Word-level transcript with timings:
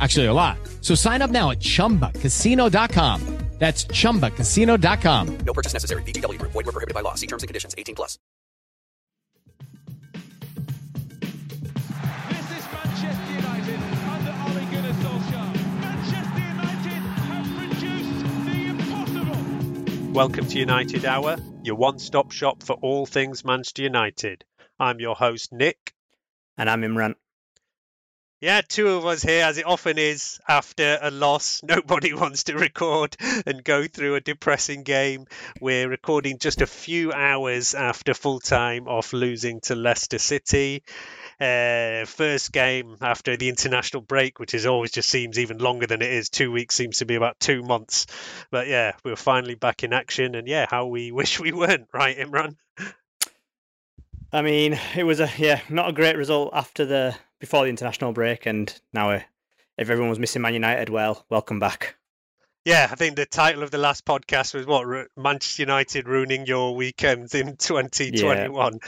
Actually, 0.00 0.26
a 0.26 0.32
lot. 0.32 0.56
So 0.80 0.94
sign 0.94 1.22
up 1.22 1.30
now 1.30 1.50
at 1.50 1.60
chumbacasino.com. 1.60 3.40
That's 3.60 3.84
chumbacasino.com. 3.84 5.38
No 5.44 5.52
purchase 5.52 5.74
necessary. 5.74 6.02
VGW 6.04 6.38
Group. 6.38 6.52
Void 6.52 6.64
were 6.64 6.72
prohibited 6.72 6.94
by 6.94 7.02
law. 7.02 7.14
See 7.14 7.26
terms 7.26 7.42
and 7.42 7.48
conditions. 7.48 7.74
18 7.76 7.94
plus. 7.94 8.18
This 12.30 12.50
is 12.56 12.64
Manchester 12.72 13.32
United 13.34 13.80
under 14.08 14.32
Ole 14.48 14.64
Gunnar 14.72 14.94
Solskjaer. 14.94 15.52
Manchester 15.78 16.40
United 16.40 17.02
have 17.28 17.48
produced 17.58 18.24
the 18.46 18.58
impossible. 18.70 20.12
Welcome 20.14 20.46
to 20.46 20.58
United 20.58 21.04
Hour, 21.04 21.36
your 21.62 21.76
one 21.76 21.98
stop 21.98 22.32
shop 22.32 22.62
for 22.62 22.76
all 22.80 23.04
things 23.04 23.44
Manchester 23.44 23.82
United. 23.82 24.46
I'm 24.78 25.00
your 25.00 25.16
host, 25.16 25.52
Nik. 25.52 25.92
And 26.56 26.70
I'm 26.70 26.80
Imran. 26.80 27.16
Yeah, 28.40 28.62
two 28.66 28.88
of 28.88 29.04
us 29.04 29.22
here, 29.22 29.44
as 29.44 29.58
it 29.58 29.66
often 29.66 29.98
is 29.98 30.40
after 30.48 30.98
a 31.02 31.10
loss. 31.10 31.60
Nobody 31.64 32.14
wants 32.14 32.44
to 32.44 32.54
record 32.56 33.14
and 33.44 33.62
go 33.62 33.86
through 33.86 34.14
a 34.14 34.20
depressing 34.22 34.82
game. 34.82 35.26
We're 35.60 35.90
recording 35.90 36.38
just 36.38 36.62
a 36.62 36.66
few 36.66 37.12
hours 37.12 37.74
after 37.74 38.14
full 38.14 38.40
time 38.40 38.88
of 38.88 39.12
losing 39.12 39.60
to 39.62 39.74
Leicester 39.74 40.18
City. 40.18 40.84
Uh, 41.38 42.06
first 42.06 42.50
game 42.50 42.96
after 43.02 43.36
the 43.36 43.50
international 43.50 44.00
break, 44.00 44.38
which 44.38 44.54
is 44.54 44.64
always 44.64 44.92
just 44.92 45.10
seems 45.10 45.38
even 45.38 45.58
longer 45.58 45.86
than 45.86 46.00
it 46.00 46.10
is. 46.10 46.30
Two 46.30 46.50
weeks 46.50 46.74
seems 46.74 46.98
to 46.98 47.04
be 47.04 47.16
about 47.16 47.38
two 47.40 47.62
months. 47.62 48.06
But 48.50 48.68
yeah, 48.68 48.92
we're 49.04 49.16
finally 49.16 49.54
back 49.54 49.84
in 49.84 49.92
action, 49.92 50.34
and 50.34 50.48
yeah, 50.48 50.64
how 50.70 50.86
we 50.86 51.12
wish 51.12 51.38
we 51.38 51.52
weren't, 51.52 51.88
right, 51.92 52.16
Imran? 52.16 52.56
I 54.32 54.40
mean, 54.40 54.80
it 54.96 55.04
was 55.04 55.20
a 55.20 55.30
yeah, 55.36 55.60
not 55.68 55.90
a 55.90 55.92
great 55.92 56.16
result 56.16 56.52
after 56.54 56.86
the 56.86 57.14
before 57.40 57.64
the 57.64 57.70
international 57.70 58.12
break, 58.12 58.46
and 58.46 58.80
now 58.92 59.10
uh, 59.10 59.20
if 59.76 59.90
everyone 59.90 60.10
was 60.10 60.18
missing 60.18 60.42
Man 60.42 60.54
United, 60.54 60.90
well, 60.90 61.24
welcome 61.28 61.58
back. 61.58 61.96
Yeah, 62.66 62.86
I 62.90 62.94
think 62.94 63.16
the 63.16 63.24
title 63.24 63.62
of 63.62 63.70
the 63.70 63.78
last 63.78 64.04
podcast 64.04 64.52
was 64.52 64.66
what 64.66 65.08
Manchester 65.16 65.62
United 65.62 66.06
ruining 66.06 66.44
your 66.44 66.76
weekend 66.76 67.34
in 67.34 67.56
2021. 67.56 68.78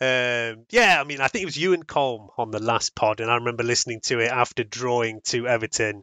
Yeah. 0.00 0.50
Um, 0.52 0.64
yeah, 0.70 1.00
I 1.00 1.04
mean, 1.04 1.20
I 1.20 1.28
think 1.28 1.42
it 1.42 1.46
was 1.46 1.56
you 1.56 1.72
and 1.72 1.86
Colm 1.86 2.30
on 2.36 2.50
the 2.50 2.60
last 2.60 2.96
pod, 2.96 3.20
and 3.20 3.30
I 3.30 3.36
remember 3.36 3.62
listening 3.62 4.00
to 4.06 4.18
it 4.18 4.32
after 4.32 4.64
drawing 4.64 5.20
to 5.26 5.46
Everton 5.46 6.02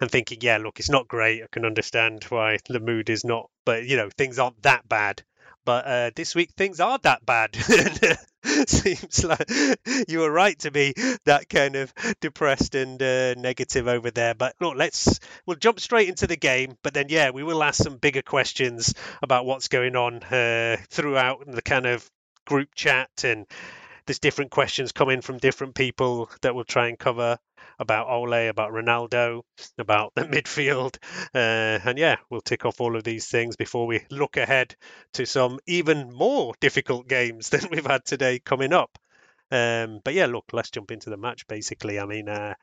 and 0.00 0.10
thinking, 0.10 0.38
yeah, 0.40 0.56
look, 0.56 0.80
it's 0.80 0.90
not 0.90 1.06
great. 1.06 1.44
I 1.44 1.46
can 1.52 1.64
understand 1.64 2.24
why 2.24 2.58
the 2.68 2.80
mood 2.80 3.10
is 3.10 3.24
not, 3.24 3.48
but 3.64 3.86
you 3.86 3.96
know, 3.96 4.10
things 4.10 4.40
aren't 4.40 4.60
that 4.62 4.88
bad. 4.88 5.22
But 5.66 5.86
uh, 5.86 6.10
this 6.14 6.34
week 6.34 6.52
things 6.56 6.80
are 6.80 6.98
that 7.02 7.26
bad. 7.26 7.54
Seems 8.68 9.24
like 9.24 9.50
you 10.08 10.20
were 10.20 10.30
right 10.30 10.56
to 10.60 10.70
be 10.70 10.94
that 11.24 11.48
kind 11.48 11.74
of 11.74 11.92
depressed 12.20 12.76
and 12.76 13.02
uh, 13.02 13.34
negative 13.34 13.88
over 13.88 14.12
there. 14.12 14.34
But 14.34 14.54
look, 14.60 14.76
let's 14.76 15.18
we'll 15.44 15.56
jump 15.56 15.80
straight 15.80 16.08
into 16.08 16.28
the 16.28 16.36
game. 16.36 16.78
But 16.84 16.94
then, 16.94 17.06
yeah, 17.08 17.30
we 17.30 17.42
will 17.42 17.64
ask 17.64 17.82
some 17.82 17.96
bigger 17.96 18.22
questions 18.22 18.94
about 19.20 19.44
what's 19.44 19.66
going 19.66 19.96
on 19.96 20.22
uh, 20.22 20.76
throughout 20.88 21.44
the 21.44 21.62
kind 21.62 21.86
of 21.86 22.08
group 22.46 22.68
chat 22.76 23.10
and 23.24 23.44
there's 24.06 24.18
different 24.18 24.50
questions 24.50 24.92
coming 24.92 25.20
from 25.20 25.38
different 25.38 25.74
people 25.74 26.30
that 26.42 26.54
we'll 26.54 26.64
try 26.64 26.88
and 26.88 26.98
cover 26.98 27.38
about 27.78 28.08
Ole, 28.08 28.48
about 28.48 28.72
Ronaldo, 28.72 29.42
about 29.78 30.12
the 30.14 30.22
midfield. 30.24 30.96
Uh, 31.34 31.78
and 31.84 31.98
yeah, 31.98 32.16
we'll 32.30 32.40
tick 32.40 32.64
off 32.64 32.80
all 32.80 32.96
of 32.96 33.04
these 33.04 33.26
things 33.26 33.56
before 33.56 33.86
we 33.86 34.04
look 34.10 34.36
ahead 34.36 34.76
to 35.14 35.26
some 35.26 35.58
even 35.66 36.12
more 36.12 36.54
difficult 36.60 37.08
games 37.08 37.48
than 37.50 37.68
we've 37.70 37.86
had 37.86 38.04
today 38.04 38.38
coming 38.38 38.72
up. 38.72 38.98
Um, 39.50 40.00
but 40.02 40.14
yeah, 40.14 40.26
look, 40.26 40.46
let's 40.52 40.70
jump 40.70 40.90
into 40.90 41.10
the 41.10 41.16
match 41.16 41.46
basically. 41.46 42.00
I 42.00 42.06
mean, 42.06 42.28
uh, 42.28 42.54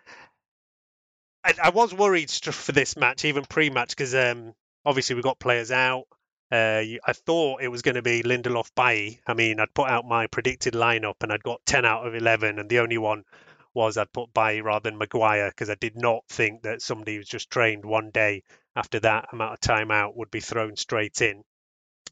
I, 1.43 1.53
I, 1.63 1.69
was 1.69 1.93
worried 1.93 2.29
for 2.29 2.71
this 2.71 2.97
match, 2.97 3.25
even 3.25 3.45
pre 3.45 3.69
match, 3.69 3.89
because 3.89 4.13
um, 4.15 4.53
obviously 4.85 5.15
we 5.15 5.21
got 5.21 5.39
players 5.39 5.71
out. 5.71 6.05
Uh, 6.53 6.99
I 7.03 7.13
thought 7.13 7.63
it 7.63 7.69
was 7.69 7.81
going 7.81 7.95
to 7.95 8.03
be 8.03 8.21
Lindelof 8.21 8.69
Bailly. 8.75 9.19
I 9.25 9.33
mean, 9.33 9.59
I'd 9.59 9.73
put 9.73 9.89
out 9.89 10.05
my 10.05 10.27
predicted 10.27 10.75
lineup 10.75 11.15
and 11.23 11.33
I'd 11.33 11.41
got 11.41 11.65
10 11.65 11.83
out 11.83 12.05
of 12.05 12.13
11, 12.13 12.59
and 12.59 12.69
the 12.69 12.77
only 12.77 12.99
one 12.99 13.23
was 13.73 13.97
I'd 13.97 14.13
put 14.13 14.35
Bailly 14.35 14.61
rather 14.61 14.87
than 14.87 14.99
Maguire 14.99 15.49
because 15.49 15.71
I 15.71 15.75
did 15.75 15.95
not 15.95 16.27
think 16.29 16.61
that 16.61 16.83
somebody 16.83 17.15
who's 17.15 17.27
just 17.27 17.49
trained 17.49 17.83
one 17.83 18.11
day 18.11 18.43
after 18.75 18.99
that 18.99 19.29
amount 19.33 19.53
of 19.53 19.61
time 19.61 19.89
out 19.89 20.15
would 20.15 20.29
be 20.29 20.41
thrown 20.41 20.75
straight 20.75 21.23
in. 21.23 21.43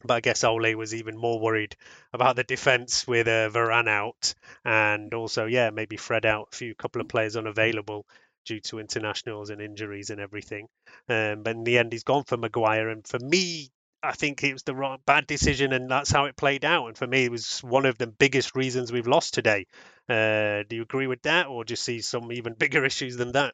But 0.04 0.16
I 0.16 0.22
guess 0.22 0.44
Ole 0.44 0.74
was 0.74 0.96
even 0.96 1.18
more 1.18 1.40
worried 1.40 1.76
about 2.12 2.36
the 2.36 2.44
defence 2.44 3.06
with 3.06 3.28
uh, 3.28 3.52
Varane 3.52 3.88
out, 3.88 4.34
and 4.66 5.14
also, 5.14 5.46
yeah, 5.46 5.70
maybe 5.70 5.98
Fred 5.98 6.26
out, 6.26 6.48
a 6.52 6.56
few 6.56 6.74
couple 6.74 7.00
of 7.00 7.08
players 7.08 7.38
unavailable 7.38 8.08
due 8.46 8.60
to 8.62 8.80
internationals 8.80 9.52
and 9.52 9.62
injuries 9.62 10.10
and 10.10 10.20
everything. 10.20 10.68
Um, 11.08 11.44
but 11.44 11.56
in 11.56 11.64
the 11.64 11.78
end, 11.78 11.94
he's 11.94 12.04
gone 12.04 12.24
for 12.24 12.38
Maguire, 12.38 12.90
and 12.90 13.06
for 13.06 13.20
me, 13.20 13.70
I 14.04 14.14
think 14.14 14.44
it 14.44 14.54
was 14.54 14.64
the 14.64 14.76
wrong, 14.76 15.00
bad 15.06 15.28
decision, 15.28 15.74
and 15.74 15.90
that's 15.90 16.12
how 16.12 16.26
it 16.26 16.36
played 16.36 16.66
out. 16.66 16.88
And 16.88 16.98
for 16.98 17.08
me, 17.08 17.26
it 17.26 17.32
was 17.32 17.60
one 17.60 17.86
of 17.86 17.98
the 17.98 18.08
biggest 18.08 18.56
reasons 18.56 18.92
we've 18.92 19.08
lost 19.08 19.34
today. 19.34 19.68
Uh, 20.10 20.64
do 20.68 20.76
you 20.76 20.82
agree 20.82 21.08
with 21.08 21.22
that, 21.24 21.48
or 21.48 21.64
do 21.64 21.74
you 21.74 21.76
see 21.78 22.02
some 22.02 22.32
even 22.32 22.54
bigger 22.58 22.84
issues 22.84 23.18
than 23.18 23.32
that? 23.34 23.54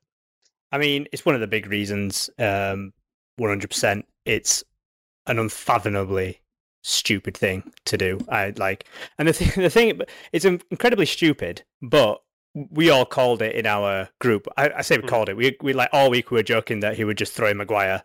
I 0.71 0.77
mean, 0.77 1.07
it's 1.11 1.25
one 1.25 1.35
of 1.35 1.41
the 1.41 1.47
big 1.47 1.67
reasons. 1.67 2.29
Um, 2.37 2.93
100%. 3.39 4.03
It's 4.25 4.63
an 5.27 5.39
unfathomably 5.39 6.41
stupid 6.83 7.35
thing 7.35 7.71
to 7.85 7.97
do. 7.97 8.19
I 8.29 8.53
like, 8.57 8.85
and 9.17 9.27
the 9.27 9.33
thing, 9.33 9.51
the 9.63 9.69
thing, 9.69 10.01
it's 10.31 10.45
incredibly 10.45 11.05
stupid, 11.05 11.63
but 11.81 12.21
we 12.53 12.89
all 12.89 13.05
called 13.05 13.41
it 13.41 13.55
in 13.55 13.65
our 13.65 14.09
group. 14.19 14.47
I, 14.57 14.71
I 14.77 14.81
say 14.81 14.97
we 14.97 15.03
mm. 15.03 15.09
called 15.09 15.29
it. 15.29 15.37
We 15.37 15.55
we 15.61 15.73
like 15.73 15.89
all 15.93 16.09
week 16.09 16.31
we 16.31 16.37
were 16.37 16.43
joking 16.43 16.79
that 16.79 16.97
he 16.97 17.03
would 17.03 17.17
just 17.17 17.33
throw 17.33 17.53
Maguire 17.53 18.03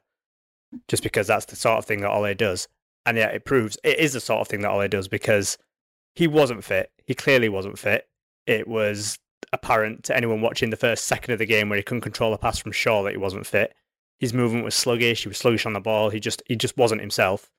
just 0.89 1.03
because 1.03 1.27
that's 1.27 1.47
the 1.47 1.57
sort 1.57 1.79
of 1.79 1.85
thing 1.85 2.01
that 2.01 2.11
Ole 2.11 2.35
does. 2.35 2.69
And 3.05 3.17
yet 3.17 3.35
it 3.35 3.45
proves 3.45 3.77
it 3.83 3.99
is 3.99 4.13
the 4.13 4.21
sort 4.21 4.41
of 4.41 4.49
thing 4.49 4.61
that 4.63 4.71
Ole 4.71 4.89
does 4.89 5.09
because 5.09 5.59
he 6.15 6.27
wasn't 6.27 6.65
fit. 6.65 6.91
He 7.05 7.15
clearly 7.15 7.49
wasn't 7.49 7.79
fit. 7.79 8.09
It 8.47 8.69
was 8.69 9.19
apparent 9.53 10.05
to 10.05 10.17
anyone 10.17 10.41
watching 10.41 10.71
the 10.71 10.77
first 10.77 11.05
second 11.05 11.33
of 11.33 11.39
the 11.39 11.47
game 11.47 11.69
where 11.69 11.77
he 11.77 11.83
couldn't 11.83 12.03
control 12.03 12.33
a 12.33 12.39
pass 12.39 12.59
from 12.59 12.73
Shaw 12.73 13.03
that 13.03 13.13
he 13.13 13.19
wasn't 13.19 13.47
fit. 13.47 13.75
His 14.19 14.33
movement 14.33 14.65
was 14.65 14.75
sluggish. 14.75 15.23
He 15.23 15.29
was 15.29 15.39
sluggish 15.39 15.67
on 15.67 15.73
the 15.73 15.81
ball. 15.81 16.11
He 16.11 16.21
just 16.21 16.43
he 16.47 16.57
just 16.57 16.77
wasn't 16.77 17.01
himself. 17.01 17.51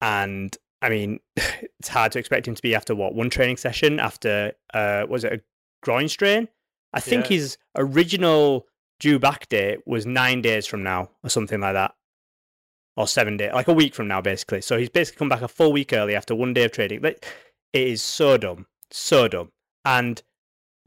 And 0.00 0.56
I 0.80 0.88
mean, 0.88 1.18
it's 1.36 1.88
hard 1.88 2.12
to 2.12 2.18
expect 2.18 2.46
him 2.46 2.54
to 2.54 2.62
be 2.62 2.74
after 2.74 2.94
what 2.94 3.14
one 3.14 3.30
training 3.30 3.56
session 3.56 3.98
after 3.98 4.52
uh 4.72 5.06
was 5.08 5.24
it 5.24 5.32
a 5.32 5.42
groin 5.82 6.08
strain? 6.08 6.48
I 6.92 7.00
think 7.00 7.24
yeah. 7.24 7.36
his 7.36 7.58
original 7.76 8.66
due 9.00 9.18
back 9.18 9.48
date 9.48 9.80
was 9.86 10.06
nine 10.06 10.40
days 10.40 10.66
from 10.66 10.82
now 10.82 11.10
or 11.22 11.28
something 11.28 11.60
like 11.60 11.74
that 11.74 11.94
or 12.96 13.06
seven 13.06 13.36
days, 13.36 13.52
like 13.52 13.68
a 13.68 13.72
week 13.72 13.94
from 13.94 14.08
now, 14.08 14.20
basically. 14.20 14.62
So 14.62 14.78
he's 14.78 14.88
basically 14.88 15.18
come 15.18 15.28
back 15.28 15.42
a 15.42 15.48
full 15.48 15.72
week 15.72 15.92
early 15.92 16.14
after 16.14 16.34
one 16.34 16.54
day 16.54 16.64
of 16.64 16.72
trading. 16.72 17.04
It 17.04 17.24
is 17.72 18.02
so 18.02 18.36
dumb, 18.36 18.66
so 18.90 19.28
dumb. 19.28 19.52
And 19.84 20.22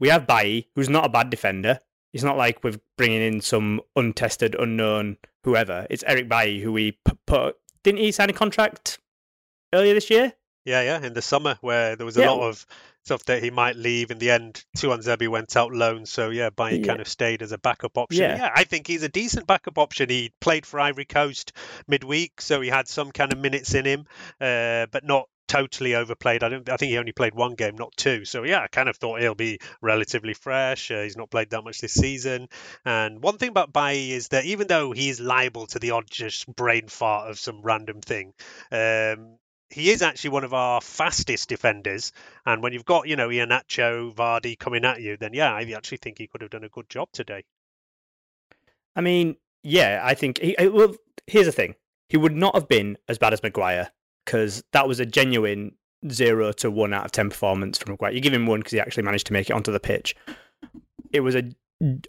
we 0.00 0.08
have 0.08 0.26
Bailly, 0.26 0.68
who's 0.74 0.88
not 0.88 1.06
a 1.06 1.10
bad 1.10 1.30
defender. 1.30 1.78
It's 2.12 2.24
not 2.24 2.36
like 2.36 2.64
we're 2.64 2.80
bringing 2.98 3.22
in 3.22 3.40
some 3.40 3.80
untested, 3.94 4.56
unknown 4.58 5.18
whoever. 5.44 5.86
It's 5.88 6.02
Eric 6.06 6.28
Bailly, 6.28 6.60
who 6.60 6.72
we 6.72 6.98
put. 7.26 7.56
Didn't 7.84 8.00
he 8.00 8.10
sign 8.10 8.28
a 8.28 8.32
contract 8.32 8.98
earlier 9.72 9.94
this 9.94 10.10
year? 10.10 10.34
Yeah, 10.70 10.82
yeah, 10.82 11.06
in 11.06 11.14
the 11.14 11.22
summer 11.22 11.56
where 11.60 11.96
there 11.96 12.06
was 12.06 12.16
a 12.16 12.20
yeah. 12.20 12.30
lot 12.30 12.48
of 12.48 12.64
stuff 13.04 13.24
that 13.24 13.42
he 13.42 13.50
might 13.50 13.76
leave. 13.76 14.10
In 14.10 14.18
the 14.18 14.30
end, 14.30 14.64
Tuanzebe 14.76 15.28
went 15.28 15.56
out 15.56 15.72
loan, 15.72 16.06
so 16.06 16.30
yeah, 16.30 16.50
Bailly 16.50 16.80
yeah. 16.80 16.86
kind 16.86 17.00
of 17.00 17.08
stayed 17.08 17.42
as 17.42 17.52
a 17.52 17.58
backup 17.58 17.98
option. 17.98 18.22
Yeah. 18.22 18.36
yeah, 18.36 18.50
I 18.54 18.64
think 18.64 18.86
he's 18.86 19.02
a 19.02 19.08
decent 19.08 19.46
backup 19.46 19.78
option. 19.78 20.08
He 20.08 20.32
played 20.40 20.66
for 20.66 20.78
Ivory 20.80 21.06
Coast 21.06 21.52
midweek, 21.88 22.40
so 22.40 22.60
he 22.60 22.68
had 22.68 22.88
some 22.88 23.10
kind 23.10 23.32
of 23.32 23.38
minutes 23.38 23.74
in 23.74 23.84
him, 23.84 24.06
uh, 24.40 24.86
but 24.90 25.04
not 25.04 25.28
totally 25.50 25.96
overplayed. 25.96 26.44
I 26.44 26.48
don't. 26.48 26.68
I 26.68 26.76
think 26.76 26.90
he 26.90 26.98
only 26.98 27.12
played 27.12 27.34
one 27.34 27.54
game, 27.54 27.76
not 27.76 27.96
two. 27.96 28.24
So 28.24 28.44
yeah, 28.44 28.60
I 28.60 28.68
kind 28.68 28.88
of 28.88 28.96
thought 28.96 29.20
he'll 29.20 29.34
be 29.34 29.58
relatively 29.82 30.34
fresh. 30.34 30.90
Uh, 30.90 31.02
he's 31.02 31.16
not 31.16 31.30
played 31.30 31.50
that 31.50 31.64
much 31.64 31.80
this 31.80 31.94
season. 31.94 32.48
And 32.84 33.20
one 33.20 33.38
thing 33.38 33.48
about 33.48 33.72
Bailly 33.72 34.12
is 34.12 34.28
that 34.28 34.44
even 34.44 34.68
though 34.68 34.92
he's 34.92 35.18
liable 35.18 35.66
to 35.68 35.80
the 35.80 35.90
odd 35.90 36.08
just 36.08 36.46
brain 36.54 36.86
fart 36.86 37.30
of 37.30 37.38
some 37.38 37.62
random 37.62 38.00
thing, 38.00 38.32
um, 38.70 39.38
he 39.70 39.90
is 39.90 40.02
actually 40.02 40.30
one 40.30 40.44
of 40.44 40.52
our 40.52 40.80
fastest 40.80 41.48
defenders. 41.48 42.12
And 42.44 42.62
when 42.62 42.72
you've 42.72 42.84
got 42.84 43.08
you 43.08 43.16
know 43.16 43.28
Iheanacho, 43.28 44.14
Vardy 44.14 44.58
coming 44.58 44.84
at 44.84 45.00
you, 45.00 45.16
then 45.16 45.32
yeah, 45.32 45.52
I 45.52 45.62
actually 45.76 45.98
think 45.98 46.18
he 46.18 46.26
could 46.26 46.42
have 46.42 46.50
done 46.50 46.64
a 46.64 46.68
good 46.68 46.88
job 46.88 47.08
today. 47.12 47.44
I 48.96 49.00
mean, 49.00 49.36
yeah, 49.62 50.00
I 50.02 50.14
think. 50.14 50.38
He, 50.38 50.56
well, 50.68 50.94
here's 51.26 51.46
the 51.46 51.52
thing: 51.52 51.74
he 52.08 52.16
would 52.16 52.34
not 52.34 52.54
have 52.54 52.68
been 52.68 52.98
as 53.08 53.18
bad 53.18 53.32
as 53.32 53.42
Maguire 53.42 53.90
because 54.24 54.62
that 54.72 54.86
was 54.86 55.00
a 55.00 55.06
genuine 55.06 55.72
zero 56.10 56.52
to 56.52 56.70
one 56.70 56.92
out 56.92 57.04
of 57.04 57.12
ten 57.12 57.30
performance 57.30 57.78
from 57.78 57.92
Maguire. 57.92 58.12
You 58.12 58.20
give 58.20 58.34
him 58.34 58.46
one 58.46 58.60
because 58.60 58.72
he 58.72 58.80
actually 58.80 59.04
managed 59.04 59.26
to 59.28 59.32
make 59.32 59.48
it 59.48 59.52
onto 59.52 59.72
the 59.72 59.80
pitch. 59.80 60.16
It 61.12 61.20
was 61.20 61.34
a 61.34 61.50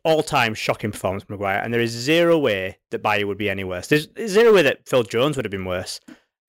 all-time 0.04 0.54
shocking 0.54 0.92
performance 0.92 1.24
from 1.24 1.36
Maguire, 1.36 1.62
and 1.64 1.74
there 1.74 1.82
is 1.82 1.92
zero 1.92 2.38
way 2.38 2.78
that 2.90 3.02
Bailly 3.02 3.24
would 3.24 3.38
be 3.38 3.50
any 3.50 3.64
worse. 3.64 3.88
There's, 3.88 4.10
zero 4.28 4.54
way 4.54 4.64
that 4.64 4.88
Phil 4.88 5.04
Jones 5.04 5.38
would 5.38 5.46
have 5.46 5.52
been 5.52 5.66
worse. 5.66 6.00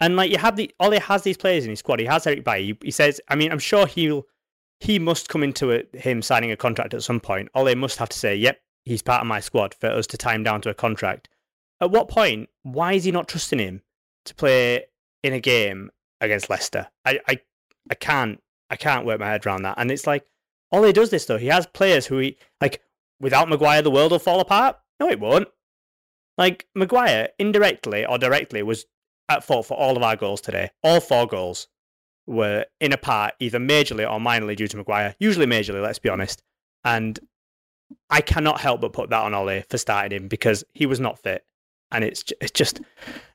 And 0.03 0.17
like 0.17 0.31
you 0.31 0.37
have 0.37 0.57
the, 0.57 0.71
Ole 0.79 1.01
has 1.01 1.23
these 1.23 1.39
players 1.39 1.65
in 1.65 1.71
his 1.71 1.79
squad. 1.79 2.01
He 2.01 2.07
has 2.07 2.27
Eric 2.27 2.45
Bailly. 2.45 2.67
He, 2.67 2.79
he 2.85 2.91
says, 2.91 3.21
I 3.29 3.37
mean, 3.37 3.51
I'm 3.51 3.59
sure 3.59 3.87
he'll 3.87 4.27
he 4.81 4.99
must 4.99 5.31
come 5.31 5.43
into 5.43 5.71
it, 5.71 5.89
him 5.95 6.21
signing 6.21 6.51
a 6.51 6.57
contract 6.57 6.93
at 6.93 7.03
some 7.05 7.21
point. 7.21 7.49
Ole 7.55 7.75
must 7.77 7.99
have 7.99 8.09
to 8.11 8.19
say, 8.19 8.35
"Yep, 8.35 8.61
he's 8.85 9.01
part 9.01 9.21
of 9.21 9.29
my 9.29 9.39
squad" 9.39 9.75
for 9.75 9.87
us 9.87 10.07
to 10.09 10.19
tie 10.19 10.35
him 10.35 10.43
down 10.43 10.61
to 10.63 10.71
a 10.71 10.75
contract. 10.75 11.29
At 11.81 11.93
what 11.93 12.09
point? 12.09 12.49
Why 12.65 12.95
is 12.95 13.05
he 13.05 13.13
not 13.13 13.29
trusting 13.29 13.61
him 13.61 13.83
to 14.25 14.35
play 14.35 14.85
in 15.23 15.33
a 15.33 15.41
game 15.41 15.91
against 16.21 16.51
Leicester. 16.51 16.89
I, 17.05 17.21
I, 17.29 17.41
I 17.91 17.95
can't 17.95 18.41
I 18.71 18.77
can't 18.77 19.05
work 19.05 19.21
my 19.21 19.29
head 19.29 19.47
around 19.47 19.63
that. 19.63 19.75
And 19.77 19.91
it's 19.91 20.07
like 20.07 20.25
he 20.73 20.93
does 20.93 21.11
this 21.11 21.27
though. 21.27 21.39
He 21.39 21.49
has 21.49 21.67
players 21.67 22.07
who 22.07 22.19
he 22.19 22.39
like 22.61 22.81
without 23.21 23.49
Maguire 23.49 23.83
the 23.83 23.91
world 23.91 24.13
will 24.13 24.19
fall 24.19 24.41
apart. 24.41 24.77
No, 25.01 25.11
it 25.11 25.21
won't. 25.21 25.49
Like 26.39 26.67
Maguire 26.75 27.29
indirectly 27.39 28.07
or 28.07 28.19
directly 28.19 28.63
was 28.63 28.87
at 29.33 29.45
fault 29.45 29.67
for 29.67 29.77
all 29.77 29.97
of 29.97 30.03
our 30.03 30.17
goals 30.17 30.41
today. 30.41 30.71
All 30.83 31.01
four 31.01 31.27
goals 31.27 31.69
were 32.27 32.67
in 32.81 32.93
a 32.93 32.97
part 32.97 33.35
either 33.41 33.59
majorly 33.59 34.09
or 34.11 34.21
minorly 34.21 34.57
due 34.57 34.69
to 34.69 34.77
Maguire. 34.77 35.15
Usually 35.19 35.47
majorly, 35.47 35.83
let's 35.83 35.99
be 35.99 36.09
honest. 36.09 36.43
And 36.85 37.19
I 38.11 38.21
cannot 38.21 38.61
help 38.61 38.81
but 38.81 38.93
put 38.93 39.11
that 39.11 39.23
on 39.23 39.35
Ole 39.35 39.63
for 39.69 39.79
starting 39.79 40.17
him 40.17 40.29
because 40.29 40.65
he 40.73 40.87
was 40.87 41.01
not 41.01 41.19
fit. 41.19 41.45
And 41.91 42.05
it's 42.05 42.25
it's 42.41 42.53
just 42.53 42.81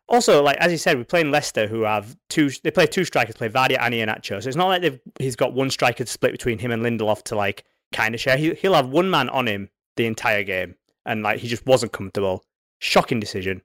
also, 0.10 0.42
like 0.42 0.58
as 0.58 0.72
you 0.72 0.78
said, 0.78 0.98
we're 0.98 1.04
playing 1.04 1.32
Leicester, 1.32 1.68
who 1.68 1.82
have 1.82 2.18
two. 2.30 2.50
They 2.64 2.72
play 2.72 2.88
two 2.88 3.04
strikers, 3.04 3.36
play 3.36 3.50
Vardy 3.50 3.78
and 3.80 3.94
Iheanacho. 3.94 4.42
So 4.42 4.48
it's 4.48 4.56
not 4.56 4.68
like 4.68 4.82
they've 4.82 5.00
he's 5.20 5.36
got 5.36 5.54
one 5.54 5.70
striker 5.70 6.04
to 6.04 6.12
split 6.12 6.32
between 6.32 6.60
him 6.60 6.72
and 6.72 6.84
Lindelof 6.84 7.24
to 7.24 7.36
like 7.36 7.66
kind 7.92 8.16
of 8.16 8.22
share. 8.22 8.38
He, 8.38 8.54
he'll 8.56 8.74
have 8.74 8.90
one 8.90 9.10
man 9.10 9.30
on 9.30 9.48
him 9.48 9.70
the 9.96 10.06
entire 10.06 10.44
game, 10.44 10.76
and 11.06 11.24
like 11.24 11.40
he 11.40 11.48
just 11.48 11.66
wasn't 11.66 11.92
comfortable. 11.92 12.44
Shocking 12.80 13.20
decision. 13.20 13.62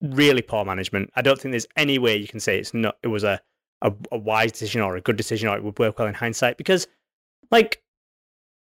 Really 0.00 0.42
poor 0.42 0.64
management. 0.64 1.10
I 1.14 1.22
don't 1.22 1.40
think 1.40 1.52
there's 1.52 1.66
any 1.76 1.98
way 1.98 2.16
you 2.16 2.28
can 2.28 2.40
say 2.40 2.58
it's 2.58 2.74
not. 2.74 2.96
It 3.02 3.08
was 3.08 3.24
a 3.24 3.40
a, 3.82 3.92
a 4.12 4.18
wise 4.18 4.52
decision 4.52 4.82
or 4.82 4.96
a 4.96 5.00
good 5.00 5.16
decision 5.16 5.48
or 5.48 5.56
it 5.56 5.64
would 5.64 5.78
work 5.78 5.98
well 5.98 6.08
in 6.08 6.14
hindsight 6.14 6.58
because, 6.58 6.86
like, 7.50 7.82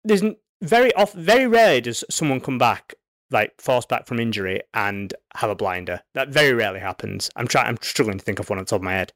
there's 0.04 0.24
very 0.62 0.94
off 0.94 1.14
very 1.14 1.46
rarely 1.46 1.82
does 1.82 2.06
someone 2.10 2.40
come 2.40 2.58
back 2.58 2.96
like 3.32 3.60
force 3.60 3.86
back 3.86 4.06
from 4.06 4.20
injury 4.20 4.62
and 4.74 5.14
have 5.36 5.50
a 5.50 5.56
blinder. 5.56 6.02
That 6.14 6.30
very 6.30 6.54
rarely 6.54 6.80
happens. 6.80 7.30
I'm 7.36 7.48
trying. 7.48 7.68
I'm 7.68 7.78
struggling 7.82 8.20
to 8.20 8.24
think 8.24 8.40
of 8.40 8.50
one 8.50 8.60
on 8.60 8.66
top 8.66 8.78
of 8.78 8.84
my 8.84 8.94
head. 8.94 9.12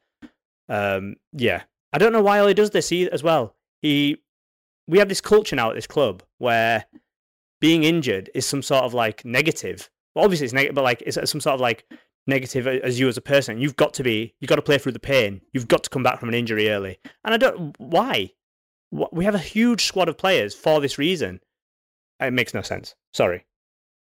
Um, 0.67 1.15
yeah, 1.31 1.63
I 1.93 1.97
don't 1.97 2.11
know 2.11 2.21
why 2.21 2.45
he 2.45 2.53
does 2.53 2.71
this 2.71 2.91
as 2.91 3.23
well. 3.23 3.55
He, 3.81 4.17
we 4.87 4.97
have 4.97 5.07
this 5.07 5.21
culture 5.21 5.55
now 5.55 5.69
at 5.69 5.75
this 5.75 5.87
club 5.87 6.23
where 6.39 6.85
being 7.61 7.83
injured 7.83 8.29
is 8.33 8.45
some 8.45 8.61
sort 8.61 8.83
of 8.83 8.93
like 8.93 9.23
negative. 9.23 9.89
Well, 10.17 10.25
obviously 10.25 10.45
it's 10.45 10.53
negative, 10.53 10.73
but 10.73 10.83
like 10.83 11.03
it's 11.05 11.15
some 11.29 11.39
sort 11.39 11.53
of 11.53 11.59
like 11.59 11.85
negative 12.25 12.65
as 12.65 12.99
you 12.99 13.07
as 13.07 13.17
a 13.17 13.21
person. 13.21 13.61
You've 13.61 13.75
got 13.75 13.93
to 13.93 14.03
be. 14.03 14.33
You've 14.39 14.49
got 14.49 14.55
to 14.55 14.63
play 14.63 14.79
through 14.79 14.93
the 14.93 14.99
pain. 14.99 15.41
You've 15.53 15.67
got 15.67 15.83
to 15.83 15.91
come 15.91 16.01
back 16.01 16.19
from 16.19 16.29
an 16.29 16.33
injury 16.33 16.71
early. 16.71 16.97
And 17.23 17.35
I 17.35 17.37
don't 17.37 17.79
why. 17.79 18.31
We 18.89 19.25
have 19.25 19.35
a 19.35 19.39
huge 19.39 19.85
squad 19.85 20.09
of 20.09 20.17
players 20.17 20.55
for 20.55 20.81
this 20.81 20.97
reason. 20.97 21.39
It 22.19 22.33
makes 22.33 22.55
no 22.55 22.63
sense. 22.63 22.95
Sorry. 23.13 23.45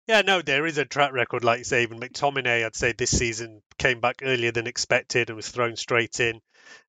Yeah, 0.07 0.21
no, 0.21 0.41
there 0.41 0.67
is 0.67 0.79
a 0.79 0.85
track 0.85 1.13
record, 1.13 1.43
like 1.43 1.59
you 1.59 1.65
say. 1.65 1.83
Even 1.83 1.99
McTominay, 1.99 2.65
I'd 2.65 2.77
say 2.77 2.93
this 2.93 3.11
season 3.11 3.63
came 3.79 3.99
back 3.99 4.21
earlier 4.23 4.53
than 4.53 4.69
expected 4.69 5.31
and 5.31 5.37
was 5.37 5.49
thrown 5.49 5.75
straight 5.75 6.21
in. 6.21 6.41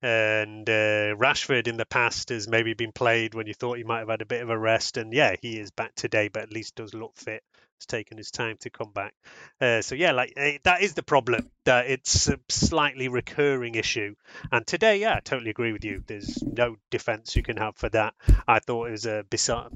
And 0.02 0.68
uh, 0.68 1.16
Rashford 1.16 1.66
in 1.66 1.78
the 1.78 1.86
past 1.86 2.28
has 2.28 2.46
maybe 2.46 2.74
been 2.74 2.92
played 2.92 3.34
when 3.34 3.48
you 3.48 3.54
thought 3.54 3.78
he 3.78 3.84
might 3.84 4.00
have 4.00 4.08
had 4.08 4.22
a 4.22 4.26
bit 4.26 4.42
of 4.42 4.50
a 4.50 4.58
rest. 4.58 4.98
And 4.98 5.12
yeah, 5.12 5.34
he 5.42 5.58
is 5.58 5.72
back 5.72 5.96
today, 5.96 6.28
but 6.28 6.44
at 6.44 6.52
least 6.52 6.76
does 6.76 6.94
look 6.94 7.16
fit. 7.16 7.42
It's 7.76 7.86
taken 7.86 8.16
his 8.16 8.30
time 8.30 8.56
to 8.60 8.70
come 8.70 8.92
back. 8.92 9.14
Uh, 9.60 9.82
so 9.82 9.94
yeah, 9.94 10.12
like 10.12 10.32
uh, 10.36 10.52
that 10.64 10.80
is 10.82 10.94
the 10.94 11.02
problem. 11.02 11.50
That 11.64 11.90
it's 11.90 12.28
a 12.28 12.38
slightly 12.48 13.08
recurring 13.08 13.74
issue. 13.74 14.14
And 14.50 14.66
today, 14.66 15.00
yeah, 15.00 15.16
I 15.16 15.20
totally 15.20 15.50
agree 15.50 15.72
with 15.72 15.84
you. 15.84 16.02
There's 16.06 16.42
no 16.42 16.76
defense 16.90 17.36
you 17.36 17.42
can 17.42 17.58
have 17.58 17.76
for 17.76 17.90
that. 17.90 18.14
I 18.48 18.60
thought 18.60 18.88
it 18.88 18.92
was 18.92 19.06
a 19.06 19.24
bizarre, 19.28 19.70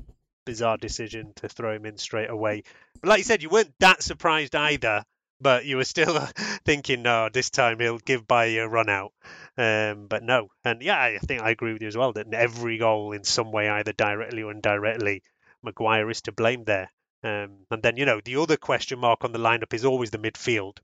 bizarre 0.47 0.79
decision 0.79 1.33
to 1.37 1.49
throw 1.49 1.75
him 1.75 1.85
in 1.85 1.99
straight 1.99 2.31
away. 2.31 2.63
But 3.01 3.11
like 3.11 3.19
you 3.19 3.25
said, 3.25 3.43
you 3.43 3.51
weren't 3.51 3.75
that 3.81 4.03
surprised 4.03 4.55
either, 4.55 5.05
but 5.41 5.65
you 5.67 5.77
were 5.77 5.85
still 5.85 6.19
thinking, 6.65 7.03
no, 7.03 7.29
this 7.29 7.51
time 7.51 7.81
he'll 7.81 7.99
give 7.99 8.27
by 8.27 8.47
a 8.47 8.67
run 8.67 8.89
out. 8.89 9.13
Um, 9.59 10.07
but 10.07 10.23
no, 10.23 10.49
and 10.65 10.81
yeah, 10.83 10.99
I 10.99 11.19
think 11.19 11.43
I 11.43 11.51
agree 11.51 11.73
with 11.75 11.83
you 11.83 11.89
as 11.89 11.97
well 11.97 12.13
that 12.15 12.33
every 12.33 12.79
goal 12.79 13.13
in 13.13 13.25
some 13.25 13.53
way, 13.53 13.69
either 13.69 13.93
directly 13.93 14.43
or 14.43 14.53
indirectly, 14.53 15.23
Maguire 15.63 16.09
is 16.11 16.23
to 16.23 16.33
blame 16.33 16.65
there. 16.65 16.91
Um, 17.23 17.67
and 17.71 17.83
then 17.83 17.97
you 17.97 18.07
know 18.07 18.21
the 18.25 18.37
other 18.37 18.57
question 18.57 18.99
mark 18.99 19.25
on 19.25 19.33
the 19.33 19.39
lineup 19.39 19.75
is 19.75 19.85
always 19.85 20.11
the 20.11 20.19
midfield, 20.19 20.79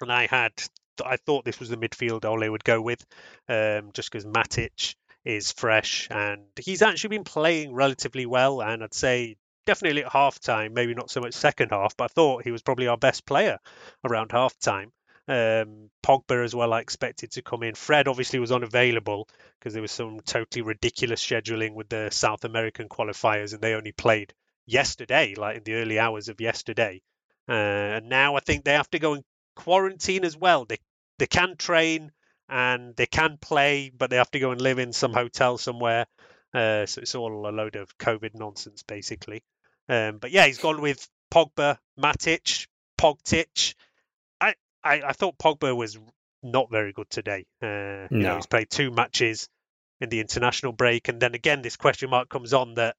and 0.00 0.12
I 0.12 0.26
had 0.26 0.52
I 1.04 1.16
thought 1.16 1.44
this 1.44 1.60
was 1.60 1.68
the 1.68 1.76
midfield 1.76 2.24
Ole 2.24 2.50
would 2.50 2.64
go 2.64 2.80
with, 2.80 3.04
um, 3.48 3.90
just 3.92 4.10
because 4.10 4.24
Matic 4.24 4.94
is 5.24 5.52
fresh 5.52 6.08
and 6.10 6.42
he's 6.58 6.82
actually 6.82 7.16
been 7.16 7.24
playing 7.24 7.74
relatively 7.74 8.26
well. 8.26 8.62
And 8.62 8.82
I'd 8.82 8.94
say 8.94 9.36
definitely 9.66 10.04
at 10.04 10.12
half 10.12 10.38
time, 10.40 10.74
maybe 10.74 10.94
not 10.94 11.10
so 11.10 11.20
much 11.20 11.34
second 11.34 11.70
half, 11.70 11.96
but 11.96 12.04
I 12.04 12.08
thought 12.08 12.44
he 12.44 12.50
was 12.50 12.62
probably 12.62 12.88
our 12.88 12.96
best 12.96 13.26
player 13.26 13.58
around 14.04 14.32
half 14.32 14.58
time. 14.58 14.92
Um, 15.28 15.90
Pogba 16.02 16.44
as 16.44 16.54
well, 16.54 16.72
I 16.72 16.80
expected 16.80 17.32
to 17.32 17.42
come 17.42 17.62
in. 17.62 17.74
Fred 17.74 18.08
obviously 18.08 18.40
was 18.40 18.50
unavailable 18.50 19.28
because 19.58 19.74
there 19.74 19.82
was 19.82 19.92
some 19.92 20.20
totally 20.20 20.62
ridiculous 20.62 21.24
scheduling 21.24 21.74
with 21.74 21.88
the 21.88 22.08
South 22.10 22.44
American 22.44 22.88
qualifiers, 22.88 23.52
and 23.52 23.62
they 23.62 23.74
only 23.74 23.92
played 23.92 24.32
yesterday, 24.66 25.34
like 25.36 25.58
in 25.58 25.64
the 25.64 25.74
early 25.74 25.98
hours 25.98 26.28
of 26.28 26.40
yesterday. 26.40 27.00
Uh, 27.48 27.52
and 27.52 28.08
now 28.08 28.36
I 28.36 28.40
think 28.40 28.64
they 28.64 28.72
have 28.72 28.90
to 28.90 28.98
go 28.98 29.14
in 29.14 29.22
quarantine 29.56 30.24
as 30.24 30.36
well. 30.36 30.64
They 30.64 30.78
they 31.18 31.26
can 31.26 31.56
train, 31.56 32.12
and 32.48 32.96
they 32.96 33.06
can 33.06 33.38
play, 33.40 33.90
but 33.96 34.10
they 34.10 34.16
have 34.16 34.30
to 34.32 34.40
go 34.40 34.50
and 34.50 34.60
live 34.60 34.78
in 34.78 34.92
some 34.92 35.12
hotel 35.12 35.56
somewhere. 35.56 36.06
Uh, 36.52 36.84
so 36.86 37.00
it's 37.00 37.14
all 37.14 37.48
a 37.48 37.50
load 37.50 37.76
of 37.76 37.96
COVID 37.98 38.34
nonsense, 38.34 38.82
basically. 38.82 39.42
Um, 39.88 40.18
but 40.18 40.32
yeah, 40.32 40.46
he's 40.46 40.58
gone 40.58 40.80
with 40.80 41.06
Pogba, 41.32 41.78
Matic, 41.98 42.66
Pogtic. 42.98 43.74
I, 44.40 44.54
I, 44.82 45.02
I 45.06 45.12
thought 45.12 45.38
Pogba 45.38 45.76
was 45.76 45.96
not 46.42 46.70
very 46.70 46.92
good 46.92 47.08
today. 47.08 47.46
Uh, 47.62 47.66
no. 47.66 48.08
You 48.10 48.18
know, 48.18 48.36
he's 48.36 48.46
played 48.46 48.68
two 48.68 48.90
matches 48.90 49.48
in 50.00 50.08
the 50.08 50.20
international 50.20 50.72
break, 50.72 51.08
and 51.08 51.20
then 51.20 51.34
again, 51.34 51.62
this 51.62 51.76
question 51.76 52.10
mark 52.10 52.28
comes 52.28 52.52
on 52.52 52.74
that 52.74 52.96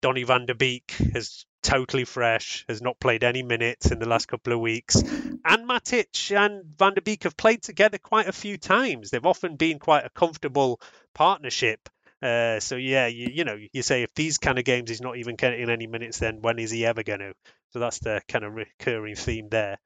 Donny 0.00 0.24
van 0.24 0.46
der 0.46 0.54
Beek 0.54 0.90
has 1.12 1.44
totally 1.62 2.04
fresh, 2.04 2.64
has 2.68 2.80
not 2.80 3.00
played 3.00 3.24
any 3.24 3.42
minutes 3.42 3.90
in 3.90 3.98
the 3.98 4.08
last 4.08 4.26
couple 4.26 4.52
of 4.52 4.60
weeks. 4.60 4.96
And 4.96 5.68
Matic 5.68 6.36
and 6.36 6.64
Van 6.78 6.94
der 6.94 7.00
Beek 7.00 7.24
have 7.24 7.36
played 7.36 7.62
together 7.62 7.98
quite 7.98 8.28
a 8.28 8.32
few 8.32 8.58
times. 8.58 9.10
They've 9.10 9.24
often 9.26 9.56
been 9.56 9.78
quite 9.78 10.04
a 10.04 10.10
comfortable 10.10 10.80
partnership. 11.14 11.88
Uh, 12.20 12.58
so 12.58 12.76
yeah, 12.76 13.06
you, 13.06 13.28
you 13.32 13.44
know, 13.44 13.56
you 13.72 13.82
say 13.82 14.02
if 14.02 14.12
these 14.14 14.38
kind 14.38 14.58
of 14.58 14.64
games 14.64 14.90
he's 14.90 15.00
not 15.00 15.16
even 15.16 15.36
getting 15.36 15.70
any 15.70 15.86
minutes, 15.86 16.18
then 16.18 16.40
when 16.40 16.58
is 16.58 16.70
he 16.70 16.84
ever 16.84 17.02
going 17.02 17.20
to? 17.20 17.34
So 17.70 17.78
that's 17.78 17.98
the 18.00 18.22
kind 18.28 18.44
of 18.44 18.54
recurring 18.54 19.14
theme 19.14 19.48
there. 19.50 19.78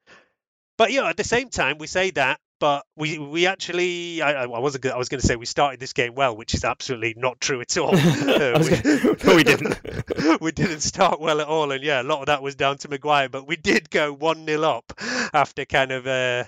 But 0.77 0.91
you 0.91 1.01
know, 1.01 1.07
at 1.07 1.17
the 1.17 1.23
same 1.23 1.49
time, 1.49 1.77
we 1.77 1.87
say 1.87 2.11
that, 2.11 2.39
but 2.59 2.85
we 2.95 3.17
we 3.17 3.45
actually 3.47 4.21
I, 4.21 4.43
I 4.43 4.45
wasn't 4.45 4.85
I 4.85 4.97
was 4.97 5.09
going 5.09 5.19
to 5.19 5.27
say 5.27 5.35
we 5.35 5.45
started 5.45 5.79
this 5.79 5.93
game 5.93 6.15
well, 6.15 6.35
which 6.35 6.53
is 6.53 6.63
absolutely 6.63 7.13
not 7.17 7.41
true 7.41 7.61
at 7.61 7.77
all. 7.77 7.93
Uh, 8.33 8.59
we, 8.63 8.69
gonna- 8.69 9.15
we 9.35 9.43
didn't. 9.43 10.41
we 10.41 10.51
didn't 10.51 10.79
start 10.81 11.19
well 11.19 11.41
at 11.41 11.47
all, 11.47 11.71
and 11.71 11.83
yeah, 11.83 12.01
a 12.01 12.03
lot 12.03 12.19
of 12.21 12.25
that 12.27 12.41
was 12.41 12.55
down 12.55 12.77
to 12.79 12.89
Maguire. 12.89 13.29
But 13.29 13.47
we 13.47 13.55
did 13.57 13.89
go 13.89 14.13
one 14.13 14.45
0 14.45 14.61
up 14.63 14.93
after 15.33 15.65
kind 15.65 15.91
of 15.91 16.07
uh, 16.07 16.45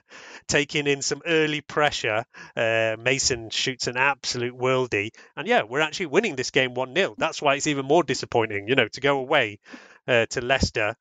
taking 0.47 0.87
in 0.87 1.01
some 1.01 1.21
early 1.25 1.61
pressure. 1.61 2.25
Uh, 2.55 2.95
Mason 2.99 3.49
shoots 3.49 3.87
an 3.87 3.97
absolute 3.97 4.57
worldie, 4.57 5.11
and 5.35 5.47
yeah, 5.47 5.63
we're 5.63 5.81
actually 5.81 6.07
winning 6.07 6.35
this 6.35 6.51
game 6.51 6.73
one 6.73 6.95
0 6.95 7.15
That's 7.17 7.41
why 7.41 7.55
it's 7.55 7.67
even 7.67 7.85
more 7.85 8.03
disappointing, 8.03 8.67
you 8.67 8.75
know, 8.75 8.87
to 8.87 9.01
go 9.01 9.19
away 9.19 9.59
uh, 10.07 10.25
to 10.27 10.41
Leicester 10.41 10.95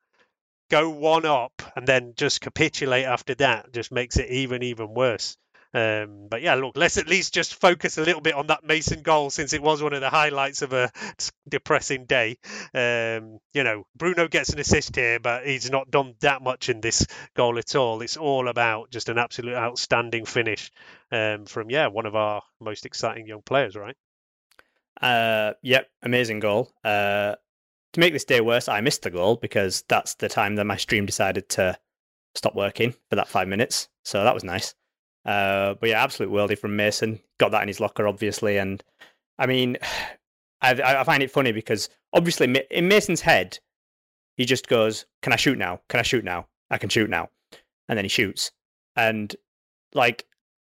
go 0.69 0.89
one 0.89 1.25
up 1.25 1.61
and 1.75 1.87
then 1.87 2.13
just 2.15 2.41
capitulate 2.41 3.05
after 3.05 3.35
that 3.35 3.71
just 3.73 3.91
makes 3.91 4.17
it 4.17 4.29
even 4.29 4.63
even 4.63 4.93
worse. 4.93 5.37
Um, 5.75 6.27
but 6.29 6.41
yeah, 6.41 6.55
look, 6.55 6.77
let's 6.77 6.97
at 6.97 7.09
least 7.09 7.33
just 7.33 7.55
focus 7.55 7.97
a 7.97 8.01
little 8.03 8.21
bit 8.21 8.33
on 8.33 8.47
that 8.47 8.63
Mason 8.63 9.01
goal 9.01 9.29
since 9.29 9.51
it 9.51 9.61
was 9.61 9.83
one 9.83 9.91
of 9.91 9.99
the 9.99 10.09
highlights 10.09 10.61
of 10.61 10.71
a 10.71 10.89
depressing 11.49 12.05
day. 12.05 12.37
Um, 12.73 13.39
you 13.53 13.65
know, 13.65 13.85
Bruno 13.93 14.29
gets 14.29 14.51
an 14.53 14.59
assist 14.59 14.95
here, 14.95 15.19
but 15.19 15.45
he's 15.45 15.69
not 15.69 15.91
done 15.91 16.15
that 16.21 16.41
much 16.41 16.69
in 16.69 16.79
this 16.79 17.05
goal 17.35 17.57
at 17.57 17.75
all. 17.75 18.01
It's 18.01 18.15
all 18.15 18.47
about 18.47 18.89
just 18.89 19.09
an 19.09 19.17
absolute 19.17 19.55
outstanding 19.55 20.23
finish 20.23 20.71
um, 21.11 21.45
from 21.45 21.69
yeah 21.69 21.87
one 21.87 22.05
of 22.05 22.15
our 22.15 22.41
most 22.61 22.85
exciting 22.85 23.27
young 23.27 23.41
players, 23.41 23.75
right? 23.75 23.97
Uh, 25.01 25.53
yep, 25.61 25.89
amazing 26.03 26.39
goal. 26.39 26.71
Uh, 26.85 27.35
to 27.95 27.99
make 28.01 28.11
this 28.11 28.25
day 28.25 28.41
worse, 28.41 28.67
I 28.67 28.81
missed 28.81 29.03
the 29.03 29.09
goal 29.09 29.37
because 29.37 29.83
that's 29.87 30.15
the 30.15 30.27
time 30.27 30.55
that 30.55 30.65
my 30.65 30.75
stream 30.75 31.05
decided 31.05 31.47
to 31.49 31.77
stop 32.35 32.53
working 32.53 32.93
for 33.09 33.15
that 33.15 33.29
five 33.29 33.47
minutes. 33.47 33.87
So 34.03 34.21
that 34.21 34.33
was 34.33 34.43
nice. 34.43 34.75
Uh, 35.25 35.75
but 35.75 35.89
yeah, 35.89 36.03
absolute 36.03 36.29
worldie 36.29 36.59
from 36.59 36.75
Mason. 36.75 37.21
Got 37.39 37.51
that 37.51 37.61
in 37.61 37.69
his 37.69 37.79
locker, 37.79 38.05
obviously. 38.05 38.57
And 38.57 38.83
I 39.39 39.45
mean, 39.47 39.77
I, 40.61 40.71
I 40.71 41.03
find 41.05 41.23
it 41.23 41.31
funny 41.31 41.53
because 41.53 41.89
obviously 42.11 42.53
in 42.69 42.87
Mason's 42.89 43.21
head, 43.21 43.59
he 44.35 44.43
just 44.45 44.67
goes, 44.67 45.05
"Can 45.21 45.31
I 45.31 45.37
shoot 45.37 45.57
now? 45.57 45.79
Can 45.87 46.01
I 46.01 46.03
shoot 46.03 46.25
now? 46.25 46.47
I 46.69 46.77
can 46.77 46.89
shoot 46.89 47.09
now," 47.09 47.29
and 47.87 47.97
then 47.97 48.03
he 48.03 48.09
shoots. 48.09 48.51
And 48.97 49.33
like 49.93 50.25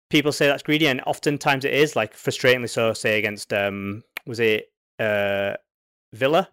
people 0.09 0.31
say 0.31 0.47
that's 0.47 0.63
greedy, 0.63 0.87
and 0.87 1.01
oftentimes 1.01 1.65
it 1.65 1.73
is. 1.73 1.95
Like 1.95 2.15
frustratingly 2.15 2.69
so. 2.69 2.93
Say 2.93 3.19
against 3.19 3.53
um, 3.53 4.03
was 4.25 4.39
it 4.39 4.71
uh, 4.97 5.57
Villa? 6.13 6.49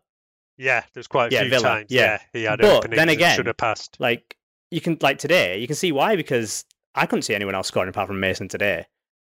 Yeah, 0.58 0.82
there's 0.92 1.06
quite 1.06 1.32
a 1.32 1.34
Yeah, 1.34 1.40
few 1.42 1.50
Villa, 1.50 1.62
times. 1.62 1.86
yeah. 1.90 2.18
he 2.32 2.42
had 2.44 2.58
But 2.60 2.78
openings 2.78 2.96
then 2.98 3.08
again, 3.08 3.36
should 3.36 3.46
have 3.46 3.56
passed. 3.56 3.96
Like 4.00 4.36
you 4.70 4.80
can 4.80 4.98
like 5.00 5.18
today, 5.18 5.58
you 5.58 5.66
can 5.66 5.76
see 5.76 5.92
why 5.92 6.16
because 6.16 6.64
I 6.94 7.06
couldn't 7.06 7.22
see 7.22 7.34
anyone 7.34 7.54
else 7.54 7.68
scoring 7.68 7.88
apart 7.88 8.08
from 8.08 8.20
Mason 8.20 8.48
today. 8.48 8.86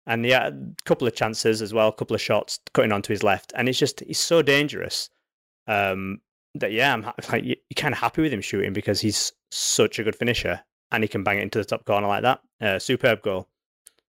And 0.08 0.24
yeah, 0.26 0.48
a 0.50 0.54
couple 0.86 1.08
of 1.08 1.16
chances 1.16 1.62
as 1.64 1.74
well, 1.74 1.88
a 1.88 1.94
couple 1.94 2.14
of 2.16 2.22
shots 2.22 2.60
cutting 2.76 2.92
onto 2.92 3.12
his 3.12 3.24
left, 3.24 3.52
and 3.56 3.68
it's 3.68 3.80
just 3.80 4.02
he's 4.02 4.20
so 4.20 4.42
dangerous. 4.44 5.10
Um, 5.68 6.22
that 6.54 6.72
yeah, 6.72 6.94
I'm 6.94 7.02
like 7.32 7.44
you- 7.44 7.56
you're 7.70 7.76
kind 7.76 7.94
of 7.94 8.00
happy 8.00 8.22
with 8.22 8.32
him 8.32 8.42
shooting 8.42 8.72
because 8.74 9.02
he's 9.02 9.34
such 9.52 9.98
a 10.00 10.04
good 10.04 10.16
finisher 10.16 10.62
and 10.92 11.04
he 11.04 11.08
can 11.08 11.24
bang 11.24 11.40
it 11.40 11.42
into 11.44 11.58
the 11.58 11.66
top 11.66 11.86
corner 11.86 12.08
like 12.08 12.22
that. 12.22 12.40
Uh, 12.62 12.78
superb 12.80 13.22
goal. 13.24 13.48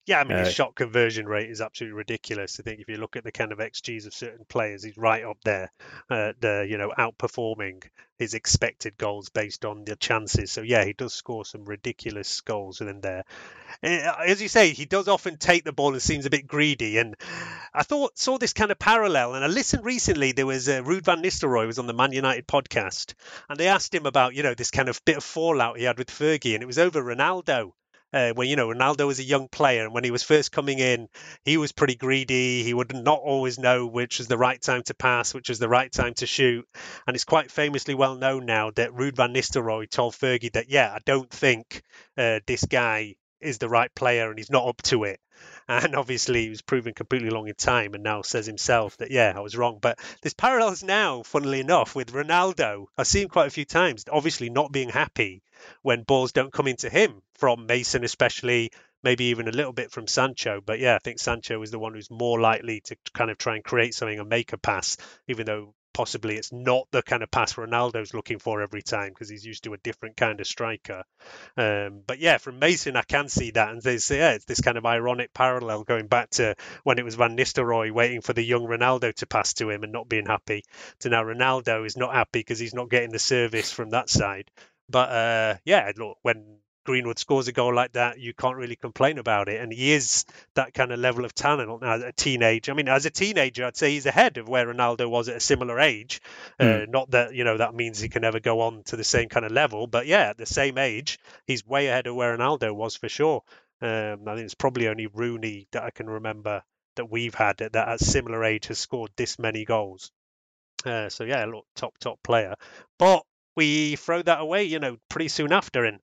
Yeah, 0.06 0.20
I 0.20 0.24
mean, 0.24 0.38
his 0.38 0.50
Uh, 0.50 0.52
shot 0.52 0.76
conversion 0.76 1.28
rate 1.28 1.50
is 1.50 1.62
absolutely 1.62 1.98
ridiculous. 1.98 2.60
I 2.60 2.64
think 2.64 2.80
if 2.80 2.90
you 2.90 2.98
look 2.98 3.16
at 3.16 3.24
the 3.24 3.32
kind 3.32 3.52
of 3.52 3.60
XGs 3.60 4.06
of 4.06 4.14
certain 4.14 4.46
players, 4.48 4.84
he's 4.84 4.98
right 4.98 5.24
up 5.24 5.38
there, 5.44 5.72
uh, 6.10 6.34
the 6.40 6.66
you 6.70 6.78
know 6.78 6.94
outperforming 6.98 7.84
his 8.18 8.34
expected 8.34 8.98
goals 8.98 9.30
based 9.30 9.66
on 9.66 9.84
the 9.84 9.96
chances. 9.96 10.52
So 10.52 10.62
yeah, 10.62 10.86
he 10.86 10.94
does 10.94 11.14
score 11.14 11.44
some 11.44 11.66
ridiculous 11.66 12.42
goals 12.42 12.80
within 12.80 13.02
there. 13.02 13.24
Uh, 13.84 14.14
As 14.26 14.42
you 14.42 14.48
say, 14.48 14.72
he 14.72 14.86
does 14.86 15.08
often 15.08 15.38
take 15.38 15.64
the 15.64 15.74
ball 15.74 15.92
and 15.94 16.02
seems 16.02 16.26
a 16.26 16.30
bit 16.30 16.48
greedy. 16.48 16.98
And 16.98 17.16
I 17.74 17.84
thought 17.84 18.18
saw 18.18 18.38
this 18.38 18.54
kind 18.54 18.72
of 18.72 18.80
parallel. 18.80 19.34
And 19.36 19.44
I 19.44 19.48
listened 19.48 19.84
recently. 19.84 20.32
There 20.32 20.46
was 20.46 20.70
uh, 20.70 20.82
Ruud 20.84 21.04
van 21.04 21.22
Nistelrooy 21.24 21.66
was 21.68 21.80
on 21.80 21.88
the 21.88 21.94
Man 21.94 22.14
United 22.14 22.48
podcast, 22.48 23.16
and 23.50 23.60
they 23.60 23.68
asked 23.68 23.94
him 23.94 24.06
about 24.06 24.36
you 24.36 24.44
know 24.44 24.54
this 24.54 24.72
kind 24.72 24.88
of 24.88 25.04
bit 25.04 25.18
of 25.18 25.24
fallout 25.24 25.78
he 25.78 25.84
had 25.84 25.98
with 25.98 26.10
Fergie, 26.10 26.54
and 26.54 26.64
it 26.64 26.68
was 26.68 26.80
over 26.80 27.02
Ronaldo 27.04 27.74
uh, 28.16 28.32
when 28.34 28.48
you 28.48 28.56
know 28.56 28.70
Ronaldo 28.70 29.06
was 29.06 29.20
a 29.20 29.24
young 29.24 29.50
player 29.50 29.84
and 29.84 29.94
when 29.94 30.06
he 30.06 30.12
was 30.12 30.24
first 30.24 30.54
coming 30.54 30.80
in, 30.80 31.10
he 31.44 31.58
was 31.58 31.74
pretty 31.74 31.96
greedy. 31.96 32.64
He 32.64 32.74
would 32.74 32.96
not 32.96 33.20
always 33.20 33.60
know 33.60 33.86
which 33.86 34.20
was 34.20 34.28
the 34.28 34.38
right 34.38 34.62
time 34.62 34.84
to 34.84 34.94
pass, 34.94 35.34
which 35.34 35.50
was 35.50 35.60
the 35.60 35.68
right 35.68 35.92
time 35.92 36.14
to 36.16 36.26
shoot. 36.26 36.66
And 37.06 37.14
it's 37.14 37.26
quite 37.26 37.52
famously 37.52 37.94
well 37.94 38.16
known 38.16 38.46
now 38.46 38.72
that 38.72 38.94
Ruud 38.94 39.18
van 39.18 39.34
Nistelrooy 39.34 39.90
told 39.90 40.14
Fergie 40.14 40.54
that, 40.54 40.70
yeah, 40.70 40.94
I 40.94 41.00
don't 41.06 41.30
think 41.30 41.84
uh, 42.18 42.40
this 42.48 42.64
guy 42.64 43.16
is 43.42 43.58
the 43.58 43.68
right 43.68 43.94
player 43.94 44.30
and 44.30 44.40
he's 44.40 44.50
not 44.50 44.66
up 44.66 44.82
to 44.84 45.04
it. 45.04 45.20
And 45.68 45.96
obviously, 45.96 46.44
he 46.44 46.50
was 46.50 46.62
proven 46.62 46.94
completely 46.94 47.32
wrong 47.32 47.48
in 47.48 47.56
time, 47.56 47.96
and 47.96 48.04
now 48.04 48.22
says 48.22 48.46
himself 48.46 48.98
that 48.98 49.10
yeah, 49.10 49.34
I 49.36 49.40
was 49.40 49.58
wrong. 49.58 49.80
But 49.82 49.98
there's 50.22 50.36
parallels 50.36 50.84
now, 50.84 51.24
funnily 51.24 51.60
enough, 51.60 51.96
with 51.96 52.14
Ronaldo. 52.14 52.86
I've 52.96 53.08
seen 53.08 53.30
quite 53.30 53.48
a 53.48 53.50
few 53.50 53.66
times, 53.66 54.06
obviously 54.12 54.52
not 54.52 54.72
being 54.72 54.90
happy 54.90 55.42
when 55.82 56.04
balls 56.04 56.32
don't 56.32 56.54
come 56.54 56.68
into 56.68 56.90
him 56.90 57.22
from 57.36 57.66
Mason, 57.66 58.04
especially 58.04 58.72
maybe 59.04 59.26
even 59.26 59.48
a 59.48 59.52
little 59.52 59.74
bit 59.74 59.92
from 59.92 60.08
Sancho. 60.08 60.62
But 60.66 60.80
yeah, 60.80 60.96
I 60.96 61.00
think 61.00 61.20
Sancho 61.20 61.62
is 61.62 61.72
the 61.72 61.80
one 61.80 61.94
who's 61.94 62.10
more 62.10 62.40
likely 62.40 62.82
to 62.86 62.98
kind 63.14 63.30
of 63.30 63.38
try 63.38 63.56
and 63.56 63.64
create 63.64 63.94
something 63.94 64.20
and 64.20 64.30
make 64.30 64.54
a 64.54 64.58
pass, 64.58 64.98
even 65.28 65.46
though 65.46 65.74
possibly 65.96 66.36
it's 66.36 66.52
not 66.52 66.88
the 66.92 67.02
kind 67.02 67.24
of 67.24 67.32
pass 67.32 67.54
Ronaldo's 67.54 68.14
looking 68.14 68.38
for 68.38 68.62
every 68.62 68.82
time 68.82 69.10
because 69.10 69.30
he's 69.30 69.46
used 69.46 69.64
to 69.64 69.74
a 69.74 69.78
different 69.78 70.18
kind 70.18 70.42
of 70.42 70.46
striker. 70.46 71.04
Um, 71.56 72.02
but 72.06 72.20
yeah, 72.20 72.38
from 72.38 72.60
Mason, 72.60 72.98
I 72.98 73.04
can 73.04 73.30
see 73.30 73.52
that, 73.52 73.70
and 73.70 73.82
there's 73.82 74.12
yeah, 74.12 74.32
it's 74.34 74.44
this 74.44 74.60
kind 74.60 74.78
of 74.78 74.86
ironic 74.86 75.34
parallel 75.34 75.86
going 75.86 76.08
back 76.08 76.32
to 76.32 76.56
when 76.84 77.00
it 77.00 77.06
was 77.06 77.16
Van 77.16 77.38
Nistelrooy 77.38 77.92
waiting 77.92 78.20
for 78.20 78.34
the 78.34 78.44
young 78.44 78.64
Ronaldo 78.64 79.14
to 79.16 79.26
pass 79.26 79.54
to 79.54 79.70
him 79.70 79.84
and 79.84 79.94
not 79.94 80.10
being 80.10 80.26
happy, 80.26 80.66
to 81.00 81.10
now 81.10 81.24
Ronaldo 81.24 81.86
is 81.86 81.96
not 81.96 82.14
happy 82.14 82.40
because 82.40 82.60
he's 82.60 82.74
not 82.74 82.90
getting 82.90 83.12
the 83.12 83.20
service 83.20 83.72
from 83.72 83.92
that 83.92 84.10
side. 84.10 84.52
But 84.90 85.10
uh, 85.10 85.56
yeah, 85.66 85.92
look, 85.98 86.18
when 86.22 86.60
Greenwood 86.86 87.18
scores 87.18 87.48
a 87.48 87.52
goal 87.52 87.74
like 87.74 87.94
that, 87.94 88.20
you 88.20 88.34
can't 88.34 88.58
really 88.58 88.76
complain 88.76 89.18
about 89.18 89.50
it. 89.50 89.60
And 89.60 89.74
he 89.74 89.92
is 89.92 90.26
that 90.54 90.74
kind 90.74 90.92
of 90.92 91.00
level 91.00 91.26
of 91.26 91.34
talent 91.34 91.82
now, 91.82 91.96
a 91.96 92.12
teenager. 92.12 92.72
I 92.72 92.76
mean, 92.76 92.88
as 92.88 93.06
a 93.06 93.10
teenager, 93.10 93.66
I'd 93.66 93.76
say 93.76 93.92
he's 93.92 94.06
ahead 94.06 94.38
of 94.38 94.48
where 94.48 94.68
Ronaldo 94.68 95.10
was 95.10 95.28
at 95.28 95.36
a 95.36 95.40
similar 95.40 95.80
age. 95.80 96.22
Uh, 96.60 96.86
not 96.88 97.12
that 97.12 97.34
you 97.34 97.44
know 97.44 97.58
that 97.58 97.74
means 97.74 98.00
he 98.00 98.10
can 98.10 98.22
never 98.22 98.40
go 98.40 98.62
on 98.62 98.84
to 98.84 98.96
the 98.96 99.04
same 99.04 99.30
kind 99.30 99.46
of 99.46 99.52
level, 99.52 99.88
but 99.88 100.06
yeah, 100.06 100.30
at 100.30 100.38
the 100.38 100.46
same 100.46 100.78
age, 100.78 101.20
he's 101.48 101.66
way 101.66 101.88
ahead 101.88 102.08
of 102.08 102.16
where 102.16 102.38
Ronaldo 102.38 102.74
was 102.74 102.96
for 102.96 103.10
sure. 103.10 103.42
Um, 103.82 104.28
I 104.28 104.36
think 104.36 104.46
it's 104.46 104.54
probably 104.54 104.88
only 104.88 105.08
Rooney 105.08 105.68
that 105.72 105.84
I 105.84 105.90
can 105.90 106.08
remember 106.08 106.64
that 106.96 107.12
we've 107.12 107.36
had 107.36 107.58
that 107.58 107.76
at 107.76 108.02
a 108.02 108.04
similar 108.04 108.44
age 108.44 108.68
has 108.68 108.80
scored 108.80 109.12
this 109.16 109.38
many 109.38 109.66
goals. 109.66 110.12
Uh, 110.86 111.10
so 111.10 111.24
yeah, 111.24 111.44
look, 111.46 111.66
top 111.76 111.98
top 111.98 112.22
player, 112.24 112.56
but 113.00 113.24
we 113.56 113.96
throw 113.96 114.22
that 114.22 114.40
away, 114.42 114.64
you 114.64 114.80
know, 114.80 114.98
pretty 115.10 115.30
soon 115.30 115.52
after, 115.52 115.86
and 115.86 116.00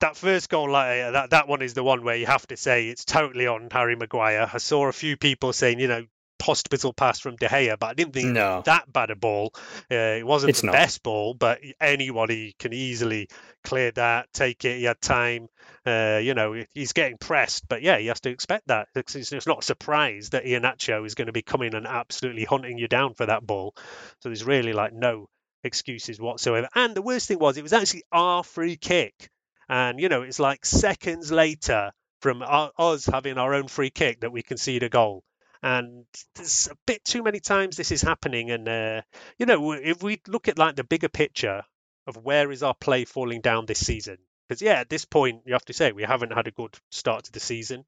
that 0.00 0.16
first 0.16 0.48
goal, 0.48 0.70
like 0.70 1.00
uh, 1.00 1.10
that, 1.12 1.30
that 1.30 1.48
one 1.48 1.62
is 1.62 1.74
the 1.74 1.82
one 1.84 2.02
where 2.04 2.16
you 2.16 2.26
have 2.26 2.46
to 2.48 2.56
say 2.56 2.88
it's 2.88 3.04
totally 3.04 3.46
on 3.46 3.68
Harry 3.70 3.94
Maguire. 3.96 4.50
I 4.52 4.58
saw 4.58 4.88
a 4.88 4.92
few 4.92 5.16
people 5.16 5.52
saying, 5.52 5.78
you 5.78 5.86
know, 5.88 6.04
hospital 6.42 6.92
pass 6.92 7.20
from 7.20 7.36
De 7.36 7.46
Gea, 7.46 7.78
but 7.78 7.86
I 7.90 7.94
didn't 7.94 8.14
think 8.14 8.32
No. 8.32 8.62
that 8.64 8.92
bad 8.92 9.10
a 9.10 9.14
ball. 9.14 9.52
Uh, 9.88 10.18
it 10.18 10.26
wasn't 10.26 10.50
It's 10.50 10.62
the 10.62 10.66
not. 10.66 10.72
best 10.72 11.04
ball, 11.04 11.34
but 11.34 11.60
anybody 11.80 12.56
can 12.58 12.72
easily 12.72 13.28
clear 13.62 13.92
that, 13.92 14.32
take 14.32 14.64
it. 14.64 14.78
He 14.78 14.84
had 14.84 15.00
time. 15.00 15.46
Uh, 15.86 16.18
you 16.20 16.34
know, 16.34 16.64
he's 16.74 16.92
getting 16.94 17.16
pressed, 17.16 17.68
but 17.68 17.82
yeah, 17.82 17.98
he 17.98 18.08
has 18.08 18.20
to 18.22 18.30
expect 18.30 18.66
that. 18.66 18.88
It's, 18.96 19.14
it's 19.14 19.46
not 19.46 19.60
a 19.60 19.64
surprise 19.64 20.30
that 20.30 20.44
Iheanacho 20.44 21.06
is 21.06 21.14
going 21.14 21.26
to 21.26 21.32
be 21.32 21.42
coming 21.42 21.74
and 21.76 21.86
absolutely 21.86 22.44
hunting 22.44 22.76
you 22.76 22.88
down 22.88 23.14
for 23.14 23.26
that 23.26 23.46
ball. 23.46 23.76
So 24.20 24.28
there's 24.28 24.42
really 24.44 24.72
like 24.72 24.92
no 24.92 25.28
excuses 25.64 26.20
whatsoever. 26.20 26.68
And 26.74 26.94
the 26.94 27.02
worst 27.02 27.28
thing 27.28 27.38
was, 27.38 27.56
it 27.56 27.62
was 27.62 27.72
actually 27.72 28.04
our 28.12 28.42
free 28.42 28.76
kick. 28.76 29.30
And, 29.68 30.00
you 30.00 30.08
know, 30.08 30.22
it's 30.22 30.40
like 30.40 30.66
seconds 30.66 31.32
later 31.32 31.92
from 32.20 32.42
our, 32.42 32.72
us 32.78 33.06
having 33.06 33.38
our 33.38 33.54
own 33.54 33.68
free 33.68 33.90
kick 33.90 34.20
that 34.20 34.32
we 34.32 34.42
concede 34.42 34.82
a 34.82 34.88
goal. 34.88 35.24
And 35.62 36.04
there's 36.34 36.68
a 36.70 36.76
bit 36.86 37.04
too 37.04 37.22
many 37.22 37.40
times 37.40 37.76
this 37.76 37.92
is 37.92 38.02
happening. 38.02 38.50
And, 38.50 38.68
uh, 38.68 39.02
you 39.38 39.46
know, 39.46 39.72
if 39.72 40.02
we 40.02 40.20
look 40.26 40.48
at 40.48 40.58
like 40.58 40.76
the 40.76 40.84
bigger 40.84 41.08
picture 41.08 41.62
of 42.06 42.16
where 42.16 42.50
is 42.50 42.62
our 42.62 42.74
play 42.74 43.04
falling 43.04 43.40
down 43.40 43.66
this 43.66 43.84
season, 43.86 44.18
because, 44.48 44.60
yeah, 44.60 44.80
at 44.80 44.90
this 44.90 45.04
point, 45.04 45.42
you 45.46 45.52
have 45.52 45.64
to 45.66 45.72
say 45.72 45.92
we 45.92 46.02
haven't 46.02 46.32
had 46.32 46.48
a 46.48 46.52
good 46.52 46.76
start 46.90 47.24
to 47.24 47.32
the 47.32 47.40
season. 47.40 47.84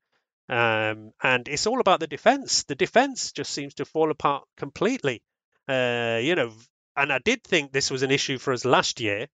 Um, 0.49 1.12
and 1.23 1.49
it's 1.49 1.66
all 1.66 1.81
about 1.81 2.00
the 2.00 2.07
defense. 2.07 2.64
The 2.64 2.75
defense 2.75 3.33
just 3.33 3.50
seems 3.50 3.75
to 3.75 3.85
fall 3.85 4.11
apart 4.11 4.45
completely. 4.57 5.23
Uh, 5.69 6.21
you 6.23 6.35
know, 6.35 6.52
and 6.96 7.12
I 7.12 7.18
did 7.18 7.42
think 7.44 7.72
this 7.72 7.90
was 7.90 8.02
an 8.02 8.10
issue 8.10 8.38
for 8.38 8.52
us 8.52 8.64
last 8.64 9.00
year, 9.00 9.26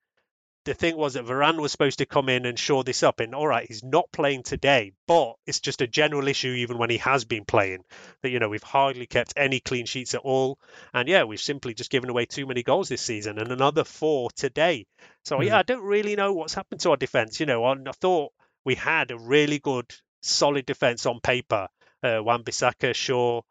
the 0.67 0.75
thing 0.75 0.97
was 0.97 1.15
that 1.15 1.25
Varane 1.25 1.59
was 1.59 1.73
supposed 1.73 1.99
to 1.99 2.07
come 2.07 2.29
in 2.29 2.45
and 2.45 2.59
shore 2.59 2.85
this 2.85 3.03
up. 3.03 3.21
And 3.21 3.35
all 3.35 3.47
right, 3.47 3.67
he's 3.67 3.83
not 3.83 4.13
playing 4.13 4.43
today, 4.43 4.93
but 5.07 5.35
it's 5.47 5.61
just 5.61 5.81
a 5.81 5.87
general 5.87 6.29
issue 6.29 6.51
even 6.51 6.77
when 6.79 6.91
he 6.91 6.99
has 6.99 7.25
been 7.25 7.47
playing. 7.47 7.83
That 8.23 8.31
you 8.31 8.39
know 8.41 8.49
we've 8.51 8.63
hardly 8.63 9.07
kept 9.07 9.33
any 9.37 9.61
clean 9.61 9.87
sheets 9.87 10.15
at 10.15 10.21
all, 10.21 10.59
and 10.93 11.09
yeah, 11.09 11.25
we've 11.25 11.41
simply 11.41 11.73
just 11.75 11.91
given 11.91 12.11
away 12.11 12.27
too 12.27 12.47
many 12.47 12.63
goals 12.63 12.89
this 12.91 13.03
season, 13.03 13.39
and 13.39 13.51
another 13.51 13.85
four 13.85 14.31
today. 14.37 14.87
So 15.25 15.39
Hmm. 15.39 15.45
yeah, 15.45 15.59
I 15.59 15.63
don't 15.63 15.83
really 15.85 16.15
know 16.17 16.33
what's 16.35 16.55
happened 16.55 16.83
to 16.83 16.91
our 16.91 16.97
defense. 16.99 17.41
You 17.41 17.47
know, 17.47 17.65
I 17.65 17.73
I 17.73 17.93
thought 17.93 18.33
we 18.65 18.75
had 18.75 19.11
a 19.11 19.19
really 19.19 19.59
good, 19.59 19.91
solid 20.23 20.67
defense 20.67 21.07
on 21.07 21.21
paper. 21.21 21.69
Uh, 22.03 22.23
Wan-Bissaka, 22.23 22.95
Shaw. 22.95 23.43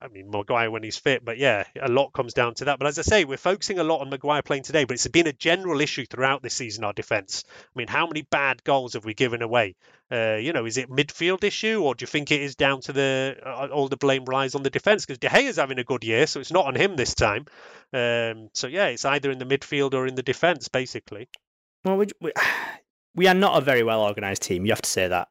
I 0.00 0.08
mean, 0.08 0.30
Maguire 0.30 0.70
when 0.70 0.82
he's 0.82 0.98
fit, 0.98 1.24
but 1.24 1.38
yeah, 1.38 1.64
a 1.80 1.88
lot 1.88 2.12
comes 2.12 2.34
down 2.34 2.54
to 2.54 2.66
that. 2.66 2.78
But 2.78 2.88
as 2.88 2.98
I 2.98 3.02
say, 3.02 3.24
we're 3.24 3.36
focusing 3.36 3.78
a 3.78 3.84
lot 3.84 4.00
on 4.00 4.10
Maguire 4.10 4.42
playing 4.42 4.64
today, 4.64 4.84
but 4.84 4.94
it's 4.94 5.06
been 5.06 5.26
a 5.26 5.32
general 5.32 5.80
issue 5.80 6.04
throughout 6.06 6.42
this 6.42 6.54
season, 6.54 6.84
our 6.84 6.92
defence. 6.92 7.44
I 7.48 7.78
mean, 7.78 7.88
how 7.88 8.06
many 8.06 8.22
bad 8.22 8.62
goals 8.64 8.94
have 8.94 9.04
we 9.04 9.14
given 9.14 9.42
away? 9.42 9.76
Uh, 10.10 10.36
you 10.36 10.52
know, 10.52 10.66
is 10.66 10.76
it 10.76 10.90
midfield 10.90 11.44
issue, 11.44 11.82
or 11.82 11.94
do 11.94 12.02
you 12.02 12.06
think 12.06 12.30
it 12.30 12.42
is 12.42 12.56
down 12.56 12.80
to 12.82 12.92
the 12.92 13.36
uh, 13.44 13.68
all 13.72 13.88
the 13.88 13.96
blame 13.96 14.24
lies 14.24 14.54
on 14.54 14.62
the 14.62 14.70
defence? 14.70 15.06
Because 15.06 15.18
De 15.18 15.28
Gea's 15.28 15.56
having 15.56 15.78
a 15.78 15.84
good 15.84 16.04
year, 16.04 16.26
so 16.26 16.40
it's 16.40 16.52
not 16.52 16.66
on 16.66 16.74
him 16.74 16.96
this 16.96 17.14
time. 17.14 17.46
Um, 17.92 18.50
so 18.52 18.66
yeah, 18.66 18.86
it's 18.86 19.04
either 19.04 19.30
in 19.30 19.38
the 19.38 19.46
midfield 19.46 19.94
or 19.94 20.06
in 20.06 20.14
the 20.14 20.22
defence, 20.22 20.68
basically. 20.68 21.28
Well, 21.84 21.96
we, 21.96 22.06
we, 22.20 22.32
we 23.14 23.26
are 23.28 23.34
not 23.34 23.58
a 23.58 23.64
very 23.64 23.82
well 23.82 24.02
organised 24.02 24.42
team. 24.42 24.66
You 24.66 24.72
have 24.72 24.82
to 24.82 24.90
say 24.90 25.08
that. 25.08 25.28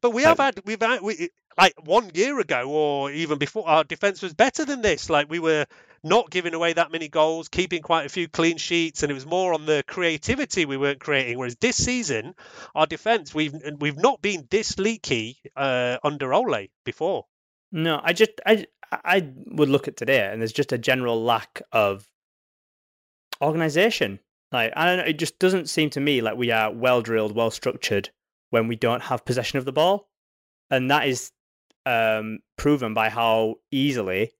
But 0.00 0.10
we 0.10 0.22
have 0.22 0.38
had 0.38 0.60
we've 0.64 0.80
had 0.80 1.00
we, 1.00 1.30
like 1.56 1.74
one 1.84 2.10
year 2.14 2.38
ago 2.40 2.68
or 2.68 3.10
even 3.10 3.38
before 3.38 3.68
our 3.68 3.84
defense 3.84 4.22
was 4.22 4.34
better 4.34 4.64
than 4.64 4.82
this. 4.82 5.08
Like 5.08 5.30
we 5.30 5.38
were 5.38 5.66
not 6.02 6.30
giving 6.30 6.54
away 6.54 6.74
that 6.74 6.92
many 6.92 7.08
goals, 7.08 7.48
keeping 7.48 7.82
quite 7.82 8.06
a 8.06 8.10
few 8.10 8.28
clean 8.28 8.58
sheets, 8.58 9.02
and 9.02 9.10
it 9.10 9.14
was 9.14 9.26
more 9.26 9.54
on 9.54 9.64
the 9.66 9.82
creativity 9.86 10.66
we 10.66 10.76
weren't 10.76 11.00
creating. 11.00 11.38
Whereas 11.38 11.56
this 11.56 11.76
season, 11.76 12.34
our 12.74 12.86
defense 12.86 13.34
we've 13.34 13.54
we've 13.78 13.96
not 13.96 14.20
been 14.20 14.46
this 14.50 14.78
leaky 14.78 15.38
uh, 15.56 15.96
under 16.04 16.32
Ole 16.34 16.68
before. 16.84 17.26
No, 17.72 18.00
I 18.02 18.12
just 18.12 18.32
I 18.46 18.66
I 18.92 19.28
would 19.46 19.68
look 19.68 19.88
at 19.88 19.96
today, 19.96 20.28
and 20.30 20.40
there's 20.40 20.52
just 20.52 20.72
a 20.72 20.78
general 20.78 21.22
lack 21.22 21.62
of 21.72 22.06
organisation. 23.40 24.20
Like 24.52 24.72
I 24.76 24.86
don't 24.86 24.98
know, 24.98 25.04
it 25.10 25.18
just 25.18 25.38
doesn't 25.38 25.68
seem 25.68 25.90
to 25.90 26.00
me 26.00 26.20
like 26.20 26.36
we 26.36 26.50
are 26.50 26.72
well 26.72 27.00
drilled, 27.00 27.34
well 27.34 27.50
structured 27.50 28.10
when 28.50 28.68
we 28.68 28.76
don't 28.76 29.02
have 29.02 29.24
possession 29.24 29.58
of 29.58 29.64
the 29.64 29.72
ball, 29.72 30.08
and 30.70 30.90
that 30.90 31.08
is 31.08 31.32
um, 31.86 32.38
proven 32.56 32.94
by 32.94 33.08
how 33.08 33.56
easily 33.70 34.32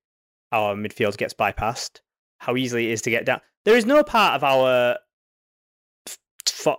our 0.52 0.74
midfield 0.74 1.16
gets 1.16 1.34
bypassed, 1.34 2.00
how 2.38 2.56
easily 2.56 2.88
it 2.88 2.92
is 2.92 3.02
to 3.02 3.10
get 3.10 3.26
down. 3.26 3.40
There 3.64 3.76
is 3.76 3.86
no 3.86 4.02
part 4.02 4.34
of 4.34 4.44
our 4.44 4.98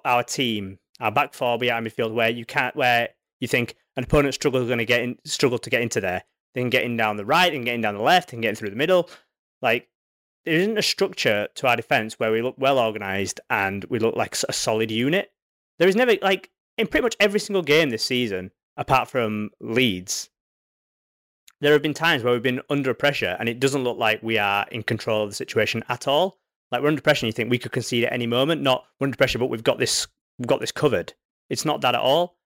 our 0.04 0.24
team, 0.24 0.80
our 1.00 1.12
back 1.12 1.34
four, 1.34 1.58
be 1.58 1.70
our 1.70 1.82
midfield, 1.82 2.14
where 2.14 2.30
you 2.30 2.46
can't, 2.46 2.76
where 2.76 3.10
you 3.40 3.48
think 3.48 3.76
an 3.96 4.04
opponent 4.04 4.34
struggles 4.34 4.68
going 4.68 4.80
to 4.80 4.86
get 4.86 5.02
in, 5.02 5.18
struggle 5.26 5.60
to 5.60 5.70
get 5.70 5.82
into 5.82 6.02
there, 6.02 6.24
then 6.54 6.70
getting 6.70 6.98
down 6.98 7.18
the 7.18 7.26
right 7.26 7.54
and 7.54 7.66
getting 7.66 7.82
down 7.82 7.96
the 7.96 8.02
left 8.02 8.34
and 8.34 8.42
getting 8.42 8.56
through 8.56 8.70
the 8.70 8.76
middle. 8.76 9.10
Like 9.62 9.90
there 10.46 10.56
isn't 10.56 10.78
a 10.78 10.84
structure 10.84 11.48
to 11.56 11.68
our 11.68 11.76
defense 11.76 12.20
where 12.20 12.32
we 12.32 12.42
look 12.42 12.56
well 12.58 12.80
organized 12.80 13.40
and 13.50 13.84
we 13.86 14.00
look 14.00 14.16
like 14.16 14.36
a 14.48 14.54
solid 14.54 14.92
unit. 14.92 15.32
There 15.80 15.88
is 15.88 15.96
never 15.96 16.16
like 16.22 16.50
in 16.78 16.88
pretty 16.88 17.04
much 17.04 17.16
every 17.20 17.40
single 17.40 17.64
game 17.64 17.90
this 17.90 18.04
season, 18.04 18.52
apart 18.78 19.10
from 19.10 19.50
Leeds. 19.60 20.30
There 21.66 21.74
have 21.74 21.82
been 21.82 21.96
times 21.96 22.22
where 22.22 22.32
we've 22.32 22.44
been 22.44 22.62
under 22.70 22.94
pressure 22.94 23.36
and 23.40 23.50
it 23.50 23.60
doesn't 23.60 23.84
look 23.84 23.98
like 23.98 24.22
we 24.22 24.38
are 24.38 24.68
in 24.70 24.84
control 24.84 25.24
of 25.24 25.32
the 25.32 25.36
situation 25.36 25.84
at 25.90 26.08
all. 26.08 26.38
Like 26.72 26.84
we're 26.84 26.90
under 26.90 27.02
pressure 27.02 27.26
and 27.26 27.30
you 27.30 27.36
think 27.36 27.50
we 27.50 27.58
could 27.58 27.72
concede 27.72 28.04
at 28.04 28.14
any 28.14 28.28
moment. 28.28 28.62
Not 28.62 28.86
we're 29.00 29.06
under 29.06 29.18
pressure, 29.18 29.40
but 29.40 29.48
we've 29.48 29.64
got 29.64 29.80
this 29.80 30.06
we've 30.38 30.48
got 30.48 30.60
this 30.60 30.72
covered. 30.72 31.14
It's 31.50 31.66
not 31.66 31.82
that 31.82 31.96
at 31.96 32.02
all. 32.02 32.38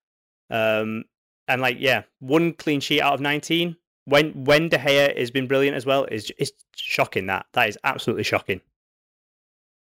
Um, 0.49 1.03
and 1.49 1.61
like 1.61 1.75
yeah, 1.81 2.03
one 2.19 2.53
clean 2.53 2.79
sheet 2.79 3.01
out 3.01 3.13
of 3.13 3.19
nineteen. 3.19 3.75
When 4.05 4.45
when 4.45 4.69
De 4.69 4.77
Gea 4.77 5.17
has 5.17 5.31
been 5.31 5.49
brilliant 5.49 5.75
as 5.75 5.85
well 5.85 6.05
is 6.05 6.31
it's 6.38 6.53
shocking. 6.77 7.25
That 7.25 7.45
that 7.51 7.67
is 7.67 7.77
absolutely 7.83 8.23
shocking. 8.23 8.61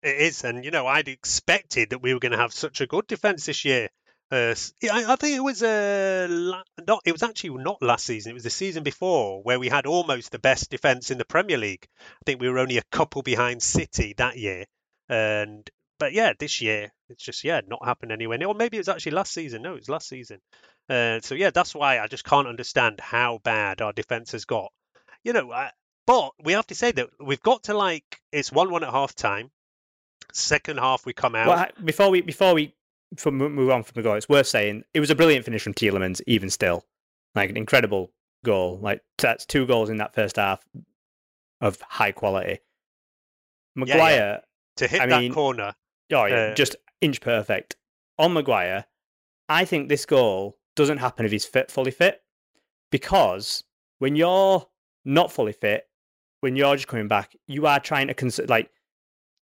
It 0.03 0.17
is, 0.17 0.45
and 0.45 0.65
you 0.65 0.71
know, 0.71 0.87
I'd 0.87 1.09
expected 1.09 1.91
that 1.91 2.01
we 2.01 2.15
were 2.15 2.21
going 2.21 2.33
to 2.33 2.39
have 2.39 2.55
such 2.55 2.81
a 2.81 2.87
good 2.87 3.07
defence 3.07 3.45
this 3.45 3.67
year. 3.67 3.91
Uh, 4.31 4.55
yeah, 4.83 4.93
I, 4.93 5.13
I 5.13 5.17
think 5.17 5.37
it 5.37 5.43
was 5.43 5.63
uh, 5.63 6.27
la- 6.29 6.63
not. 6.87 7.03
It 7.05 7.13
was 7.13 7.23
actually 7.23 7.63
not 7.63 7.81
last 7.81 8.05
season. 8.05 8.31
It 8.31 8.35
was 8.35 8.43
the 8.43 8.51
season 8.51 8.83
before 8.83 9.41
where 9.43 9.61
we 9.61 9.69
had 9.69 9.87
almost 9.87 10.33
the 10.33 10.41
best 10.41 10.69
defence 10.69 11.13
in 11.13 11.19
the 11.19 11.25
Premier 11.25 11.57
League. 11.57 11.87
I 12.01 12.23
think 12.27 12.41
we 12.41 12.49
were 12.49 12.59
only 12.59 12.79
a 12.79 12.83
couple 12.91 13.23
behind 13.23 13.63
City 13.63 14.15
that 14.17 14.37
year, 14.37 14.65
and 15.09 15.69
but 16.01 16.13
yeah, 16.13 16.33
this 16.37 16.61
year 16.61 16.93
it's 17.09 17.23
just 17.23 17.45
yeah 17.45 17.61
not 17.69 17.85
happened 17.85 18.11
anywhere. 18.11 18.45
Or 18.45 18.55
maybe 18.55 18.79
it 18.79 18.81
was 18.81 18.89
actually 18.89 19.13
last 19.13 19.33
season. 19.33 19.63
No, 19.63 19.75
it 19.75 19.81
was 19.81 19.89
last 19.89 20.09
season. 20.09 20.41
Uh, 20.91 21.21
so 21.21 21.37
yeah, 21.37 21.51
that's 21.51 21.75
why 21.75 22.01
I 22.01 22.09
just 22.09 22.25
can't 22.25 22.49
understand 22.49 22.99
how 23.01 23.39
bad 23.45 23.81
our 23.81 23.93
defence 23.93 24.33
has 24.33 24.45
got. 24.45 24.73
You 25.23 25.35
know, 25.35 25.53
I, 25.53 25.71
but 26.05 26.33
we 26.43 26.55
have 26.55 26.67
to 26.69 26.75
say 26.75 26.91
that 26.93 27.11
we've 27.21 27.43
got 27.43 27.65
to 27.65 27.75
like 27.75 28.21
it's 28.33 28.51
one-one 28.51 28.83
at 28.83 28.91
half 28.91 29.15
time. 29.15 29.51
Second 30.33 30.79
half 30.79 31.07
we 31.07 31.13
come 31.13 31.37
out. 31.37 31.47
Well, 31.47 31.67
before 31.85 32.11
we 32.11 32.23
before 32.23 32.55
we 32.55 32.75
we 33.25 33.31
move 33.31 33.71
on 33.71 33.83
from 33.83 33.93
the 33.95 34.03
goal, 34.03 34.15
it's 34.15 34.29
worth 34.29 34.47
saying 34.47 34.85
it 34.95 35.01
was 35.01 35.11
a 35.11 35.15
brilliant 35.15 35.45
finish 35.45 35.63
from 35.63 35.75
Tielemans. 35.75 36.21
Even 36.27 36.51
still, 36.51 36.85
like 37.35 37.51
an 37.51 37.57
incredible 37.57 38.13
goal. 38.45 38.79
Like 38.81 39.03
that's 39.19 39.47
two 39.47 39.67
goals 39.67 39.91
in 39.91 39.97
that 39.99 40.15
first 40.15 40.37
half 40.37 40.65
of 41.61 41.81
high 41.81 42.13
quality. 42.13 42.59
yeah. 43.77 43.95
Maguire, 43.97 44.43
to 44.77 44.87
hit 44.89 45.01
I 45.01 45.07
that 45.07 45.21
mean, 45.21 45.33
corner. 45.33 45.75
oh 46.13 46.25
yeah, 46.27 46.35
Uh, 46.51 46.55
just 46.55 46.77
inch 47.01 47.21
perfect 47.21 47.77
on 48.19 48.33
Maguire. 48.33 48.85
I 49.49 49.65
think 49.65 49.89
this 49.89 50.07
goal 50.07 50.59
doesn't 50.75 50.99
happen 50.99 51.25
if 51.25 51.33
he's 51.33 51.45
fit, 51.45 51.71
fully 51.71 51.91
fit, 51.93 52.23
because 52.91 53.65
when 53.99 54.17
you're 54.17 54.67
not 55.05 55.31
fully 55.33 55.53
fit, 55.53 55.89
when 56.41 56.57
you're 56.57 56.75
just 56.77 56.89
coming 56.89 57.09
back, 57.09 57.35
you 57.47 57.67
are 57.67 57.81
trying 57.81 58.09
to 58.09 58.15
cons- 58.15 58.41
like 58.49 58.71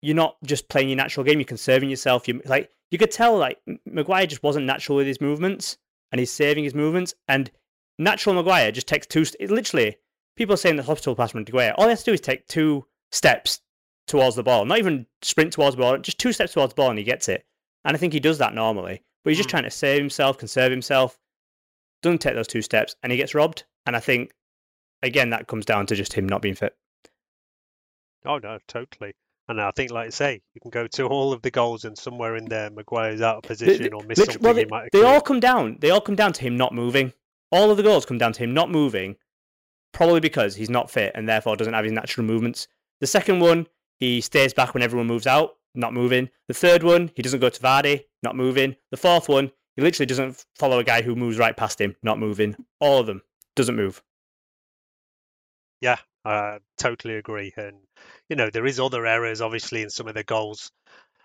you're 0.02 0.14
not 0.14 0.36
just 0.44 0.68
playing 0.68 0.88
your 0.90 0.96
natural 0.96 1.24
game. 1.24 1.38
You're 1.40 1.46
conserving 1.46 1.90
yourself. 1.90 2.28
You 2.28 2.40
like 2.44 2.70
you 2.90 2.98
could 2.98 3.10
tell 3.10 3.36
like 3.36 3.58
Maguire 3.84 4.26
just 4.26 4.42
wasn't 4.42 4.66
natural 4.66 4.96
with 4.96 5.06
his 5.06 5.20
movements, 5.20 5.78
and 6.12 6.18
he's 6.18 6.32
saving 6.32 6.64
his 6.64 6.74
movements. 6.74 7.14
And 7.28 7.50
natural 7.98 8.34
Maguire 8.34 8.70
just 8.72 8.86
takes 8.88 9.06
two. 9.06 9.24
St- 9.24 9.40
it 9.40 9.50
literally, 9.52 9.96
people 10.36 10.54
are 10.54 10.58
saying 10.58 10.76
the 10.76 10.82
hospital 10.82 11.14
pass 11.16 11.32
from 11.32 11.40
Maguire. 11.40 11.74
All 11.76 11.84
he 11.86 11.90
has 11.90 12.00
to 12.04 12.10
do 12.10 12.14
is 12.14 12.20
take 12.20 12.46
two 12.48 12.86
steps 13.10 13.60
towards 14.06 14.36
the 14.36 14.42
ball, 14.42 14.64
not 14.64 14.78
even 14.78 15.06
sprint 15.22 15.52
towards 15.52 15.74
the 15.76 15.82
ball, 15.82 15.98
just 15.98 16.18
two 16.18 16.32
steps 16.32 16.52
towards 16.52 16.72
the 16.72 16.76
ball, 16.76 16.90
and 16.90 16.98
he 16.98 17.04
gets 17.04 17.28
it. 17.28 17.44
And 17.84 17.96
I 17.96 17.98
think 17.98 18.12
he 18.12 18.20
does 18.20 18.38
that 18.38 18.54
normally, 18.54 19.02
but 19.24 19.30
he's 19.30 19.38
just 19.38 19.48
Mm. 19.48 19.50
trying 19.50 19.62
to 19.64 19.70
save 19.70 19.98
himself, 20.00 20.38
conserve 20.38 20.70
himself. 20.70 21.18
Doesn't 22.02 22.18
take 22.20 22.34
those 22.34 22.46
two 22.46 22.62
steps, 22.62 22.94
and 23.02 23.10
he 23.10 23.16
gets 23.18 23.34
robbed. 23.34 23.64
And 23.84 23.96
I 23.96 24.00
think 24.00 24.32
again 25.02 25.30
that 25.30 25.46
comes 25.48 25.64
down 25.64 25.86
to 25.86 25.96
just 25.96 26.12
him 26.12 26.28
not 26.28 26.42
being 26.42 26.54
fit. 26.54 26.76
Oh 28.24 28.38
no, 28.38 28.58
totally. 28.68 29.14
And 29.48 29.60
I 29.60 29.70
think, 29.70 29.92
like 29.92 30.08
I 30.08 30.10
say, 30.10 30.42
you 30.54 30.60
can 30.60 30.70
go 30.70 30.88
to 30.88 31.06
all 31.06 31.32
of 31.32 31.42
the 31.42 31.50
goals, 31.50 31.84
and 31.84 31.96
somewhere 31.96 32.36
in 32.36 32.46
there, 32.46 32.68
Maguire's 32.70 33.20
out 33.20 33.36
of 33.36 33.42
position 33.44 33.94
or 33.94 34.02
missed 34.02 34.18
Lit- 34.18 34.32
something 34.32 34.42
well, 34.42 34.54
he 34.54 34.64
they, 34.64 34.68
might 34.68 34.92
they 34.92 35.02
all 35.02 35.20
come 35.20 35.38
down. 35.38 35.78
They 35.80 35.90
all 35.90 36.00
come 36.00 36.16
down 36.16 36.32
to 36.32 36.42
him 36.42 36.56
not 36.56 36.74
moving. 36.74 37.12
All 37.52 37.70
of 37.70 37.76
the 37.76 37.84
goals 37.84 38.04
come 38.04 38.18
down 38.18 38.32
to 38.32 38.42
him 38.42 38.54
not 38.54 38.70
moving, 38.70 39.16
probably 39.92 40.18
because 40.18 40.56
he's 40.56 40.70
not 40.70 40.90
fit 40.90 41.12
and 41.14 41.28
therefore 41.28 41.56
doesn't 41.56 41.74
have 41.74 41.84
his 41.84 41.92
natural 41.92 42.26
movements. 42.26 42.66
The 43.00 43.06
second 43.06 43.38
one, 43.40 43.68
he 44.00 44.20
stays 44.20 44.52
back 44.52 44.74
when 44.74 44.82
everyone 44.82 45.06
moves 45.06 45.28
out, 45.28 45.56
not 45.74 45.94
moving. 45.94 46.28
The 46.48 46.54
third 46.54 46.82
one, 46.82 47.12
he 47.14 47.22
doesn't 47.22 47.40
go 47.40 47.48
to 47.48 47.60
Vardy, 47.60 48.04
not 48.22 48.34
moving. 48.34 48.74
The 48.90 48.96
fourth 48.96 49.28
one, 49.28 49.52
he 49.76 49.82
literally 49.82 50.06
doesn't 50.06 50.44
follow 50.58 50.80
a 50.80 50.84
guy 50.84 51.02
who 51.02 51.14
moves 51.14 51.38
right 51.38 51.56
past 51.56 51.80
him, 51.80 51.94
not 52.02 52.18
moving. 52.18 52.56
All 52.80 52.98
of 52.98 53.06
them 53.06 53.22
doesn't 53.54 53.76
move. 53.76 54.02
Yeah, 55.80 55.98
I 56.24 56.58
totally 56.78 57.14
agree. 57.14 57.52
And 57.56 57.76
you 58.28 58.36
know, 58.36 58.50
there 58.50 58.66
is 58.66 58.80
other 58.80 59.06
errors, 59.06 59.40
obviously, 59.40 59.82
in 59.82 59.90
some 59.90 60.08
of 60.08 60.14
the 60.14 60.24
goals. 60.24 60.70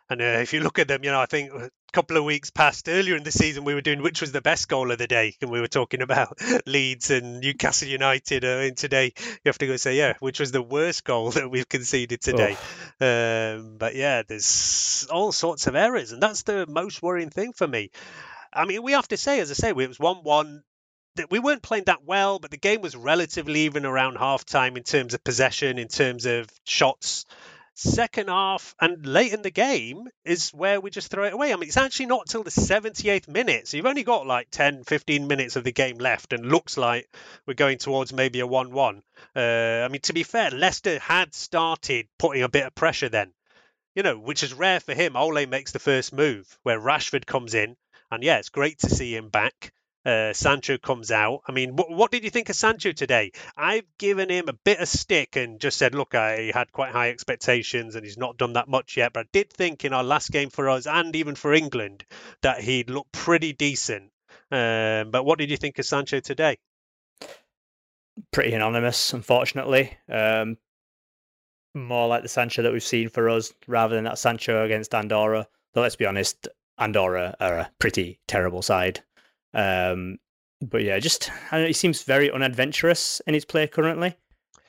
And 0.09 0.21
uh, 0.21 0.39
if 0.41 0.51
you 0.51 0.59
look 0.59 0.77
at 0.77 0.89
them, 0.89 1.05
you 1.05 1.11
know, 1.11 1.21
I 1.21 1.25
think 1.25 1.53
a 1.53 1.69
couple 1.93 2.17
of 2.17 2.25
weeks 2.25 2.49
past 2.49 2.89
earlier 2.89 3.15
in 3.15 3.23
the 3.23 3.31
season, 3.31 3.63
we 3.63 3.73
were 3.73 3.81
doing 3.81 4.01
which 4.01 4.19
was 4.19 4.33
the 4.33 4.41
best 4.41 4.67
goal 4.67 4.91
of 4.91 4.97
the 4.97 5.07
day, 5.07 5.35
and 5.41 5.49
we 5.49 5.61
were 5.61 5.69
talking 5.69 6.01
about 6.01 6.37
Leeds 6.65 7.11
and 7.11 7.39
Newcastle 7.39 7.87
United. 7.87 8.43
Uh, 8.43 8.59
and 8.67 8.75
today, 8.75 9.13
you 9.15 9.39
have 9.45 9.57
to 9.59 9.67
go 9.67 9.77
say, 9.77 9.95
yeah, 9.95 10.15
which 10.19 10.41
was 10.41 10.51
the 10.51 10.61
worst 10.61 11.05
goal 11.05 11.31
that 11.31 11.49
we've 11.49 11.69
conceded 11.69 12.19
today. 12.19 12.57
Um, 12.99 13.77
but 13.77 13.95
yeah, 13.95 14.23
there's 14.27 15.07
all 15.09 15.31
sorts 15.31 15.67
of 15.67 15.75
errors, 15.75 16.11
and 16.11 16.21
that's 16.21 16.43
the 16.43 16.67
most 16.67 17.01
worrying 17.01 17.29
thing 17.29 17.53
for 17.53 17.67
me. 17.67 17.89
I 18.51 18.65
mean, 18.65 18.83
we 18.83 18.91
have 18.91 19.07
to 19.09 19.17
say, 19.17 19.39
as 19.39 19.49
I 19.49 19.53
say, 19.53 19.69
it 19.69 19.77
was 19.77 19.97
one-one. 19.97 20.55
That 20.55 20.63
we 21.29 21.39
weren't 21.39 21.61
playing 21.61 21.85
that 21.85 22.03
well, 22.05 22.39
but 22.39 22.51
the 22.51 22.57
game 22.57 22.81
was 22.81 22.95
relatively 22.95 23.61
even 23.61 23.85
around 23.85 24.17
half 24.17 24.45
time 24.45 24.77
in 24.77 24.83
terms 24.83 25.13
of 25.13 25.23
possession, 25.23 25.77
in 25.77 25.87
terms 25.87 26.25
of 26.25 26.49
shots. 26.65 27.25
Second 27.73 28.27
half 28.27 28.75
and 28.81 29.05
late 29.05 29.33
in 29.33 29.41
the 29.41 29.49
game 29.51 30.07
is 30.25 30.51
where 30.51 30.79
we 30.81 30.89
just 30.91 31.09
throw 31.09 31.25
it 31.25 31.33
away. 31.33 31.53
I 31.53 31.55
mean, 31.55 31.67
it's 31.67 31.77
actually 31.77 32.07
not 32.07 32.27
till 32.27 32.43
the 32.43 32.51
78th 32.51 33.27
minute. 33.27 33.67
So 33.67 33.77
you've 33.77 33.85
only 33.85 34.03
got 34.03 34.27
like 34.27 34.49
10, 34.51 34.83
15 34.83 35.27
minutes 35.27 35.55
of 35.55 35.63
the 35.63 35.71
game 35.71 35.97
left 35.97 36.33
and 36.33 36.45
looks 36.45 36.77
like 36.77 37.09
we're 37.47 37.53
going 37.55 37.77
towards 37.77 38.13
maybe 38.13 38.39
a 38.41 38.47
1 38.47 38.71
1. 38.71 39.03
Uh, 39.35 39.39
I 39.39 39.87
mean, 39.87 40.01
to 40.01 40.13
be 40.13 40.23
fair, 40.23 40.51
Leicester 40.51 40.99
had 40.99 41.33
started 41.33 42.07
putting 42.19 42.43
a 42.43 42.49
bit 42.49 42.65
of 42.65 42.75
pressure 42.75 43.09
then. 43.09 43.33
you 43.95 44.03
know, 44.03 44.17
which 44.17 44.43
is 44.43 44.53
rare 44.53 44.79
for 44.79 44.93
him. 44.93 45.15
Ole 45.15 45.45
makes 45.45 45.71
the 45.71 45.79
first 45.79 46.13
move 46.13 46.57
where 46.63 46.79
Rashford 46.79 47.25
comes 47.25 47.53
in, 47.53 47.75
and 48.09 48.23
yeah, 48.23 48.37
it's 48.37 48.49
great 48.49 48.79
to 48.79 48.89
see 48.89 49.15
him 49.15 49.29
back. 49.29 49.73
Uh, 50.03 50.33
Sancho 50.33 50.77
comes 50.77 51.11
out. 51.11 51.41
I 51.47 51.51
mean, 51.51 51.75
what, 51.75 51.91
what 51.91 52.11
did 52.11 52.23
you 52.23 52.31
think 52.31 52.49
of 52.49 52.55
Sancho 52.55 52.91
today? 52.91 53.31
I've 53.55 53.85
given 53.99 54.29
him 54.29 54.49
a 54.49 54.53
bit 54.53 54.79
of 54.79 54.87
stick 54.87 55.35
and 55.35 55.59
just 55.59 55.77
said, 55.77 55.93
look, 55.93 56.15
I 56.15 56.51
had 56.53 56.71
quite 56.71 56.91
high 56.91 57.09
expectations 57.09 57.95
and 57.95 58.03
he's 58.03 58.17
not 58.17 58.37
done 58.37 58.53
that 58.53 58.67
much 58.67 58.97
yet. 58.97 59.13
But 59.13 59.25
I 59.25 59.29
did 59.31 59.51
think 59.51 59.85
in 59.85 59.93
our 59.93 60.03
last 60.03 60.31
game 60.31 60.49
for 60.49 60.69
us 60.69 60.87
and 60.87 61.15
even 61.15 61.35
for 61.35 61.53
England 61.53 62.03
that 62.41 62.61
he'd 62.61 62.89
look 62.89 63.11
pretty 63.11 63.53
decent. 63.53 64.11
Um, 64.51 65.11
but 65.11 65.23
what 65.23 65.37
did 65.37 65.51
you 65.51 65.57
think 65.57 65.77
of 65.77 65.85
Sancho 65.85 66.19
today? 66.19 66.57
Pretty 68.31 68.53
anonymous, 68.53 69.13
unfortunately. 69.13 69.97
Um, 70.09 70.57
more 71.73 72.07
like 72.07 72.23
the 72.23 72.29
Sancho 72.29 72.63
that 72.63 72.73
we've 72.73 72.83
seen 72.83 73.09
for 73.09 73.29
us 73.29 73.53
rather 73.67 73.95
than 73.95 74.03
that 74.05 74.17
Sancho 74.17 74.65
against 74.65 74.93
Andorra. 74.93 75.47
Though 75.73 75.81
let's 75.81 75.95
be 75.95 76.05
honest, 76.05 76.47
Andorra 76.77 77.35
are 77.39 77.59
a 77.59 77.71
pretty 77.79 78.19
terrible 78.27 78.61
side. 78.61 79.01
Um, 79.53 80.17
but 80.61 80.83
yeah, 80.83 80.99
just 80.99 81.31
I 81.51 81.61
know, 81.61 81.67
he 81.67 81.73
seems 81.73 82.03
very 82.03 82.31
unadventurous 82.31 83.21
in 83.25 83.33
his 83.33 83.45
play 83.45 83.67
currently. 83.67 84.15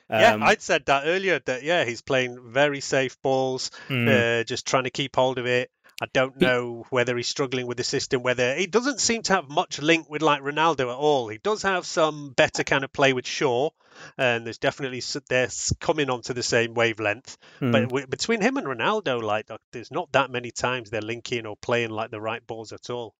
Um, 0.09 0.19
yeah, 0.19 0.37
I'd 0.41 0.61
said 0.61 0.85
that 0.87 1.03
earlier. 1.05 1.39
That 1.39 1.63
yeah, 1.63 1.85
he's 1.85 2.01
playing 2.01 2.51
very 2.51 2.81
safe 2.81 3.21
balls, 3.21 3.71
mm, 3.87 4.07
uh, 4.07 4.43
just 4.43 4.67
trying 4.67 4.83
to 4.83 4.89
keep 4.89 5.15
hold 5.15 5.37
of 5.37 5.45
it. 5.45 5.71
I 6.01 6.07
don't 6.11 6.39
know 6.41 6.85
whether 6.89 7.15
he's 7.15 7.29
struggling 7.29 7.67
with 7.67 7.77
the 7.77 7.83
system. 7.83 8.23
Whether 8.23 8.55
he 8.55 8.67
doesn't 8.67 8.99
seem 8.99 9.21
to 9.23 9.33
have 9.33 9.49
much 9.49 9.81
link 9.81 10.09
with 10.09 10.21
like 10.21 10.41
Ronaldo 10.41 10.81
at 10.91 10.97
all. 10.97 11.29
He 11.29 11.37
does 11.37 11.61
have 11.61 11.85
some 11.85 12.31
better 12.31 12.63
kind 12.63 12.83
of 12.83 12.91
play 12.91 13.13
with 13.13 13.27
Shaw, 13.27 13.69
and 14.17 14.45
there's 14.45 14.57
definitely 14.57 15.01
they're 15.29 15.49
coming 15.79 16.09
onto 16.09 16.33
the 16.33 16.43
same 16.43 16.73
wavelength. 16.73 17.37
mm. 17.61 17.71
But 17.71 17.83
w- 17.83 18.07
between 18.07 18.41
him 18.41 18.57
and 18.57 18.67
Ronaldo, 18.67 19.21
like 19.21 19.47
there's 19.71 19.91
not 19.91 20.11
that 20.11 20.31
many 20.31 20.51
times 20.51 20.89
they're 20.89 21.01
linking 21.01 21.45
or 21.45 21.55
playing 21.55 21.91
like 21.91 22.11
the 22.11 22.19
right 22.19 22.45
balls 22.45 22.73
at 22.73 22.89
all. 22.89 23.13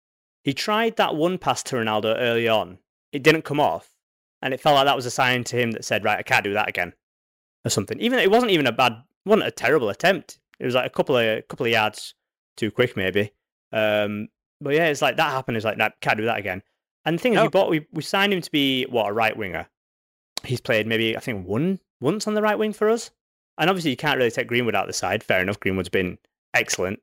He 0.43 0.53
tried 0.53 0.97
that 0.97 1.15
one 1.15 1.38
pass 1.38 1.63
to 1.63 1.75
Ronaldo 1.77 2.15
early 2.17 2.47
on. 2.47 2.79
It 3.12 3.23
didn't 3.23 3.43
come 3.43 3.60
off, 3.60 3.89
and 4.41 4.53
it 4.53 4.60
felt 4.60 4.75
like 4.75 4.86
that 4.86 4.95
was 4.95 5.06
a 5.06 5.12
sign 5.12 5.43
to 5.45 5.58
him 5.58 5.71
that 5.71 5.86
said, 5.86 6.03
"Right, 6.03 6.19
I 6.19 6.23
can't 6.23 6.43
do 6.43 6.53
that 6.53 6.67
again," 6.67 6.93
or 7.65 7.69
something. 7.69 7.99
Even 7.99 8.19
it 8.19 8.32
wasn't 8.32 8.51
even 8.51 8.67
a 8.67 8.71
bad, 8.71 9.03
wasn't 9.25 9.47
a 9.47 9.51
terrible 9.51 9.89
attempt. 9.89 10.39
It 10.60 10.65
was 10.65 10.75
like 10.75 10.86
a 10.86 10.89
couple 10.89 11.17
of 11.17 11.23
a 11.23 11.41
couple 11.43 11.65
of 11.65 11.71
yards 11.71 12.13
too 12.58 12.71
quick, 12.71 12.97
maybe. 12.97 13.32
Um, 13.71 14.27
but 14.60 14.73
yeah, 14.73 14.88
it's 14.88 15.01
like 15.01 15.17
that 15.17 15.32
happened. 15.32 15.58
It's 15.58 15.65
like, 15.65 15.77
nah, 15.77 15.89
can't 16.01 16.17
do 16.17 16.25
that 16.25 16.38
again. 16.38 16.62
And 17.06 17.17
the 17.17 17.21
thing 17.21 17.34
is, 17.34 17.41
we 17.41 17.47
bought 17.49 17.69
we 17.69 17.88
we 17.91 18.01
signed 18.01 18.34
him 18.34 18.41
to 18.41 18.51
be 18.51 18.86
what 18.86 19.10
a 19.10 19.13
right 19.13 19.36
winger. 19.36 19.67
He's 20.43 20.62
played 20.62 20.88
maybe 20.88 21.15
I 21.15 21.19
think 21.19 21.47
one 21.47 21.79
once 22.01 22.27
on 22.27 22.34
the 22.34 22.41
right 22.41 22.58
wing 22.58 22.73
for 22.73 22.89
us, 22.89 23.12
and 23.58 23.69
obviously 23.69 23.91
you 23.91 23.97
can't 23.97 24.17
really 24.17 24.32
take 24.32 24.47
Greenwood 24.47 24.75
out 24.75 24.88
the 24.88 24.93
side. 24.93 25.23
Fair 25.23 25.41
enough, 25.41 25.60
Greenwood's 25.60 25.89
been 25.89 26.17
excellent, 26.53 26.99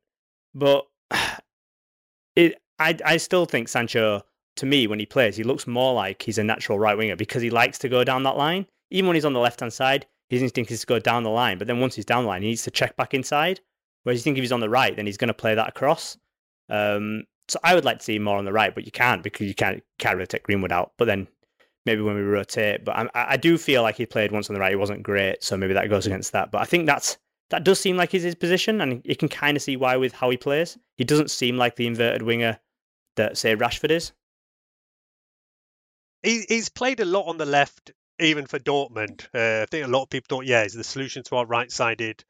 but 0.55 0.87
it 2.37 2.61
I 2.81 2.97
I 3.05 3.17
still 3.19 3.47
think 3.47 3.69
Sancho 3.69 4.23
to 4.57 4.67
me 4.67 4.87
when 4.89 4.99
he 4.99 5.07
plays 5.07 5.37
he 5.37 5.45
looks 5.45 5.67
more 5.67 5.95
like 5.95 6.23
he's 6.23 6.39
a 6.39 6.45
natural 6.45 6.79
right 6.79 6.97
winger 6.99 7.17
because 7.17 7.43
he 7.43 7.51
likes 7.51 7.79
to 7.79 7.89
go 7.89 8.03
down 8.03 8.25
that 8.25 8.37
line. 8.37 8.67
Even 8.91 9.09
when 9.09 9.15
he's 9.15 9.25
on 9.25 9.33
the 9.33 9.41
left 9.41 9.61
hand 9.61 9.73
side, 9.73 10.07
his 10.29 10.43
instinct 10.43 10.71
is 10.71 10.81
to 10.81 10.87
go 10.87 10.99
down 10.99 11.23
the 11.23 11.31
line. 11.31 11.59
But 11.59 11.69
then 11.69 11.79
once 11.79 11.95
he's 11.95 12.05
down 12.05 12.25
the 12.25 12.29
line, 12.29 12.43
he 12.43 12.49
needs 12.49 12.65
to 12.65 12.71
check 12.71 12.97
back 12.97 13.15
inside. 13.15 13.61
Whereas 14.03 14.21
you 14.21 14.25
think 14.25 14.39
if 14.39 14.43
he's 14.43 14.53
on 14.53 14.61
the 14.61 14.69
right, 14.69 14.97
then 14.97 15.07
he's 15.07 15.17
going 15.17 15.29
to 15.29 15.35
play 15.35 15.55
that 15.55 15.69
across. 15.69 16.17
Um, 16.69 17.25
so 17.49 17.59
I 17.63 17.75
would 17.75 17.85
like 17.85 17.99
to 17.99 18.05
see 18.05 18.17
him 18.17 18.23
more 18.23 18.39
on 18.39 18.45
the 18.45 18.53
right, 18.53 18.75
but 18.75 18.85
you 18.85 18.93
can't 18.93 19.23
because 19.23 19.47
you 19.47 19.55
can't 19.55 19.83
can't 19.99 20.17
really 20.17 20.27
take 20.27 20.45
Greenwood 20.45 20.73
out. 20.73 20.93
But 20.97 21.07
then 21.07 21.27
maybe 21.85 22.03
when 22.03 22.15
we 22.15 22.23
rotate, 22.23 22.85
but 22.85 22.97
I, 22.97 23.09
I 23.15 23.37
do 23.37 23.59
feel 23.59 23.83
like 23.83 23.97
he 23.97 24.07
played 24.07 24.33
once 24.33 24.49
on 24.49 24.55
the 24.55 24.61
right, 24.61 24.71
he 24.71 24.77
wasn't 24.77 25.03
great, 25.03 25.43
so 25.43 25.57
maybe 25.57 25.75
that 25.75 25.91
goes 25.91 26.07
against 26.07 26.33
that. 26.33 26.51
But 26.51 26.63
I 26.63 26.65
think 26.65 26.87
that's 26.87 27.19
that 27.51 27.65
does 27.65 27.81
seem 27.81 27.97
like 27.97 28.15
is 28.15 28.23
his 28.23 28.37
position, 28.37 28.81
and 28.81 29.03
you 29.05 29.17
can 29.17 29.29
kind 29.29 29.57
of 29.57 29.63
see 29.63 29.77
why 29.77 29.97
with 29.97 30.13
how 30.13 30.31
he 30.31 30.37
plays. 30.37 30.79
He 30.97 31.05
doesn't 31.05 31.31
seem 31.31 31.57
like 31.57 31.77
the 31.77 31.87
inverted 31.87 32.23
winger 32.23 32.59
that 33.21 33.39
say 33.39 33.55
Rashford 33.55 33.91
is. 33.91 34.13
he, 36.23 36.45
he's 36.49 36.69
played 36.69 37.01
a 37.01 37.05
lot 37.05 37.27
on 37.27 37.39
the 37.39 37.47
left, 37.47 37.93
even 38.19 38.47
for 38.47 38.59
Dortmund. 38.59 39.27
Uh, 39.35 39.63
I 39.63 39.67
think 39.67 39.87
a 39.87 39.91
lot 39.91 40.03
of 40.03 40.11
people 40.11 40.27
thought, 40.29 40.47
yeah, 40.47 40.63
he's 40.63 40.75
the 40.75 40.85
solution 40.85 41.23
to 41.25 41.37
our 41.37 41.47
right-sided 41.47 42.25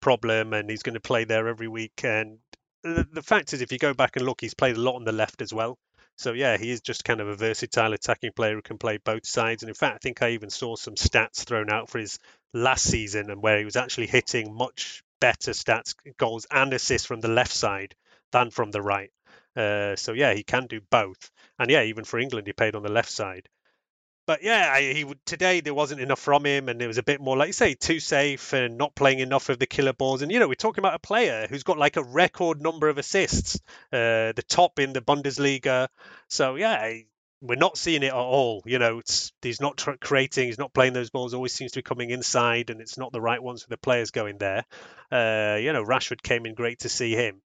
problem, 0.00 0.52
and 0.52 0.68
he's 0.68 0.82
going 0.82 0.94
to 0.94 1.00
play 1.00 1.24
there 1.24 1.48
every 1.48 1.68
week. 1.68 2.04
And 2.04 2.38
the, 2.82 3.06
the 3.12 3.22
fact 3.22 3.52
is, 3.52 3.60
if 3.60 3.72
you 3.72 3.78
go 3.78 3.94
back 3.94 4.16
and 4.16 4.24
look, 4.24 4.40
he's 4.40 4.54
played 4.54 4.76
a 4.76 4.80
lot 4.80 4.96
on 4.96 5.04
the 5.04 5.12
left 5.12 5.42
as 5.42 5.52
well. 5.52 5.78
So 6.16 6.32
yeah, 6.32 6.56
he 6.56 6.70
is 6.70 6.80
just 6.80 7.04
kind 7.04 7.20
of 7.20 7.28
a 7.28 7.34
versatile 7.34 7.92
attacking 7.92 8.32
player 8.36 8.54
who 8.54 8.62
can 8.62 8.78
play 8.78 8.98
both 8.98 9.26
sides. 9.26 9.62
And 9.62 9.68
in 9.68 9.74
fact, 9.74 9.96
I 9.96 9.98
think 9.98 10.22
I 10.22 10.30
even 10.30 10.48
saw 10.48 10.76
some 10.76 10.94
stats 10.94 11.44
thrown 11.44 11.70
out 11.70 11.90
for 11.90 11.98
his 11.98 12.18
last 12.52 12.84
season, 12.84 13.30
and 13.30 13.42
where 13.42 13.58
he 13.58 13.64
was 13.64 13.76
actually 13.76 14.06
hitting 14.06 14.54
much 14.54 15.02
better 15.20 15.50
stats, 15.50 15.94
goals 16.16 16.46
and 16.50 16.72
assists 16.72 17.06
from 17.06 17.20
the 17.20 17.28
left 17.28 17.52
side 17.52 17.94
than 18.30 18.50
from 18.50 18.70
the 18.70 18.82
right. 18.82 19.10
Uh, 19.56 19.96
so 19.96 20.12
yeah, 20.12 20.34
he 20.34 20.42
can 20.42 20.66
do 20.66 20.80
both. 20.90 21.30
And 21.58 21.70
yeah, 21.70 21.82
even 21.82 22.04
for 22.04 22.18
England, 22.18 22.46
he 22.46 22.52
played 22.52 22.74
on 22.74 22.82
the 22.82 22.92
left 22.92 23.10
side. 23.10 23.48
But 24.26 24.42
yeah, 24.42 24.70
I, 24.72 24.80
he 24.80 25.14
today 25.26 25.60
there 25.60 25.74
wasn't 25.74 26.00
enough 26.00 26.18
from 26.18 26.46
him, 26.46 26.68
and 26.70 26.80
it 26.80 26.86
was 26.86 26.96
a 26.96 27.02
bit 27.02 27.20
more 27.20 27.36
like 27.36 27.48
you 27.48 27.52
say, 27.52 27.74
too 27.74 28.00
safe 28.00 28.54
and 28.54 28.78
not 28.78 28.94
playing 28.94 29.18
enough 29.18 29.50
of 29.50 29.58
the 29.58 29.66
killer 29.66 29.92
balls. 29.92 30.22
And 30.22 30.32
you 30.32 30.40
know, 30.40 30.48
we're 30.48 30.54
talking 30.54 30.80
about 30.80 30.94
a 30.94 30.98
player 30.98 31.46
who's 31.48 31.62
got 31.62 31.76
like 31.78 31.96
a 31.96 32.02
record 32.02 32.62
number 32.62 32.88
of 32.88 32.96
assists, 32.96 33.56
uh, 33.92 34.32
the 34.32 34.44
top 34.48 34.78
in 34.78 34.94
the 34.94 35.02
Bundesliga. 35.02 35.88
So 36.28 36.54
yeah, 36.54 37.00
we're 37.42 37.56
not 37.56 37.76
seeing 37.76 38.02
it 38.02 38.08
at 38.08 38.14
all. 38.14 38.62
You 38.64 38.78
know, 38.78 39.02
he's 39.42 39.60
not 39.60 39.76
tr- 39.76 39.92
creating, 40.00 40.46
he's 40.46 40.58
not 40.58 40.72
playing 40.72 40.94
those 40.94 41.10
balls. 41.10 41.34
Always 41.34 41.52
seems 41.52 41.72
to 41.72 41.80
be 41.80 41.82
coming 41.82 42.08
inside, 42.08 42.70
and 42.70 42.80
it's 42.80 42.96
not 42.96 43.12
the 43.12 43.20
right 43.20 43.42
ones 43.42 43.62
for 43.62 43.68
the 43.68 43.76
players 43.76 44.10
going 44.10 44.38
there. 44.38 44.64
Uh, 45.12 45.58
you 45.60 45.74
know, 45.74 45.84
Rashford 45.84 46.22
came 46.22 46.46
in 46.46 46.54
great 46.54 46.80
to 46.80 46.88
see 46.88 47.14
him. 47.14 47.42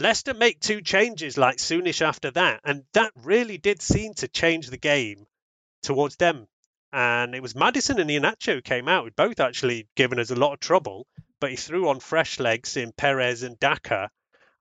Leicester 0.00 0.32
make 0.32 0.60
two 0.60 0.80
changes 0.80 1.36
like 1.36 1.56
soonish 1.56 2.02
after 2.02 2.30
that, 2.30 2.60
and 2.62 2.84
that 2.92 3.10
really 3.16 3.58
did 3.58 3.82
seem 3.82 4.14
to 4.14 4.28
change 4.28 4.68
the 4.68 4.76
game 4.76 5.26
towards 5.82 6.14
them. 6.16 6.46
And 6.92 7.34
it 7.34 7.42
was 7.42 7.56
Maddison 7.56 7.98
and 7.98 8.08
Iheanacho 8.08 8.62
came 8.62 8.86
out, 8.86 9.04
who'd 9.04 9.16
both 9.16 9.40
actually 9.40 9.88
given 9.96 10.20
us 10.20 10.30
a 10.30 10.36
lot 10.36 10.52
of 10.52 10.60
trouble, 10.60 11.08
but 11.40 11.50
he 11.50 11.56
threw 11.56 11.88
on 11.88 11.98
fresh 11.98 12.38
legs 12.38 12.76
in 12.76 12.92
Perez 12.92 13.42
and 13.42 13.58
Daka. 13.58 14.08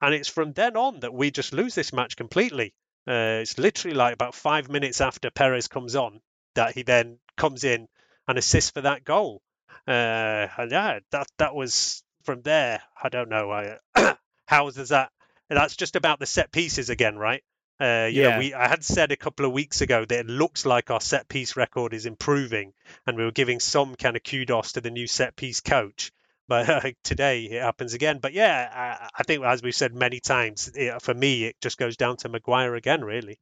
And 0.02 0.16
it's 0.16 0.28
from 0.28 0.54
then 0.54 0.76
on 0.76 1.02
that 1.02 1.14
we 1.14 1.30
just 1.30 1.54
lose 1.54 1.76
this 1.76 1.94
match 1.94 2.18
completely. 2.18 2.74
Uh, 3.08 3.40
it's 3.42 3.60
literally 3.60 3.96
like 3.96 4.16
about 4.16 4.34
five 4.34 4.70
minutes 4.70 5.02
after 5.02 5.30
Perez 5.30 5.68
comes 5.68 5.96
on 5.96 6.20
that 6.56 6.74
he 6.74 6.82
then 6.82 7.20
comes 7.36 7.64
in 7.64 7.88
and 8.28 8.40
assists 8.40 8.72
for 8.72 8.82
that 8.82 9.04
goal. 9.04 9.44
Uh, 9.88 10.48
and 10.58 10.72
yeah, 10.72 11.00
that 11.12 11.28
that 11.38 11.54
was 11.54 12.04
from 12.24 12.42
there. 12.42 12.82
I 13.02 13.10
don't 13.10 13.30
know. 13.30 13.52
I, 13.52 13.78
how 14.48 14.70
does 14.72 14.90
that? 14.90 15.12
That's 15.50 15.76
just 15.76 15.96
about 15.96 16.20
the 16.20 16.26
set 16.26 16.52
pieces 16.52 16.90
again, 16.90 17.18
right? 17.18 17.44
Uh, 17.80 18.10
you 18.12 18.24
know, 18.24 18.30
Yeah. 18.30 18.40
we 18.40 18.54
I 18.54 18.68
had 18.68 18.84
said 18.84 19.12
a 19.12 19.18
couple 19.18 19.46
of 19.46 19.52
weeks 19.52 19.82
ago 19.82 20.04
that 20.04 20.20
it 20.20 20.26
looks 20.28 20.66
like 20.66 20.90
our 20.90 21.00
set 21.02 21.28
piece 21.28 21.56
record 21.56 21.94
is 21.94 22.06
improving, 22.06 22.74
and 23.06 23.16
we 23.18 23.24
were 23.24 23.32
giving 23.32 23.60
some 23.60 23.96
kind 23.96 24.16
of 24.16 24.24
kudos 24.24 24.74
to 24.74 24.82
the 24.82 24.90
new 24.92 25.08
set 25.08 25.36
piece 25.36 25.62
coach. 25.62 26.12
But 26.48 26.70
uh, 26.86 26.92
today 27.04 27.44
it 27.44 27.62
happens 27.62 27.94
again. 27.94 28.20
But 28.20 28.34
yeah, 28.34 28.70
I, 29.04 29.10
I 29.20 29.24
think 29.24 29.44
as 29.44 29.62
we've 29.62 29.76
said 29.76 29.94
many 29.94 30.20
times, 30.20 30.72
it, 30.74 31.02
for 31.02 31.14
me 31.14 31.46
it 31.46 31.56
just 31.62 31.78
goes 31.78 31.98
down 31.98 32.18
to 32.18 32.30
Maguire 32.30 32.76
again, 32.76 33.04
really. 33.04 33.40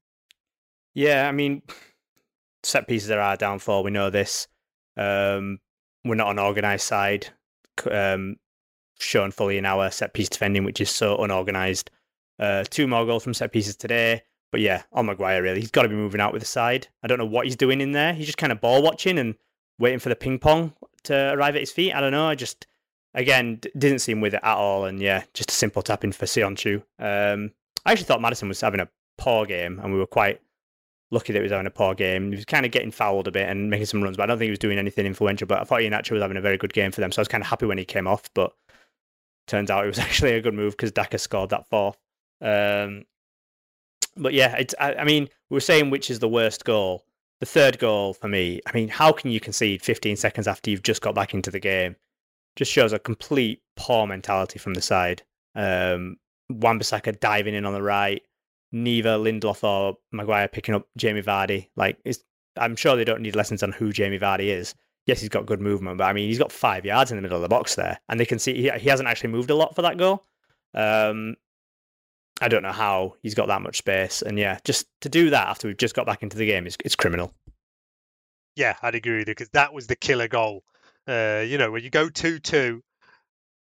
Yeah, 0.93 1.27
I 1.27 1.31
mean, 1.31 1.61
set 2.63 2.87
pieces 2.87 3.11
are 3.11 3.19
our 3.19 3.37
downfall. 3.37 3.83
We 3.83 3.91
know 3.91 4.09
this. 4.09 4.47
Um, 4.97 5.59
we're 6.03 6.15
not 6.15 6.31
an 6.31 6.39
organised 6.39 6.87
side, 6.87 7.27
um, 7.89 8.35
shown 8.99 9.31
fully 9.31 9.57
in 9.57 9.65
our 9.65 9.91
set 9.91 10.13
piece 10.13 10.29
defending, 10.29 10.63
which 10.63 10.81
is 10.81 10.89
so 10.89 11.17
unorganised. 11.17 11.91
Uh, 12.39 12.63
two 12.69 12.87
more 12.87 13.05
goals 13.05 13.23
from 13.23 13.33
set 13.33 13.51
pieces 13.51 13.75
today. 13.75 14.23
But 14.51 14.61
yeah, 14.61 14.83
on 14.93 15.07
Maguire, 15.07 15.41
really. 15.41 15.59
He's 15.59 15.71
got 15.71 15.83
to 15.83 15.89
be 15.89 15.95
moving 15.95 16.21
out 16.21 16.31
with 16.31 16.41
the 16.41 16.47
side. 16.47 16.87
I 17.03 17.07
don't 17.07 17.17
know 17.17 17.25
what 17.25 17.45
he's 17.45 17.55
doing 17.55 17.81
in 17.81 17.91
there. 17.91 18.13
He's 18.13 18.25
just 18.25 18.37
kind 18.37 18.51
of 18.51 18.61
ball 18.61 18.81
watching 18.81 19.17
and 19.17 19.35
waiting 19.79 19.99
for 19.99 20.09
the 20.09 20.15
ping 20.15 20.39
pong 20.39 20.73
to 21.03 21.33
arrive 21.33 21.55
at 21.55 21.61
his 21.61 21.71
feet. 21.71 21.93
I 21.93 21.99
don't 21.99 22.11
know. 22.11 22.27
I 22.27 22.35
just, 22.35 22.67
again, 23.13 23.55
d- 23.55 23.71
didn't 23.77 23.99
seem 23.99 24.21
with 24.21 24.33
it 24.33 24.39
at 24.43 24.55
all. 24.55 24.85
And 24.85 25.01
yeah, 25.01 25.23
just 25.33 25.51
a 25.51 25.53
simple 25.53 25.81
tap 25.81 26.03
in 26.03 26.11
for 26.13 26.25
Söyüncü. 26.25 26.83
Um, 26.99 27.51
I 27.85 27.91
actually 27.91 28.05
thought 28.05 28.21
Maddison 28.21 28.47
was 28.47 28.61
having 28.61 28.79
a 28.79 28.89
poor 29.17 29.45
game, 29.45 29.79
and 29.83 29.91
we 29.91 29.99
were 29.99 30.07
quite 30.07 30.39
lucky 31.11 31.33
that 31.33 31.39
he 31.39 31.43
was 31.43 31.51
having 31.51 31.67
a 31.67 31.71
poor 31.71 31.93
game. 31.93 32.31
He 32.31 32.37
was 32.37 32.45
kind 32.45 32.65
of 32.65 32.71
getting 32.71 32.91
fouled 32.91 33.27
a 33.27 33.31
bit 33.31 33.49
and 33.49 33.69
making 33.69 33.85
some 33.87 34.03
runs, 34.03 34.17
but 34.17 34.23
I 34.23 34.25
don't 34.27 34.37
think 34.37 34.47
he 34.47 34.51
was 34.51 34.59
doing 34.59 34.79
anything 34.79 35.05
influential. 35.05 35.47
But 35.47 35.59
I 35.59 35.63
thought 35.65 35.81
Iheanacho 35.81 36.11
was 36.11 36.21
having 36.21 36.37
a 36.37 36.41
very 36.41 36.57
good 36.57 36.73
game 36.73 36.91
for 36.91 37.01
them, 37.01 37.11
so 37.11 37.19
I 37.19 37.23
was 37.23 37.27
kind 37.27 37.43
of 37.43 37.47
happy 37.49 37.65
when 37.65 37.77
he 37.77 37.85
came 37.85 38.07
off. 38.07 38.29
But 38.33 38.53
turns 39.47 39.69
out 39.69 39.83
it 39.83 39.87
was 39.87 39.99
actually 40.07 40.33
a 40.33 40.41
good 40.41 40.53
move 40.53 40.73
because 40.73 40.91
Daka 40.91 41.17
scored 41.17 41.49
that 41.51 41.67
fourth. 41.69 41.97
Um, 42.41 43.03
but 44.17 44.33
yeah, 44.33 44.55
it's. 44.55 44.75
I, 44.79 44.95
I 44.95 45.03
mean, 45.03 45.29
we 45.49 45.55
were 45.55 45.61
saying 45.61 45.89
which 45.89 46.09
is 46.09 46.19
the 46.19 46.29
worst 46.29 46.65
goal. 46.65 47.05
The 47.41 47.45
third 47.45 47.79
goal 47.79 48.13
for 48.13 48.27
me. 48.27 48.61
I 48.65 48.71
mean, 48.73 48.87
how 48.87 49.11
can 49.11 49.29
you 49.29 49.39
concede 49.39 49.81
15 49.81 50.15
seconds 50.15 50.47
after 50.47 50.69
you've 50.69 50.83
just 50.83 51.01
got 51.01 51.15
back 51.15 51.33
into 51.33 51.51
the 51.51 51.59
game? 51.59 51.95
Just 52.55 52.71
shows 52.71 52.93
a 52.93 52.99
complete 52.99 53.61
poor 53.75 54.07
mentality 54.07 54.57
from 54.57 54.73
the 54.73 54.81
side. 54.81 55.21
Um, 55.53 56.15
Wan-Bissaka 56.49 57.19
diving 57.19 57.53
in 57.53 57.65
on 57.65 57.73
the 57.73 57.81
right, 57.81 58.21
neither 58.71 59.17
Lindelof 59.17 59.63
or 59.63 59.97
Maguire 60.13 60.47
picking 60.47 60.75
up 60.75 60.87
Jamie 60.95 61.21
Vardy. 61.21 61.67
Like, 61.75 61.97
I'm 62.55 62.77
sure 62.77 62.95
they 62.95 63.03
don't 63.03 63.21
need 63.21 63.35
lessons 63.35 63.63
on 63.63 63.73
who 63.73 63.91
Jamie 63.91 64.19
Vardy 64.19 64.47
is. 64.47 64.73
Yes, 65.05 65.19
he's 65.19 65.29
got 65.29 65.45
good 65.45 65.61
movement, 65.61 65.97
but 65.97 66.05
I 66.05 66.13
mean, 66.13 66.27
he's 66.27 66.39
got 66.39 66.51
five 66.51 66.85
yards 66.85 67.11
in 67.11 67.17
the 67.17 67.21
middle 67.21 67.37
of 67.37 67.41
the 67.41 67.49
box 67.49 67.75
there, 67.75 67.99
and 68.09 68.19
they 68.19 68.25
can 68.25 68.39
see 68.39 68.53
he, 68.53 68.69
he 68.79 68.89
hasn't 68.89 69.07
actually 69.07 69.29
moved 69.29 69.49
a 69.49 69.55
lot 69.55 69.75
for 69.75 69.81
that 69.83 69.97
goal. 69.97 70.25
Um, 70.73 71.35
I 72.41 72.47
don't 72.49 72.63
know 72.63 72.71
how 72.71 73.15
he's 73.21 73.35
got 73.35 73.47
that 73.47 73.61
much 73.61 73.77
space, 73.77 74.21
and 74.21 74.37
yeah, 74.37 74.59
just 74.63 74.87
to 75.01 75.09
do 75.09 75.29
that 75.29 75.47
after 75.47 75.67
we've 75.67 75.77
just 75.77 75.95
got 75.95 76.05
back 76.05 76.23
into 76.23 76.37
the 76.37 76.45
game 76.45 76.67
is 76.67 76.77
it's 76.83 76.95
criminal. 76.95 77.33
Yeah, 78.55 78.75
I'd 78.81 78.95
agree 78.95 79.17
with 79.17 79.27
you 79.27 79.35
because 79.35 79.49
that 79.49 79.73
was 79.73 79.87
the 79.87 79.95
killer 79.95 80.27
goal. 80.27 80.63
Uh, 81.07 81.43
you 81.45 81.57
know, 81.57 81.71
when 81.71 81.83
you 81.83 81.89
go 81.89 82.09
two-two, 82.09 82.81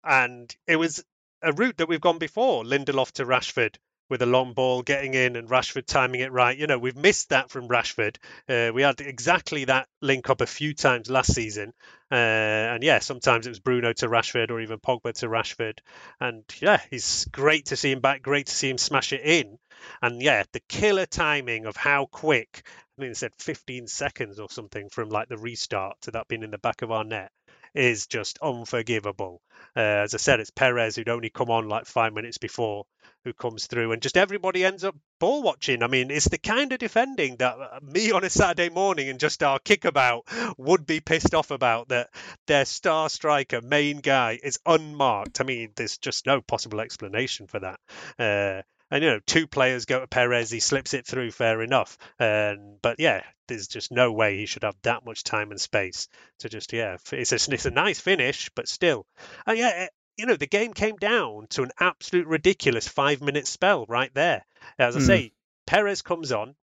and 0.05 0.55
it 0.67 0.77
was 0.77 1.05
a 1.43 1.53
route 1.53 1.77
that 1.77 1.89
we've 1.89 2.01
gone 2.01 2.19
before, 2.19 2.65
Lindelof 2.65 3.13
to 3.13 3.25
Rashford 3.25 3.77
with 4.09 4.23
a 4.23 4.27
long 4.27 4.55
ball 4.55 4.83
getting 4.83 5.15
in 5.15 5.37
and 5.37 5.49
Rashford 5.49 5.87
timing 5.87 6.21
it 6.21 6.33
right. 6.33 6.57
You 6.57 6.67
know, 6.67 6.79
we've 6.79 6.97
missed 6.97 7.31
that 7.31 7.51
from 7.51 7.69
Rashford. 7.69 8.17
Uh, 8.49 8.73
we 8.73 8.83
had 8.83 9.01
exactly 9.01 9.65
that 9.67 9.89
link 10.01 10.31
up 10.31 10.41
a 10.41 10.47
few 10.47 10.75
times 10.75 11.11
last 11.11 11.35
season. 11.35 11.73
Uh, 12.11 12.15
and 12.15 12.83
yeah, 12.83 13.01
sometimes 13.01 13.47
it 13.47 13.51
was 13.51 13.61
Bruno 13.61 13.93
to 13.95 14.09
Rashford 14.09 14.51
or 14.51 14.61
even 14.61 14.79
Pogba 14.79 15.13
to 15.15 15.29
Rashford. 15.29 15.79
And 16.21 16.45
yeah, 16.61 16.81
it's 16.91 17.27
great 17.27 17.67
to 17.67 17.77
see 17.77 17.93
him 17.93 18.01
back, 18.01 18.23
great 18.23 18.47
to 18.47 18.55
see 18.55 18.71
him 18.71 18.79
smash 18.79 19.13
it 19.13 19.23
in. 19.23 19.59
And 20.03 20.23
yeah, 20.23 20.45
the 20.53 20.61
killer 20.69 21.07
timing 21.07 21.67
of 21.67 21.77
how 21.77 22.07
quick, 22.07 22.63
I 22.99 23.03
think 23.03 23.13
it 23.13 23.17
said 23.17 23.33
15 23.39 23.87
seconds 23.87 24.41
or 24.41 24.49
something 24.51 24.89
from 24.89 25.09
like 25.09 25.29
the 25.29 25.39
restart 25.39 26.01
to 26.03 26.13
that 26.13 26.29
being 26.29 26.43
in 26.43 26.51
the 26.51 26.59
back 26.59 26.83
of 26.83 26.91
our 26.91 27.05
net 27.05 27.31
is 27.75 28.07
just 28.07 28.39
unforgivable. 28.43 29.41
Uh, 29.77 29.81
as 30.05 30.15
I 30.15 30.19
said, 30.19 30.41
it's 30.41 30.51
Perez 30.51 30.97
who'd 30.97 31.09
only 31.09 31.31
come 31.31 31.51
on 31.51 31.69
like 31.69 31.87
five 31.87 32.13
minutes 32.13 32.39
before 32.39 32.85
who 33.25 33.33
comes 33.33 33.67
through, 33.67 33.93
and 33.93 34.01
just 34.01 34.17
everybody 34.17 34.65
ends 34.65 34.85
up 34.85 34.97
ball 35.19 35.43
watching. 35.43 35.83
I 35.83 35.89
mean, 35.89 36.11
it's 36.11 36.29
the 36.29 36.39
kind 36.39 36.73
of 36.73 36.79
defending 36.79 37.37
that 37.37 37.57
uh, 37.59 37.81
me 37.83 38.13
on 38.13 38.25
a 38.25 38.31
Saturday 38.31 38.73
morning 38.73 39.09
and 39.09 39.21
just 39.21 39.43
our 39.43 39.59
kickabout 39.59 40.23
would 40.57 40.87
be 40.87 41.01
pissed 41.01 41.35
off 41.35 41.51
about 41.51 41.89
that 41.89 42.11
their 42.47 42.65
star 42.65 43.09
striker, 43.09 43.61
main 43.61 43.99
guy, 43.99 44.39
is 44.43 44.59
unmarked. 44.65 45.41
I 45.41 45.45
mean, 45.45 45.73
there's 45.77 45.99
just 45.99 46.27
no 46.27 46.41
possible 46.41 46.81
explanation 46.81 47.47
for 47.47 47.61
that. 47.61 47.81
Uh, 48.19 48.63
and 48.91 49.03
you 49.05 49.11
know, 49.11 49.21
two 49.27 49.47
players 49.47 49.85
go 49.85 50.01
to 50.01 50.07
Perez, 50.07 50.51
he 50.51 50.61
slips 50.61 50.95
it 50.95 51.07
through, 51.07 51.31
fair 51.31 51.63
enough. 51.63 51.99
Um, 52.19 52.79
but 52.83 52.99
yeah, 52.99 53.23
there's 53.47 53.69
just 53.69 53.91
no 53.93 54.13
way 54.13 54.37
he 54.37 54.47
should 54.47 54.65
have 54.65 54.77
that 54.83 55.05
much 55.05 55.25
time 55.25 55.51
and 55.51 55.61
space 55.61 56.09
to 56.41 56.49
just 56.49 56.73
yeah. 56.73 56.97
It's 57.13 57.33
a 57.33 57.53
it's 57.53 57.67
a 57.67 57.71
nice 57.71 58.01
finish, 58.01 58.51
but 58.55 58.69
still, 58.69 59.07
and 59.47 59.59
yeah, 59.59 59.89
you 60.17 60.27
know, 60.27 60.37
the 60.37 60.47
game 60.47 60.73
came 60.73 60.97
down 60.97 61.47
to 61.51 61.63
an 61.63 61.71
absolute 61.79 62.27
ridiculous 62.27 62.89
five 62.89 63.21
minute 63.21 63.47
spell 63.47 63.87
right 63.89 64.13
there. 64.15 64.45
As 64.79 64.97
I 64.97 65.01
Mm. 65.01 65.07
say, 65.07 65.33
Perez 65.67 66.03
comes 66.03 66.33
on, 66.33 66.55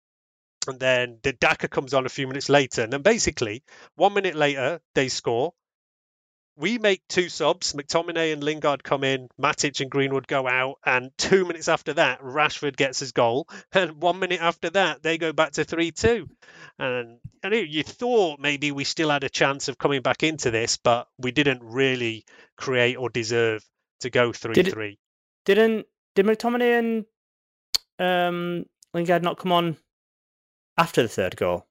and 0.68 0.80
then 0.80 1.20
the 1.24 1.34
Daka 1.34 1.68
comes 1.68 1.94
on 1.94 2.06
a 2.06 2.10
few 2.10 2.28
minutes 2.28 2.50
later, 2.50 2.82
and 2.84 2.92
then 2.92 3.02
basically 3.02 3.64
one 3.96 4.14
minute 4.14 4.36
later 4.36 4.82
they 4.94 5.10
score. 5.10 5.54
We 6.58 6.78
make 6.78 7.02
two 7.10 7.30
subs. 7.30 7.74
McTominay 7.74 8.32
and 8.32 8.44
Lingard 8.44 8.84
come 8.84 9.04
in. 9.04 9.28
Matic 9.42 9.82
and 9.82 9.92
Greenwood 9.92 10.28
go 10.28 10.48
out, 10.48 10.78
and 10.86 11.12
two 11.18 11.46
minutes 11.46 11.68
after 11.68 11.94
that, 11.94 12.22
Rashford 12.22 12.78
gets 12.78 13.00
his 13.00 13.12
goal, 13.12 13.48
and 13.74 14.02
one 14.02 14.20
minute 14.20 14.42
after 14.42 14.70
that, 14.72 15.04
they 15.04 15.18
go 15.18 15.34
back 15.34 15.52
to 15.54 15.64
three-two. 15.64 16.30
And 16.80 17.20
I 17.44 17.50
know 17.50 17.58
you 17.58 17.84
thought 17.84 18.40
maybe 18.40 18.72
we 18.72 18.84
still 18.84 19.10
had 19.10 19.24
a 19.24 19.30
chance 19.30 19.68
of 19.68 19.78
coming 19.78 20.02
back 20.02 20.24
into 20.24 20.52
this, 20.52 20.78
but 20.78 21.08
we 21.18 21.32
didn't 21.32 21.62
really 21.64 22.26
create 22.58 22.96
or 22.96 23.10
deserve 23.10 23.64
to 24.02 24.10
go 24.10 24.32
three-three. 24.32 24.98
Didn't 25.46 25.86
did 26.16 26.26
McTominay 26.26 26.80
and 26.80 27.06
um, 28.00 28.66
Lingard 28.94 29.24
not 29.24 29.38
come 29.38 29.52
on 29.52 29.78
after 30.78 31.02
the 31.02 31.10
third 31.10 31.36
goal? 31.36 31.68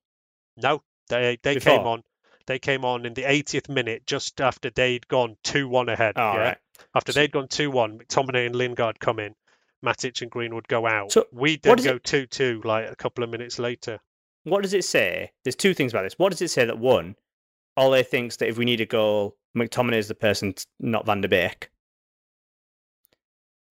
No, 0.56 0.82
they 1.08 1.38
they 1.42 1.56
came 1.56 1.80
on. 1.80 2.02
They 2.46 2.58
came 2.58 2.84
on 2.84 3.06
in 3.06 3.14
the 3.14 3.22
80th 3.22 3.68
minute, 3.68 4.06
just 4.06 4.40
after 4.40 4.70
they'd 4.70 5.06
gone 5.08 5.36
two-one 5.44 5.88
ahead. 5.88 6.14
Oh, 6.16 6.32
yeah? 6.34 6.38
right. 6.38 6.58
After 6.94 7.12
they'd 7.12 7.32
gone 7.32 7.48
two-one, 7.48 7.98
McTominay 7.98 8.46
and 8.46 8.54
Lingard 8.54 9.00
come 9.00 9.18
in. 9.18 9.34
Matic 9.84 10.20
and 10.22 10.30
Greenwood 10.30 10.68
go 10.68 10.86
out. 10.86 11.12
So, 11.12 11.26
we 11.32 11.56
then 11.56 11.76
does 11.76 11.84
go 11.84 11.94
it- 11.96 12.04
two-two, 12.04 12.62
like 12.64 12.90
a 12.90 12.96
couple 12.96 13.24
of 13.24 13.30
minutes 13.30 13.58
later. 13.58 13.98
What 14.44 14.62
does 14.62 14.74
it 14.74 14.84
say? 14.84 15.32
There's 15.44 15.56
two 15.56 15.72
things 15.74 15.92
about 15.92 16.02
this. 16.02 16.18
What 16.18 16.30
does 16.30 16.42
it 16.42 16.50
say 16.50 16.64
that 16.66 16.78
one, 16.78 17.16
Ole 17.76 18.02
thinks 18.02 18.36
that 18.36 18.48
if 18.48 18.58
we 18.58 18.64
need 18.66 18.80
a 18.80 18.86
goal, 18.86 19.36
McTominay 19.56 19.96
is 19.96 20.08
the 20.08 20.14
person, 20.14 20.54
not 20.80 21.06
Van 21.06 21.20
der 21.22 21.28
Beek. 21.28 21.70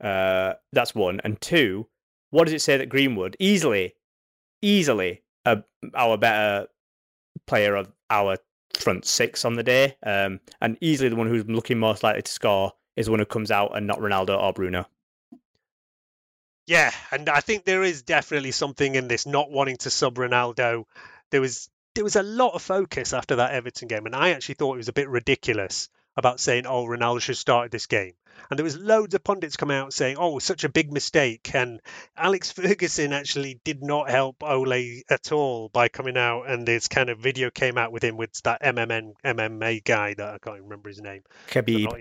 Uh, 0.02 0.54
that's 0.72 0.94
one. 0.96 1.22
And 1.24 1.40
two, 1.40 1.88
what 2.32 2.46
does 2.46 2.54
it 2.54 2.62
say 2.62 2.78
that 2.78 2.90
Greenwood 2.90 3.36
easily, 3.40 3.94
easily, 4.62 5.22
uh, 5.46 5.58
our 5.94 6.18
better 6.18 6.68
player 7.48 7.76
of 7.76 7.92
our 8.10 8.38
front 8.78 9.06
six 9.06 9.46
on 9.46 9.56
the 9.56 9.64
day, 9.64 9.98
um, 10.04 10.40
and 10.62 10.78
easily 10.82 11.10
the 11.10 11.16
one 11.16 11.28
who's 11.28 11.46
looking 11.46 11.80
most 11.80 12.04
likely 12.04 12.22
to 12.22 12.32
score 12.32 12.74
is 12.96 13.06
the 13.06 13.12
one 13.12 13.20
who 13.20 13.26
comes 13.26 13.52
out 13.52 13.76
and 13.76 13.88
not 13.88 14.00
Ronaldo 14.00 14.40
or 14.40 14.54
Bruno. 14.54 14.86
Yeah, 16.66 16.92
and 17.12 17.28
I 17.28 17.42
think 17.42 17.66
there 17.66 17.84
is 17.84 18.04
definitely 18.04 18.52
something 18.52 18.96
in 18.96 19.08
this 19.08 19.26
not 19.26 19.52
wanting 19.52 19.78
to 19.78 19.90
sub 19.90 20.16
Ronaldo. 20.16 20.86
There 21.32 21.42
was 21.42 21.70
there 21.96 22.04
was 22.04 22.16
a 22.16 22.24
lot 22.24 22.54
of 22.54 22.62
focus 22.62 23.14
after 23.14 23.38
that 23.38 23.52
Everton 23.52 23.88
game, 23.88 24.06
and 24.06 24.16
I 24.16 24.30
actually 24.30 24.56
thought 24.56 24.76
it 24.76 24.78
was 24.78 24.88
a 24.88 24.94
bit 24.94 25.10
ridiculous 25.10 25.90
about 26.16 26.40
saying, 26.40 26.66
"Oh, 26.66 26.86
Ronaldo 26.86 27.22
should 27.22 27.38
start 27.38 27.72
this 27.72 27.86
game." 27.88 28.14
And 28.50 28.58
there 28.60 28.64
was 28.64 28.78
loads 28.78 29.14
of 29.16 29.24
pundits 29.24 29.56
coming 29.58 29.78
out 29.78 29.94
saying, 29.94 30.18
"Oh, 30.20 30.40
such 30.40 30.64
a 30.64 30.70
big 30.70 30.92
mistake." 30.92 31.54
And 31.54 31.80
Alex 32.18 32.52
Ferguson 32.54 33.14
actually 33.14 33.60
did 33.64 33.82
not 33.84 34.10
help 34.10 34.44
Ole 34.44 35.02
at 35.10 35.32
all 35.32 35.70
by 35.70 35.88
coming 35.88 36.18
out, 36.18 36.44
and 36.50 36.66
this 36.68 36.88
kind 36.88 37.10
of 37.10 37.20
video 37.20 37.50
came 37.50 37.78
out 37.78 37.92
with 37.92 38.04
him 38.04 38.18
with 38.18 38.32
that 38.44 38.62
MMN 38.62 39.14
MMA 39.24 39.84
guy 39.84 40.14
that 40.16 40.34
I 40.36 40.38
can't 40.40 40.62
remember 40.62 40.90
his 40.90 41.02
name. 41.02 41.22
I'm 41.56 41.64
Khabib. 41.64 41.84
not- 41.84 42.00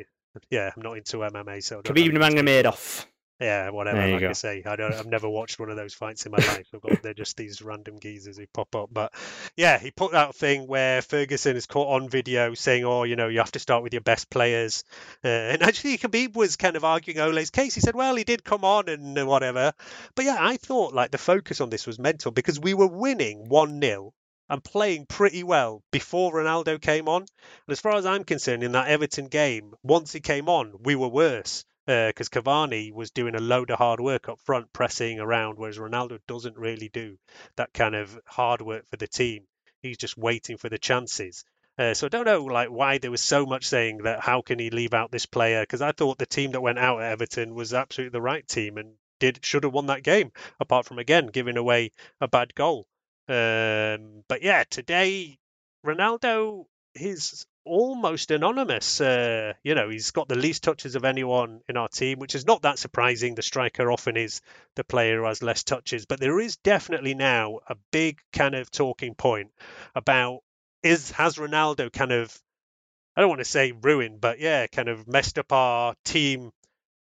yeah, 0.50 0.70
I'm 0.74 0.82
not 0.82 0.96
into 0.96 1.18
MMA, 1.18 1.62
so 1.62 1.78
I 1.78 1.82
don't 1.82 1.94
know 1.96 2.02
Khabib. 2.02 2.12
Nurmagomedov. 2.12 3.06
Yeah, 3.40 3.70
whatever. 3.70 4.06
Like 4.06 4.22
I 4.22 4.32
say, 4.34 4.62
I 4.64 4.76
don't. 4.76 4.94
I've 4.94 5.06
never 5.06 5.28
watched 5.28 5.58
one 5.58 5.68
of 5.68 5.76
those 5.76 5.94
fights 5.94 6.26
in 6.26 6.32
my 6.32 6.38
life. 6.38 6.66
Got, 6.80 7.02
they're 7.02 7.12
just 7.12 7.36
these 7.36 7.60
random 7.60 7.98
geezers 7.98 8.38
who 8.38 8.46
pop 8.46 8.76
up. 8.76 8.90
But 8.92 9.12
yeah, 9.56 9.78
he 9.78 9.90
put 9.90 10.12
that 10.12 10.36
thing 10.36 10.68
where 10.68 11.02
Ferguson 11.02 11.56
is 11.56 11.66
caught 11.66 11.88
on 11.88 12.08
video 12.08 12.54
saying, 12.54 12.84
"Oh, 12.84 13.02
you 13.02 13.16
know, 13.16 13.26
you 13.28 13.38
have 13.38 13.52
to 13.52 13.58
start 13.58 13.82
with 13.82 13.94
your 13.94 14.02
best 14.02 14.30
players." 14.30 14.84
Uh, 15.24 15.28
and 15.28 15.62
actually, 15.62 15.98
Khabib 15.98 16.36
was 16.36 16.56
kind 16.56 16.76
of 16.76 16.84
arguing 16.84 17.18
Ole's 17.18 17.50
case. 17.50 17.74
He 17.74 17.80
said, 17.80 17.96
"Well, 17.96 18.14
he 18.14 18.22
did 18.24 18.44
come 18.44 18.64
on 18.64 18.88
and 18.88 19.26
whatever." 19.26 19.72
But 20.14 20.24
yeah, 20.24 20.36
I 20.38 20.56
thought 20.56 20.94
like 20.94 21.10
the 21.10 21.18
focus 21.18 21.60
on 21.60 21.70
this 21.70 21.86
was 21.86 21.98
mental 21.98 22.30
because 22.30 22.60
we 22.60 22.74
were 22.74 22.86
winning 22.86 23.48
one 23.48 23.80
0 23.80 24.12
and 24.48 24.62
playing 24.62 25.06
pretty 25.06 25.42
well 25.42 25.82
before 25.90 26.32
Ronaldo 26.32 26.80
came 26.80 27.08
on. 27.08 27.22
And 27.22 27.72
as 27.72 27.80
far 27.80 27.96
as 27.96 28.06
I'm 28.06 28.22
concerned, 28.22 28.62
in 28.62 28.72
that 28.72 28.88
Everton 28.88 29.26
game, 29.26 29.74
once 29.82 30.12
he 30.12 30.20
came 30.20 30.48
on, 30.48 30.74
we 30.84 30.94
were 30.94 31.08
worse 31.08 31.64
because 31.86 32.28
Cavani 32.28 32.92
was 32.92 33.10
doing 33.10 33.34
a 33.34 33.40
load 33.40 33.70
of 33.70 33.78
hard 33.78 34.00
work 34.00 34.28
up 34.28 34.38
front, 34.40 34.72
pressing 34.72 35.18
around, 35.18 35.58
whereas 35.58 35.78
Ronaldo 35.78 36.18
doesn't 36.26 36.56
really 36.56 36.88
do 36.88 37.18
that 37.56 37.72
kind 37.72 37.94
of 37.94 38.18
hard 38.26 38.62
work 38.62 38.86
for 38.88 38.96
the 38.96 39.08
team. 39.08 39.44
He's 39.80 39.98
just 39.98 40.16
waiting 40.16 40.56
for 40.56 40.68
the 40.68 40.78
chances. 40.78 41.44
Uh, 41.78 41.94
so 41.94 42.06
I 42.06 42.08
don't 42.10 42.26
know, 42.26 42.44
like 42.44 42.68
why 42.68 42.98
there 42.98 43.10
was 43.10 43.22
so 43.22 43.46
much 43.46 43.66
saying 43.66 43.98
that 44.02 44.20
how 44.20 44.42
can 44.42 44.58
he 44.58 44.70
leave 44.70 44.94
out 44.94 45.10
this 45.10 45.26
player? 45.26 45.62
Because 45.62 45.82
I 45.82 45.92
thought 45.92 46.18
the 46.18 46.26
team 46.26 46.52
that 46.52 46.60
went 46.60 46.78
out 46.78 47.00
at 47.00 47.12
Everton 47.12 47.54
was 47.54 47.72
absolutely 47.72 48.12
the 48.12 48.20
right 48.20 48.46
team 48.46 48.76
and 48.76 48.94
did 49.18 49.44
should 49.44 49.64
have 49.64 49.72
won 49.72 49.86
that 49.86 50.02
game. 50.02 50.32
Apart 50.60 50.86
from 50.86 50.98
again 50.98 51.28
giving 51.28 51.56
away 51.56 51.90
a 52.20 52.28
bad 52.28 52.54
goal. 52.54 52.86
Um, 53.28 54.22
but 54.28 54.42
yeah, 54.42 54.64
today 54.68 55.38
Ronaldo 55.84 56.66
is 56.94 57.46
almost 57.64 58.30
anonymous. 58.30 59.00
Uh, 59.00 59.52
you 59.62 59.74
know, 59.74 59.88
he's 59.88 60.10
got 60.10 60.28
the 60.28 60.38
least 60.38 60.62
touches 60.62 60.94
of 60.94 61.04
anyone 61.04 61.60
in 61.68 61.76
our 61.76 61.88
team, 61.88 62.18
which 62.18 62.34
is 62.34 62.46
not 62.46 62.62
that 62.62 62.78
surprising. 62.78 63.34
The 63.34 63.42
striker 63.42 63.90
often 63.90 64.16
is 64.16 64.40
the 64.76 64.84
player 64.84 65.18
who 65.18 65.24
has 65.26 65.42
less 65.42 65.62
touches, 65.62 66.06
but 66.06 66.20
there 66.20 66.40
is 66.40 66.56
definitely 66.56 67.14
now 67.14 67.60
a 67.68 67.76
big 67.90 68.20
kind 68.32 68.54
of 68.54 68.70
talking 68.70 69.14
point 69.14 69.50
about 69.94 70.40
is 70.82 71.12
has 71.12 71.36
Ronaldo 71.36 71.92
kind 71.92 72.12
of 72.12 72.36
I 73.16 73.20
don't 73.20 73.30
want 73.30 73.40
to 73.40 73.44
say 73.44 73.72
ruined, 73.72 74.20
but 74.20 74.40
yeah, 74.40 74.66
kind 74.66 74.88
of 74.88 75.06
messed 75.06 75.38
up 75.38 75.52
our 75.52 75.94
team 76.04 76.50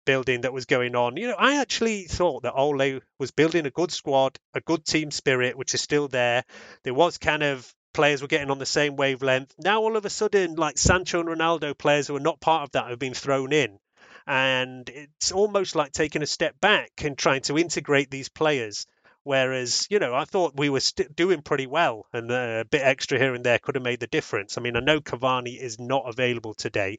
building 0.06 0.42
that 0.42 0.52
was 0.52 0.64
going 0.64 0.94
on. 0.94 1.16
You 1.16 1.28
know, 1.28 1.37
I 1.37 1.61
actually 1.61 2.04
thought 2.04 2.44
that 2.44 2.54
Ole 2.54 3.00
was 3.18 3.30
building 3.32 3.66
a 3.66 3.70
good 3.70 3.90
squad, 3.90 4.38
a 4.54 4.61
good 4.61 4.84
team 4.84 5.11
spirit, 5.11 5.58
which 5.58 5.74
is 5.74 5.82
still 5.82 6.08
there. 6.08 6.44
There 6.84 6.94
was 6.94 7.18
kind 7.18 7.42
of 7.42 7.74
players 7.92 8.22
were 8.22 8.29
getting 8.29 8.51
on 8.51 8.59
the 8.59 8.66
same 8.66 8.96
wavelength. 8.96 9.55
Now 9.59 9.81
all 9.83 9.96
of 9.96 10.05
a 10.05 10.11
sudden, 10.11 10.55
like 10.55 10.79
Sancho 10.79 11.20
and 11.20 11.29
Ronaldo, 11.29 11.77
players 11.77 12.07
who 12.07 12.16
are 12.16 12.20
not 12.20 12.40
part 12.40 12.64
of 12.64 12.72
that 12.72 12.88
have 12.88 12.98
been 12.98 13.14
thrown 13.14 13.53
in. 13.53 13.79
And 14.27 14.88
it's 14.88 15.33
almost 15.33 15.74
like 15.74 15.92
taking 15.92 16.22
a 16.22 16.27
step 16.27 16.61
back 16.61 16.90
and 17.03 17.16
trying 17.16 17.42
to 17.42 17.59
integrate 17.59 18.11
these 18.11 18.29
players. 18.29 18.87
Whereas, 19.24 19.87
you 19.90 19.98
know, 19.98 20.14
I 20.14 20.24
thought 20.24 20.57
we 20.57 20.70
were 20.70 20.81
st- 20.81 21.14
doing 21.14 21.42
pretty 21.42 21.66
well, 21.66 22.07
and 22.12 22.31
uh, 22.31 22.61
a 22.61 22.64
bit 22.64 22.83
extra 22.83 23.18
here 23.18 23.35
and 23.35 23.44
there 23.44 23.59
could 23.59 23.74
have 23.74 23.85
made 23.85 24.01
the 24.01 24.07
difference. 24.07 24.57
I 24.57 24.62
mean, 24.62 24.77
I 24.77 24.81
know 24.81 25.01
Cavani 25.01 25.59
is 25.61 25.79
not 25.79 26.05
available 26.07 26.55
today, 26.55 26.98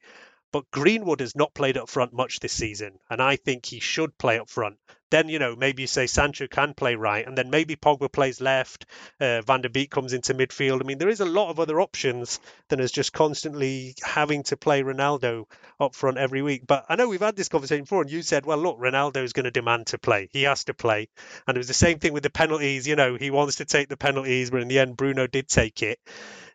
But 0.52 0.72
Greenwood 0.72 1.20
has 1.20 1.36
not 1.36 1.54
played 1.54 1.78
up 1.78 1.90
front 1.90 2.14
much 2.14 2.40
this 2.40 2.54
season, 2.54 3.00
and 3.10 3.22
I 3.22 3.36
think 3.36 3.66
he 3.66 3.80
should 3.80 4.18
play 4.18 4.40
up 4.40 4.50
front. 4.50 4.78
Then, 5.12 5.28
you 5.28 5.40
know, 5.40 5.56
maybe 5.56 5.84
you 5.84 5.88
say 5.88 6.06
Sancho 6.06 6.48
can 6.48 6.76
play 6.76 6.96
right, 6.96 7.26
and 7.26 7.36
then 7.36 7.50
maybe 7.50 7.76
Pogba 7.76 8.12
plays 8.12 8.42
left, 8.42 8.86
uh, 9.20 9.42
Van 9.42 9.62
der 9.62 9.70
Beek 9.70 9.90
comes 9.90 10.14
into 10.14 10.36
midfield. 10.36 10.82
I 10.82 10.86
mean, 10.86 11.00
there 11.00 11.10
is 11.10 11.20
a 11.20 11.26
lot 11.26 11.50
of 11.50 11.60
other 11.60 11.82
options 11.82 12.40
than 12.68 12.80
as 12.80 12.92
just 12.92 13.12
constantly 13.12 13.96
having 14.04 14.44
to 14.44 14.58
play 14.58 14.84
Ronaldo 14.84 15.46
up 15.80 15.96
front 15.96 16.18
every 16.18 16.44
week. 16.44 16.68
But 16.68 16.86
I 16.90 16.96
know 16.96 17.10
we've 17.10 17.20
had 17.20 17.36
this 17.36 17.50
conversation 17.50 17.86
before, 17.86 18.04
and 18.04 18.12
you 18.12 18.22
said, 18.22 18.46
well, 18.46 18.60
look, 18.60 18.78
Ronaldo 18.78 19.24
is 19.24 19.34
going 19.34 19.46
to 19.46 19.52
demand 19.52 19.88
to 19.88 19.98
play. 19.98 20.30
He 20.32 20.44
has 20.44 20.66
to 20.66 20.76
play. 20.76 21.10
And 21.48 21.58
it 21.58 21.60
was 21.60 21.68
the 21.68 21.74
same 21.74 21.98
thing 21.98 22.14
with 22.14 22.24
the 22.24 22.30
penalties. 22.30 22.88
You 22.88 22.96
know, 22.96 23.16
he 23.16 23.32
wants 23.32 23.56
to 23.58 23.66
take 23.66 23.90
the 23.90 23.98
penalties, 23.98 24.52
but 24.52 24.62
in 24.62 24.68
the 24.68 24.78
end, 24.78 24.96
Bruno 24.96 25.26
did 25.26 25.48
take 25.48 25.82
it. 25.82 26.00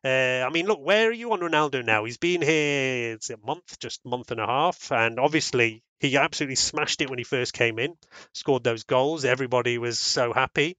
Uh, 0.05 0.45
I 0.47 0.51
mean, 0.51 0.67
look, 0.67 0.81
where 0.81 1.09
are 1.09 1.13
you 1.13 1.33
on 1.33 1.41
Ronaldo 1.41 1.83
now? 1.83 2.05
He's 2.05 2.19
been 2.19 2.43
here 2.43 3.15
it's 3.15 3.31
a 3.31 3.39
month, 3.39 3.79
just 3.79 4.05
month 4.05 4.31
and 4.31 4.41
a 4.41 4.47
half, 4.47 4.93
and 4.93 5.19
obviously 5.19 5.83
he 5.99 6.19
absolutely 6.19 6.57
smashed 6.57 7.01
it 7.01 7.09
when 7.09 7.19
he 7.19 7.25
first 7.25 7.55
came 7.55 7.79
in, 7.79 7.95
scored 8.35 8.65
those 8.65 8.85
goals. 8.85 9.25
Everybody 9.25 9.79
was 9.79 9.99
so 9.99 10.35
happy. 10.35 10.77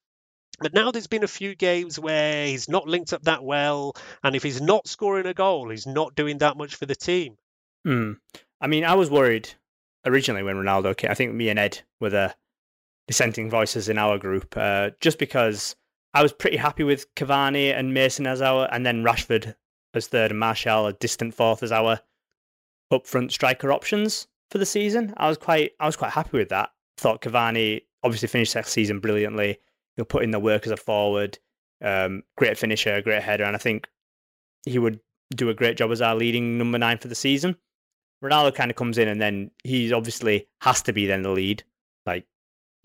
But 0.60 0.74
now 0.74 0.92
there's 0.92 1.08
been 1.08 1.24
a 1.24 1.28
few 1.28 1.56
games 1.56 2.00
where 2.00 2.46
he's 2.46 2.70
not 2.70 2.88
linked 2.88 3.14
up 3.14 3.24
that 3.24 3.44
well, 3.44 3.96
and 4.24 4.36
if 4.36 4.44
he's 4.44 4.62
not 4.62 4.88
scoring 4.88 5.26
a 5.26 5.34
goal, 5.34 5.70
he's 5.70 5.88
not 5.88 6.16
doing 6.16 6.38
that 6.38 6.56
much 6.56 6.76
for 6.76 6.86
the 6.86 6.96
team. 6.96 7.36
Mm. 7.86 8.18
I 8.62 8.68
mean, 8.68 8.86
I 8.86 8.94
was 8.94 9.10
worried 9.10 9.50
originally 10.06 10.44
when 10.44 10.56
Ronaldo 10.56 10.96
came. 10.96 11.12
I 11.12 11.16
think 11.16 11.34
me 11.34 11.50
and 11.50 11.60
Ed 11.60 11.82
were 12.00 12.12
the 12.12 12.36
dissenting 13.08 13.50
voices 13.50 13.90
in 13.90 13.98
our 13.98 14.18
group, 14.18 14.56
uh, 14.56 14.92
just 15.02 15.20
because 15.20 15.76
I 16.16 16.24
was 16.24 16.32
pretty 16.32 16.56
happy 16.56 16.86
with 16.86 17.14
Cavani 17.16 17.78
and 17.78 17.94
Mason 17.94 18.26
as 18.26 18.42
our, 18.42 18.70
and 18.72 18.86
then 18.86 19.04
Rashford 19.04 19.54
as 19.94 20.08
third, 20.08 20.32
and 20.32 20.40
Martial 20.40 20.88
a 20.88 20.94
distant 20.94 21.34
fourth 21.34 21.62
as 21.62 21.74
our 21.74 22.00
up 22.90 23.06
front 23.06 23.34
striker 23.34 23.70
options 23.70 24.28
for 24.50 24.58
the 24.58 24.66
season. 24.66 25.14
I 25.18 25.28
was 25.28 25.38
quite, 25.38 25.74
I 25.78 25.86
was 25.86 25.98
quite 25.98 26.14
happy 26.14 26.38
with 26.38 26.50
that. 26.50 26.72
Thought 26.98 27.22
Cavani 27.22 27.82
obviously 28.02 28.30
finished 28.30 28.54
that 28.54 28.66
season 28.66 29.02
brilliantly. 29.02 29.58
He'll 29.98 30.06
put 30.06 30.24
in 30.24 30.32
the 30.32 30.40
work 30.40 30.66
as 30.66 30.72
a 30.72 30.78
forward, 30.78 31.38
um, 31.84 32.24
great 32.38 32.58
finisher, 32.58 33.02
great 33.02 33.22
header, 33.22 33.44
and 33.44 33.56
I 33.56 33.60
think 33.60 33.90
he 34.66 34.80
would 34.80 35.02
do 35.36 35.50
a 35.50 35.54
great 35.54 35.76
job 35.76 35.92
as 35.92 36.02
our 36.02 36.16
leading 36.16 36.58
number 36.58 36.78
nine 36.78 36.98
for 36.98 37.10
the 37.10 37.16
season. 37.16 37.58
Ronaldo 38.24 38.56
kind 38.56 38.72
of 38.72 38.78
comes 38.78 38.98
in 38.98 39.10
and 39.10 39.20
then 39.20 39.52
he's 39.66 39.92
obviously 39.92 40.48
has 40.62 40.82
to 40.84 40.94
be 40.94 41.08
then 41.08 41.24
the 41.24 41.30
lead. 41.30 41.64
Like 42.06 42.26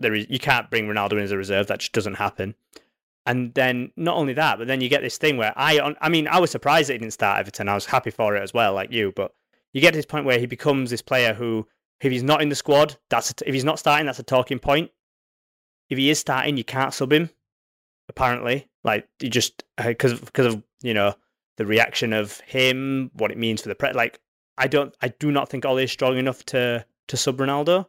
there 0.01 0.13
is, 0.13 0.27
you 0.29 0.39
can't 0.39 0.69
bring 0.69 0.87
Ronaldo 0.87 1.13
in 1.13 1.19
as 1.19 1.31
a 1.31 1.37
reserve. 1.37 1.67
That 1.67 1.79
just 1.79 1.93
doesn't 1.93 2.15
happen. 2.15 2.55
And 3.25 3.53
then 3.53 3.91
not 3.95 4.17
only 4.17 4.33
that, 4.33 4.57
but 4.57 4.67
then 4.67 4.81
you 4.81 4.89
get 4.89 5.01
this 5.01 5.17
thing 5.17 5.37
where 5.37 5.53
I, 5.55 5.93
I 6.01 6.09
mean, 6.09 6.27
I 6.27 6.39
was 6.39 6.49
surprised 6.49 6.89
that 6.89 6.93
he 6.93 6.99
didn't 6.99 7.13
start 7.13 7.39
Everton. 7.39 7.69
I 7.69 7.75
was 7.75 7.85
happy 7.85 8.09
for 8.09 8.35
it 8.35 8.41
as 8.41 8.53
well, 8.53 8.73
like 8.73 8.91
you. 8.91 9.13
But 9.15 9.33
you 9.73 9.81
get 9.81 9.91
to 9.91 9.97
this 9.97 10.05
point 10.05 10.25
where 10.25 10.39
he 10.39 10.47
becomes 10.47 10.89
this 10.89 11.01
player 11.03 11.33
who, 11.33 11.67
if 12.01 12.11
he's 12.11 12.23
not 12.23 12.41
in 12.41 12.49
the 12.49 12.55
squad, 12.55 12.97
that's 13.09 13.29
a, 13.31 13.33
if 13.45 13.53
he's 13.53 13.63
not 13.63 13.77
starting, 13.77 14.07
that's 14.07 14.19
a 14.19 14.23
talking 14.23 14.57
point. 14.57 14.89
If 15.89 15.97
he 15.97 16.09
is 16.09 16.19
starting, 16.19 16.57
you 16.57 16.63
can't 16.63 16.93
sub 16.93 17.11
him. 17.13 17.29
Apparently, 18.09 18.67
like 18.83 19.07
you 19.21 19.29
just 19.29 19.63
uh, 19.77 19.87
because 19.87 20.19
because 20.19 20.55
of 20.55 20.63
you 20.81 20.93
know 20.93 21.13
the 21.57 21.65
reaction 21.65 22.13
of 22.13 22.39
him, 22.41 23.11
what 23.13 23.31
it 23.31 23.37
means 23.37 23.61
for 23.61 23.69
the 23.69 23.75
pre. 23.75 23.93
Like 23.93 24.19
I 24.57 24.67
don't, 24.67 24.95
I 25.01 25.09
do 25.09 25.31
not 25.31 25.49
think 25.49 25.63
Ole 25.65 25.77
is 25.77 25.91
strong 25.91 26.17
enough 26.17 26.43
to 26.45 26.85
to 27.07 27.17
sub 27.17 27.37
Ronaldo. 27.37 27.85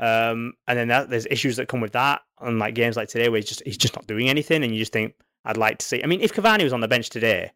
Um, 0.00 0.54
and 0.66 0.78
then 0.78 0.88
that, 0.88 1.10
there's 1.10 1.26
issues 1.26 1.56
that 1.56 1.68
come 1.68 1.80
with 1.80 1.92
that 1.92 2.22
on 2.38 2.58
like 2.58 2.74
games 2.74 2.96
like 2.96 3.08
today 3.08 3.28
where 3.28 3.38
he's 3.38 3.48
just 3.48 3.62
he's 3.64 3.76
just 3.76 3.94
not 3.94 4.06
doing 4.06 4.28
anything, 4.28 4.64
and 4.64 4.72
you 4.72 4.78
just 4.78 4.92
think 4.92 5.14
I'd 5.44 5.56
like 5.56 5.78
to 5.78 5.86
see. 5.86 6.02
I 6.02 6.06
mean, 6.06 6.20
if 6.20 6.32
Cavani 6.32 6.64
was 6.64 6.72
on 6.72 6.80
the 6.80 6.88
bench 6.88 7.10
today, 7.10 7.52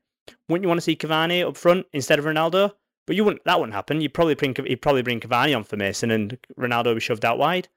wouldn't 0.48 0.62
you 0.62 0.68
want 0.68 0.78
to 0.78 0.82
see 0.82 0.96
Cavani 0.96 1.46
up 1.46 1.56
front 1.56 1.86
instead 1.92 2.18
of 2.18 2.24
Ronaldo? 2.24 2.72
But 3.06 3.16
you 3.16 3.24
wouldn't. 3.24 3.44
That 3.44 3.58
wouldn't 3.58 3.74
happen. 3.74 4.00
You'd 4.00 4.14
probably 4.14 4.34
bring 4.34 4.54
you'd 4.64 4.82
probably 4.82 5.02
bring 5.02 5.20
Cavani 5.20 5.56
on 5.56 5.64
for 5.64 5.76
Mason, 5.76 6.10
and 6.10 6.38
Ronaldo 6.58 6.86
would 6.86 6.94
be 6.96 7.00
shoved 7.00 7.24
out 7.24 7.38
wide. 7.38 7.68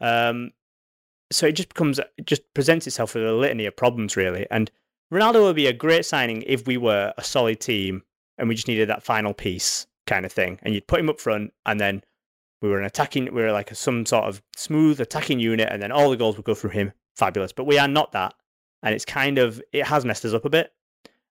Um, 0.00 0.52
so 1.32 1.46
it 1.46 1.52
just 1.52 1.68
becomes 1.70 1.98
it 1.98 2.26
just 2.26 2.42
presents 2.54 2.86
itself 2.86 3.14
with 3.14 3.24
a 3.24 3.32
litany 3.32 3.66
of 3.66 3.76
problems 3.76 4.16
really. 4.16 4.46
And 4.50 4.70
Ronaldo 5.12 5.42
would 5.42 5.56
be 5.56 5.66
a 5.66 5.72
great 5.72 6.04
signing 6.04 6.42
if 6.46 6.66
we 6.66 6.76
were 6.76 7.12
a 7.16 7.24
solid 7.24 7.60
team 7.60 8.02
and 8.38 8.48
we 8.48 8.54
just 8.54 8.68
needed 8.68 8.88
that 8.88 9.02
final 9.02 9.34
piece 9.34 9.86
kind 10.06 10.24
of 10.26 10.32
thing. 10.32 10.58
And 10.62 10.74
you'd 10.74 10.86
put 10.86 11.00
him 11.00 11.08
up 11.08 11.20
front, 11.20 11.52
and 11.66 11.80
then 11.80 12.02
we 12.62 12.68
were 12.68 12.78
an 12.78 12.86
attacking, 12.86 13.24
we 13.34 13.42
were 13.42 13.52
like 13.52 13.74
some 13.74 14.06
sort 14.06 14.24
of 14.24 14.40
smooth 14.56 15.00
attacking 15.00 15.40
unit, 15.40 15.68
and 15.70 15.82
then 15.82 15.92
all 15.92 16.10
the 16.10 16.16
goals 16.16 16.36
would 16.36 16.46
go 16.46 16.54
through 16.54 16.70
him. 16.70 16.92
Fabulous. 17.16 17.52
But 17.52 17.66
we 17.66 17.78
are 17.78 17.88
not 17.88 18.12
that. 18.12 18.34
And 18.82 18.94
it's 18.94 19.04
kind 19.04 19.38
of, 19.38 19.60
it 19.72 19.86
has 19.86 20.04
messed 20.04 20.24
us 20.24 20.32
up 20.32 20.44
a 20.44 20.50
bit. 20.50 20.72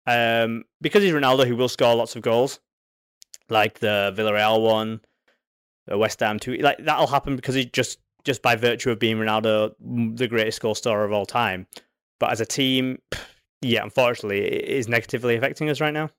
Um, 0.06 0.64
because 0.80 1.02
he's 1.02 1.12
Ronaldo, 1.12 1.46
who 1.46 1.54
will 1.54 1.68
score 1.68 1.94
lots 1.94 2.16
of 2.16 2.22
goals, 2.22 2.60
like 3.50 3.78
the 3.78 4.12
Villarreal 4.16 4.62
one, 4.62 5.02
the 5.86 5.98
West 5.98 6.20
Ham 6.20 6.38
two. 6.38 6.54
Like 6.54 6.78
that'll 6.78 7.06
happen 7.06 7.36
because 7.36 7.54
he 7.54 7.66
just 7.66 7.98
just 8.24 8.42
by 8.42 8.56
virtue 8.56 8.90
of 8.90 8.98
being 8.98 9.16
Ronaldo, 9.16 9.74
the 10.16 10.28
greatest 10.28 10.60
goal 10.60 10.74
scorer 10.74 11.04
of 11.04 11.12
all 11.12 11.26
time. 11.26 11.66
But 12.18 12.30
as 12.30 12.40
a 12.40 12.46
team, 12.46 13.00
yeah, 13.62 13.82
unfortunately, 13.82 14.40
it 14.40 14.64
is 14.64 14.88
negatively 14.88 15.36
affecting 15.36 15.70
us 15.70 15.80
right 15.80 15.94
now. 15.94 16.10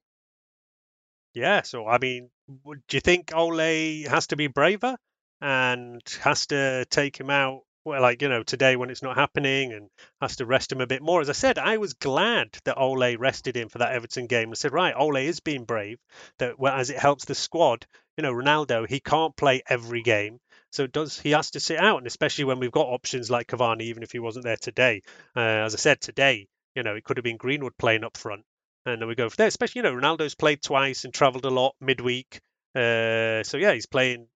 Yeah, 1.33 1.61
so 1.63 1.87
I 1.87 1.97
mean, 1.99 2.29
do 2.47 2.97
you 2.97 2.99
think 2.99 3.31
Ole 3.35 4.07
has 4.09 4.27
to 4.27 4.35
be 4.35 4.47
braver 4.47 4.97
and 5.41 6.01
has 6.21 6.47
to 6.47 6.85
take 6.89 7.19
him 7.19 7.29
out? 7.29 7.61
Well, 7.85 8.01
like 8.01 8.21
you 8.21 8.29
know, 8.29 8.43
today 8.43 8.75
when 8.75 8.89
it's 8.89 9.01
not 9.01 9.15
happening, 9.15 9.73
and 9.73 9.89
has 10.21 10.35
to 10.37 10.45
rest 10.45 10.71
him 10.71 10.81
a 10.81 10.87
bit 10.87 11.01
more. 11.01 11.21
As 11.21 11.29
I 11.29 11.33
said, 11.33 11.57
I 11.57 11.77
was 11.77 11.93
glad 11.93 12.57
that 12.65 12.77
Ole 12.77 13.15
rested 13.17 13.55
him 13.55 13.69
for 13.69 13.79
that 13.79 13.93
Everton 13.93 14.27
game. 14.27 14.49
and 14.49 14.57
said, 14.57 14.73
right, 14.73 14.93
Ole 14.95 15.15
is 15.17 15.39
being 15.39 15.63
brave. 15.65 15.97
That 16.39 16.59
well, 16.59 16.75
as 16.75 16.89
it 16.89 16.99
helps 16.99 17.25
the 17.25 17.35
squad. 17.35 17.85
You 18.17 18.23
know, 18.23 18.33
Ronaldo, 18.33 18.87
he 18.87 18.99
can't 18.99 19.35
play 19.35 19.61
every 19.67 20.01
game. 20.01 20.39
So 20.71 20.87
does 20.87 21.17
he 21.19 21.31
has 21.31 21.51
to 21.51 21.59
sit 21.59 21.79
out, 21.79 21.99
and 21.99 22.07
especially 22.07 22.43
when 22.43 22.59
we've 22.59 22.71
got 22.71 22.87
options 22.87 23.31
like 23.31 23.47
Cavani, 23.47 23.83
even 23.83 24.03
if 24.03 24.11
he 24.11 24.19
wasn't 24.19 24.45
there 24.45 24.57
today. 24.57 25.01
Uh, 25.35 25.39
as 25.39 25.73
I 25.73 25.77
said 25.77 26.01
today, 26.01 26.47
you 26.75 26.83
know, 26.83 26.95
it 26.95 27.03
could 27.05 27.17
have 27.17 27.23
been 27.23 27.37
Greenwood 27.37 27.77
playing 27.77 28.03
up 28.03 28.17
front, 28.17 28.43
and 28.85 29.01
then 29.01 29.07
we 29.07 29.15
go 29.15 29.29
for 29.29 29.35
there. 29.35 29.47
Especially, 29.47 29.79
you 29.79 29.83
know, 29.83 29.93
Ronaldo's 29.93 30.35
played 30.35 30.61
twice 30.61 31.05
and 31.05 31.13
travelled 31.13 31.45
a 31.45 31.49
lot 31.49 31.75
midweek. 31.81 32.39
Uh, 32.75 33.43
so 33.43 33.57
yeah, 33.57 33.73
he's 33.73 33.85
playing 33.85 34.27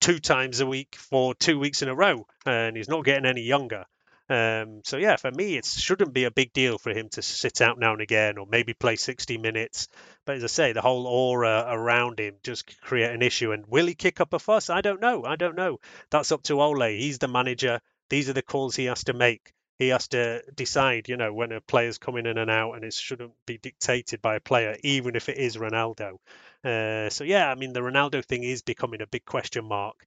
two 0.00 0.18
times 0.18 0.60
a 0.60 0.66
week 0.66 0.96
for 0.96 1.34
two 1.34 1.58
weeks 1.58 1.82
in 1.82 1.88
a 1.88 1.94
row, 1.94 2.26
and 2.46 2.76
he's 2.76 2.88
not 2.88 3.04
getting 3.04 3.26
any 3.26 3.42
younger. 3.42 3.84
Um, 4.30 4.82
so 4.84 4.96
yeah, 4.96 5.16
for 5.16 5.30
me, 5.32 5.56
it 5.56 5.66
shouldn't 5.66 6.14
be 6.14 6.22
a 6.22 6.30
big 6.30 6.52
deal 6.52 6.78
for 6.78 6.90
him 6.90 7.08
to 7.10 7.22
sit 7.22 7.60
out 7.60 7.80
now 7.80 7.92
and 7.92 8.00
again, 8.00 8.38
or 8.38 8.46
maybe 8.48 8.74
play 8.74 8.94
60 8.94 9.38
minutes. 9.38 9.88
But 10.24 10.36
as 10.36 10.44
I 10.44 10.46
say, 10.46 10.72
the 10.72 10.80
whole 10.80 11.08
aura 11.08 11.66
around 11.68 12.20
him 12.20 12.36
just 12.44 12.80
create 12.80 13.10
an 13.10 13.22
issue. 13.22 13.50
And 13.50 13.66
will 13.66 13.86
he 13.86 13.94
kick 13.94 14.20
up 14.20 14.32
a 14.32 14.38
fuss? 14.38 14.70
I 14.70 14.82
don't 14.82 15.00
know. 15.00 15.24
I 15.24 15.34
don't 15.34 15.56
know. 15.56 15.80
That's 16.10 16.30
up 16.30 16.44
to 16.44 16.62
Ole. 16.62 16.96
He's 16.96 17.18
the 17.18 17.26
manager. 17.26 17.80
These 18.08 18.28
are 18.28 18.34
the 18.34 18.42
calls 18.42 18.76
he 18.76 18.84
has 18.84 19.02
to 19.04 19.12
make. 19.14 19.52
He 19.80 19.88
has 19.88 20.08
to 20.08 20.42
decide, 20.54 21.08
you 21.08 21.16
know, 21.16 21.32
when 21.32 21.52
a 21.52 21.60
player's 21.62 21.96
coming 21.96 22.26
in 22.26 22.36
and 22.36 22.50
out, 22.50 22.72
and 22.72 22.84
it 22.84 22.92
shouldn't 22.92 23.32
be 23.46 23.56
dictated 23.56 24.20
by 24.20 24.36
a 24.36 24.40
player, 24.40 24.76
even 24.82 25.16
if 25.16 25.30
it 25.30 25.38
is 25.38 25.56
Ronaldo. 25.56 26.18
Uh, 26.62 27.08
so 27.08 27.24
yeah, 27.24 27.50
I 27.50 27.54
mean, 27.54 27.72
the 27.72 27.80
Ronaldo 27.80 28.22
thing 28.22 28.42
is 28.42 28.60
becoming 28.60 29.00
a 29.00 29.06
big 29.06 29.24
question 29.24 29.64
mark. 29.64 30.04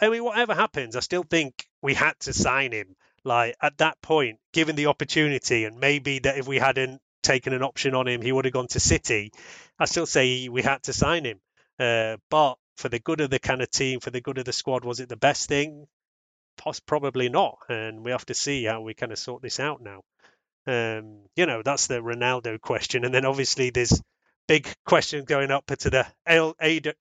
I 0.00 0.08
mean, 0.08 0.24
whatever 0.24 0.52
happens, 0.52 0.96
I 0.96 1.00
still 1.00 1.22
think 1.22 1.68
we 1.80 1.94
had 1.94 2.18
to 2.20 2.32
sign 2.32 2.72
him. 2.72 2.96
Like 3.22 3.54
at 3.62 3.78
that 3.78 4.02
point, 4.02 4.40
given 4.52 4.74
the 4.74 4.86
opportunity, 4.86 5.64
and 5.64 5.78
maybe 5.78 6.18
that 6.18 6.36
if 6.36 6.48
we 6.48 6.58
hadn't 6.58 7.00
taken 7.22 7.52
an 7.52 7.62
option 7.62 7.94
on 7.94 8.08
him, 8.08 8.20
he 8.20 8.32
would 8.32 8.46
have 8.46 8.54
gone 8.54 8.66
to 8.68 8.80
City. 8.80 9.30
I 9.78 9.84
still 9.84 10.06
say 10.06 10.48
we 10.48 10.62
had 10.62 10.82
to 10.82 10.92
sign 10.92 11.24
him. 11.24 11.40
Uh, 11.78 12.16
but 12.30 12.56
for 12.78 12.88
the 12.88 12.98
good 12.98 13.20
of 13.20 13.30
the 13.30 13.38
kind 13.38 13.62
of 13.62 13.70
team, 13.70 14.00
for 14.00 14.10
the 14.10 14.20
good 14.20 14.38
of 14.38 14.44
the 14.44 14.52
squad, 14.52 14.84
was 14.84 14.98
it 14.98 15.08
the 15.08 15.16
best 15.16 15.48
thing? 15.48 15.86
Probably 16.86 17.28
not. 17.28 17.58
And 17.68 18.04
we 18.04 18.10
have 18.10 18.26
to 18.26 18.34
see 18.34 18.64
how 18.64 18.80
we 18.80 18.94
kind 18.94 19.12
of 19.12 19.18
sort 19.18 19.42
this 19.42 19.60
out 19.60 19.80
now. 19.82 20.02
Um, 20.66 21.26
you 21.36 21.46
know, 21.46 21.62
that's 21.62 21.86
the 21.86 22.00
Ronaldo 22.00 22.60
question. 22.60 23.04
And 23.04 23.14
then 23.14 23.24
obviously 23.24 23.70
there's 23.70 24.00
big 24.46 24.72
question 24.84 25.24
going 25.24 25.50
up 25.50 25.66
to 25.66 25.90
the 25.90 26.06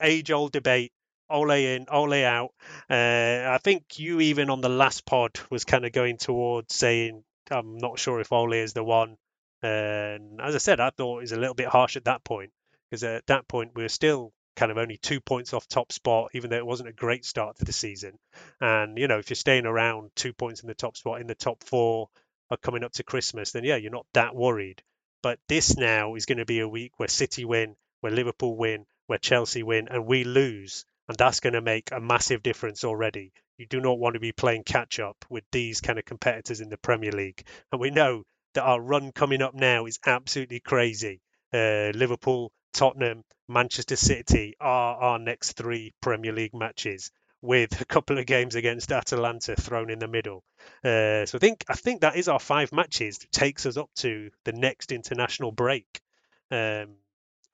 age 0.02 0.32
old 0.32 0.52
debate 0.52 0.92
Ole 1.30 1.52
in, 1.52 1.86
Ole 1.90 2.26
out. 2.26 2.52
Uh, 2.90 3.50
I 3.50 3.60
think 3.64 3.98
you 3.98 4.20
even 4.20 4.50
on 4.50 4.62
the 4.62 4.70
last 4.70 5.06
pod 5.06 5.40
was 5.50 5.66
kind 5.66 5.86
of 5.86 5.92
going 5.92 6.18
towards 6.18 6.76
saying, 6.76 7.24
I'm 7.50 7.78
not 7.78 8.00
sure 8.00 8.20
if 8.20 8.32
Ole 8.32 8.54
is 8.54 8.74
the 8.74 8.84
one. 8.84 9.18
And 9.62 10.42
as 10.42 10.56
I 10.56 10.58
said, 10.58 10.80
I 10.80 10.90
thought 10.90 11.20
it 11.20 11.22
was 11.22 11.32
a 11.32 11.40
little 11.40 11.56
bit 11.56 11.68
harsh 11.68 11.96
at 11.96 12.06
that 12.06 12.24
point 12.24 12.52
because 12.90 13.04
at 13.04 13.26
that 13.28 13.48
point 13.48 13.72
we 13.76 13.84
were 13.84 13.90
still 13.90 14.34
kind 14.56 14.72
of 14.72 14.78
only 14.78 14.98
two 14.98 15.20
points 15.20 15.54
off 15.54 15.68
top 15.68 15.92
spot, 15.92 16.32
even 16.34 16.50
though 16.50 16.58
it 16.58 16.66
wasn't 16.66 16.90
a 16.90 16.94
great 16.94 17.26
start 17.26 17.58
to 17.58 17.66
the 17.66 17.74
season. 17.74 18.18
And 18.62 18.98
you 18.98 19.08
know, 19.08 19.20
if 19.20 19.30
you're 19.30 19.36
staying 19.36 19.66
around 19.66 20.12
two 20.16 20.34
points 20.34 20.62
in 20.62 20.68
the 20.68 20.76
top 20.76 20.98
spot 20.98 21.22
in 21.22 21.28
the 21.28 21.36
top 21.36 21.64
four, 21.64 22.10
are 22.52 22.58
coming 22.58 22.84
up 22.84 22.94
to 22.94 23.04
Christmas, 23.04 23.52
then 23.52 23.64
yeah, 23.64 23.78
you're 23.78 23.92
not 23.92 24.06
that 24.14 24.36
worried. 24.36 24.82
But 25.22 25.40
this 25.48 25.78
now 25.78 26.16
is 26.16 26.26
going 26.26 26.38
to 26.38 26.46
be 26.46 26.60
a 26.60 26.68
week 26.68 26.94
where 26.98 27.08
City 27.08 27.46
win, 27.46 27.76
where 28.02 28.12
Liverpool 28.12 28.58
win, 28.58 28.86
where 29.08 29.20
Chelsea 29.20 29.64
win, 29.64 29.88
and 29.90 30.06
we 30.06 30.24
lose. 30.24 30.86
And 31.08 31.18
that's 31.18 31.40
going 31.40 31.54
to 31.54 31.62
make 31.62 31.92
a 31.92 32.00
massive 32.00 32.44
difference 32.44 32.84
already. 32.84 33.34
You 33.58 33.66
do 33.66 33.80
not 33.80 34.00
want 34.00 34.16
to 34.16 34.20
be 34.20 34.32
playing 34.32 34.64
catch 34.64 35.00
up 35.00 35.26
with 35.30 35.44
these 35.52 35.82
kind 35.82 36.00
of 36.00 36.06
competitors 36.06 36.62
in 36.62 36.70
the 36.70 36.78
Premier 36.78 37.12
League. 37.12 37.46
And 37.72 37.80
we 37.80 37.90
know 37.90 38.24
that 38.54 38.64
our 38.64 38.82
run 38.82 39.12
coming 39.12 39.42
up 39.42 39.54
now 39.54 39.86
is 39.86 40.00
absolutely 40.06 40.60
crazy. 40.60 41.22
Uh, 41.54 41.92
Liverpool 41.94 42.52
Tottenham, 42.74 43.24
Manchester 43.54 43.96
City 43.96 44.56
are 44.60 44.96
our 44.96 45.20
next 45.20 45.54
three 45.54 45.94
Premier 46.02 46.34
League 46.34 46.54
matches, 46.54 47.12
with 47.44 47.82
a 47.82 47.86
couple 47.86 48.18
of 48.18 48.26
games 48.26 48.56
against 48.56 48.92
Atalanta 48.92 49.54
thrown 49.56 49.90
in 49.90 50.00
the 50.00 50.08
middle. 50.08 50.44
Uh, 50.84 51.26
so 51.26 51.38
I 51.38 51.40
think 51.40 51.66
I 51.70 51.74
think 51.74 52.02
that 52.02 52.16
is 52.16 52.30
our 52.30 52.40
five 52.40 52.72
matches. 52.72 53.20
that 53.20 53.32
Takes 53.32 53.66
us 53.66 53.76
up 53.76 53.90
to 53.98 54.30
the 54.46 54.54
next 54.54 54.94
international 54.94 55.52
break. 55.52 56.02
Um, 56.50 56.96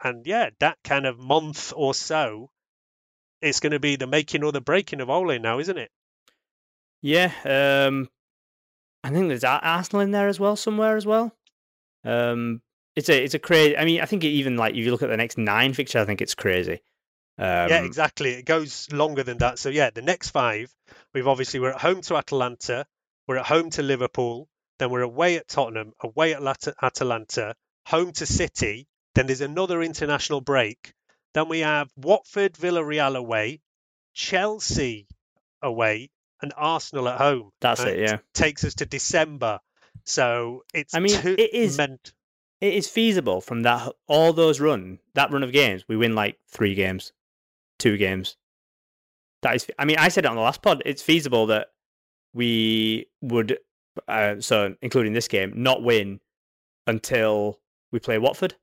and 0.01 0.25
yeah, 0.25 0.51
that 0.59 0.77
kind 0.83 1.07
of 1.07 1.17
month 1.17 1.73
or 1.75 1.95
so, 1.95 2.51
it's 3.41 3.59
going 3.59 3.71
to 3.71 3.79
be 3.79 3.95
the 3.95 4.07
making 4.07 4.43
or 4.43 4.51
the 4.51 4.61
breaking 4.61 5.01
of 5.01 5.09
Ole 5.09 5.39
now, 5.39 5.57
isn't 5.59 5.77
it? 5.77 5.89
Yeah, 7.01 7.31
um, 7.43 8.09
I 9.03 9.09
think 9.09 9.29
there's 9.29 9.43
Arsenal 9.43 10.01
in 10.01 10.11
there 10.11 10.27
as 10.27 10.39
well, 10.39 10.55
somewhere 10.55 10.97
as 10.97 11.05
well. 11.05 11.33
Um, 12.03 12.61
it's 12.99 13.09
a 13.09 13.23
it's 13.23 13.33
a 13.33 13.39
crazy. 13.39 13.75
I 13.77 13.85
mean, 13.85 14.01
I 14.01 14.05
think 14.05 14.23
it 14.23 14.27
even 14.29 14.55
like 14.57 14.75
if 14.75 14.85
you 14.85 14.91
look 14.91 15.03
at 15.03 15.09
the 15.09 15.17
next 15.17 15.37
nine 15.37 15.73
fixture, 15.73 15.99
I 15.99 16.05
think 16.05 16.21
it's 16.21 16.35
crazy. 16.35 16.81
Um, 17.37 17.69
yeah, 17.69 17.83
exactly. 17.83 18.31
It 18.31 18.45
goes 18.45 18.91
longer 18.91 19.23
than 19.23 19.37
that. 19.39 19.59
So 19.59 19.69
yeah, 19.69 19.89
the 19.89 20.01
next 20.01 20.29
five, 20.31 20.73
we've 21.13 21.27
obviously 21.27 21.59
we're 21.59 21.71
at 21.71 21.81
home 21.81 22.01
to 22.01 22.15
Atalanta, 22.17 22.85
we're 23.27 23.37
at 23.37 23.45
home 23.45 23.69
to 23.71 23.81
Liverpool, 23.81 24.47
then 24.77 24.89
we're 24.91 25.01
away 25.01 25.37
at 25.37 25.47
Tottenham, 25.47 25.93
away 26.01 26.33
at 26.33 26.43
Lat- 26.43 26.75
Atalanta, 26.81 27.55
home 27.85 28.11
to 28.13 28.25
City. 28.25 28.87
Then 29.15 29.27
there's 29.27 29.41
another 29.41 29.81
international 29.81 30.41
break. 30.41 30.93
Then 31.33 31.47
we 31.49 31.59
have 31.59 31.89
Watford, 31.95 32.53
Villarreal 32.53 33.15
away, 33.15 33.61
Chelsea 34.13 35.07
away, 35.61 36.09
and 36.41 36.53
Arsenal 36.57 37.07
at 37.07 37.17
home. 37.17 37.51
That's 37.61 37.79
And 37.81 37.89
it, 37.89 37.99
yeah. 37.99 38.17
Takes 38.33 38.63
us 38.63 38.75
to 38.75 38.85
December. 38.85 39.59
So 40.05 40.63
it's 40.73 40.93
I 40.93 40.99
mean, 40.99 41.15
it 41.23 41.53
is- 41.53 41.77
meant 41.77 42.13
it 42.61 42.73
is 42.73 42.87
feasible 42.87 43.41
from 43.41 43.63
that 43.63 43.93
all 44.07 44.33
those 44.33 44.59
run 44.59 44.99
that 45.15 45.31
run 45.31 45.43
of 45.43 45.51
games. 45.51 45.85
We 45.87 45.97
win 45.97 46.15
like 46.15 46.37
three 46.47 46.75
games, 46.75 47.13
two 47.77 47.97
games. 47.97 48.37
That 49.41 49.55
is. 49.55 49.67
I 49.77 49.85
mean, 49.85 49.97
I 49.97 50.09
said 50.09 50.25
it 50.25 50.27
on 50.27 50.35
the 50.35 50.41
last 50.41 50.61
pod. 50.61 50.83
It's 50.85 51.01
feasible 51.01 51.45
that 51.47 51.67
we 52.33 53.07
would, 53.21 53.57
uh, 54.07 54.35
so 54.39 54.75
including 54.81 55.13
this 55.13 55.27
game, 55.27 55.53
not 55.55 55.81
win 55.81 56.19
until 56.87 57.59
we 57.91 57.99
play 57.99 58.17
Watford. 58.17 58.55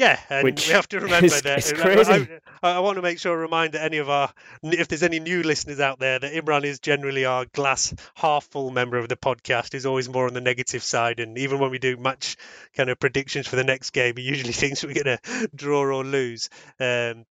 Yeah, 0.00 0.18
and 0.30 0.44
Which 0.44 0.66
we 0.66 0.72
have 0.72 0.88
to 0.88 1.00
remember 1.00 1.26
is- 1.26 1.42
that. 1.42 1.58
is 1.58 1.72
I- 1.74 1.76
crazy. 1.76 2.28
I, 2.62 2.70
I 2.76 2.78
want 2.78 2.96
to 2.96 3.02
make 3.02 3.18
sure 3.18 3.34
to 3.34 3.40
remind 3.40 3.74
that 3.74 3.82
any 3.82 3.98
of 3.98 4.08
our, 4.08 4.32
if 4.62 4.88
there's 4.88 5.02
any 5.02 5.20
new 5.20 5.42
listeners 5.42 5.78
out 5.78 5.98
there, 5.98 6.18
that 6.18 6.32
Imran 6.32 6.64
is 6.64 6.78
generally 6.80 7.26
our 7.26 7.44
glass 7.44 7.94
half 8.14 8.44
full 8.46 8.70
member 8.70 8.96
of 8.96 9.10
the 9.10 9.16
podcast. 9.16 9.74
He's 9.74 9.84
always 9.84 10.08
more 10.08 10.26
on 10.26 10.32
the 10.32 10.40
negative 10.40 10.82
side, 10.82 11.20
and 11.20 11.36
even 11.36 11.58
when 11.58 11.70
we 11.70 11.78
do 11.78 11.98
match 11.98 12.36
kind 12.74 12.88
of 12.88 12.98
predictions 12.98 13.46
for 13.46 13.56
the 13.56 13.64
next 13.64 13.90
game, 13.90 14.16
he 14.16 14.22
usually 14.22 14.52
thinks 14.62 14.82
we're 14.82 14.94
going 14.94 15.18
to 15.18 15.50
draw 15.54 15.80
or 15.82 16.02
lose. 16.02 16.48
Um, 16.80 17.26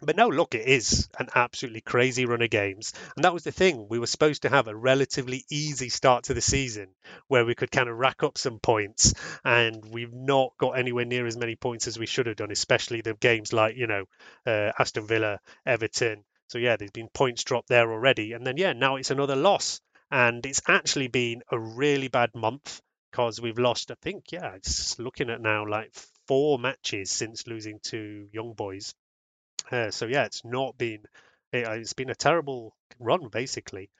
but 0.00 0.16
no, 0.16 0.28
look, 0.28 0.54
it 0.54 0.66
is 0.66 1.08
an 1.18 1.28
absolutely 1.34 1.80
crazy 1.80 2.26
run 2.26 2.42
of 2.42 2.50
games. 2.50 2.92
And 3.16 3.24
that 3.24 3.32
was 3.34 3.44
the 3.44 3.52
thing. 3.52 3.86
We 3.88 3.98
were 3.98 4.06
supposed 4.06 4.42
to 4.42 4.48
have 4.48 4.68
a 4.68 4.76
relatively 4.76 5.44
easy 5.50 5.88
start 5.88 6.24
to 6.24 6.34
the 6.34 6.40
season 6.40 6.88
where 7.28 7.44
we 7.44 7.54
could 7.54 7.70
kind 7.70 7.88
of 7.88 7.96
rack 7.96 8.22
up 8.22 8.38
some 8.38 8.58
points. 8.58 9.14
And 9.44 9.84
we've 9.90 10.12
not 10.12 10.52
got 10.58 10.78
anywhere 10.78 11.04
near 11.04 11.26
as 11.26 11.36
many 11.36 11.56
points 11.56 11.86
as 11.86 11.98
we 11.98 12.06
should 12.06 12.26
have 12.26 12.36
done, 12.36 12.50
especially 12.50 13.00
the 13.00 13.14
games 13.14 13.52
like, 13.52 13.76
you 13.76 13.86
know, 13.86 14.04
uh, 14.46 14.72
Aston 14.78 15.06
Villa, 15.06 15.38
Everton. 15.66 16.24
So, 16.48 16.58
yeah, 16.58 16.76
there's 16.76 16.90
been 16.90 17.08
points 17.08 17.44
dropped 17.44 17.68
there 17.68 17.90
already. 17.90 18.32
And 18.32 18.46
then, 18.46 18.56
yeah, 18.56 18.72
now 18.72 18.96
it's 18.96 19.10
another 19.10 19.36
loss. 19.36 19.80
And 20.10 20.44
it's 20.46 20.62
actually 20.68 21.08
been 21.08 21.42
a 21.50 21.58
really 21.58 22.08
bad 22.08 22.34
month 22.34 22.80
because 23.10 23.40
we've 23.40 23.58
lost, 23.58 23.90
I 23.90 23.94
think, 24.02 24.32
yeah, 24.32 24.54
it's 24.54 24.98
looking 24.98 25.30
at 25.30 25.40
now 25.40 25.66
like 25.68 25.92
four 26.26 26.58
matches 26.58 27.10
since 27.10 27.46
losing 27.46 27.78
to 27.84 28.28
Young 28.32 28.54
Boys. 28.54 28.94
Uh, 29.70 29.90
so 29.90 30.06
yeah, 30.06 30.24
it's 30.24 30.44
not 30.44 30.76
been 30.78 31.04
it, 31.52 31.66
it's 31.66 31.92
been 31.92 32.10
a 32.10 32.14
terrible 32.14 32.76
run 32.98 33.28
basically. 33.28 33.90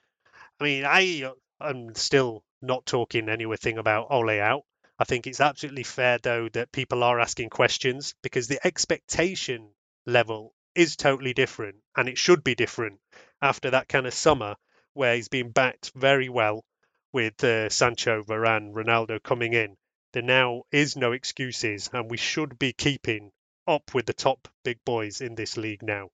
I 0.60 0.64
mean, 0.64 0.84
I 0.84 1.30
am 1.60 1.94
still 1.94 2.44
not 2.62 2.86
talking 2.86 3.28
anything 3.28 3.78
about 3.78 4.08
Ole 4.10 4.40
out. 4.40 4.64
I 4.98 5.04
think 5.04 5.26
it's 5.26 5.40
absolutely 5.40 5.82
fair 5.82 6.18
though 6.18 6.48
that 6.50 6.72
people 6.72 7.02
are 7.02 7.20
asking 7.20 7.50
questions 7.50 8.14
because 8.22 8.46
the 8.48 8.64
expectation 8.66 9.70
level 10.06 10.54
is 10.74 10.96
totally 10.96 11.34
different 11.34 11.76
and 11.96 12.08
it 12.08 12.18
should 12.18 12.44
be 12.44 12.54
different 12.54 13.00
after 13.40 13.70
that 13.70 13.88
kind 13.88 14.06
of 14.06 14.14
summer 14.14 14.56
where 14.92 15.14
he's 15.14 15.28
been 15.28 15.50
backed 15.50 15.92
very 15.94 16.28
well 16.28 16.64
with 17.12 17.42
uh, 17.44 17.68
Sancho, 17.68 18.22
Varane, 18.22 18.72
Ronaldo 18.72 19.22
coming 19.22 19.52
in. 19.52 19.76
There 20.12 20.22
now 20.22 20.62
is 20.70 20.96
no 20.96 21.12
excuses 21.12 21.90
and 21.92 22.10
we 22.10 22.16
should 22.16 22.58
be 22.58 22.72
keeping 22.72 23.32
up 23.66 23.94
with 23.94 24.06
the 24.06 24.12
top 24.12 24.48
big 24.64 24.78
boys 24.84 25.20
in 25.20 25.34
this 25.34 25.56
league 25.56 25.82
now. 25.82 26.08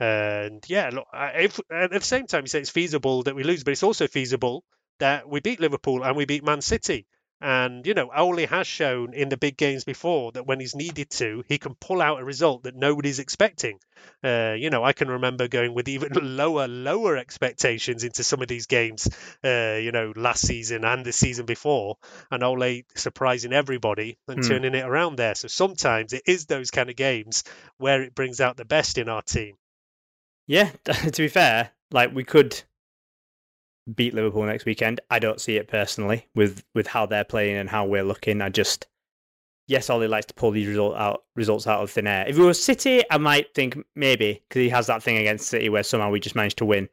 And 0.00 0.64
yeah, 0.68 0.90
look, 0.92 1.06
if, 1.12 1.58
at 1.72 1.90
the 1.90 2.00
same 2.00 2.26
time, 2.26 2.42
you 2.42 2.48
say 2.48 2.60
it's 2.60 2.70
feasible 2.70 3.24
that 3.24 3.34
we 3.34 3.42
lose, 3.42 3.64
but 3.64 3.72
it's 3.72 3.82
also 3.82 4.06
feasible 4.06 4.64
that 5.00 5.28
we 5.28 5.40
beat 5.40 5.60
Liverpool 5.60 6.04
and 6.04 6.16
we 6.16 6.24
beat 6.24 6.44
Man 6.44 6.60
City. 6.60 7.06
And, 7.40 7.86
you 7.86 7.94
know, 7.94 8.10
Ole 8.14 8.46
has 8.48 8.66
shown 8.66 9.14
in 9.14 9.28
the 9.28 9.36
big 9.36 9.56
games 9.56 9.84
before 9.84 10.32
that 10.32 10.46
when 10.46 10.58
he's 10.58 10.74
needed 10.74 11.10
to, 11.10 11.44
he 11.46 11.58
can 11.58 11.76
pull 11.76 12.02
out 12.02 12.20
a 12.20 12.24
result 12.24 12.64
that 12.64 12.74
nobody's 12.74 13.20
expecting. 13.20 13.78
Uh, 14.24 14.56
you 14.58 14.70
know, 14.70 14.82
I 14.82 14.92
can 14.92 15.08
remember 15.08 15.46
going 15.46 15.72
with 15.72 15.88
even 15.88 16.12
lower, 16.36 16.66
lower 16.66 17.16
expectations 17.16 18.02
into 18.02 18.24
some 18.24 18.42
of 18.42 18.48
these 18.48 18.66
games, 18.66 19.08
uh, 19.44 19.78
you 19.80 19.92
know, 19.92 20.12
last 20.16 20.46
season 20.46 20.84
and 20.84 21.04
the 21.04 21.12
season 21.12 21.46
before, 21.46 21.96
and 22.30 22.42
Ole 22.42 22.82
surprising 22.96 23.52
everybody 23.52 24.18
and 24.26 24.42
Hmm. 24.42 24.48
turning 24.48 24.74
it 24.74 24.84
around 24.84 25.16
there. 25.16 25.36
So 25.36 25.46
sometimes 25.46 26.12
it 26.12 26.22
is 26.26 26.46
those 26.46 26.72
kind 26.72 26.90
of 26.90 26.96
games 26.96 27.44
where 27.76 28.02
it 28.02 28.14
brings 28.16 28.40
out 28.40 28.56
the 28.56 28.64
best 28.64 28.98
in 28.98 29.08
our 29.08 29.22
team. 29.22 29.56
Yeah, 30.48 30.70
to 30.84 31.22
be 31.22 31.28
fair, 31.28 31.70
like 31.92 32.12
we 32.12 32.24
could 32.24 32.62
beat 33.94 34.14
Liverpool 34.14 34.44
next 34.44 34.64
weekend. 34.64 35.00
I 35.10 35.18
don't 35.18 35.40
see 35.40 35.56
it 35.56 35.68
personally 35.68 36.26
with 36.34 36.64
with 36.74 36.86
how 36.86 37.06
they're 37.06 37.24
playing 37.24 37.56
and 37.56 37.68
how 37.68 37.86
we're 37.86 38.04
looking. 38.04 38.40
I 38.42 38.48
just 38.48 38.86
yes, 39.66 39.90
Ole 39.90 40.08
likes 40.08 40.26
to 40.26 40.34
pull 40.34 40.50
these 40.50 40.66
result 40.66 40.96
out 40.96 41.24
results 41.36 41.66
out 41.66 41.82
of 41.82 41.90
thin 41.90 42.06
air. 42.06 42.24
If 42.26 42.36
it 42.38 42.42
was 42.42 42.62
City, 42.62 43.02
I 43.10 43.18
might 43.18 43.54
think 43.54 43.76
maybe 43.94 44.42
because 44.48 44.60
he 44.60 44.68
has 44.70 44.86
that 44.88 45.02
thing 45.02 45.18
against 45.18 45.48
City 45.48 45.68
where 45.68 45.82
somehow 45.82 46.10
we 46.10 46.20
just 46.20 46.36
managed 46.36 46.58
to 46.58 46.64
win. 46.64 46.88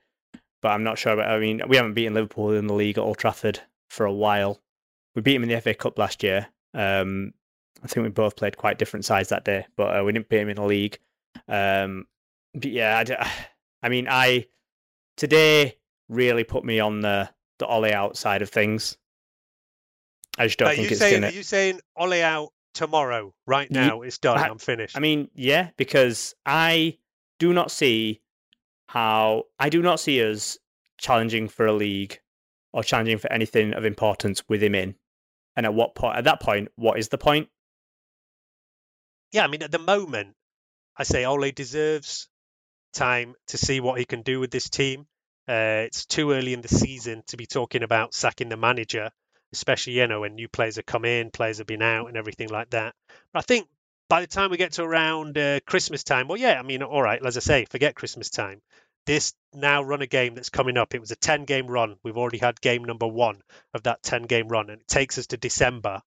But 0.62 0.70
I'm 0.70 0.84
not 0.84 0.98
sure 0.98 1.14
about. 1.14 1.30
I 1.30 1.39
mean, 1.39 1.62
we 1.68 1.78
haven't 1.78 1.93
beaten 1.93 2.14
Liverpool 2.14 2.52
in 2.52 2.68
the 2.68 2.74
league 2.74 2.98
at 2.98 3.04
Old 3.04 3.18
Trafford 3.18 3.60
for 3.89 4.06
a 4.06 4.14
while. 4.14 4.62
We 5.16 5.22
beat 5.22 5.36
him 5.36 5.43
in 5.43 5.50
the 5.50 5.62
FA 5.62 5.74
Cup 5.74 5.98
last 5.98 6.24
year. 6.24 6.48
Um, 6.74 7.34
I 7.84 7.88
think 7.88 8.04
we 8.04 8.10
both 8.10 8.36
played 8.36 8.58
quite 8.58 8.80
different 8.80 9.06
sides 9.06 9.30
that 9.30 9.46
day, 9.46 9.66
but 9.76 10.00
uh, 10.00 10.04
we 10.04 10.12
didn't 10.12 10.30
beat 10.30 10.39
him 10.39 10.50
in 10.50 10.56
the 10.56 10.64
league. 10.66 11.00
Um, 11.48 12.08
but 12.54 12.72
yeah, 12.72 13.04
I 13.82 13.89
mean, 13.89 14.08
I 14.10 14.48
today 15.18 15.78
really 16.10 16.43
put 16.43 16.64
me 16.64 16.80
on 16.80 17.01
the 17.01 17.30
the 17.60 17.68
Ole 17.68 17.91
out 17.93 18.18
side 18.18 18.41
of 18.41 18.49
things. 18.49 18.97
I 20.38 20.47
just 20.47 20.60
don't 20.60 20.68
Are 20.70 20.76
think 20.76 20.89
you 20.89 20.91
it's 20.91 20.99
saying 20.99 21.22
gonna. 21.22 21.28
are 21.28 21.36
you 21.36 21.43
saying 21.43 21.80
Ole 21.95 22.22
out 22.22 22.49
tomorrow? 22.74 23.34
Right 23.47 23.72
now, 23.72 24.01
it's 24.01 24.18
done. 24.18 24.38
I- 24.38 24.49
I'm 24.49 24.58
finished. 24.58 24.97
I 24.97 24.99
mean, 24.99 25.30
yeah, 25.34 25.70
because 25.78 26.36
I 26.45 26.97
do 27.39 27.53
not 27.53 27.72
see 27.72 28.22
how 28.88 29.43
I 29.60 29.70
do 29.70 29.82
not 29.82 29.99
see 29.99 30.22
us 30.24 30.58
challenging 30.97 31.47
for 31.47 31.66
a 31.66 31.74
league 31.74 32.20
or 32.74 32.84
challenging 32.84 33.18
for 33.18 33.32
anything 33.32 33.74
of 33.74 33.86
importance 33.86 34.43
with 34.49 34.62
him 34.62 34.76
in. 34.76 34.95
And 35.56 35.66
at 35.66 35.74
what 35.74 35.95
point? 35.95 36.18
At 36.18 36.26
that 36.26 36.41
point, 36.41 36.70
what 36.76 36.99
is 36.99 37.08
the 37.10 37.18
point? 37.18 37.49
yeah, 39.32 39.43
I 39.43 39.47
mean, 39.47 39.64
at 39.64 39.72
the 39.72 39.80
moment, 39.80 40.36
I 40.97 41.03
say 41.03 41.26
Ole 41.26 41.51
deserves 41.51 42.30
time 42.93 43.36
to 43.47 43.58
see 43.58 43.80
what 43.82 43.99
he 43.99 44.06
can 44.06 44.22
do 44.22 44.39
with 44.39 44.51
this 44.51 44.70
team. 44.70 45.08
Uh, 45.48 45.86
it's 45.86 46.06
too 46.06 46.32
early 46.32 46.54
in 46.54 46.62
the 46.62 46.68
season 46.68 47.24
to 47.28 47.38
be 47.38 47.46
talking 47.46 47.84
about 47.84 48.14
sacking 48.14 48.50
the 48.50 48.58
manager, 48.58 49.12
especially 49.54 49.93
you 49.93 50.08
know 50.08 50.22
when 50.22 50.36
new 50.36 50.48
players 50.48 50.78
have 50.78 50.86
come 50.86 51.06
in, 51.06 51.32
players 51.32 51.60
have 51.60 51.68
been 51.68 51.82
out, 51.82 52.08
and 52.08 52.18
everything 52.18 52.50
like 52.50 52.70
that. 52.72 52.96
But 53.32 53.39
I 53.39 53.41
think 53.41 53.68
by 54.10 54.22
the 54.22 54.28
time 54.28 54.52
we 54.52 54.58
get 54.58 54.74
to 54.74 54.84
around 54.84 55.38
uh, 55.38 55.60
Christmas 55.66 56.04
time, 56.04 56.28
well, 56.28 56.38
yeah, 56.38 56.60
I 56.60 56.64
mean, 56.64 56.84
all 56.84 57.02
right, 57.02 57.24
as 57.26 57.38
I 57.38 57.41
say, 57.41 57.66
forget 57.66 57.96
Christmas 57.96 58.30
time. 58.30 58.62
This 59.06 59.34
now 59.54 59.84
run 59.84 60.02
a 60.02 60.08
game 60.08 60.34
that's 60.34 60.50
coming 60.50 60.78
up. 60.78 60.96
It 60.96 61.00
was 61.00 61.12
a 61.12 61.16
10 61.16 61.46
game 61.46 61.68
run. 61.68 61.96
We've 62.04 62.18
already 62.18 62.39
had 62.39 62.60
game 62.60 62.84
number 62.84 63.08
one 63.08 63.41
of 63.74 63.84
that 63.84 64.02
10 64.02 64.24
game 64.24 64.48
run, 64.48 64.70
and 64.70 64.82
it 64.82 64.88
takes 64.88 65.18
us 65.20 65.28
to 65.28 65.38
December 65.38 66.02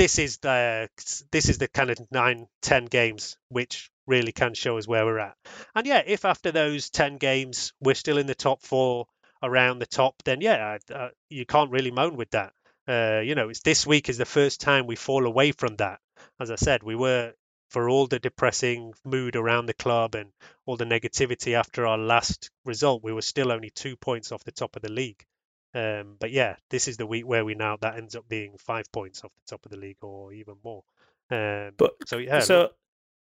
this 0.00 0.18
is 0.18 0.38
the 0.38 0.88
this 1.30 1.50
is 1.50 1.58
the 1.58 1.68
kind 1.68 1.90
of 1.90 1.98
nine 2.10 2.46
ten 2.62 2.86
games 2.86 3.36
which 3.50 3.90
really 4.06 4.32
can 4.32 4.54
show 4.54 4.78
us 4.78 4.88
where 4.88 5.04
we're 5.04 5.18
at. 5.18 5.36
And 5.74 5.86
yeah 5.86 6.02
if 6.06 6.24
after 6.24 6.50
those 6.50 6.88
10 6.88 7.18
games 7.18 7.74
we're 7.82 7.94
still 7.94 8.16
in 8.16 8.26
the 8.26 8.34
top 8.34 8.62
four 8.62 9.06
around 9.42 9.78
the 9.78 9.86
top 10.00 10.14
then 10.24 10.40
yeah 10.40 10.78
uh, 10.90 11.08
you 11.28 11.44
can't 11.44 11.70
really 11.70 11.90
moan 11.90 12.16
with 12.16 12.30
that. 12.30 12.54
Uh, 12.88 13.20
you 13.22 13.34
know 13.34 13.50
it's 13.50 13.60
this 13.60 13.86
week 13.86 14.08
is 14.08 14.16
the 14.16 14.24
first 14.24 14.62
time 14.62 14.86
we 14.86 14.96
fall 14.96 15.26
away 15.26 15.52
from 15.52 15.76
that. 15.76 16.00
As 16.40 16.50
i 16.50 16.56
said 16.56 16.82
we 16.82 16.96
were 16.96 17.34
for 17.68 17.90
all 17.90 18.06
the 18.06 18.18
depressing 18.18 18.94
mood 19.04 19.36
around 19.36 19.66
the 19.66 19.74
club 19.84 20.14
and 20.14 20.32
all 20.64 20.78
the 20.78 20.86
negativity 20.96 21.52
after 21.52 21.86
our 21.86 21.98
last 21.98 22.50
result 22.64 23.04
we 23.04 23.12
were 23.12 23.30
still 23.32 23.52
only 23.52 23.68
two 23.68 23.96
points 23.96 24.32
off 24.32 24.44
the 24.44 24.60
top 24.60 24.76
of 24.76 24.82
the 24.82 24.90
league 24.90 25.26
um, 25.74 26.16
but 26.18 26.30
yeah, 26.30 26.56
this 26.70 26.88
is 26.88 26.96
the 26.96 27.06
week 27.06 27.26
where 27.26 27.44
we 27.44 27.54
now 27.54 27.76
that 27.80 27.96
ends 27.96 28.16
up 28.16 28.28
being 28.28 28.56
five 28.58 28.90
points 28.92 29.24
off 29.24 29.32
the 29.34 29.50
top 29.50 29.64
of 29.64 29.70
the 29.70 29.78
league 29.78 30.02
or 30.02 30.32
even 30.32 30.56
more. 30.64 30.82
Um, 31.30 31.72
But 31.76 31.92
so 32.06 32.18
yeah, 32.18 32.40
so, 32.40 32.62
look, 32.62 32.76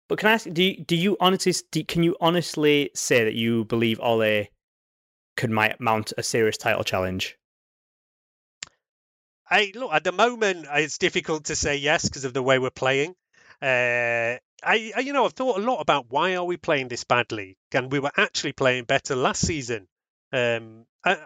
but 0.09 0.18
can 0.18 0.30
I 0.30 0.32
ask? 0.32 0.49
Do 0.51 0.62
you, 0.62 0.82
do 0.82 0.96
you 0.96 1.16
honestly 1.20 1.53
do, 1.70 1.84
can 1.84 2.03
you 2.03 2.16
honestly 2.20 2.90
say 2.94 3.24
that 3.24 3.34
you 3.34 3.64
believe 3.66 4.01
Ole 4.01 4.46
could 5.36 5.51
might 5.51 5.80
mount 5.80 6.12
a 6.16 6.22
serious 6.22 6.57
title 6.57 6.84
challenge? 6.84 7.36
I 9.51 9.72
look 9.74 9.92
at 9.92 10.05
the 10.05 10.12
moment. 10.12 10.66
It's 10.70 10.99
difficult 10.99 11.44
to 11.44 11.57
say 11.57 11.76
yes 11.76 12.09
because 12.09 12.24
of 12.24 12.34
the 12.34 12.42
way 12.42 12.59
we're 12.59 12.70
playing. 12.70 13.14
Uh, 13.61 14.36
I, 14.62 14.92
I, 14.96 15.01
you 15.01 15.12
know, 15.12 15.24
I've 15.24 15.32
thought 15.32 15.59
a 15.59 15.62
lot 15.62 15.80
about 15.80 16.07
why 16.09 16.36
are 16.36 16.44
we 16.44 16.57
playing 16.57 16.88
this 16.88 17.05
badly, 17.05 17.57
and 17.72 17.90
we 17.90 17.99
were 17.99 18.12
actually 18.16 18.53
playing 18.53 18.84
better 18.84 19.16
last 19.16 19.46
season. 19.46 19.88
Um, 20.32 20.84
uh, 21.05 21.16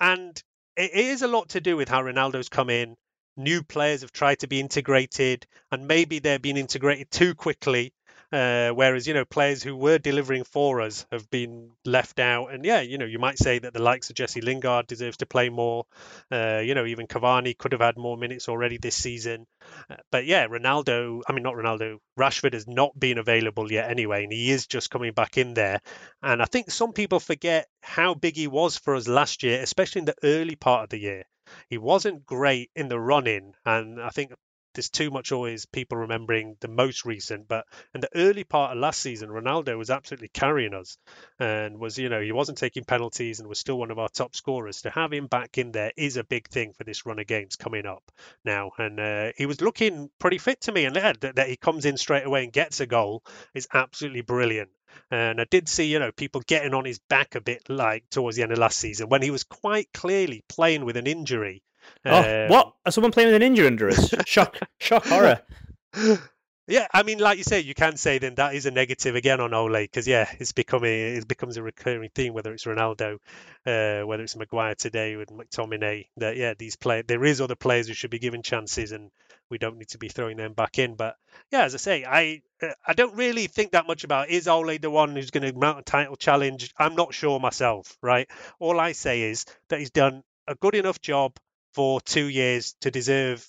and 0.00 0.42
it 0.76 0.92
is 0.92 1.22
a 1.22 1.28
lot 1.28 1.50
to 1.50 1.60
do 1.60 1.76
with 1.76 1.88
how 1.88 2.02
Ronaldo's 2.02 2.48
come 2.48 2.70
in. 2.70 2.96
New 3.36 3.62
players 3.62 4.02
have 4.02 4.12
tried 4.12 4.40
to 4.40 4.46
be 4.46 4.60
integrated, 4.60 5.46
and 5.70 5.88
maybe 5.88 6.18
they're 6.18 6.38
being 6.38 6.56
integrated 6.56 7.10
too 7.10 7.34
quickly. 7.34 7.92
Uh, 8.34 8.70
whereas, 8.70 9.06
you 9.06 9.14
know, 9.14 9.24
players 9.24 9.62
who 9.62 9.76
were 9.76 9.96
delivering 9.96 10.42
for 10.42 10.80
us 10.80 11.06
have 11.12 11.30
been 11.30 11.70
left 11.84 12.18
out. 12.18 12.52
And 12.52 12.64
yeah, 12.64 12.80
you 12.80 12.98
know, 12.98 13.04
you 13.04 13.20
might 13.20 13.38
say 13.38 13.60
that 13.60 13.72
the 13.72 13.80
likes 13.80 14.10
of 14.10 14.16
Jesse 14.16 14.40
Lingard 14.40 14.88
deserves 14.88 15.18
to 15.18 15.26
play 15.26 15.50
more. 15.50 15.86
Uh, 16.32 16.60
you 16.64 16.74
know, 16.74 16.84
even 16.84 17.06
Cavani 17.06 17.56
could 17.56 17.70
have 17.70 17.80
had 17.80 17.96
more 17.96 18.16
minutes 18.16 18.48
already 18.48 18.76
this 18.76 18.96
season. 18.96 19.46
Uh, 19.88 19.98
but 20.10 20.26
yeah, 20.26 20.48
Ronaldo, 20.48 21.22
I 21.28 21.32
mean, 21.32 21.44
not 21.44 21.54
Ronaldo, 21.54 21.98
Rashford 22.18 22.54
has 22.54 22.66
not 22.66 22.98
been 22.98 23.18
available 23.18 23.70
yet 23.70 23.88
anyway, 23.88 24.24
and 24.24 24.32
he 24.32 24.50
is 24.50 24.66
just 24.66 24.90
coming 24.90 25.12
back 25.12 25.38
in 25.38 25.54
there. 25.54 25.80
And 26.20 26.42
I 26.42 26.46
think 26.46 26.72
some 26.72 26.92
people 26.92 27.20
forget 27.20 27.68
how 27.84 28.14
big 28.14 28.34
he 28.34 28.48
was 28.48 28.76
for 28.76 28.96
us 28.96 29.06
last 29.06 29.44
year, 29.44 29.62
especially 29.62 30.00
in 30.00 30.06
the 30.06 30.16
early 30.24 30.56
part 30.56 30.82
of 30.82 30.88
the 30.88 30.98
year. 30.98 31.22
He 31.68 31.78
wasn't 31.78 32.26
great 32.26 32.72
in 32.74 32.88
the 32.88 32.98
run 32.98 33.28
in, 33.28 33.54
and 33.64 34.02
I 34.02 34.08
think 34.08 34.32
there's 34.74 34.90
too 34.90 35.10
much 35.10 35.32
always 35.32 35.66
people 35.66 35.98
remembering 35.98 36.56
the 36.60 36.68
most 36.68 37.04
recent, 37.04 37.48
but 37.48 37.64
in 37.94 38.00
the 38.00 38.08
early 38.14 38.44
part 38.44 38.72
of 38.72 38.78
last 38.78 39.00
season, 39.00 39.30
Ronaldo 39.30 39.78
was 39.78 39.90
absolutely 39.90 40.28
carrying 40.28 40.74
us 40.74 40.98
and 41.38 41.78
was, 41.78 41.98
you 41.98 42.08
know, 42.08 42.20
he 42.20 42.32
wasn't 42.32 42.58
taking 42.58 42.84
penalties 42.84 43.40
and 43.40 43.48
was 43.48 43.58
still 43.58 43.78
one 43.78 43.90
of 43.90 43.98
our 43.98 44.08
top 44.08 44.34
scorers. 44.34 44.82
To 44.82 44.90
have 44.90 45.12
him 45.12 45.26
back 45.26 45.58
in 45.58 45.72
there 45.72 45.92
is 45.96 46.16
a 46.16 46.24
big 46.24 46.48
thing 46.48 46.72
for 46.72 46.84
this 46.84 47.06
run 47.06 47.18
of 47.18 47.26
games 47.26 47.56
coming 47.56 47.86
up 47.86 48.02
now. 48.44 48.72
And 48.78 49.00
uh, 49.00 49.32
he 49.36 49.46
was 49.46 49.60
looking 49.60 50.10
pretty 50.18 50.38
fit 50.38 50.60
to 50.62 50.72
me, 50.72 50.84
and 50.84 50.96
that, 50.96 51.20
that 51.20 51.48
he 51.48 51.56
comes 51.56 51.84
in 51.84 51.96
straight 51.96 52.26
away 52.26 52.44
and 52.44 52.52
gets 52.52 52.80
a 52.80 52.86
goal 52.86 53.22
is 53.54 53.68
absolutely 53.72 54.22
brilliant. 54.22 54.70
And 55.10 55.40
I 55.40 55.44
did 55.50 55.68
see, 55.68 55.86
you 55.86 55.98
know, 55.98 56.12
people 56.12 56.40
getting 56.46 56.74
on 56.74 56.84
his 56.84 56.98
back 56.98 57.34
a 57.34 57.40
bit 57.40 57.68
like 57.68 58.08
towards 58.10 58.36
the 58.36 58.42
end 58.42 58.52
of 58.52 58.58
last 58.58 58.78
season 58.78 59.08
when 59.08 59.22
he 59.22 59.30
was 59.30 59.44
quite 59.44 59.92
clearly 59.92 60.44
playing 60.48 60.84
with 60.84 60.96
an 60.96 61.06
injury. 61.06 61.62
Oh, 62.04 62.44
Um, 62.44 62.50
what? 62.50 62.74
Is 62.86 62.94
someone 62.94 63.12
playing 63.12 63.28
with 63.28 63.36
an 63.36 63.42
injury 63.42 63.66
under 63.66 63.88
us? 63.88 64.14
Shock, 64.26 64.58
shock, 64.78 65.04
horror. 65.06 65.40
Yeah, 66.66 66.86
I 66.94 67.02
mean, 67.02 67.18
like 67.18 67.36
you 67.36 67.44
say, 67.44 67.60
you 67.60 67.74
can 67.74 67.98
say 67.98 68.16
then 68.16 68.36
that 68.36 68.54
is 68.54 68.64
a 68.64 68.70
negative 68.70 69.16
again 69.16 69.38
on 69.38 69.52
Ole 69.52 69.82
because 69.82 70.08
yeah, 70.08 70.30
it's 70.38 70.52
becoming 70.52 71.16
it 71.16 71.28
becomes 71.28 71.58
a 71.58 71.62
recurring 71.62 72.08
theme 72.14 72.32
whether 72.32 72.54
it's 72.54 72.64
Ronaldo, 72.64 73.18
uh, 73.66 74.06
whether 74.06 74.22
it's 74.22 74.34
Maguire 74.34 74.74
today 74.74 75.16
with 75.16 75.28
McTominay. 75.28 76.06
That 76.16 76.38
yeah, 76.38 76.54
these 76.58 76.76
play 76.76 77.02
there 77.02 77.22
is 77.22 77.42
other 77.42 77.54
players 77.54 77.86
who 77.86 77.92
should 77.92 78.10
be 78.10 78.18
given 78.18 78.40
chances 78.42 78.92
and 78.92 79.10
we 79.50 79.58
don't 79.58 79.76
need 79.76 79.88
to 79.88 79.98
be 79.98 80.08
throwing 80.08 80.38
them 80.38 80.54
back 80.54 80.78
in. 80.78 80.94
But 80.94 81.16
yeah, 81.52 81.64
as 81.64 81.74
I 81.74 81.78
say, 81.78 82.06
I 82.06 82.40
uh, 82.62 82.72
I 82.86 82.94
don't 82.94 83.14
really 83.14 83.46
think 83.46 83.72
that 83.72 83.86
much 83.86 84.04
about 84.04 84.30
is 84.30 84.48
Ole 84.48 84.78
the 84.78 84.90
one 84.90 85.14
who's 85.14 85.32
going 85.32 85.46
to 85.46 85.58
mount 85.58 85.80
a 85.80 85.82
title 85.82 86.16
challenge. 86.16 86.72
I'm 86.78 86.94
not 86.94 87.12
sure 87.12 87.38
myself. 87.40 87.98
Right, 88.00 88.26
all 88.58 88.80
I 88.80 88.92
say 88.92 89.20
is 89.20 89.44
that 89.68 89.80
he's 89.80 89.90
done 89.90 90.22
a 90.48 90.54
good 90.54 90.74
enough 90.74 91.02
job 91.02 91.36
for 91.74 92.00
two 92.00 92.26
years 92.26 92.74
to 92.80 92.90
deserve 92.90 93.46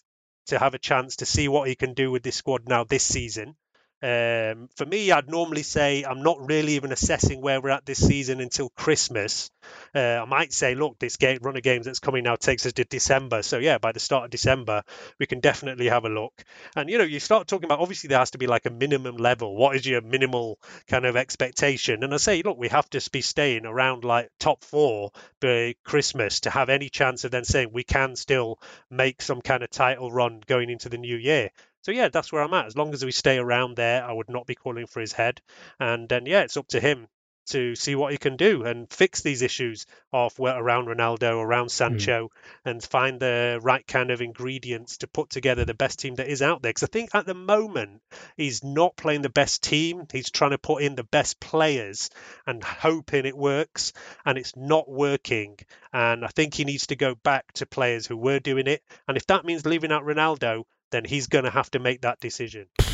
to 0.47 0.59
have 0.59 0.73
a 0.73 0.79
chance 0.79 1.17
to 1.17 1.25
see 1.25 1.47
what 1.47 1.67
he 1.67 1.75
can 1.75 1.93
do 1.93 2.11
with 2.11 2.23
this 2.23 2.35
squad 2.35 2.67
now 2.67 2.83
this 2.83 3.05
season. 3.05 3.55
Um, 4.01 4.69
for 4.75 4.85
me, 4.85 5.11
I'd 5.11 5.29
normally 5.29 5.63
say 5.63 6.03
I'm 6.03 6.21
not 6.21 6.47
really 6.47 6.73
even 6.73 6.91
assessing 6.91 7.41
where 7.41 7.61
we're 7.61 7.69
at 7.69 7.85
this 7.85 8.05
season 8.05 8.39
until 8.39 8.69
Christmas. 8.69 9.49
Uh, 9.95 10.19
I 10.21 10.25
might 10.25 10.53
say, 10.53 10.75
look, 10.75 10.99
this 10.99 11.15
game, 11.15 11.39
run 11.41 11.55
of 11.55 11.63
games 11.63 11.85
that's 11.85 11.99
coming 11.99 12.25
now 12.25 12.35
takes 12.35 12.65
us 12.65 12.73
to 12.73 12.83
December. 12.83 13.41
So 13.41 13.57
yeah, 13.57 13.77
by 13.77 13.93
the 13.93 13.99
start 13.99 14.25
of 14.25 14.31
December, 14.31 14.83
we 15.19 15.25
can 15.25 15.39
definitely 15.39 15.87
have 15.87 16.05
a 16.05 16.09
look. 16.09 16.33
And 16.75 16.89
you 16.89 16.97
know, 16.97 17.03
you 17.03 17.19
start 17.19 17.47
talking 17.47 17.65
about 17.65 17.79
obviously 17.79 18.09
there 18.09 18.19
has 18.19 18.31
to 18.31 18.37
be 18.37 18.47
like 18.47 18.65
a 18.65 18.69
minimum 18.69 19.17
level. 19.17 19.55
What 19.55 19.75
is 19.75 19.85
your 19.85 20.01
minimal 20.01 20.59
kind 20.87 21.05
of 21.05 21.15
expectation? 21.15 22.03
And 22.03 22.13
I 22.13 22.17
say, 22.17 22.43
look, 22.43 22.57
we 22.57 22.67
have 22.69 22.89
to 22.91 23.09
be 23.11 23.21
staying 23.21 23.65
around 23.65 24.03
like 24.03 24.29
top 24.39 24.63
four 24.63 25.11
by 25.39 25.75
Christmas 25.83 26.41
to 26.41 26.49
have 26.49 26.69
any 26.69 26.89
chance 26.89 27.23
of 27.23 27.31
then 27.31 27.45
saying 27.45 27.69
we 27.71 27.83
can 27.83 28.15
still 28.15 28.59
make 28.91 29.21
some 29.21 29.41
kind 29.41 29.63
of 29.63 29.69
title 29.69 30.11
run 30.11 30.41
going 30.45 30.69
into 30.69 30.89
the 30.89 30.97
new 30.97 31.15
year. 31.15 31.49
So 31.85 31.91
yeah, 31.91 32.09
that's 32.09 32.31
where 32.31 32.41
I'm 32.41 32.55
at. 32.55 32.65
As 32.65 32.75
long 32.75 32.95
as 32.95 33.05
we 33.05 33.11
stay 33.11 33.37
around 33.37 33.75
there, 33.75 34.03
I 34.03 34.11
would 34.11 34.27
not 34.27 34.47
be 34.47 34.55
calling 34.55 34.87
for 34.87 35.01
his 35.01 35.13
head. 35.13 35.39
And 35.79 36.09
then 36.09 36.25
yeah, 36.25 36.41
it's 36.41 36.57
up 36.57 36.67
to 36.69 36.79
him 36.79 37.07
to 37.49 37.75
see 37.75 37.93
what 37.93 38.11
he 38.11 38.17
can 38.17 38.37
do 38.37 38.63
and 38.63 38.91
fix 38.91 39.21
these 39.21 39.43
issues 39.43 39.85
of 40.11 40.39
well, 40.39 40.57
around 40.57 40.87
Ronaldo, 40.87 41.39
around 41.39 41.65
hmm. 41.65 41.69
Sancho, 41.69 42.31
and 42.65 42.83
find 42.83 43.19
the 43.19 43.59
right 43.61 43.85
kind 43.85 44.09
of 44.09 44.23
ingredients 44.23 44.97
to 44.97 45.07
put 45.07 45.29
together 45.29 45.63
the 45.63 45.75
best 45.75 45.99
team 45.99 46.15
that 46.15 46.27
is 46.27 46.41
out 46.41 46.63
there. 46.63 46.71
Because 46.71 46.89
I 46.89 46.91
think 46.91 47.13
at 47.13 47.27
the 47.27 47.35
moment 47.35 48.01
he's 48.35 48.63
not 48.63 48.95
playing 48.95 49.21
the 49.21 49.29
best 49.29 49.61
team. 49.61 50.07
He's 50.11 50.31
trying 50.31 50.51
to 50.51 50.57
put 50.57 50.81
in 50.81 50.95
the 50.95 51.03
best 51.03 51.39
players 51.39 52.09
and 52.47 52.63
hoping 52.63 53.27
it 53.27 53.37
works, 53.37 53.93
and 54.25 54.39
it's 54.39 54.55
not 54.55 54.89
working. 54.89 55.59
And 55.93 56.25
I 56.25 56.29
think 56.29 56.55
he 56.55 56.65
needs 56.65 56.87
to 56.87 56.95
go 56.95 57.13
back 57.13 57.53
to 57.53 57.67
players 57.67 58.07
who 58.07 58.17
were 58.17 58.39
doing 58.39 58.65
it. 58.65 58.81
And 59.07 59.17
if 59.17 59.27
that 59.27 59.45
means 59.45 59.67
leaving 59.67 59.91
out 59.91 60.03
Ronaldo, 60.03 60.63
then 60.91 61.05
he's 61.05 61.27
going 61.27 61.45
to 61.45 61.51
have 61.51 61.71
to 61.71 61.79
make 61.79 62.01
that 62.01 62.19
decision. 62.19 62.67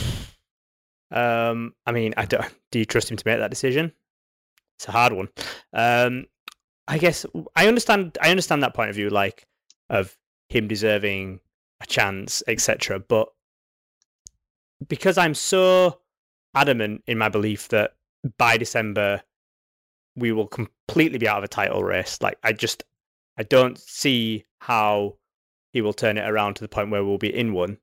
Um, 1.14 1.74
I 1.86 1.92
mean, 1.92 2.14
I 2.16 2.24
don't. 2.24 2.50
Do 2.72 2.80
you 2.80 2.86
trust 2.86 3.12
him 3.12 3.18
to 3.18 3.24
make 3.28 3.40
that 3.40 3.50
decision? 3.50 3.92
It's 4.78 4.88
a 4.88 4.92
hard 4.92 5.12
one. 5.12 5.28
Um, 5.74 6.26
I 6.88 6.98
guess 6.98 7.26
I 7.54 7.68
understand. 7.68 8.18
I 8.22 8.32
understand 8.32 8.64
that 8.64 8.74
point 8.74 8.92
of 8.92 8.96
view, 8.96 9.10
like 9.10 9.46
of 9.90 10.18
him 10.48 10.70
deserving 10.70 11.42
a 11.82 11.86
chance, 11.86 12.42
etc. 12.48 13.00
But 13.00 13.28
because 14.88 15.18
I'm 15.18 15.34
so 15.34 16.00
adamant 16.56 17.04
in 17.08 17.18
my 17.18 17.30
belief 17.30 17.68
that 17.70 17.96
by 18.38 18.58
December 18.58 19.22
we 20.16 20.32
will 20.32 20.48
completely 20.48 21.18
be 21.18 21.28
out 21.28 21.40
of 21.40 21.44
a 21.44 21.48
title 21.48 21.84
race, 21.84 22.22
like 22.22 22.38
I 22.44 22.54
just 22.54 22.84
I 23.38 23.44
don't 23.44 23.78
see 23.78 24.46
how 24.60 25.16
he 25.72 25.82
will 25.82 25.94
turn 25.94 26.18
it 26.18 26.30
around 26.30 26.56
to 26.56 26.62
the 26.64 26.68
point 26.68 26.92
where 26.92 27.04
we'll 27.04 27.18
be 27.18 27.34
in 27.34 27.54
one. 27.54 27.78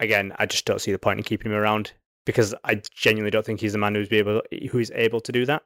Again, 0.00 0.32
I 0.38 0.46
just 0.46 0.64
don't 0.64 0.80
see 0.80 0.92
the 0.92 0.98
point 0.98 1.18
in 1.18 1.24
keeping 1.24 1.50
him 1.50 1.58
around 1.58 1.92
because 2.24 2.54
I 2.62 2.82
genuinely 2.94 3.30
don't 3.30 3.44
think 3.44 3.60
he's 3.60 3.72
the 3.72 3.78
man 3.78 3.94
who's 3.94 4.08
be 4.08 4.18
able 4.18 4.42
who's 4.70 4.90
able 4.92 5.20
to 5.22 5.32
do 5.32 5.46
that. 5.46 5.62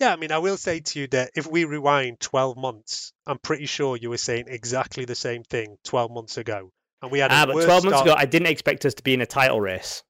Yeah, 0.00 0.12
I 0.12 0.16
mean, 0.16 0.32
I 0.32 0.38
will 0.38 0.56
say 0.56 0.80
to 0.80 1.00
you 1.00 1.06
that 1.08 1.32
if 1.36 1.46
we 1.46 1.64
rewind 1.66 2.20
12 2.20 2.56
months, 2.56 3.12
I'm 3.26 3.38
pretty 3.38 3.66
sure 3.66 3.96
you 3.96 4.08
were 4.08 4.16
saying 4.16 4.46
exactly 4.48 5.04
the 5.04 5.14
same 5.14 5.42
thing 5.44 5.76
12 5.84 6.10
months 6.10 6.38
ago. 6.38 6.70
And 7.02 7.10
we 7.12 7.18
had 7.18 7.30
a 7.30 7.34
Ah, 7.34 7.46
but 7.46 7.52
12 7.52 7.68
months 7.84 7.98
start- 7.98 8.06
ago, 8.06 8.14
I 8.16 8.24
didn't 8.24 8.48
expect 8.48 8.86
us 8.86 8.94
to 8.94 9.02
be 9.02 9.12
in 9.12 9.20
a 9.20 9.26
title 9.26 9.60
race. 9.60 10.02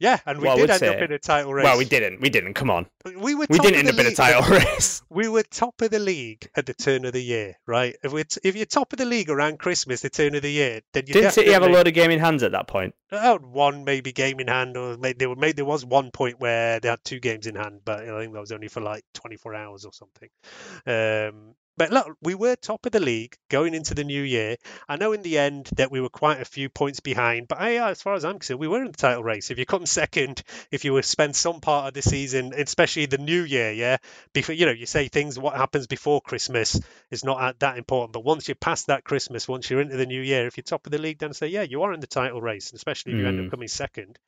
Yeah, 0.00 0.20
and 0.26 0.38
we 0.38 0.46
Well, 0.46 0.56
did 0.56 0.70
end 0.70 0.78
say- 0.80 0.94
up 0.94 1.02
in 1.02 1.10
a 1.12 1.18
title 1.18 1.52
race. 1.52 1.64
Well, 1.64 1.76
we 1.76 1.84
didn't. 1.84 2.20
We 2.20 2.30
didn't. 2.30 2.54
Come 2.54 2.70
on. 2.70 2.86
We 3.04 3.34
were 3.34 3.46
We 3.50 3.58
didn't 3.58 3.80
end 3.80 3.88
up 3.88 3.98
in 3.98 4.06
a 4.06 4.14
title 4.14 4.42
race. 4.58 5.02
We 5.10 5.28
were 5.28 5.42
top 5.42 5.82
of 5.82 5.90
the 5.90 5.98
league 5.98 6.48
at 6.54 6.66
the 6.66 6.74
turn 6.74 7.04
of 7.04 7.12
the 7.14 7.20
year, 7.22 7.56
right? 7.66 7.96
If 8.04 8.12
we're 8.12 8.22
t- 8.24 8.40
if 8.44 8.54
you're 8.54 8.64
top 8.66 8.92
of 8.92 8.98
the 8.98 9.04
league 9.04 9.28
around 9.28 9.58
Christmas, 9.58 10.02
the 10.02 10.10
turn 10.10 10.36
of 10.36 10.42
the 10.42 10.50
year, 10.52 10.82
then 10.92 11.04
you 11.08 11.14
Didn't 11.14 11.32
City 11.32 11.50
have 11.52 11.62
a 11.64 11.68
load 11.68 11.88
of 11.88 11.94
game 11.94 12.10
in 12.12 12.20
hands 12.20 12.42
at 12.44 12.52
that 12.52 12.68
point? 12.68 12.94
Oh, 13.10 13.38
one 13.38 13.84
maybe 13.84 14.12
game 14.12 14.38
in 14.38 14.46
hand, 14.46 14.76
or 14.76 14.96
maybe 14.96 15.26
maybe 15.34 15.52
there 15.52 15.64
was 15.64 15.84
one 15.84 16.10
point 16.12 16.38
where 16.38 16.78
they 16.78 16.88
had 16.88 17.02
two 17.02 17.18
games 17.18 17.46
in 17.48 17.56
hand, 17.56 17.80
but 17.84 18.00
I 18.08 18.20
think 18.20 18.32
that 18.34 18.40
was 18.40 18.52
only 18.52 18.68
for 18.68 18.80
like 18.80 19.02
24 19.14 19.54
hours 19.54 19.84
or 19.84 19.92
something. 19.92 20.28
Um, 20.86 21.54
but 21.78 21.90
look, 21.90 22.16
we 22.20 22.34
were 22.34 22.56
top 22.56 22.84
of 22.86 22.92
the 22.92 23.00
league 23.00 23.36
going 23.48 23.72
into 23.74 23.94
the 23.94 24.04
new 24.04 24.22
year. 24.22 24.56
I 24.88 24.96
know 24.96 25.12
in 25.12 25.22
the 25.22 25.38
end 25.38 25.70
that 25.76 25.90
we 25.90 26.00
were 26.00 26.08
quite 26.08 26.40
a 26.40 26.44
few 26.44 26.68
points 26.68 27.00
behind, 27.00 27.48
but 27.48 27.60
I, 27.60 27.90
as 27.90 28.02
far 28.02 28.14
as 28.14 28.24
I'm 28.24 28.34
concerned, 28.40 28.60
we 28.60 28.68
were 28.68 28.80
in 28.82 28.90
the 28.90 28.98
title 28.98 29.22
race. 29.22 29.50
If 29.50 29.58
you 29.58 29.64
come 29.64 29.86
second, 29.86 30.42
if 30.70 30.84
you 30.84 30.92
were 30.92 31.02
spend 31.02 31.36
some 31.36 31.60
part 31.60 31.88
of 31.88 31.94
the 31.94 32.02
season, 32.02 32.52
especially 32.54 33.06
the 33.06 33.18
new 33.18 33.42
year, 33.42 33.72
yeah, 33.72 33.96
before 34.32 34.54
you 34.54 34.66
know, 34.66 34.72
you 34.72 34.86
say 34.86 35.08
things 35.08 35.38
what 35.38 35.56
happens 35.56 35.86
before 35.86 36.20
Christmas 36.20 36.80
is 37.10 37.24
not 37.24 37.58
that 37.60 37.78
important, 37.78 38.12
but 38.12 38.24
once 38.24 38.48
you're 38.48 38.54
past 38.56 38.88
that 38.88 39.04
Christmas, 39.04 39.48
once 39.48 39.70
you're 39.70 39.80
into 39.80 39.96
the 39.96 40.06
new 40.06 40.20
year, 40.20 40.46
if 40.46 40.56
you're 40.56 40.64
top 40.64 40.84
of 40.86 40.92
the 40.92 40.98
league, 40.98 41.18
then 41.18 41.32
say 41.32 41.46
yeah, 41.46 41.62
you 41.62 41.82
are 41.82 41.92
in 41.92 42.00
the 42.00 42.06
title 42.06 42.40
race, 42.42 42.72
especially 42.72 43.12
if 43.12 43.18
you 43.18 43.26
end 43.26 43.38
Mm. 43.38 43.44
up 43.46 43.50
coming 43.50 43.68
second. 43.68 44.18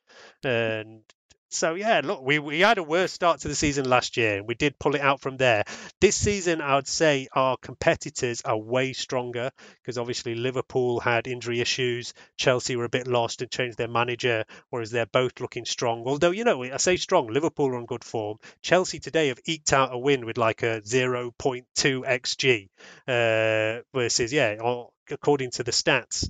And 0.43 1.03
so 1.51 1.75
yeah, 1.75 2.01
look, 2.03 2.21
we, 2.21 2.39
we 2.39 2.61
had 2.61 2.77
a 2.77 2.83
worse 2.83 3.11
start 3.11 3.41
to 3.41 3.47
the 3.47 3.55
season 3.55 3.89
last 3.89 4.15
year, 4.15 4.37
and 4.37 4.47
we 4.47 4.55
did 4.55 4.79
pull 4.79 4.95
it 4.95 5.01
out 5.01 5.19
from 5.19 5.37
there. 5.37 5.65
This 5.99 6.15
season, 6.15 6.61
I 6.61 6.75
would 6.75 6.87
say 6.87 7.27
our 7.33 7.57
competitors 7.57 8.41
are 8.43 8.57
way 8.57 8.93
stronger 8.93 9.51
because 9.81 9.97
obviously 9.97 10.35
Liverpool 10.35 11.01
had 11.01 11.27
injury 11.27 11.59
issues, 11.59 12.13
Chelsea 12.37 12.75
were 12.75 12.85
a 12.85 12.89
bit 12.89 13.05
lost 13.05 13.41
and 13.41 13.51
changed 13.51 13.77
their 13.77 13.89
manager, 13.89 14.45
whereas 14.69 14.91
they're 14.91 15.05
both 15.05 15.41
looking 15.41 15.65
strong. 15.65 16.03
Although 16.05 16.31
you 16.31 16.45
know, 16.45 16.63
I 16.63 16.77
say 16.77 16.95
strong, 16.95 17.27
Liverpool 17.27 17.67
are 17.67 17.75
on 17.75 17.85
good 17.85 18.03
form. 18.03 18.37
Chelsea 18.61 18.99
today 18.99 19.27
have 19.27 19.39
eked 19.45 19.73
out 19.73 19.93
a 19.93 19.97
win 19.97 20.25
with 20.25 20.37
like 20.37 20.63
a 20.63 20.81
0.2 20.81 21.33
xg, 21.75 22.69
uh, 23.07 23.81
versus 23.93 24.31
yeah, 24.31 24.57
or- 24.61 24.89
according 25.09 25.51
to 25.51 25.63
the 25.63 25.71
stats, 25.71 26.29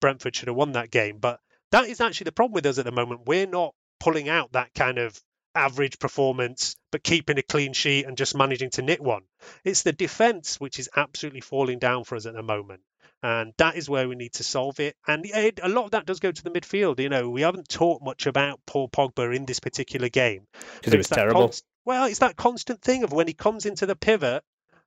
Brentford 0.00 0.34
should 0.34 0.48
have 0.48 0.56
won 0.56 0.72
that 0.72 0.90
game, 0.90 1.18
but 1.18 1.40
that 1.70 1.88
is 1.88 2.00
actually 2.00 2.24
the 2.24 2.32
problem 2.32 2.54
with 2.54 2.66
us 2.66 2.78
at 2.78 2.84
the 2.84 2.90
moment. 2.90 3.26
We're 3.26 3.46
not 3.46 3.74
pulling 4.00 4.28
out 4.28 4.52
that 4.52 4.74
kind 4.74 4.98
of 4.98 5.18
average 5.54 5.98
performance, 5.98 6.76
but 6.92 7.02
keeping 7.02 7.38
a 7.38 7.42
clean 7.42 7.72
sheet 7.72 8.06
and 8.06 8.16
just 8.16 8.36
managing 8.36 8.70
to 8.70 8.82
knit 8.82 9.00
one. 9.00 9.22
It's 9.64 9.82
the 9.82 9.92
defence 9.92 10.58
which 10.58 10.78
is 10.78 10.88
absolutely 10.96 11.40
falling 11.40 11.78
down 11.78 12.04
for 12.04 12.16
us 12.16 12.26
at 12.26 12.34
the 12.34 12.42
moment. 12.42 12.80
And 13.22 13.52
that 13.58 13.76
is 13.76 13.88
where 13.88 14.08
we 14.08 14.16
need 14.16 14.32
to 14.34 14.44
solve 14.44 14.80
it. 14.80 14.96
And 15.06 15.26
it, 15.26 15.60
a 15.62 15.68
lot 15.68 15.84
of 15.84 15.90
that 15.90 16.06
does 16.06 16.20
go 16.20 16.32
to 16.32 16.42
the 16.42 16.50
midfield. 16.50 17.00
You 17.00 17.10
know, 17.10 17.28
we 17.28 17.42
haven't 17.42 17.68
talked 17.68 18.02
much 18.02 18.26
about 18.26 18.60
Paul 18.66 18.88
Pogba 18.88 19.36
in 19.36 19.44
this 19.44 19.60
particular 19.60 20.08
game. 20.08 20.46
Because 20.76 20.94
it 20.94 20.96
was 20.96 21.08
terrible. 21.08 21.42
Const- 21.42 21.64
well, 21.84 22.06
it's 22.06 22.20
that 22.20 22.36
constant 22.36 22.80
thing 22.80 23.04
of 23.04 23.12
when 23.12 23.26
he 23.26 23.34
comes 23.34 23.66
into 23.66 23.84
the 23.84 23.96
pivot, 23.96 24.42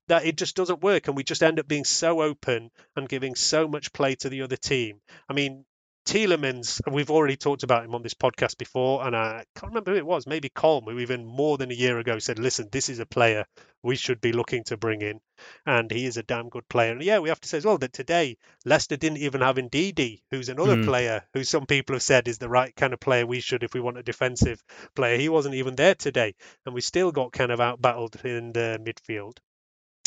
that 0.07 0.25
it 0.25 0.35
just 0.35 0.55
doesn't 0.55 0.81
work 0.81 1.07
and 1.07 1.15
we 1.15 1.23
just 1.23 1.43
end 1.43 1.59
up 1.59 1.67
being 1.67 1.85
so 1.85 2.21
open 2.21 2.71
and 2.95 3.07
giving 3.07 3.35
so 3.35 3.67
much 3.67 3.93
play 3.93 4.15
to 4.15 4.29
the 4.29 4.41
other 4.41 4.57
team. 4.57 4.99
I 5.29 5.33
mean, 5.33 5.65
Tielemans, 6.05 6.81
we've 6.91 7.09
already 7.09 7.37
talked 7.37 7.63
about 7.63 7.85
him 7.85 7.95
on 7.95 8.03
this 8.03 8.13
podcast 8.13 8.57
before, 8.57 9.05
and 9.07 9.15
I 9.15 9.45
can't 9.55 9.71
remember 9.71 9.91
who 9.91 9.97
it 9.97 10.05
was, 10.05 10.27
maybe 10.27 10.49
Colm, 10.49 10.83
who 10.83 10.99
even 10.99 11.25
more 11.25 11.57
than 11.57 11.71
a 11.71 11.75
year 11.75 11.97
ago 11.97 12.19
said, 12.19 12.39
listen, 12.39 12.67
this 12.71 12.89
is 12.89 12.99
a 12.99 13.05
player 13.05 13.45
we 13.81 13.95
should 13.95 14.19
be 14.19 14.33
looking 14.33 14.63
to 14.65 14.77
bring 14.77 15.01
in, 15.01 15.21
and 15.65 15.89
he 15.89 16.05
is 16.05 16.17
a 16.17 16.23
damn 16.23 16.49
good 16.49 16.67
player. 16.67 16.91
And 16.91 17.01
yeah, 17.01 17.19
we 17.19 17.29
have 17.29 17.39
to 17.39 17.47
say 17.47 17.57
as 17.57 17.65
well 17.65 17.77
that 17.77 17.93
today 17.93 18.37
Leicester 18.65 18.97
didn't 18.97 19.19
even 19.19 19.41
have 19.41 19.55
Ndidi, 19.55 20.21
who's 20.29 20.49
another 20.49 20.75
Mm. 20.75 20.85
player 20.85 21.23
who 21.33 21.43
some 21.43 21.65
people 21.65 21.95
have 21.95 22.03
said 22.03 22.27
is 22.27 22.37
the 22.37 22.49
right 22.49 22.75
kind 22.75 22.93
of 22.93 22.99
player 22.99 23.25
we 23.25 23.39
should 23.39 23.63
if 23.63 23.73
we 23.73 23.79
want 23.79 23.97
a 23.97 24.03
defensive 24.03 24.61
player. 24.95 25.17
He 25.17 25.29
wasn't 25.29 25.55
even 25.55 25.75
there 25.75 25.95
today, 25.95 26.35
and 26.65 26.75
we 26.75 26.81
still 26.81 27.11
got 27.13 27.31
kind 27.31 27.51
of 27.51 27.59
outbattled 27.59 28.23
in 28.25 28.51
the 28.51 28.77
midfield. 28.83 29.37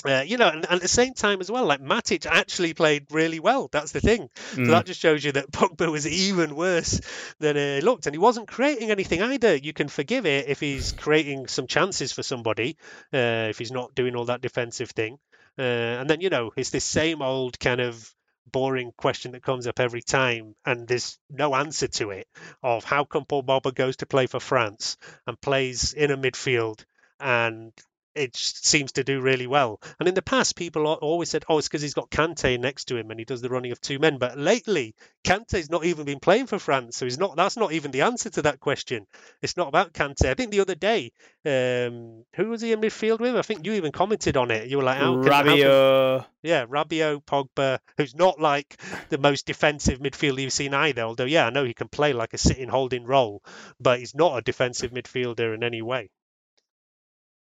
Uh, 0.07 0.23
you 0.27 0.37
know, 0.37 0.49
and, 0.49 0.65
and 0.65 0.77
at 0.77 0.81
the 0.83 0.89
same 0.89 1.15
time 1.15 1.41
as 1.41 1.51
well, 1.51 1.67
like 1.67 1.81
Matic 1.81 2.27
actually 2.27 2.75
played 2.75 3.07
really 3.11 3.41
well. 3.41 3.69
That's 3.73 3.93
the 3.93 4.01
thing. 4.01 4.29
So 4.55 4.57
Mm. 4.61 4.69
that 4.69 4.87
just 4.87 5.01
shows 5.01 5.25
you 5.25 5.33
that 5.33 5.51
Pogba 5.51 5.91
was 5.91 6.07
even 6.07 6.55
worse 6.55 7.01
than 7.41 7.57
uh, 7.57 7.81
looked, 7.83 8.07
and 8.07 8.15
he 8.15 8.19
wasn't 8.19 8.49
creating 8.49 8.91
anything 8.91 9.21
either. 9.23 9.57
You 9.57 9.73
can 9.73 9.89
forgive 9.89 10.27
it 10.27 10.49
if 10.49 10.61
he's 10.61 10.93
creating 10.93 11.49
some 11.49 11.67
chances 11.67 12.13
for 12.13 12.23
somebody, 12.23 12.77
uh, 13.13 13.49
if 13.51 13.59
he's 13.59 13.73
not 13.73 13.95
doing 13.95 14.15
all 14.17 14.27
that 14.27 14.41
defensive 14.41 14.91
thing. 14.91 15.19
Uh, 15.59 15.63
and 15.63 16.09
then 16.11 16.21
you 16.21 16.31
know, 16.31 16.53
it's 16.57 16.71
this 16.71 16.85
same 16.85 17.23
old 17.23 17.59
kind 17.59 17.81
of 17.81 18.13
boring 18.53 18.93
question 18.97 19.33
that 19.33 19.43
comes 19.43 19.67
up 19.67 19.81
every 19.81 20.03
time, 20.03 20.55
and 20.65 20.87
there's 20.87 21.19
no 21.29 21.55
answer 21.55 21.89
to 21.89 22.11
it. 22.11 22.29
Of 22.63 22.85
how 22.85 23.05
come 23.05 23.25
Paul 23.25 23.43
Pogba 23.43 23.75
goes 23.75 23.97
to 23.97 24.07
play 24.07 24.27
for 24.27 24.39
France 24.39 24.97
and 25.27 25.41
plays 25.41 25.95
in 25.95 26.11
a 26.13 26.17
midfield 26.17 26.85
and 27.19 27.73
it 28.17 28.37
seems 28.37 28.93
to 28.93 29.05
do 29.05 29.21
really 29.21 29.47
well. 29.47 29.81
And 29.99 30.09
in 30.09 30.15
the 30.15 30.23
past, 30.23 30.57
people 30.57 30.87
always 30.87 31.31
said, 31.31 31.45
"Oh, 31.49 31.59
it's 31.59 31.69
because 31.69 31.83
he's 31.83 31.95
got 31.95 32.11
Kante 32.11 32.59
next 32.59 32.87
to 32.87 32.97
him 32.97 33.11
and 33.11 33.19
he 33.19 33.25
does 33.25 33.43
the 33.43 33.49
running 33.49 33.73
of 33.73 33.81
two 33.81 33.99
men." 33.99 34.19
But 34.19 34.39
lately, 34.39 34.95
Kante's 35.25 35.71
not 35.71 35.85
even 35.85 36.05
been 36.05 36.21
playing 36.21 36.47
for 36.47 36.59
France, 36.59 36.97
so 36.97 37.07
he's 37.07 37.19
not. 37.19 37.37
That's 37.37 37.57
not 37.57 37.73
even 37.73 37.91
the 37.91 38.03
answer 38.03 38.31
to 38.31 38.43
that 38.43 38.61
question. 38.61 39.07
It's 39.43 39.57
not 39.57 39.69
about 39.69 39.93
Kante. 39.93 40.29
I 40.29 40.35
think 40.35 40.51
the 40.51 40.61
other 40.61 40.75
day, 40.75 41.13
um, 41.45 42.25
who 42.35 42.49
was 42.49 42.61
he 42.61 42.73
in 42.73 42.81
midfield 42.81 43.21
with? 43.21 43.37
I 43.37 43.43
think 43.43 43.65
you 43.67 43.75
even 43.75 43.93
commented 43.93 44.37
on 44.37 44.51
it. 44.51 44.69
You 44.69 44.79
were 44.79 44.85
like, 44.85 44.99
"How 44.99 45.23
can, 45.23 45.33
how 45.33 46.27
yeah, 46.43 46.65
Rabiot, 46.67 47.25
Pogba, 47.25 47.81
who's 47.97 48.15
not 48.15 48.41
like 48.41 48.81
the 49.09 49.19
most 49.19 49.47
defensive 49.47 49.99
midfielder 49.99 50.43
you've 50.43 50.53
seen 50.53 50.75
either. 50.75 51.03
Although, 51.03 51.25
yeah, 51.25 51.47
I 51.47 51.51
know 51.51 51.65
he 51.65 51.75
can 51.75 51.89
play 51.89 52.13
like 52.13 52.35
a 52.35 52.39
sitting 52.39 52.69
holding 52.69 53.05
role, 53.05 53.43
but 53.81 53.99
he's 53.99 54.15
not 54.15 54.39
a 54.39 54.43
defensive 54.43 54.93
midfielder 54.93 55.55
in 55.55 55.63
any 55.63 55.83
way. 55.83 56.11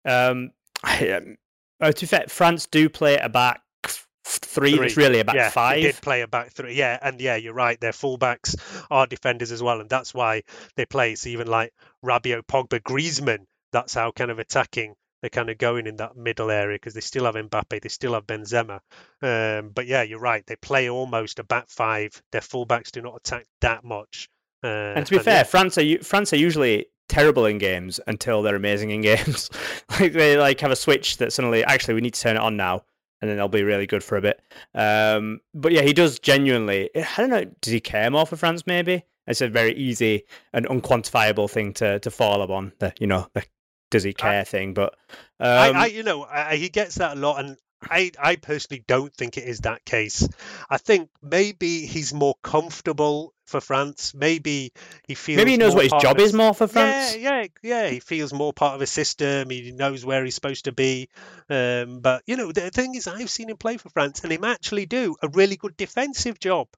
Um, 0.08 0.50
um, 0.84 1.36
uh, 1.80 1.92
to 1.92 2.00
be 2.00 2.06
fair, 2.06 2.24
France 2.28 2.66
do 2.66 2.88
play 2.88 3.16
a 3.18 3.28
back 3.28 3.62
f- 3.84 4.06
three. 4.24 4.74
It's 4.74 4.96
really 4.96 5.20
a 5.20 5.24
back 5.24 5.36
yeah, 5.36 5.50
five. 5.50 5.76
They 5.76 5.82
did 5.82 6.00
play 6.00 6.22
a 6.22 6.28
back 6.28 6.52
three. 6.52 6.74
Yeah, 6.74 6.98
and 7.00 7.20
yeah, 7.20 7.36
you're 7.36 7.54
right. 7.54 7.80
Their 7.80 7.92
fullbacks 7.92 8.56
are 8.90 9.06
defenders 9.06 9.52
as 9.52 9.62
well, 9.62 9.80
and 9.80 9.88
that's 9.88 10.14
why 10.14 10.42
they 10.76 10.86
play. 10.86 11.12
It's 11.12 11.26
even 11.26 11.46
like 11.46 11.72
Rabiot, 12.04 12.42
Pogba, 12.46 12.80
Griezmann. 12.80 13.46
That's 13.72 13.94
how 13.94 14.10
kind 14.12 14.30
of 14.30 14.38
attacking 14.38 14.94
they're 15.20 15.30
kind 15.30 15.50
of 15.50 15.58
going 15.58 15.86
in 15.86 15.96
that 15.96 16.16
middle 16.16 16.50
area 16.50 16.76
because 16.76 16.94
they 16.94 17.00
still 17.00 17.24
have 17.24 17.34
Mbappe, 17.34 17.80
they 17.82 17.88
still 17.88 18.14
have 18.14 18.26
Benzema. 18.26 18.80
Um, 19.20 19.70
but 19.70 19.86
yeah, 19.86 20.02
you're 20.02 20.20
right. 20.20 20.46
They 20.46 20.56
play 20.56 20.88
almost 20.88 21.38
a 21.38 21.44
back 21.44 21.68
five. 21.68 22.10
Their 22.32 22.40
fullbacks 22.40 22.92
do 22.92 23.02
not 23.02 23.16
attack 23.16 23.44
that 23.60 23.84
much. 23.84 24.28
Uh, 24.62 24.94
And 24.96 25.06
to 25.06 25.16
be 25.16 25.18
fair, 25.18 25.38
yeah, 25.38 25.42
France 25.44 25.78
are 25.78 25.98
France 26.02 26.32
are 26.32 26.36
usually 26.36 26.86
terrible 27.08 27.46
in 27.46 27.58
games 27.58 28.00
until 28.06 28.42
they're 28.42 28.56
amazing 28.56 28.90
in 28.90 29.00
games. 29.00 29.50
like 30.00 30.12
they 30.12 30.36
like 30.36 30.60
have 30.60 30.70
a 30.70 30.76
switch 30.76 31.18
that 31.18 31.32
suddenly 31.32 31.64
actually 31.64 31.94
we 31.94 32.00
need 32.00 32.14
to 32.14 32.20
turn 32.20 32.36
it 32.36 32.42
on 32.42 32.56
now, 32.56 32.84
and 33.20 33.28
then 33.28 33.36
they'll 33.36 33.48
be 33.48 33.62
really 33.62 33.86
good 33.86 34.04
for 34.04 34.16
a 34.16 34.22
bit. 34.22 34.40
Um, 34.74 35.40
but 35.54 35.72
yeah, 35.72 35.82
he 35.82 35.92
does 35.92 36.18
genuinely. 36.18 36.90
I 36.94 37.08
don't 37.16 37.30
know. 37.30 37.44
Does 37.60 37.72
he 37.72 37.80
care 37.80 38.10
more 38.10 38.26
for 38.26 38.36
France? 38.36 38.66
Maybe 38.66 39.04
it's 39.26 39.40
a 39.40 39.48
very 39.48 39.74
easy 39.74 40.24
and 40.52 40.66
unquantifiable 40.66 41.50
thing 41.50 41.74
to 41.74 41.98
to 42.00 42.10
fall 42.10 42.42
upon. 42.42 42.72
The 42.78 42.92
you 42.98 43.06
know 43.06 43.28
the 43.34 43.44
does 43.90 44.02
he 44.02 44.12
care 44.12 44.44
thing, 44.44 44.74
but 44.74 44.94
um, 45.40 45.48
I, 45.48 45.70
I, 45.70 45.86
you 45.86 46.02
know, 46.02 46.24
I, 46.24 46.56
he 46.56 46.68
gets 46.68 46.96
that 46.96 47.16
a 47.16 47.20
lot, 47.20 47.40
and 47.40 47.56
I, 47.82 48.10
I 48.18 48.36
personally 48.36 48.84
don't 48.86 49.14
think 49.14 49.38
it 49.38 49.44
is 49.44 49.60
that 49.60 49.84
case. 49.84 50.28
I 50.68 50.78
think 50.78 51.10
maybe 51.22 51.86
he's 51.86 52.12
more 52.12 52.34
comfortable 52.42 53.32
for 53.48 53.60
France. 53.60 54.14
Maybe 54.14 54.72
he 55.06 55.14
feels 55.14 55.38
maybe 55.38 55.52
he 55.52 55.56
knows 55.56 55.74
what 55.74 55.84
his 55.84 56.02
job 56.02 56.20
is 56.20 56.32
more 56.32 56.54
for 56.54 56.68
France. 56.68 57.16
Yeah, 57.16 57.40
yeah, 57.40 57.46
yeah. 57.62 57.88
He 57.88 58.00
feels 58.00 58.32
more 58.32 58.52
part 58.52 58.74
of 58.74 58.80
a 58.80 58.86
system. 58.86 59.50
He 59.50 59.72
knows 59.72 60.04
where 60.04 60.24
he's 60.24 60.34
supposed 60.34 60.66
to 60.66 60.72
be. 60.72 61.08
Um, 61.48 62.00
but 62.00 62.22
you 62.26 62.36
know, 62.36 62.52
the 62.52 62.70
thing 62.70 62.94
is, 62.94 63.06
I've 63.06 63.30
seen 63.30 63.50
him 63.50 63.56
play 63.56 63.76
for 63.76 63.88
France, 63.90 64.20
and 64.22 64.32
him 64.32 64.44
actually 64.44 64.86
do 64.86 65.16
a 65.22 65.28
really 65.28 65.56
good 65.56 65.76
defensive 65.76 66.38
job. 66.38 66.68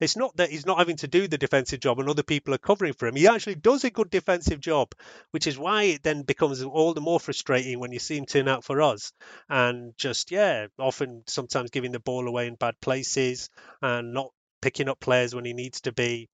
It's 0.00 0.16
not 0.16 0.34
that 0.38 0.50
he's 0.50 0.64
not 0.64 0.78
having 0.78 0.96
to 0.96 1.08
do 1.08 1.28
the 1.28 1.36
defensive 1.36 1.78
job 1.78 2.00
and 2.00 2.08
other 2.08 2.22
people 2.22 2.54
are 2.54 2.58
covering 2.58 2.94
for 2.94 3.06
him. 3.06 3.16
He 3.16 3.28
actually 3.28 3.56
does 3.56 3.84
a 3.84 3.90
good 3.90 4.08
defensive 4.08 4.58
job, 4.58 4.92
which 5.30 5.46
is 5.46 5.58
why 5.58 5.82
it 5.84 6.02
then 6.02 6.22
becomes 6.22 6.62
all 6.62 6.94
the 6.94 7.02
more 7.02 7.20
frustrating 7.20 7.78
when 7.78 7.92
you 7.92 7.98
see 7.98 8.16
him 8.16 8.24
turn 8.24 8.48
out 8.48 8.64
for 8.64 8.80
us 8.80 9.12
and 9.50 9.92
just, 9.98 10.30
yeah, 10.30 10.68
often 10.78 11.22
sometimes 11.26 11.70
giving 11.70 11.92
the 11.92 12.00
ball 12.00 12.26
away 12.26 12.46
in 12.46 12.54
bad 12.54 12.80
places 12.80 13.50
and 13.82 14.14
not 14.14 14.32
picking 14.60 14.88
up 14.88 15.00
players 15.00 15.34
when 15.34 15.44
he 15.44 15.52
needs 15.52 15.80
to 15.82 15.92
be. 15.92 16.28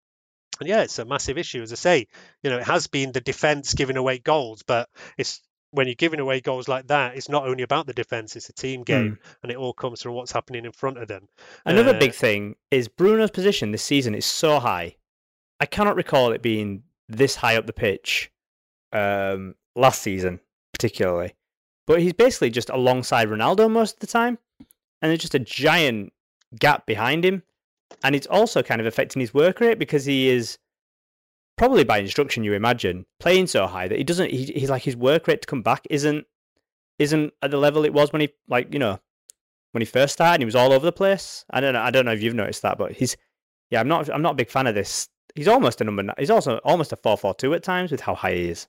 And 0.59 0.69
yeah, 0.69 0.83
it's 0.83 0.99
a 0.99 1.05
massive 1.05 1.37
issue. 1.37 1.61
As 1.61 1.71
I 1.71 1.75
say, 1.75 2.07
you 2.41 2.49
know, 2.49 2.57
it 2.57 2.63
has 2.65 2.87
been 2.87 3.11
the 3.11 3.21
defense 3.21 3.73
giving 3.73 3.97
away 3.97 4.19
goals, 4.19 4.63
but 4.63 4.89
it's 5.17 5.41
when 5.71 5.87
you're 5.87 5.95
giving 5.95 6.21
away 6.21 6.39
goals 6.39 6.69
like 6.69 6.87
that, 6.87 7.17
it's 7.17 7.27
not 7.27 7.45
only 7.45 7.63
about 7.63 7.85
the 7.85 7.93
defense, 7.93 8.37
it's 8.37 8.47
a 8.47 8.53
team 8.53 8.83
game, 8.83 9.19
and 9.43 9.51
it 9.51 9.57
all 9.57 9.73
comes 9.73 10.01
from 10.01 10.13
what's 10.13 10.31
happening 10.31 10.63
in 10.63 10.71
front 10.71 10.97
of 10.97 11.09
them. 11.09 11.27
Another 11.65 11.93
Uh, 11.93 11.99
big 11.99 12.13
thing 12.13 12.55
is 12.71 12.87
Bruno's 12.87 13.31
position 13.31 13.71
this 13.71 13.83
season 13.83 14.15
is 14.15 14.25
so 14.25 14.59
high. 14.59 14.95
I 15.59 15.65
cannot 15.65 15.97
recall 15.97 16.31
it 16.31 16.41
being 16.41 16.83
this 17.09 17.35
high 17.35 17.57
up 17.57 17.65
the 17.67 17.73
pitch 17.73 18.31
um, 18.93 19.55
last 19.75 20.01
season, 20.01 20.39
particularly. 20.73 21.35
But 21.87 22.01
he's 22.01 22.13
basically 22.13 22.49
just 22.51 22.69
alongside 22.69 23.27
Ronaldo 23.27 23.69
most 23.69 23.95
of 23.95 23.99
the 23.99 24.07
time, 24.07 24.37
and 25.01 25.09
there's 25.09 25.19
just 25.19 25.35
a 25.35 25.39
giant 25.39 26.13
gap 26.57 26.85
behind 26.85 27.25
him. 27.25 27.43
And 28.03 28.15
it's 28.15 28.27
also 28.27 28.61
kind 28.61 28.81
of 28.81 28.87
affecting 28.87 29.19
his 29.19 29.33
work 29.33 29.59
rate 29.59 29.79
because 29.79 30.05
he 30.05 30.29
is 30.29 30.57
probably 31.57 31.83
by 31.83 31.99
instruction, 31.99 32.43
you 32.43 32.53
imagine, 32.53 33.05
playing 33.19 33.47
so 33.47 33.67
high 33.67 33.87
that 33.87 33.97
he 33.97 34.03
doesn't. 34.03 34.31
He, 34.31 34.45
he's 34.45 34.69
like 34.69 34.83
his 34.83 34.95
work 34.95 35.27
rate 35.27 35.41
to 35.41 35.47
come 35.47 35.61
back 35.61 35.85
isn't 35.89 36.25
isn't 36.99 37.33
at 37.41 37.51
the 37.51 37.57
level 37.57 37.83
it 37.83 37.93
was 37.93 38.13
when 38.13 38.21
he 38.21 38.29
like 38.47 38.71
you 38.71 38.79
know 38.79 38.99
when 39.71 39.81
he 39.81 39.85
first 39.85 40.13
started. 40.13 40.41
He 40.41 40.45
was 40.45 40.55
all 40.55 40.71
over 40.71 40.85
the 40.85 40.91
place. 40.91 41.45
I 41.49 41.59
don't 41.61 41.73
know. 41.73 41.81
I 41.81 41.91
don't 41.91 42.05
know 42.05 42.13
if 42.13 42.21
you've 42.21 42.33
noticed 42.33 42.61
that, 42.61 42.77
but 42.77 42.93
he's 42.93 43.17
yeah. 43.69 43.79
I'm 43.79 43.87
not. 43.87 44.09
I'm 44.09 44.21
not 44.21 44.33
a 44.33 44.35
big 44.35 44.49
fan 44.49 44.67
of 44.67 44.75
this. 44.75 45.09
He's 45.35 45.47
almost 45.47 45.81
a 45.81 45.83
number. 45.83 46.13
He's 46.17 46.29
also 46.29 46.57
almost 46.63 46.93
a 46.93 46.95
four 46.95 47.17
four 47.17 47.33
two 47.33 47.53
at 47.53 47.63
times 47.63 47.91
with 47.91 48.01
how 48.01 48.15
high 48.15 48.33
he 48.33 48.49
is. 48.49 48.67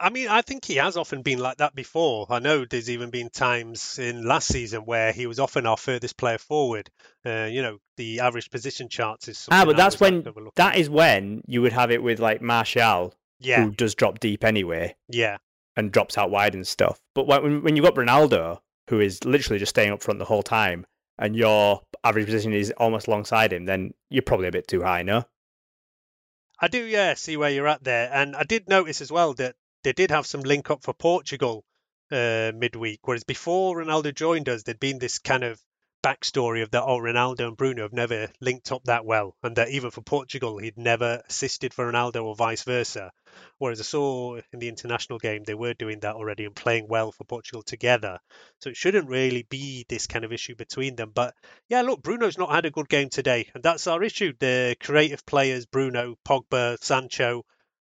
I 0.00 0.10
mean, 0.10 0.28
I 0.28 0.42
think 0.42 0.64
he 0.64 0.76
has 0.76 0.96
often 0.96 1.22
been 1.22 1.38
like 1.38 1.58
that 1.58 1.74
before. 1.76 2.26
I 2.28 2.40
know 2.40 2.64
there's 2.64 2.90
even 2.90 3.10
been 3.10 3.30
times 3.30 3.98
in 4.00 4.24
last 4.24 4.48
season 4.48 4.80
where 4.80 5.12
he 5.12 5.26
was 5.26 5.38
often 5.38 5.64
our 5.64 5.76
furthest 5.76 6.16
player 6.16 6.38
forward. 6.38 6.90
Uh, 7.24 7.48
you 7.50 7.62
know, 7.62 7.78
the 7.96 8.20
average 8.20 8.50
position 8.50 8.88
charts 8.88 9.28
is 9.28 9.46
Ah, 9.50 9.64
but 9.64 9.76
that's 9.76 10.00
when 10.00 10.26
that 10.56 10.76
is 10.76 10.90
when 10.90 11.42
you 11.46 11.62
would 11.62 11.72
have 11.72 11.92
it 11.92 12.02
with 12.02 12.18
like 12.18 12.42
Martial, 12.42 13.14
Yeah, 13.38 13.64
who 13.64 13.70
does 13.70 13.94
drop 13.94 14.18
deep 14.18 14.42
anyway 14.44 14.96
yeah, 15.08 15.36
and 15.76 15.92
drops 15.92 16.18
out 16.18 16.30
wide 16.30 16.54
and 16.54 16.66
stuff. 16.66 16.98
But 17.14 17.28
when 17.28 17.62
when 17.62 17.76
you 17.76 17.82
got 17.82 17.94
Ronaldo, 17.94 18.58
who 18.90 18.98
is 18.98 19.24
literally 19.24 19.60
just 19.60 19.70
staying 19.70 19.92
up 19.92 20.02
front 20.02 20.18
the 20.18 20.24
whole 20.24 20.42
time, 20.42 20.84
and 21.16 21.36
your 21.36 21.82
average 22.02 22.26
position 22.26 22.52
is 22.52 22.72
almost 22.76 23.06
alongside 23.06 23.52
him, 23.52 23.66
then 23.66 23.94
you're 24.10 24.22
probably 24.22 24.48
a 24.48 24.52
bit 24.52 24.66
too 24.66 24.82
high, 24.82 25.02
no? 25.02 25.24
I 26.58 26.66
do. 26.68 26.84
Yeah, 26.84 27.14
see 27.14 27.36
where 27.36 27.50
you're 27.50 27.68
at 27.68 27.84
there, 27.84 28.10
and 28.12 28.34
I 28.34 28.42
did 28.42 28.68
notice 28.68 29.00
as 29.00 29.12
well 29.12 29.34
that 29.34 29.54
they 29.82 29.92
did 29.92 30.10
have 30.10 30.26
some 30.26 30.42
link 30.42 30.70
up 30.70 30.82
for 30.82 30.94
Portugal 30.94 31.64
uh, 32.10 32.52
midweek, 32.54 33.00
whereas 33.04 33.24
before 33.24 33.76
Ronaldo 33.76 34.14
joined 34.14 34.48
us, 34.48 34.62
there'd 34.62 34.80
been 34.80 34.98
this 34.98 35.18
kind 35.18 35.44
of 35.44 35.60
backstory 36.02 36.64
of 36.64 36.70
that 36.72 36.82
oh 36.82 36.98
Ronaldo 36.98 37.46
and 37.46 37.56
Bruno 37.56 37.82
have 37.82 37.92
never 37.92 38.28
linked 38.40 38.72
up 38.72 38.82
that 38.84 39.04
well, 39.04 39.36
and 39.42 39.56
that 39.56 39.68
even 39.68 39.90
for 39.90 40.02
Portugal 40.02 40.58
he'd 40.58 40.76
never 40.76 41.22
assisted 41.28 41.72
for 41.72 41.90
Ronaldo 41.90 42.24
or 42.24 42.34
vice 42.34 42.64
versa. 42.64 43.12
Whereas 43.58 43.80
I 43.80 43.84
saw 43.84 44.36
in 44.52 44.58
the 44.58 44.68
international 44.68 45.18
game 45.18 45.44
they 45.44 45.54
were 45.54 45.74
doing 45.74 46.00
that 46.00 46.16
already 46.16 46.44
and 46.44 46.56
playing 46.56 46.88
well 46.88 47.12
for 47.12 47.24
Portugal 47.24 47.62
together. 47.62 48.18
So 48.60 48.70
it 48.70 48.76
shouldn't 48.76 49.08
really 49.08 49.46
be 49.48 49.86
this 49.88 50.06
kind 50.06 50.24
of 50.24 50.32
issue 50.32 50.56
between 50.56 50.96
them. 50.96 51.12
But 51.14 51.34
yeah, 51.68 51.82
look, 51.82 52.02
Bruno's 52.02 52.36
not 52.36 52.50
had 52.50 52.66
a 52.66 52.70
good 52.70 52.88
game 52.88 53.08
today, 53.08 53.48
and 53.54 53.62
that's 53.62 53.86
our 53.86 54.02
issue. 54.02 54.32
The 54.38 54.76
creative 54.80 55.24
players, 55.24 55.66
Bruno, 55.66 56.16
Pogba, 56.26 56.82
Sancho, 56.82 57.44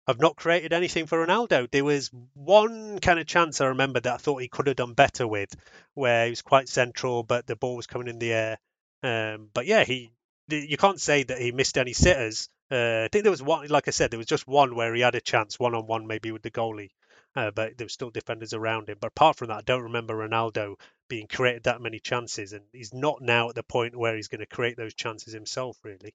have 0.07 0.19
not 0.19 0.35
created 0.35 0.73
anything 0.73 1.07
for 1.07 1.25
Ronaldo. 1.25 1.69
There 1.69 1.83
was 1.83 2.11
one 2.33 2.99
kind 2.99 3.19
of 3.19 3.25
chance 3.25 3.59
I 3.59 3.67
remember 3.67 3.99
that 3.99 4.13
I 4.13 4.17
thought 4.17 4.41
he 4.41 4.47
could 4.47 4.67
have 4.67 4.75
done 4.75 4.93
better 4.93 5.27
with, 5.27 5.55
where 5.93 6.25
he 6.25 6.31
was 6.31 6.41
quite 6.41 6.69
central, 6.69 7.23
but 7.23 7.47
the 7.47 7.55
ball 7.55 7.75
was 7.75 7.87
coming 7.87 8.07
in 8.07 8.19
the 8.19 8.33
air. 8.33 8.57
Um, 9.03 9.49
but 9.53 9.65
yeah, 9.65 9.83
he 9.83 10.11
you 10.47 10.77
can't 10.77 11.01
say 11.01 11.23
that 11.23 11.39
he 11.39 11.51
missed 11.51 11.77
any 11.77 11.93
sitters. 11.93 12.49
Uh, 12.71 13.03
I 13.05 13.09
think 13.11 13.23
there 13.23 13.31
was 13.31 13.41
one, 13.41 13.67
like 13.67 13.87
I 13.87 13.91
said, 13.91 14.11
there 14.11 14.19
was 14.19 14.27
just 14.27 14.47
one 14.47 14.75
where 14.75 14.93
he 14.93 15.01
had 15.01 15.15
a 15.15 15.21
chance, 15.21 15.59
one 15.59 15.75
on 15.75 15.87
one 15.87 16.07
maybe 16.07 16.31
with 16.31 16.43
the 16.43 16.51
goalie, 16.51 16.91
uh, 17.35 17.51
but 17.51 17.77
there 17.77 17.85
were 17.85 17.89
still 17.89 18.11
defenders 18.11 18.53
around 18.53 18.89
him. 18.89 18.97
But 18.99 19.07
apart 19.07 19.37
from 19.37 19.47
that, 19.47 19.57
I 19.57 19.61
don't 19.61 19.83
remember 19.83 20.15
Ronaldo 20.15 20.75
being 21.07 21.27
created 21.27 21.63
that 21.63 21.81
many 21.81 21.99
chances, 21.99 22.53
and 22.53 22.63
he's 22.71 22.93
not 22.93 23.21
now 23.21 23.49
at 23.49 23.55
the 23.55 23.63
point 23.63 23.95
where 23.95 24.15
he's 24.15 24.27
going 24.27 24.39
to 24.39 24.45
create 24.45 24.77
those 24.77 24.93
chances 24.93 25.33
himself, 25.33 25.77
really. 25.83 26.13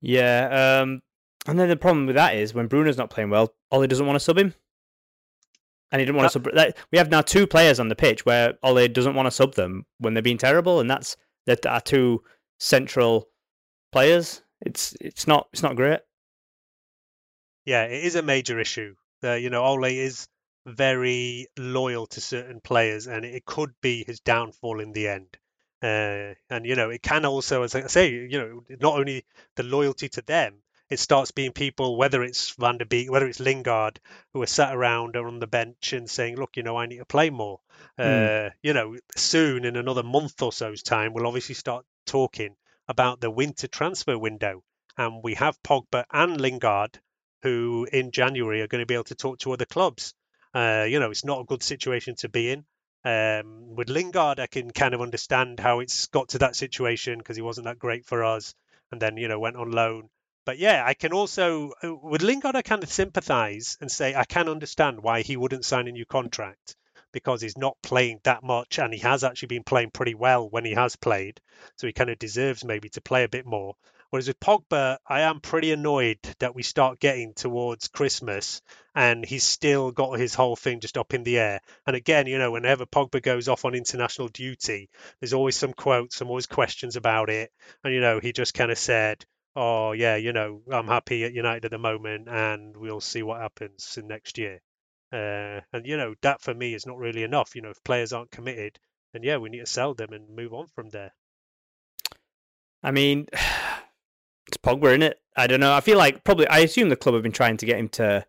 Yeah, 0.00 0.80
um, 0.82 1.00
and 1.48 1.58
then 1.58 1.68
the 1.70 1.76
problem 1.76 2.06
with 2.06 2.16
that 2.16 2.36
is 2.36 2.52
when 2.52 2.68
Bruno's 2.68 2.98
not 2.98 3.08
playing 3.08 3.30
well, 3.30 3.54
Ole 3.72 3.86
doesn't 3.86 4.06
want 4.06 4.16
to 4.16 4.20
sub 4.20 4.36
him. 4.36 4.54
And 5.90 6.00
he 6.00 6.04
didn't 6.04 6.16
want 6.16 6.30
to 6.30 6.32
sub. 6.32 6.48
Like, 6.52 6.76
we 6.92 6.98
have 6.98 7.10
now 7.10 7.22
two 7.22 7.46
players 7.46 7.80
on 7.80 7.88
the 7.88 7.96
pitch 7.96 8.26
where 8.26 8.58
Ole 8.62 8.86
doesn't 8.88 9.14
want 9.14 9.26
to 9.26 9.30
sub 9.30 9.54
them 9.54 9.86
when 9.98 10.12
they're 10.12 10.22
being 10.22 10.36
terrible, 10.36 10.78
and 10.80 10.90
that's 10.90 11.16
that 11.46 11.64
are 11.64 11.80
two 11.80 12.22
central 12.60 13.30
players. 13.90 14.42
It's 14.60 14.94
it's 15.00 15.26
not 15.26 15.48
it's 15.54 15.62
not 15.62 15.76
great. 15.76 16.00
Yeah, 17.64 17.84
it 17.84 18.04
is 18.04 18.16
a 18.16 18.22
major 18.22 18.60
issue. 18.60 18.96
Uh, 19.24 19.32
you 19.32 19.48
know, 19.48 19.64
Ole 19.64 19.84
is 19.84 20.28
very 20.66 21.46
loyal 21.58 22.06
to 22.08 22.20
certain 22.20 22.60
players, 22.60 23.06
and 23.06 23.24
it 23.24 23.46
could 23.46 23.70
be 23.80 24.04
his 24.04 24.20
downfall 24.20 24.80
in 24.80 24.92
the 24.92 25.08
end. 25.08 25.38
Uh, 25.82 26.34
and 26.50 26.66
you 26.66 26.74
know, 26.74 26.90
it 26.90 27.02
can 27.02 27.24
also, 27.24 27.62
as 27.62 27.74
I 27.74 27.86
say, 27.86 28.10
you 28.10 28.38
know, 28.38 28.64
not 28.80 28.98
only 28.98 29.24
the 29.56 29.62
loyalty 29.62 30.10
to 30.10 30.22
them, 30.22 30.56
it 30.90 30.98
starts 30.98 31.30
being 31.30 31.52
people, 31.52 31.96
whether 31.96 32.22
it's 32.22 32.50
Van 32.52 32.78
der 32.78 32.86
Beek, 32.86 33.10
whether 33.10 33.26
it's 33.26 33.40
Lingard, 33.40 34.00
who 34.32 34.42
are 34.42 34.46
sat 34.46 34.74
around 34.74 35.16
or 35.16 35.26
on 35.28 35.38
the 35.38 35.46
bench 35.46 35.92
and 35.92 36.08
saying, 36.08 36.36
"Look, 36.36 36.56
you 36.56 36.62
know, 36.62 36.76
I 36.76 36.86
need 36.86 36.98
to 36.98 37.04
play 37.04 37.30
more." 37.30 37.60
Mm. 37.98 38.46
Uh, 38.46 38.50
you 38.62 38.72
know, 38.72 38.96
soon 39.14 39.64
in 39.64 39.76
another 39.76 40.02
month 40.02 40.40
or 40.42 40.52
so's 40.52 40.82
time, 40.82 41.12
we'll 41.12 41.26
obviously 41.26 41.54
start 41.54 41.84
talking 42.06 42.56
about 42.88 43.20
the 43.20 43.30
winter 43.30 43.68
transfer 43.68 44.18
window, 44.18 44.64
and 44.96 45.22
we 45.22 45.34
have 45.34 45.62
Pogba 45.62 46.04
and 46.10 46.40
Lingard, 46.40 46.98
who 47.42 47.86
in 47.92 48.10
January 48.10 48.62
are 48.62 48.68
going 48.68 48.82
to 48.82 48.86
be 48.86 48.94
able 48.94 49.04
to 49.04 49.14
talk 49.14 49.38
to 49.40 49.52
other 49.52 49.66
clubs. 49.66 50.14
Uh, 50.54 50.86
you 50.88 51.00
know, 51.00 51.10
it's 51.10 51.24
not 51.24 51.40
a 51.40 51.44
good 51.44 51.62
situation 51.62 52.14
to 52.16 52.30
be 52.30 52.50
in. 52.50 52.64
Um, 53.04 53.76
with 53.76 53.90
Lingard, 53.90 54.40
I 54.40 54.46
can 54.46 54.70
kind 54.70 54.94
of 54.94 55.02
understand 55.02 55.60
how 55.60 55.80
it's 55.80 56.06
got 56.06 56.30
to 56.30 56.38
that 56.38 56.56
situation 56.56 57.18
because 57.18 57.36
he 57.36 57.42
wasn't 57.42 57.66
that 57.66 57.78
great 57.78 58.06
for 58.06 58.24
us, 58.24 58.54
and 58.90 59.02
then 59.02 59.18
you 59.18 59.28
know 59.28 59.38
went 59.38 59.56
on 59.56 59.70
loan 59.70 60.08
but 60.48 60.56
yeah, 60.56 60.82
I 60.82 60.94
can 60.94 61.12
also 61.12 61.72
uh, 61.84 61.94
with 61.94 62.22
Lingard, 62.22 62.56
I 62.56 62.62
kind 62.62 62.82
of 62.82 62.90
sympathise 62.90 63.76
and 63.82 63.92
say 63.92 64.14
I 64.14 64.24
can 64.24 64.48
understand 64.48 65.02
why 65.02 65.20
he 65.20 65.36
wouldn't 65.36 65.66
sign 65.66 65.88
a 65.88 65.92
new 65.92 66.06
contract 66.06 66.74
because 67.12 67.42
he's 67.42 67.58
not 67.58 67.76
playing 67.82 68.20
that 68.24 68.42
much 68.42 68.78
and 68.78 68.94
he 68.94 69.00
has 69.00 69.24
actually 69.24 69.48
been 69.48 69.62
playing 69.62 69.90
pretty 69.90 70.14
well 70.14 70.48
when 70.48 70.64
he 70.64 70.72
has 70.72 70.96
played, 70.96 71.38
so 71.76 71.86
he 71.86 71.92
kind 71.92 72.08
of 72.08 72.18
deserves 72.18 72.64
maybe 72.64 72.88
to 72.88 73.02
play 73.02 73.24
a 73.24 73.28
bit 73.28 73.44
more. 73.44 73.74
Whereas 74.08 74.26
with 74.26 74.40
Pogba, 74.40 74.96
I 75.06 75.20
am 75.20 75.40
pretty 75.40 75.70
annoyed 75.70 76.20
that 76.38 76.54
we 76.54 76.62
start 76.62 76.98
getting 76.98 77.34
towards 77.34 77.88
Christmas 77.88 78.62
and 78.94 79.26
he's 79.26 79.44
still 79.44 79.90
got 79.90 80.18
his 80.18 80.34
whole 80.34 80.56
thing 80.56 80.80
just 80.80 80.96
up 80.96 81.12
in 81.12 81.24
the 81.24 81.38
air. 81.38 81.60
And 81.86 81.94
again, 81.94 82.26
you 82.26 82.38
know, 82.38 82.52
whenever 82.52 82.86
Pogba 82.86 83.22
goes 83.22 83.48
off 83.48 83.66
on 83.66 83.74
international 83.74 84.28
duty, 84.28 84.88
there's 85.20 85.34
always 85.34 85.56
some 85.56 85.74
quotes, 85.74 86.16
some 86.16 86.28
always 86.28 86.46
questions 86.46 86.96
about 86.96 87.28
it. 87.28 87.52
And, 87.84 87.92
you 87.92 88.00
know, 88.00 88.18
he 88.18 88.32
just 88.32 88.54
kind 88.54 88.70
of 88.70 88.78
said, 88.78 89.26
oh 89.58 89.90
yeah, 89.92 90.14
you 90.14 90.32
know, 90.32 90.62
I'm 90.70 90.86
happy 90.86 91.24
at 91.24 91.34
United 91.34 91.64
at 91.64 91.70
the 91.72 91.78
moment, 91.78 92.28
and 92.28 92.76
we'll 92.76 93.00
see 93.00 93.24
what 93.24 93.40
happens 93.40 93.98
in 93.98 94.06
next 94.06 94.38
year. 94.38 94.60
Uh, 95.12 95.60
and 95.72 95.84
you 95.84 95.96
know, 95.96 96.14
that 96.22 96.40
for 96.40 96.54
me 96.54 96.74
is 96.74 96.86
not 96.86 96.96
really 96.96 97.24
enough. 97.24 97.56
You 97.56 97.62
know, 97.62 97.70
if 97.70 97.82
players 97.82 98.12
aren't 98.12 98.30
committed, 98.30 98.78
then 99.12 99.24
yeah, 99.24 99.38
we 99.38 99.50
need 99.50 99.58
to 99.58 99.66
sell 99.66 99.94
them 99.94 100.12
and 100.12 100.36
move 100.36 100.54
on 100.54 100.68
from 100.68 100.90
there. 100.90 101.12
I 102.84 102.92
mean, 102.92 103.26
it's 103.32 104.58
Pogba, 104.62 104.90
isn't 104.90 105.02
it? 105.02 105.20
I 105.36 105.48
don't 105.48 105.60
know. 105.60 105.74
I 105.74 105.80
feel 105.80 105.98
like 105.98 106.22
probably. 106.22 106.46
I 106.46 106.60
assume 106.60 106.88
the 106.88 106.96
club 106.96 107.14
have 107.14 107.24
been 107.24 107.32
trying 107.32 107.56
to 107.56 107.66
get 107.66 107.78
him 107.78 107.88
to 107.90 108.24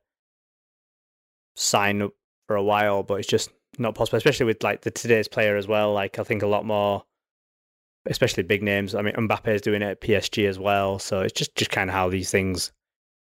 sign 1.56 2.02
up 2.02 2.14
for 2.48 2.56
a 2.56 2.64
while, 2.64 3.04
but 3.04 3.20
it's 3.20 3.28
just 3.28 3.52
not 3.78 3.94
possible, 3.94 4.18
especially 4.18 4.48
with 4.48 4.64
like 4.64 4.82
the 4.82 4.92
today's 4.92 5.28
player 5.28 5.58
as 5.58 5.68
well. 5.68 5.94
Like 5.94 6.18
I 6.18 6.24
think 6.24 6.42
a 6.42 6.48
lot 6.48 6.66
more 6.66 7.04
especially 8.06 8.44
big 8.44 8.64
names. 8.64 8.96
I 8.96 9.02
mean, 9.02 9.14
Mbappe 9.14 9.48
is 9.48 9.62
doing 9.62 9.82
it 9.82 9.88
at 9.88 10.02
PSG 10.02 10.48
as 10.48 10.60
well, 10.60 11.00
so 11.00 11.22
it's 11.22 11.34
just 11.34 11.56
just 11.56 11.72
kind 11.72 11.90
of 11.90 11.94
how 11.94 12.10
these 12.10 12.32
things 12.32 12.72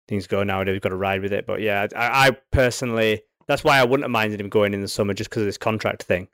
things 0.07 0.27
go 0.27 0.43
nowadays. 0.43 0.73
We've 0.73 0.81
got 0.81 0.89
to 0.89 0.95
ride 0.95 1.21
with 1.21 1.33
it. 1.33 1.45
But 1.45 1.61
yeah, 1.61 1.87
I, 1.95 2.27
I 2.27 2.31
personally, 2.51 3.21
that's 3.47 3.63
why 3.63 3.79
I 3.79 3.83
wouldn't 3.83 4.03
have 4.03 4.11
minded 4.11 4.41
him 4.41 4.49
going 4.49 4.73
in 4.73 4.81
the 4.81 4.87
summer, 4.87 5.13
just 5.13 5.29
because 5.29 5.41
of 5.41 5.47
this 5.47 5.57
contract 5.57 6.03
thing. 6.03 6.27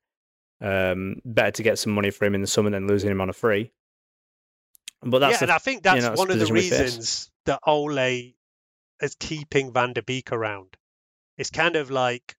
Um, 0.62 1.18
better 1.26 1.52
to 1.52 1.64
get 1.64 1.78
some 1.78 1.93
money 1.93 2.12
for 2.12 2.26
him 2.26 2.34
in 2.34 2.41
the 2.41 2.48
summer 2.48 2.70
than 2.70 2.88
losing 2.88 3.12
him 3.12 3.22
on 3.22 3.30
a 3.30 3.34
free. 3.34 3.74
But 5.04 5.20
that's 5.20 5.34
yeah, 5.34 5.38
the, 5.38 5.43
and 5.46 5.52
I 5.52 5.58
think 5.58 5.84
that's 5.84 6.04
you 6.04 6.10
know, 6.10 6.16
one 6.16 6.32
of 6.32 6.39
the 6.39 6.52
reasons 6.52 7.30
that 7.46 7.60
Ole 7.68 8.34
is 9.02 9.16
keeping 9.20 9.72
Van 9.74 9.93
der 9.93 10.02
Beek 10.02 10.32
around. 10.32 10.78
It's 11.38 11.52
kind 11.52 11.76
of 11.76 11.91
like 11.91 12.36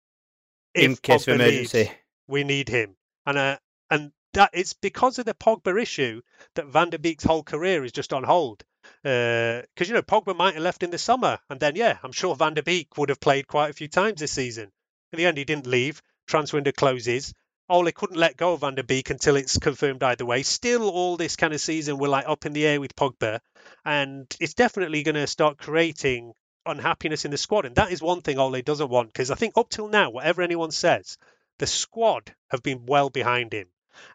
in 0.75 0.97
case 0.97 1.29
of 1.29 1.35
emergency, 1.35 1.79
leaves, 1.79 1.91
we 2.27 2.45
need 2.45 2.69
him, 2.69 2.97
and 3.27 3.39
uh, 3.39 3.59
and 3.91 4.13
that 4.37 4.51
it's 4.53 4.75
because 4.75 5.19
of 5.19 5.25
the 5.25 5.35
Pogba 5.35 5.81
issue 5.81 6.21
that 6.55 6.67
Van 6.67 6.91
der 6.91 6.99
Beek's 6.99 7.25
whole 7.25 7.43
career 7.43 7.85
is 7.85 7.93
just 7.93 8.13
on 8.13 8.23
hold. 8.23 8.65
Because 9.03 9.65
uh, 9.65 9.85
you 9.85 9.95
know 9.95 10.03
Pogba 10.03 10.37
might 10.37 10.55
have 10.55 10.63
left 10.63 10.83
in 10.83 10.91
the 10.91 10.99
summer, 10.99 11.39
and 11.49 11.59
then 11.59 11.75
yeah, 11.75 11.99
I'm 12.03 12.13
sure 12.13 12.37
Van 12.37 12.55
der 12.55 12.63
Beek 12.63 12.97
would 12.99 13.09
have 13.09 13.19
played 13.19 13.49
quite 13.49 13.71
a 13.71 13.73
few 13.73 13.89
times 13.89 14.21
this 14.21 14.33
season. 14.33 14.71
In 15.13 15.17
the 15.17 15.27
end, 15.27 15.39
he 15.39 15.45
didn't 15.45 15.67
leave. 15.67 16.03
Transfer 16.27 16.59
window 16.59 16.73
closes. 16.73 17.33
Ole 17.69 17.91
couldn't 17.93 18.19
let 18.19 18.37
go 18.37 18.53
of 18.53 18.61
Van 18.61 18.75
der 18.75 18.83
Beek 18.83 19.09
until 19.11 19.37
it's 19.37 19.59
confirmed 19.59 20.03
either 20.03 20.27
way. 20.27 20.43
Still, 20.43 20.89
all 20.89 21.17
this 21.17 21.37
kind 21.37 21.55
of 21.55 21.61
season, 21.61 21.97
we're 21.97 22.09
like 22.09 22.29
up 22.29 22.45
in 22.45 22.53
the 22.53 22.67
air 22.67 22.81
with 22.81 22.95
Pogba, 22.95 23.41
and 23.85 24.37
it's 24.39 24.55
definitely 24.55 25.03
going 25.03 25.15
to 25.15 25.27
start 25.27 25.59
creating 25.59 26.35
unhappiness 26.67 27.25
in 27.25 27.31
the 27.31 27.39
squad. 27.39 27.65
And 27.65 27.77
that 27.77 27.91
is 27.91 28.03
one 28.03 28.21
thing 28.21 28.39
Ole 28.39 28.61
doesn't 28.61 28.91
want 28.91 29.13
because 29.13 29.31
I 29.31 29.35
think 29.35 29.57
up 29.57 29.71
till 29.71 29.89
now, 29.89 30.11
whatever 30.11 30.43
anyone 30.43 30.73
says, 30.73 31.17
the 31.59 31.67
squad 31.67 32.35
have 32.51 32.63
been 32.63 32.85
well 32.87 33.09
behind 33.09 33.55
him. 33.55 33.69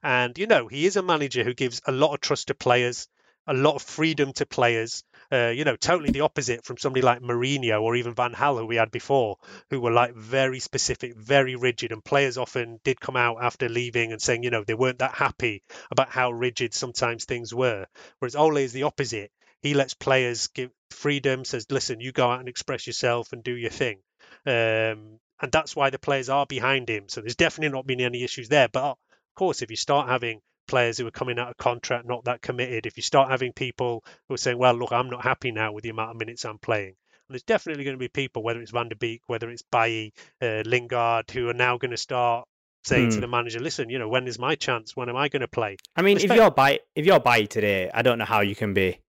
And, 0.04 0.38
you 0.38 0.48
know, 0.48 0.68
he 0.68 0.86
is 0.86 0.96
a 0.96 1.02
manager 1.02 1.44
who 1.44 1.54
gives 1.54 1.82
a 1.86 1.92
lot 1.92 2.14
of 2.14 2.22
trust 2.22 2.48
to 2.48 2.56
players, 2.56 3.08
a 3.48 3.54
lot 3.54 3.76
of 3.76 3.82
freedom 3.82 4.34
to 4.34 4.46
players. 4.46 5.04
Uh, 5.32 5.48
you 5.56 5.64
know, 5.64 5.78
totally 5.78 6.12
the 6.12 6.22
opposite 6.22 6.66
from 6.66 6.78
somebody 6.78 7.02
like 7.02 7.22
Mourinho 7.22 7.82
or 7.82 7.96
even 7.96 8.14
Van 8.14 8.34
Gaal, 8.34 8.60
who 8.60 8.66
we 8.66 8.76
had 8.76 8.92
before, 8.92 9.38
who 9.70 9.80
were 9.80 9.92
like 9.92 10.14
very 10.14 10.60
specific, 10.60 11.16
very 11.16 11.56
rigid. 11.56 11.94
And 11.94 12.04
players 12.04 12.38
often 12.38 12.82
did 12.84 13.00
come 13.00 13.16
out 13.16 13.38
after 13.42 13.70
leaving 13.70 14.12
and 14.12 14.22
saying, 14.22 14.44
you 14.44 14.50
know, 14.50 14.66
they 14.66 14.74
weren't 14.74 15.00
that 15.00 15.14
happy 15.14 15.64
about 15.90 16.10
how 16.10 16.32
rigid 16.32 16.74
sometimes 16.74 17.24
things 17.24 17.54
were. 17.54 17.86
Whereas 18.20 18.36
Ole 18.36 18.58
is 18.58 18.74
the 18.74 18.84
opposite. 18.84 19.32
He 19.62 19.74
lets 19.74 19.94
players 19.94 20.48
give 20.48 20.72
freedom, 20.90 21.46
says, 21.46 21.66
listen, 21.70 22.02
you 22.02 22.12
go 22.12 22.30
out 22.30 22.40
and 22.40 22.50
express 22.50 22.86
yourself 22.86 23.32
and 23.32 23.44
do 23.44 23.56
your 23.56 23.70
thing. 23.70 24.00
Um, 24.46 25.20
and 25.40 25.52
that's 25.52 25.76
why 25.76 25.92
the 25.92 26.00
players 26.00 26.30
are 26.30 26.46
behind 26.46 26.90
him. 26.90 27.06
So 27.08 27.22
there's 27.22 27.36
definitely 27.36 27.74
not 27.74 27.88
been 27.88 28.02
any 28.02 28.24
issues 28.24 28.50
there. 28.50 28.68
But 28.68 28.98
of 29.32 29.36
course, 29.36 29.62
if 29.62 29.70
you 29.72 29.78
start 29.78 30.10
having 30.10 30.42
players 30.68 30.98
who 30.98 31.08
are 31.08 31.12
coming 31.12 31.40
out 31.40 31.48
of 31.50 31.58
contract 31.58 32.06
not 32.06 32.26
that 32.26 32.42
committed, 32.42 32.86
if 32.86 32.98
you 32.98 33.04
start 33.04 33.30
having 33.32 33.54
people 33.54 34.04
who 34.28 34.34
are 34.34 34.38
saying, 34.38 34.58
well, 34.58 34.74
look, 34.74 34.92
I'm 34.92 35.10
not 35.10 35.24
happy 35.24 35.52
now 35.52 35.72
with 35.72 35.84
the 35.84 35.90
amount 35.90 36.12
of 36.12 36.18
minutes 36.18 36.44
I'm 36.46 36.58
playing. 36.60 36.90
And 37.28 37.34
there's 37.34 37.44
definitely 37.44 37.86
going 37.86 37.96
to 37.96 38.00
be 38.00 38.10
people, 38.10 38.44
whether 38.44 38.62
it's 38.62 38.72
Van 38.72 38.90
der 38.90 38.96
Beek, 38.96 39.22
whether 39.28 39.50
it's 39.50 39.62
Bailly, 39.72 40.14
uh, 40.42 40.64
Lingard, 40.66 41.32
who 41.32 41.48
are 41.50 41.54
now 41.54 41.78
going 41.78 41.92
to 41.92 41.98
start 41.98 42.46
saying 42.84 43.10
to 43.12 43.16
Hmm. 43.16 43.22
the 43.22 43.28
manager, 43.28 43.60
listen, 43.60 43.90
you 43.90 44.00
know, 44.00 44.10
when 44.10 44.28
is 44.28 44.38
my 44.38 44.56
chance? 44.56 44.96
When 44.98 45.08
am 45.08 45.16
I 45.16 45.30
going 45.30 45.42
to 45.42 45.48
play? 45.48 45.78
I 45.96 46.02
mean, 46.02 46.16
Respect- 46.18 46.34
if 46.34 46.38
you're 46.38 46.52
Bailly 46.52 46.80
if 46.96 47.06
you're 47.06 47.20
Bailly 47.22 47.48
today, 47.48 47.90
I 47.94 48.02
don't 48.02 48.18
know 48.18 48.26
how 48.26 48.42
you 48.42 48.56
can 48.56 48.74
be 48.74 49.00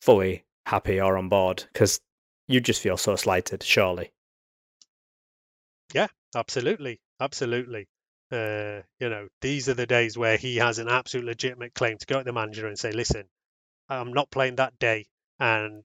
fully 0.00 0.44
happy 0.66 1.00
or 1.00 1.16
on 1.18 1.28
board 1.28 1.64
because 1.72 2.00
you 2.46 2.60
just 2.60 2.80
feel 2.80 2.96
so 2.96 3.16
slighted. 3.16 3.62
Surely, 3.64 4.12
Yeah, 5.94 6.06
absolutely, 6.36 7.00
absolutely. 7.18 7.88
Uh, 8.30 8.82
you 8.98 9.08
know, 9.08 9.28
these 9.40 9.68
are 9.68 9.74
the 9.74 9.86
days 9.86 10.16
where 10.16 10.36
he 10.36 10.56
has 10.56 10.78
an 10.78 10.88
absolute 10.88 11.26
legitimate 11.26 11.74
claim 11.74 11.98
to 11.98 12.06
go 12.06 12.18
to 12.18 12.24
the 12.24 12.32
manager 12.32 12.66
and 12.66 12.78
say, 12.78 12.92
"Listen, 12.92 13.24
I'm 13.88 14.12
not 14.12 14.30
playing 14.30 14.56
that 14.56 14.78
day, 14.78 15.06
and 15.38 15.82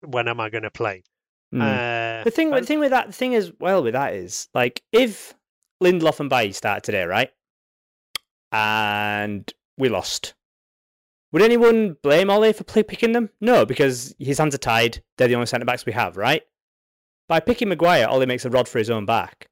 when 0.00 0.28
am 0.28 0.40
I 0.40 0.50
going 0.50 0.64
to 0.64 0.70
play?" 0.70 1.04
Hmm. 1.52 1.60
Uh, 1.60 2.24
the 2.24 2.32
thing 2.32 2.50
the 2.50 2.62
thing 2.62 2.80
with 2.80 2.90
that 2.90 3.06
the 3.06 3.12
thing 3.12 3.34
as 3.34 3.52
well 3.60 3.82
with 3.82 3.92
that 3.92 4.14
is 4.14 4.48
like 4.54 4.82
if 4.92 5.34
Lindelof 5.82 6.20
and 6.20 6.30
Bailly 6.30 6.52
start 6.52 6.82
today, 6.82 7.04
right? 7.04 7.30
and 8.54 9.52
we 9.76 9.88
lost. 9.88 10.34
Would 11.32 11.42
anyone 11.42 11.96
blame 12.04 12.30
Ole 12.30 12.52
for 12.52 12.62
play 12.62 12.84
picking 12.84 13.10
them? 13.10 13.30
No, 13.40 13.66
because 13.66 14.14
his 14.20 14.38
hands 14.38 14.54
are 14.54 14.58
tied. 14.58 15.02
They're 15.18 15.26
the 15.26 15.34
only 15.34 15.46
centre 15.46 15.66
backs 15.66 15.84
we 15.84 15.92
have, 15.92 16.16
right? 16.16 16.42
By 17.28 17.40
picking 17.40 17.68
Maguire, 17.68 18.06
Ole 18.08 18.26
makes 18.26 18.44
a 18.44 18.50
rod 18.50 18.68
for 18.68 18.78
his 18.78 18.90
own 18.90 19.06
back. 19.06 19.48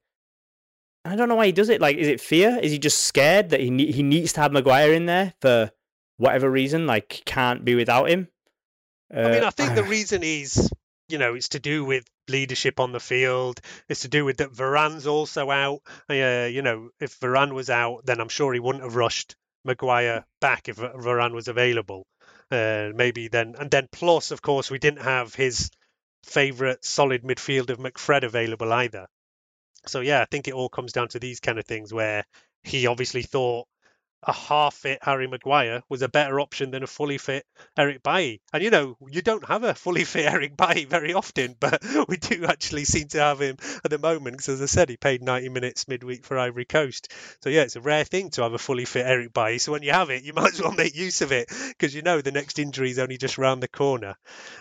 I 1.05 1.15
don't 1.15 1.27
know 1.29 1.35
why 1.35 1.47
he 1.47 1.51
does 1.51 1.69
it. 1.69 1.81
Like, 1.81 1.97
is 1.97 2.07
it 2.07 2.21
fear? 2.21 2.59
Is 2.61 2.71
he 2.71 2.79
just 2.79 3.03
scared 3.03 3.49
that 3.49 3.59
he 3.59 3.69
ne- 3.69 3.91
he 3.91 4.03
needs 4.03 4.33
to 4.33 4.41
have 4.41 4.53
Maguire 4.53 4.93
in 4.93 5.05
there 5.05 5.33
for 5.41 5.71
whatever 6.17 6.49
reason? 6.49 6.87
Like, 6.87 7.21
can't 7.25 7.65
be 7.65 7.75
without 7.75 8.09
him. 8.09 8.27
I 9.11 9.29
mean, 9.29 9.43
Uh, 9.43 9.47
I 9.47 9.49
think 9.49 9.75
the 9.75 9.83
reason 9.83 10.23
is, 10.23 10.71
you 11.09 11.17
know, 11.17 11.35
it's 11.35 11.49
to 11.49 11.59
do 11.59 11.83
with 11.83 12.05
leadership 12.29 12.79
on 12.79 12.93
the 12.93 12.99
field. 12.99 13.59
It's 13.89 14.01
to 14.01 14.07
do 14.07 14.23
with 14.23 14.37
that 14.37 14.53
Varane's 14.53 15.05
also 15.05 15.51
out. 15.51 15.81
Uh, 16.09 16.47
you 16.49 16.61
know, 16.61 16.89
if 16.99 17.19
Varane 17.19 17.53
was 17.53 17.69
out, 17.69 18.05
then 18.05 18.21
I'm 18.21 18.29
sure 18.29 18.53
he 18.53 18.59
wouldn't 18.59 18.83
have 18.83 18.95
rushed 18.95 19.35
Maguire 19.65 20.25
back 20.39 20.69
if 20.69 20.77
Varane 20.77 21.33
was 21.33 21.47
available. 21.49 22.05
Uh, 22.49 22.91
maybe 22.95 23.27
then, 23.27 23.55
and 23.59 23.69
then 23.69 23.87
plus, 23.91 24.31
of 24.31 24.41
course, 24.41 24.71
we 24.71 24.79
didn't 24.79 25.01
have 25.01 25.35
his 25.35 25.69
favourite 26.23 26.85
solid 26.85 27.23
midfield 27.23 27.69
of 27.69 27.79
McFred 27.79 28.23
available 28.23 28.71
either. 28.71 29.07
So 29.85 30.01
yeah, 30.01 30.21
I 30.21 30.25
think 30.25 30.47
it 30.47 30.53
all 30.53 30.69
comes 30.69 30.91
down 30.93 31.09
to 31.09 31.19
these 31.19 31.39
kind 31.39 31.59
of 31.59 31.65
things 31.65 31.93
where 31.93 32.23
he 32.63 32.87
obviously 32.87 33.23
thought 33.23 33.67
a 34.25 34.33
half 34.33 34.75
fit 34.75 34.99
Harry 35.01 35.27
Maguire 35.27 35.83
was 35.89 36.01
a 36.01 36.09
better 36.09 36.39
option 36.39 36.71
than 36.71 36.83
a 36.83 36.87
fully 36.87 37.17
fit 37.17 37.45
Eric 37.77 38.03
Bailly. 38.03 38.41
And 38.51 38.63
you 38.63 38.69
know, 38.69 38.97
you 39.09 39.21
don't 39.21 39.45
have 39.45 39.63
a 39.63 39.73
fully 39.73 40.03
fit 40.05 40.31
Eric 40.31 40.55
Bailly 40.57 40.85
very 40.85 41.13
often, 41.13 41.55
but 41.59 41.83
we 42.07 42.17
do 42.17 42.45
actually 42.45 42.85
seem 42.85 43.07
to 43.09 43.19
have 43.19 43.41
him 43.41 43.57
at 43.83 43.91
the 43.91 43.97
moment 43.97 44.37
because, 44.37 44.49
as 44.49 44.61
I 44.61 44.65
said, 44.65 44.89
he 44.89 44.97
played 44.97 45.21
90 45.21 45.49
minutes 45.49 45.87
midweek 45.87 46.25
for 46.25 46.37
Ivory 46.37 46.65
Coast. 46.65 47.11
So 47.41 47.49
yeah, 47.49 47.63
it's 47.63 47.75
a 47.75 47.81
rare 47.81 48.03
thing 48.03 48.29
to 48.31 48.43
have 48.43 48.53
a 48.53 48.57
fully 48.57 48.85
fit 48.85 49.05
Eric 49.05 49.33
Bailly. 49.33 49.59
So 49.59 49.71
when 49.71 49.83
you 49.83 49.91
have 49.91 50.09
it, 50.09 50.23
you 50.23 50.33
might 50.35 50.53
as 50.53 50.61
well 50.61 50.71
make 50.71 50.95
use 50.95 51.21
of 51.21 51.31
it 51.31 51.49
because 51.69 51.93
you 51.93 52.01
know 52.01 52.21
the 52.21 52.31
next 52.31 52.59
injury 52.59 52.91
is 52.91 52.99
only 52.99 53.17
just 53.17 53.37
round 53.37 53.61
the 53.61 53.67
corner. 53.67 54.15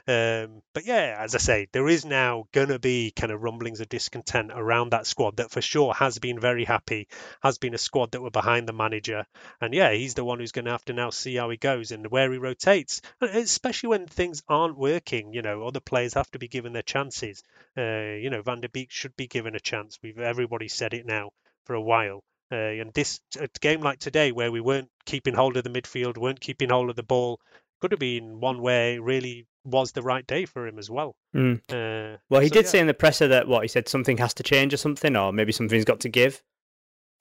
Um, 0.06 0.62
but 0.74 0.86
yeah, 0.86 1.16
as 1.20 1.34
I 1.34 1.38
say, 1.38 1.68
there 1.72 1.88
is 1.88 2.04
now 2.04 2.44
going 2.52 2.68
to 2.68 2.78
be 2.78 3.12
kind 3.14 3.32
of 3.32 3.42
rumblings 3.42 3.80
of 3.80 3.88
discontent 3.88 4.50
around 4.54 4.90
that 4.90 5.06
squad 5.06 5.36
that 5.36 5.50
for 5.50 5.60
sure 5.60 5.94
has 5.94 6.18
been 6.18 6.40
very 6.40 6.64
happy, 6.64 7.08
has 7.42 7.58
been 7.58 7.74
a 7.74 7.78
squad 7.78 8.12
that 8.12 8.22
were 8.22 8.30
behind 8.30 8.68
the 8.68 8.72
manager. 8.72 9.24
And 9.60 9.74
yeah, 9.74 9.92
he's 9.92 10.14
the 10.14 10.24
one 10.24 10.38
who's 10.38 10.52
going 10.52 10.64
to 10.64 10.72
have 10.72 10.84
to 10.86 10.92
now 10.92 11.10
see 11.10 11.36
how 11.36 11.50
he 11.50 11.56
goes 11.56 11.92
and 11.92 12.10
where 12.10 12.32
he 12.32 12.38
rotates, 12.38 13.00
and 13.20 13.30
especially 13.30 13.90
when 13.90 14.06
things 14.06 14.42
aren't 14.48 14.78
working. 14.78 15.32
You 15.32 15.42
know, 15.42 15.66
other 15.66 15.80
players 15.80 16.14
have 16.14 16.30
to 16.32 16.38
be 16.38 16.48
given 16.48 16.72
their 16.72 16.82
chances. 16.82 17.42
Uh, 17.76 18.16
you 18.20 18.30
know, 18.30 18.42
Van 18.42 18.60
der 18.60 18.68
Beek 18.68 18.90
should 18.90 19.16
be 19.16 19.26
given 19.26 19.54
a 19.54 19.60
chance. 19.60 19.98
We've 20.02 20.18
everybody 20.18 20.68
said 20.68 20.94
it 20.94 21.06
now 21.06 21.30
for 21.64 21.74
a 21.74 21.80
while. 21.80 22.22
Uh, 22.50 22.56
and 22.56 22.92
this 22.92 23.20
a 23.40 23.48
game 23.60 23.80
like 23.80 23.98
today, 23.98 24.30
where 24.30 24.52
we 24.52 24.60
weren't 24.60 24.90
keeping 25.06 25.34
hold 25.34 25.56
of 25.56 25.64
the 25.64 25.70
midfield, 25.70 26.18
weren't 26.18 26.40
keeping 26.40 26.68
hold 26.68 26.90
of 26.90 26.96
the 26.96 27.02
ball, 27.02 27.40
could 27.80 27.92
have 27.92 28.00
been 28.00 28.40
one 28.40 28.60
where 28.60 28.94
it 28.94 29.02
really 29.02 29.46
was 29.64 29.92
the 29.92 30.02
right 30.02 30.26
day 30.26 30.44
for 30.44 30.66
him 30.66 30.78
as 30.78 30.90
well. 30.90 31.14
Mm. 31.34 31.60
Uh, 31.70 32.18
Well, 32.28 32.40
he 32.40 32.48
so, 32.48 32.54
did 32.54 32.64
yeah. 32.66 32.70
say 32.70 32.78
in 32.80 32.86
the 32.86 32.94
presser 32.94 33.28
that 33.28 33.48
what 33.48 33.62
he 33.62 33.68
said 33.68 33.88
something 33.88 34.18
has 34.18 34.34
to 34.34 34.42
change 34.42 34.74
or 34.74 34.76
something, 34.76 35.16
or 35.16 35.32
maybe 35.32 35.52
something's 35.52 35.84
got 35.84 36.00
to 36.00 36.08
give. 36.08 36.42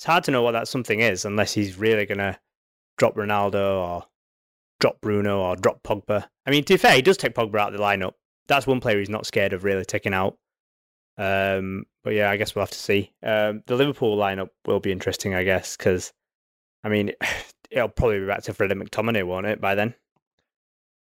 It's 0.02 0.08
hard 0.08 0.24
to 0.24 0.32
know 0.32 0.42
what 0.42 0.54
that 0.54 0.68
something 0.68 1.00
is 1.00 1.26
unless 1.26 1.54
he's 1.54 1.78
really 1.78 2.08
gonna 2.08 2.40
drop 2.98 3.14
Ronaldo 3.14 3.88
or 3.88 4.06
drop 4.80 5.00
Bruno 5.00 5.42
or 5.42 5.56
drop 5.56 5.84
Pogba. 5.84 6.28
I 6.44 6.50
mean, 6.50 6.64
to 6.64 6.74
be 6.74 6.78
fair, 6.78 6.96
he 6.96 7.04
does 7.04 7.18
take 7.18 7.36
Pogba 7.36 7.60
out 7.60 7.72
of 7.72 7.78
the 7.78 7.86
lineup. 7.86 8.14
That's 8.48 8.66
one 8.66 8.80
player 8.80 8.98
he's 8.98 9.12
not 9.12 9.28
scared 9.28 9.54
of 9.54 9.64
really 9.64 9.86
taking 9.86 10.16
out. 10.16 10.40
Um, 11.20 11.86
but 12.04 12.16
yeah, 12.16 12.32
I 12.32 12.38
guess 12.38 12.56
we'll 12.56 12.64
have 12.64 12.72
to 12.72 12.80
see. 12.80 13.14
Um, 13.22 13.62
the 13.68 13.76
Liverpool 13.76 14.18
lineup 14.18 14.50
will 14.66 14.80
be 14.80 14.92
interesting, 14.92 15.36
I 15.36 15.44
guess, 15.44 15.78
because 15.78 16.12
I 16.84 16.90
mean, 16.90 17.12
it'll 17.70 17.88
probably 17.88 18.22
be 18.22 18.26
back 18.26 18.42
to 18.46 18.56
Freddie 18.56 18.74
McTominay, 18.74 19.24
won't 19.24 19.46
it, 19.46 19.62
by 19.62 19.76
then? 19.76 19.94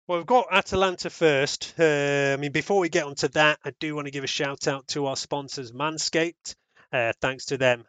Well, 0.07 0.18
we've 0.18 0.26
got 0.26 0.49
Atalanta 0.53 1.09
first. 1.09 1.72
Uh, 1.78 2.34
I 2.34 2.36
mean, 2.36 2.53
before 2.53 2.78
we 2.78 2.90
get 2.90 3.07
onto 3.07 3.28
that, 3.28 3.59
I 3.64 3.72
do 3.80 3.95
want 3.95 4.09
to 4.09 4.12
give 4.12 4.24
a 4.24 4.26
shout 4.26 4.68
out 4.68 4.86
to 4.88 5.07
our 5.07 5.16
sponsors, 5.16 5.72
Manscaped. 5.72 6.57
Uh, 6.93 7.14
thanks 7.22 7.47
to 7.47 7.57
them 7.57 7.86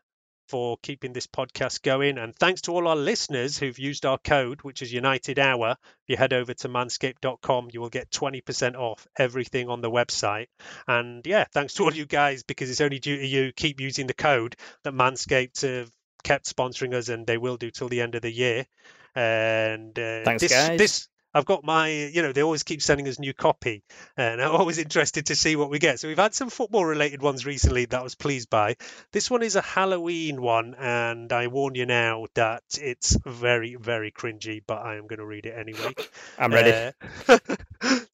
for 0.53 0.77
keeping 0.83 1.13
this 1.13 1.25
podcast 1.25 1.81
going. 1.81 2.19
And 2.19 2.35
thanks 2.35 2.61
to 2.61 2.73
all 2.73 2.87
our 2.87 2.95
listeners 2.95 3.57
who've 3.57 3.79
used 3.79 4.05
our 4.05 4.19
code, 4.19 4.61
which 4.61 4.83
is 4.83 4.93
United 4.93 5.39
Hour. 5.39 5.71
If 5.81 6.09
you 6.09 6.15
head 6.15 6.31
over 6.31 6.53
to 6.53 6.69
manscaped.com, 6.69 7.69
you 7.73 7.81
will 7.81 7.89
get 7.89 8.11
20% 8.11 8.75
off 8.75 9.07
everything 9.17 9.67
on 9.67 9.81
the 9.81 9.89
website. 9.89 10.45
And 10.87 11.25
yeah, 11.25 11.45
thanks 11.51 11.73
to 11.73 11.85
all 11.85 11.93
you 11.93 12.05
guys, 12.05 12.43
because 12.43 12.69
it's 12.69 12.81
only 12.81 12.99
due 12.99 13.17
to 13.17 13.25
you 13.25 13.51
keep 13.51 13.81
using 13.81 14.05
the 14.05 14.13
code 14.13 14.55
that 14.83 14.93
Manscaped 14.93 15.63
have 15.63 15.89
kept 16.23 16.45
sponsoring 16.45 16.93
us 16.93 17.09
and 17.09 17.25
they 17.25 17.39
will 17.39 17.57
do 17.57 17.71
till 17.71 17.89
the 17.89 18.01
end 18.01 18.13
of 18.13 18.21
the 18.21 18.31
year. 18.31 18.67
And 19.15 19.97
uh, 19.97 20.23
Thanks, 20.23 20.43
this, 20.43 20.51
guys. 20.51 20.77
this 20.77 21.07
I've 21.34 21.45
got 21.45 21.63
my, 21.63 21.89
you 21.89 22.21
know, 22.21 22.31
they 22.31 22.43
always 22.43 22.63
keep 22.63 22.81
sending 22.81 23.07
us 23.07 23.19
new 23.19 23.34
copy, 23.34 23.84
and 24.15 24.41
I'm 24.41 24.51
always 24.51 24.77
interested 24.77 25.27
to 25.27 25.36
see 25.36 25.55
what 25.55 25.69
we 25.69 25.79
get. 25.79 25.99
So 25.99 26.07
we've 26.07 26.17
had 26.17 26.34
some 26.34 26.49
football 26.49 26.86
related 26.86 27.21
ones 27.21 27.45
recently 27.45 27.86
that 27.86 27.99
I 27.99 28.03
was 28.03 28.15
pleased 28.15 28.49
by. 28.49 28.75
This 29.11 29.31
one 29.31 29.41
is 29.41 29.55
a 29.55 29.61
Halloween 29.61 30.41
one, 30.41 30.75
and 30.77 31.31
I 31.31 31.47
warn 31.47 31.75
you 31.75 31.86
now 31.86 32.27
that 32.36 32.63
it's 32.79 33.17
very, 33.25 33.75
very 33.75 34.11
cringy, 34.11 34.61
but 34.65 34.79
I 34.79 34.95
am 34.95 35.07
going 35.07 35.19
to 35.19 35.25
read 35.25 35.45
it 35.45 35.55
anyway. 35.57 35.93
I'm 36.38 36.51
ready. 36.51 36.91
Uh, 37.27 37.38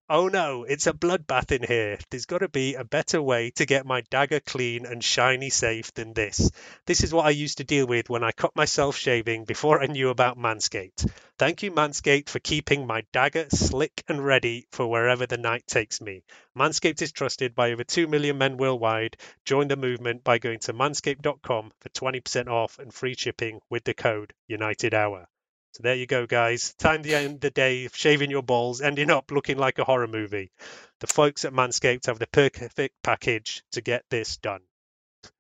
oh 0.10 0.28
no, 0.28 0.64
it's 0.64 0.88
a 0.88 0.94
bloodbath 0.94 1.52
in 1.52 1.64
here. 1.64 1.98
There's 2.10 2.26
got 2.26 2.40
to 2.40 2.50
be 2.50 2.76
a 2.76 2.84
better 2.84 3.22
way 3.22 3.52
to 3.52 3.66
get 3.66 3.86
my 3.86 4.02
dagger 4.10 4.40
clean 4.40 4.86
and 4.86 5.04
shiny 5.04 5.50
safe 5.50 5.94
than 5.94 6.14
this. 6.14 6.50
This 6.86 7.04
is 7.04 7.14
what 7.14 7.26
I 7.26 7.32
used 7.32 7.58
to 7.58 7.64
deal 7.64 7.86
with 7.86 8.10
when 8.10 8.24
I 8.24 8.32
cut 8.32 8.56
myself 8.56 8.96
shaving 8.96 9.46
before 9.46 9.82
I 9.82 9.88
knew 9.88 10.10
about 10.10 10.38
Manscaped. 10.38 11.12
Thank 11.38 11.64
you, 11.64 11.72
Manscaped, 11.72 12.30
for 12.30 12.40
keeping 12.40 12.88
my 12.88 13.04
dagger 13.14 13.48
slick 13.50 14.04
and 14.08 14.26
ready 14.26 14.66
for 14.72 14.88
wherever 14.88 15.26
the 15.26 15.38
night 15.38 15.68
takes 15.68 16.02
me. 16.02 16.24
Manscaped 16.58 17.02
is 17.02 17.12
trusted 17.12 17.54
by 17.56 17.72
over 17.72 17.84
2 17.84 18.08
million 18.08 18.38
men 18.38 18.58
worldwide. 18.58 19.18
Join 19.46 19.68
the 19.68 19.78
movement 19.78 20.24
by 20.24 20.40
going 20.40 20.60
to 20.60 20.74
manscaped.com 20.74 21.72
for 21.80 21.90
20% 21.90 22.48
off 22.48 22.80
and 22.80 22.94
free 22.94 23.16
shipping 23.16 23.62
with 23.70 23.84
the 23.84 23.94
code 23.94 24.34
United 24.48 24.94
Hour. 24.94 25.28
So 25.74 25.84
there 25.84 25.96
you 25.96 26.08
go, 26.08 26.26
guys. 26.26 26.74
Time 26.76 27.04
to 27.04 27.14
end 27.14 27.36
of 27.36 27.40
the 27.42 27.52
day 27.52 27.86
of 27.86 27.96
shaving 27.96 28.32
your 28.32 28.42
balls, 28.42 28.82
ending 28.82 29.10
up 29.12 29.32
looking 29.32 29.58
like 29.58 29.78
a 29.80 29.84
horror 29.84 30.08
movie. 30.08 30.52
The 31.00 31.08
folks 31.08 31.46
at 31.46 31.54
Manscaped 31.54 32.08
have 32.08 32.20
the 32.20 32.28
perfect 32.28 32.96
package 33.04 33.64
to 33.74 33.82
get 33.82 34.04
this 34.10 34.38
done. 34.38 34.62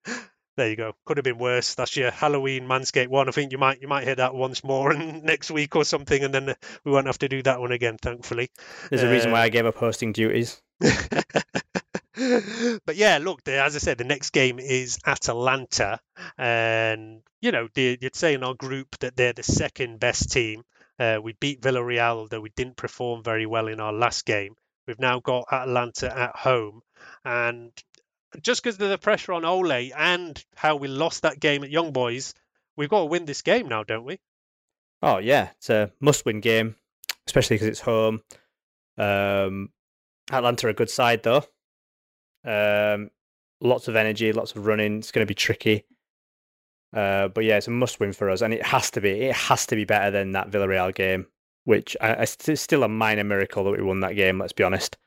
There 0.58 0.70
you 0.70 0.76
go. 0.76 0.92
Could 1.06 1.16
have 1.16 1.24
been 1.24 1.38
worse. 1.38 1.76
That's 1.76 1.96
your 1.96 2.12
Halloween 2.12 2.68
Manscaped 2.68 3.08
one. 3.08 3.30
I 3.30 3.32
think 3.32 3.54
you 3.54 3.58
might 3.58 3.82
you 3.82 3.88
might 3.88 4.04
hear 4.04 4.16
that 4.16 4.36
once 4.36 4.62
more 4.62 4.92
and 4.96 5.24
next 5.24 5.50
week 5.52 5.74
or 5.78 5.86
something, 5.86 6.22
and 6.22 6.34
then 6.34 6.54
we 6.84 6.92
won't 6.92 7.06
have 7.08 7.20
to 7.20 7.30
do 7.30 7.42
that 7.44 7.62
one 7.62 7.72
again, 7.72 7.98
thankfully. 7.98 8.50
There's 8.90 9.04
a 9.04 9.10
reason 9.10 9.30
Uh, 9.30 9.34
why 9.36 9.44
I 9.44 9.50
gave 9.50 9.66
up 9.66 9.76
hosting 9.78 10.12
duties. 10.12 10.62
yeah, 13.00 13.18
look, 13.18 13.46
the, 13.46 13.64
as 13.64 13.78
I 13.78 13.80
said, 13.80 13.98
the 13.98 14.04
next 14.04 14.32
game 14.32 14.60
is 14.60 15.00
Atalanta, 15.06 16.02
and 16.38 17.22
you 17.42 17.54
know, 17.54 17.70
you'd 17.74 18.14
say 18.14 18.34
in 18.34 18.44
our 18.44 18.54
group 18.54 18.98
that 19.00 19.16
they're 19.16 19.32
the 19.32 19.42
second 19.42 20.02
best 20.02 20.34
team. 20.34 20.64
Uh, 21.00 21.18
we 21.24 21.32
beat 21.32 21.62
Villarreal, 21.62 22.18
although 22.18 22.42
we 22.42 22.52
didn't 22.58 22.76
perform 22.76 23.24
very 23.24 23.46
well 23.46 23.70
in 23.70 23.80
our 23.80 23.94
last 23.94 24.26
game. 24.26 24.54
We've 24.86 25.00
now 25.00 25.22
got 25.22 25.46
Atalanta 25.50 26.14
at 26.14 26.36
home, 26.36 26.82
and 27.24 27.72
just 28.42 28.62
because 28.62 28.78
of 28.82 28.90
the 28.90 28.98
pressure 28.98 29.32
on 29.32 29.46
Ole 29.46 29.94
and 29.96 30.44
how 30.58 30.76
we 30.76 30.90
lost 30.90 31.22
that 31.22 31.40
game 31.40 31.64
at 31.64 31.70
Young 31.70 31.94
Boys, 31.94 32.34
we've 32.76 32.90
got 32.90 33.00
to 33.00 33.06
win 33.06 33.24
this 33.24 33.44
game 33.44 33.70
now, 33.70 33.86
don't 33.86 34.04
we? 34.04 34.20
Oh 35.02 35.20
yeah, 35.20 35.52
it's 35.56 35.70
a 35.70 35.90
must-win 36.02 36.42
game, 36.42 36.76
especially 37.26 37.56
because 37.56 37.70
it's 37.70 37.80
home. 37.80 38.24
Um, 38.98 39.70
Atalanta 40.30 40.68
are 40.68 40.72
a 40.72 40.74
good 40.74 40.90
side 40.90 41.24
though. 41.24 41.46
Um, 42.46 43.12
lots 43.62 43.88
of 43.88 43.96
energy, 43.96 44.32
lots 44.32 44.56
of 44.56 44.66
running. 44.66 45.00
It's 45.00 45.12
going 45.12 45.26
to 45.26 45.30
be 45.30 45.36
tricky. 45.36 45.86
Uh, 46.96 47.28
but 47.28 47.44
yeah, 47.44 47.58
it's 47.58 47.68
a 47.68 47.72
must-win 47.72 48.14
for 48.14 48.30
us, 48.30 48.42
and 48.42 48.54
it 48.54 48.66
has 48.66 48.92
to 48.92 49.02
be. 49.02 49.12
It 49.12 49.36
has 49.36 49.66
to 49.68 49.76
be 49.76 49.86
better 49.86 50.10
than 50.12 50.32
that 50.32 50.50
Villarreal 50.50 50.94
game, 50.94 51.28
which 51.66 51.96
I, 52.02 52.14
I, 52.14 52.22
it's 52.24 52.62
still 52.62 52.84
a 52.84 52.88
minor 52.88 53.24
miracle 53.24 53.64
that 53.66 53.78
we 53.78 53.84
won 53.84 54.00
that 54.00 54.16
game. 54.16 54.40
Let's 54.40 54.54
be 54.54 54.64
honest. 54.64 54.98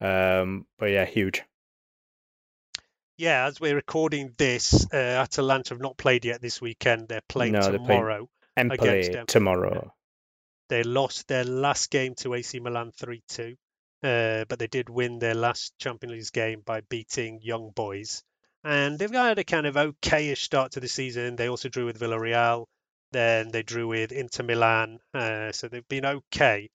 Um, 0.00 0.66
but 0.78 0.86
yeah, 0.86 1.04
huge. 1.04 1.42
Yeah, 3.18 3.46
as 3.46 3.60
we're 3.60 3.74
recording 3.74 4.32
this, 4.38 4.86
uh, 4.92 4.96
Atalanta 4.96 5.74
have 5.74 5.80
not 5.80 5.96
played 5.96 6.24
yet 6.24 6.40
this 6.40 6.60
weekend. 6.60 7.08
They're 7.08 7.20
playing 7.28 7.52
No, 7.52 7.60
they're 7.60 7.78
playing 7.78 7.86
tomorrow. 7.86 8.28
Empoli 8.56 9.08
them. 9.08 9.26
tomorrow. 9.26 9.94
They 10.68 10.82
lost 10.82 11.28
their 11.28 11.44
last 11.44 11.90
game 11.90 12.14
to 12.16 12.34
AC 12.34 12.58
Milan 12.60 12.92
3 12.92 13.22
2, 13.28 13.54
uh, 14.02 14.44
but 14.48 14.58
they 14.58 14.66
did 14.66 14.88
win 14.88 15.18
their 15.18 15.34
last 15.34 15.78
Champions 15.78 16.12
League 16.12 16.32
game 16.32 16.62
by 16.64 16.80
beating 16.82 17.40
Young 17.42 17.70
Boys. 17.70 18.22
And 18.64 18.98
they've 18.98 19.10
had 19.10 19.38
a 19.38 19.44
kind 19.44 19.66
of 19.66 19.74
okayish 19.74 20.38
start 20.38 20.72
to 20.72 20.80
the 20.80 20.88
season. 20.88 21.36
They 21.36 21.48
also 21.48 21.68
drew 21.68 21.86
with 21.86 21.98
Villarreal, 21.98 22.66
then 23.12 23.50
they 23.50 23.62
drew 23.62 23.88
with 23.88 24.12
Inter 24.12 24.44
Milan, 24.44 24.98
uh, 25.12 25.52
so 25.52 25.68
they've 25.68 25.88
been 25.88 26.06
okay. 26.06 26.70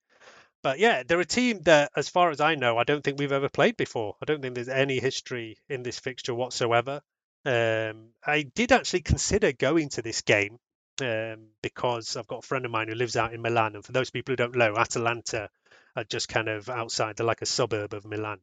But 0.64 0.80
yeah, 0.80 1.04
they're 1.04 1.20
a 1.20 1.26
team 1.26 1.62
that, 1.62 1.92
as 1.96 2.10
far 2.10 2.30
as 2.30 2.42
I 2.42 2.56
know, 2.56 2.78
I 2.78 2.84
don't 2.84 3.04
think 3.04 3.20
we've 3.20 3.32
ever 3.32 3.50
played 3.50 3.78
before. 3.78 4.16
I 4.22 4.26
don't 4.26 4.42
think 4.42 4.56
there's 4.56 4.70
any 4.70 5.00
history 5.00 5.58
in 5.70 5.84
this 5.84 6.00
fixture 6.00 6.36
whatsoever. 6.36 7.02
Um, 7.46 8.10
I 8.26 8.44
did 8.44 8.72
actually 8.72 9.02
consider 9.02 9.52
going 9.54 9.90
to 9.90 10.02
this 10.02 10.22
game 10.22 10.58
um, 11.02 11.48
because 11.62 12.18
I've 12.18 12.28
got 12.28 12.44
a 12.44 12.48
friend 12.48 12.66
of 12.66 12.72
mine 12.72 12.88
who 12.90 12.96
lives 12.96 13.16
out 13.16 13.34
in 13.34 13.42
Milan, 13.42 13.76
and 13.76 13.86
for 13.86 13.92
those 13.92 14.10
people 14.10 14.34
who 14.34 14.38
don't 14.38 14.56
know, 14.56 14.76
Atalanta 14.76 15.50
are 15.98 16.04
just 16.06 16.30
kind 16.30 16.48
of 16.48 16.70
outside. 16.70 17.18
They're 17.18 17.26
like 17.26 17.42
a 17.42 17.48
suburb 17.48 17.94
of 17.94 18.06
Milan. 18.06 18.40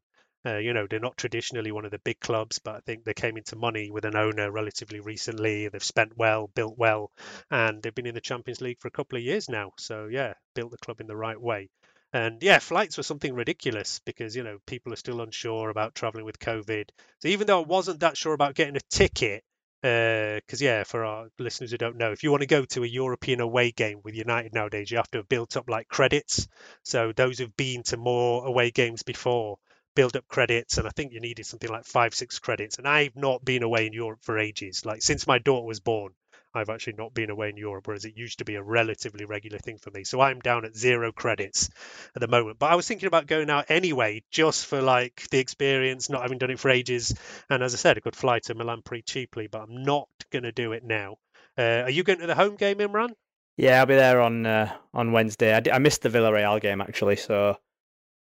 Uh, 0.46 0.58
you 0.58 0.74
know, 0.74 0.86
they're 0.86 1.00
not 1.00 1.16
traditionally 1.16 1.72
one 1.72 1.86
of 1.86 1.90
the 1.90 2.00
big 2.00 2.20
clubs, 2.20 2.58
but 2.58 2.74
I 2.74 2.80
think 2.80 3.04
they 3.04 3.14
came 3.14 3.38
into 3.38 3.56
money 3.56 3.90
with 3.90 4.04
an 4.04 4.16
owner 4.16 4.50
relatively 4.50 5.00
recently. 5.00 5.68
They've 5.68 5.82
spent 5.82 6.18
well, 6.18 6.50
built 6.54 6.76
well, 6.76 7.10
and 7.50 7.82
they've 7.82 7.94
been 7.94 8.06
in 8.06 8.14
the 8.14 8.20
Champions 8.20 8.60
League 8.60 8.78
for 8.80 8.88
a 8.88 8.90
couple 8.90 9.16
of 9.16 9.24
years 9.24 9.48
now. 9.48 9.72
So 9.78 10.08
yeah, 10.10 10.34
built 10.54 10.72
the 10.72 10.78
club 10.78 11.00
in 11.00 11.06
the 11.06 11.16
right 11.16 11.40
way. 11.40 11.70
And 12.12 12.42
yeah, 12.42 12.58
flights 12.58 12.96
were 12.96 13.02
something 13.04 13.34
ridiculous 13.34 14.00
because 14.04 14.36
you 14.36 14.42
know 14.42 14.58
people 14.66 14.92
are 14.92 14.96
still 14.96 15.22
unsure 15.22 15.70
about 15.70 15.94
traveling 15.94 16.26
with 16.26 16.38
COVID. 16.38 16.90
So 17.20 17.28
even 17.28 17.46
though 17.46 17.62
I 17.62 17.66
wasn't 17.66 18.00
that 18.00 18.16
sure 18.16 18.34
about 18.34 18.54
getting 18.54 18.76
a 18.76 18.80
ticket, 18.90 19.44
Uh, 19.84 20.36
because 20.36 20.60
yeah, 20.62 20.82
for 20.82 21.04
our 21.04 21.28
listeners 21.38 21.70
who 21.70 21.76
don't 21.76 21.96
know, 21.96 22.10
if 22.10 22.22
you 22.24 22.30
want 22.30 22.40
to 22.40 22.46
go 22.46 22.64
to 22.64 22.82
a 22.82 22.86
European 22.86 23.40
away 23.40 23.70
game 23.70 24.00
with 24.02 24.14
United 24.16 24.52
nowadays, 24.54 24.90
you 24.90 24.96
have 24.96 25.10
to 25.10 25.18
have 25.18 25.28
built 25.28 25.56
up 25.56 25.68
like 25.68 25.86
credits. 25.88 26.48
So 26.82 27.12
those 27.12 27.38
who've 27.38 27.56
been 27.56 27.82
to 27.84 27.96
more 27.98 28.46
away 28.46 28.70
games 28.70 29.02
before 29.02 29.58
build 29.94 30.16
up 30.16 30.26
credits, 30.26 30.78
and 30.78 30.86
I 30.88 30.90
think 30.90 31.12
you 31.12 31.20
needed 31.20 31.44
something 31.46 31.70
like 31.70 31.84
five, 31.84 32.14
six 32.14 32.38
credits. 32.38 32.78
And 32.78 32.88
I've 32.88 33.14
not 33.14 33.44
been 33.44 33.62
away 33.62 33.86
in 33.86 33.92
Europe 33.92 34.20
for 34.22 34.38
ages. 34.38 34.84
Like 34.86 35.02
since 35.02 35.26
my 35.26 35.38
daughter 35.38 35.66
was 35.66 35.80
born, 35.80 36.14
I've 36.54 36.68
actually 36.68 36.94
not 36.94 37.14
been 37.14 37.30
away 37.30 37.48
in 37.48 37.56
Europe, 37.56 37.86
whereas 37.86 38.04
it 38.04 38.16
used 38.16 38.38
to 38.38 38.44
be 38.44 38.54
a 38.54 38.62
relatively 38.62 39.24
regular 39.24 39.58
thing 39.58 39.78
for 39.78 39.90
me. 39.90 40.04
So 40.04 40.20
I'm 40.20 40.40
down 40.40 40.64
at 40.64 40.76
zero 40.76 41.12
credits 41.12 41.70
at 42.14 42.20
the 42.20 42.28
moment. 42.28 42.58
But 42.58 42.70
I 42.70 42.76
was 42.76 42.86
thinking 42.86 43.06
about 43.06 43.26
going 43.26 43.50
out 43.50 43.66
anyway, 43.68 44.22
just 44.30 44.66
for 44.66 44.80
like 44.80 45.26
the 45.30 45.38
experience, 45.38 46.08
not 46.08 46.22
having 46.22 46.38
done 46.38 46.50
it 46.50 46.60
for 46.60 46.70
ages. 46.70 47.14
And 47.50 47.62
as 47.62 47.74
I 47.74 47.78
said, 47.78 47.96
I 47.96 48.00
could 48.00 48.16
fly 48.16 48.38
to 48.40 48.54
Milan 48.54 48.82
pretty 48.82 49.02
cheaply, 49.02 49.48
but 49.48 49.62
I'm 49.62 49.82
not 49.82 50.08
going 50.30 50.44
to 50.44 50.52
do 50.52 50.72
it 50.72 50.84
now. 50.84 51.16
Uh, 51.58 51.82
are 51.84 51.90
you 51.90 52.02
going 52.02 52.20
to 52.20 52.26
the 52.26 52.34
home 52.34 52.56
game, 52.56 52.78
Imran? 52.78 53.10
Yeah, 53.56 53.80
I'll 53.80 53.86
be 53.86 53.94
there 53.94 54.20
on 54.20 54.46
uh, 54.46 54.72
on 54.92 55.12
Wednesday. 55.12 55.54
I, 55.54 55.60
d- 55.60 55.70
I 55.70 55.78
missed 55.78 56.02
the 56.02 56.08
Villarreal 56.08 56.60
game 56.60 56.80
actually, 56.80 57.16
so 57.16 57.56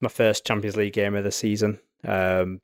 my 0.01 0.09
first 0.09 0.45
Champions 0.45 0.75
League 0.75 0.93
game 0.93 1.15
of 1.15 1.23
the 1.23 1.31
season. 1.31 1.79
Um, 2.03 2.61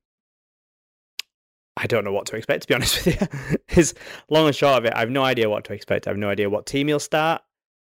I 1.78 1.88
don't 1.88 2.03
know 2.05 2.13
what 2.13 2.26
to 2.28 2.38
expect, 2.38 2.61
to 2.63 2.67
be 2.67 2.73
honest 2.76 3.05
with 3.05 3.21
you. 3.21 3.57
is 3.76 3.93
long 4.30 4.47
and 4.47 4.55
short 4.55 4.78
of 4.78 4.86
it, 4.86 4.93
I 4.95 4.99
have 4.99 5.09
no 5.09 5.23
idea 5.23 5.49
what 5.49 5.65
to 5.65 5.73
expect. 5.73 6.07
I 6.07 6.11
have 6.11 6.17
no 6.17 6.30
idea 6.30 6.49
what 6.49 6.65
team 6.65 6.88
he'll 6.88 6.99
start, 6.99 7.41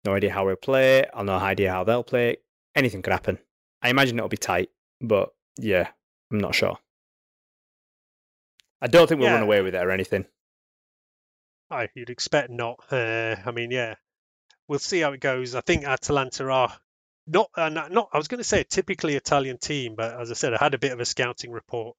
no 0.05 0.15
idea 0.15 0.31
how 0.33 0.47
he'll 0.47 0.57
play, 0.57 1.05
I'll 1.13 1.25
no 1.25 1.35
idea 1.35 1.71
how 1.73 1.85
they'll 1.85 2.05
play. 2.05 2.37
Anything 2.75 3.03
could 3.03 3.13
happen. 3.13 3.39
I 3.83 3.91
imagine 3.91 4.19
it'll 4.19 4.29
be 4.29 4.37
tight, 4.37 4.71
but 5.01 5.31
yeah, 5.59 5.89
I'm 6.31 6.39
not 6.39 6.55
sure. 6.55 6.79
I 8.81 8.87
don't 8.87 9.07
think 9.09 9.21
we'll 9.21 9.29
Yeah. 9.29 9.35
run 9.35 9.43
away 9.43 9.63
with 9.63 9.75
it 9.75 9.79
or 9.85 9.91
anything. 9.91 10.27
I 11.71 11.89
you'd 11.95 12.11
expect 12.11 12.51
not. 12.51 12.81
Uh, 12.91 13.37
I 13.45 13.51
mean, 13.51 13.71
yeah, 13.71 13.95
we'll 14.69 14.79
see 14.79 15.01
how 15.01 15.13
it 15.13 15.21
goes. 15.21 15.55
I 15.55 15.61
think 15.61 15.85
Atalanta 15.85 16.49
are 16.51 16.73
not, 17.27 17.51
uh, 17.57 17.69
not, 17.69 17.91
not. 17.93 18.09
I 18.13 18.19
was 18.19 18.29
going 18.29 18.39
to 18.39 18.45
say 18.45 18.61
a 18.61 18.65
typically 18.65 19.15
Italian 19.17 19.59
team, 19.59 19.95
but 19.97 20.21
as 20.21 20.31
I 20.31 20.35
said, 20.35 20.53
I 20.55 20.59
had 20.63 20.75
a 20.75 20.79
bit 20.79 20.93
of 20.93 21.01
a 21.01 21.05
scouting 21.05 21.51
report 21.51 21.97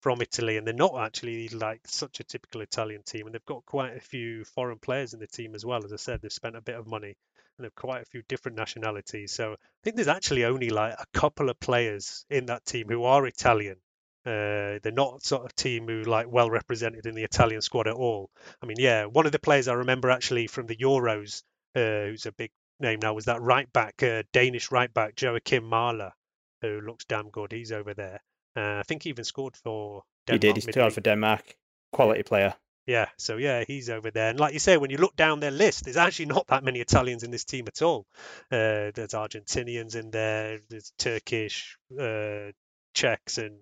from 0.00 0.22
Italy, 0.22 0.56
and 0.56 0.66
they're 0.66 0.74
not 0.74 0.98
actually 0.98 1.48
like 1.48 1.80
such 1.86 2.20
a 2.20 2.24
typical 2.24 2.60
Italian 2.60 3.02
team, 3.02 3.26
and 3.26 3.34
they've 3.34 3.44
got 3.44 3.66
quite 3.66 3.96
a 3.96 4.00
few 4.00 4.44
foreign 4.44 4.78
players 4.78 5.14
in 5.14 5.20
the 5.20 5.26
team 5.26 5.54
as 5.54 5.64
well. 5.64 5.84
As 5.84 5.92
I 5.92 5.96
said, 5.96 6.20
they've 6.20 6.32
spent 6.32 6.56
a 6.56 6.60
bit 6.60 6.76
of 6.76 6.86
money, 6.86 7.16
and 7.56 7.64
they've 7.64 7.74
quite 7.74 8.02
a 8.02 8.06
few 8.06 8.22
different 8.28 8.56
nationalities. 8.56 9.32
So 9.32 9.52
I 9.52 9.56
think 9.82 9.96
there's 9.96 10.08
actually 10.08 10.44
only 10.44 10.70
like 10.70 10.94
a 10.94 11.18
couple 11.18 11.50
of 11.50 11.58
players 11.60 12.24
in 12.30 12.46
that 12.46 12.64
team 12.64 12.86
who 12.88 13.04
are 13.04 13.26
Italian. 13.26 13.76
Uh, 14.24 14.78
they're 14.82 14.92
not 14.92 15.22
sort 15.22 15.44
of 15.44 15.54
team 15.54 15.86
who 15.86 16.02
like 16.02 16.26
well 16.30 16.50
represented 16.50 17.06
in 17.06 17.14
the 17.14 17.24
Italian 17.24 17.62
squad 17.62 17.88
at 17.88 17.94
all. 17.94 18.30
I 18.62 18.66
mean, 18.66 18.76
yeah, 18.78 19.06
one 19.06 19.26
of 19.26 19.32
the 19.32 19.38
players 19.38 19.68
I 19.68 19.74
remember 19.74 20.10
actually 20.10 20.46
from 20.46 20.66
the 20.66 20.76
Euros, 20.76 21.42
uh, 21.74 22.10
who's 22.10 22.26
a 22.26 22.32
big 22.32 22.50
name 22.78 23.00
now, 23.00 23.14
was 23.14 23.24
that 23.24 23.40
right 23.40 23.72
back, 23.72 24.02
uh, 24.02 24.22
Danish 24.32 24.70
right 24.70 24.92
back 24.92 25.14
Joakim 25.16 25.68
Mæhle, 25.68 26.10
who 26.60 26.80
looks 26.80 27.04
damn 27.06 27.30
good. 27.30 27.52
He's 27.52 27.72
over 27.72 27.94
there. 27.94 28.20
Uh, 28.58 28.80
I 28.80 28.82
think 28.82 29.04
he 29.04 29.10
even 29.10 29.24
scored 29.24 29.56
for 29.56 30.02
Denmark. 30.26 30.42
he 30.42 30.48
did. 30.48 30.56
He's 30.56 30.66
midweek. 30.66 30.92
for 30.92 31.00
Denmark. 31.00 31.56
Quality 31.92 32.22
player. 32.22 32.54
Yeah, 32.86 33.08
so 33.18 33.36
yeah, 33.36 33.64
he's 33.66 33.90
over 33.90 34.10
there. 34.10 34.30
And 34.30 34.40
like 34.40 34.54
you 34.54 34.58
say, 34.58 34.78
when 34.78 34.90
you 34.90 34.96
look 34.96 35.14
down 35.14 35.40
their 35.40 35.50
list, 35.50 35.84
there's 35.84 35.98
actually 35.98 36.26
not 36.26 36.46
that 36.46 36.64
many 36.64 36.80
Italians 36.80 37.22
in 37.22 37.30
this 37.30 37.44
team 37.44 37.66
at 37.68 37.82
all. 37.82 38.06
Uh, 38.50 38.90
there's 38.94 39.12
Argentinians 39.12 39.94
in 39.94 40.10
there, 40.10 40.58
there's 40.70 40.92
Turkish, 40.98 41.76
uh, 42.00 42.50
Czechs, 42.94 43.36
and 43.36 43.58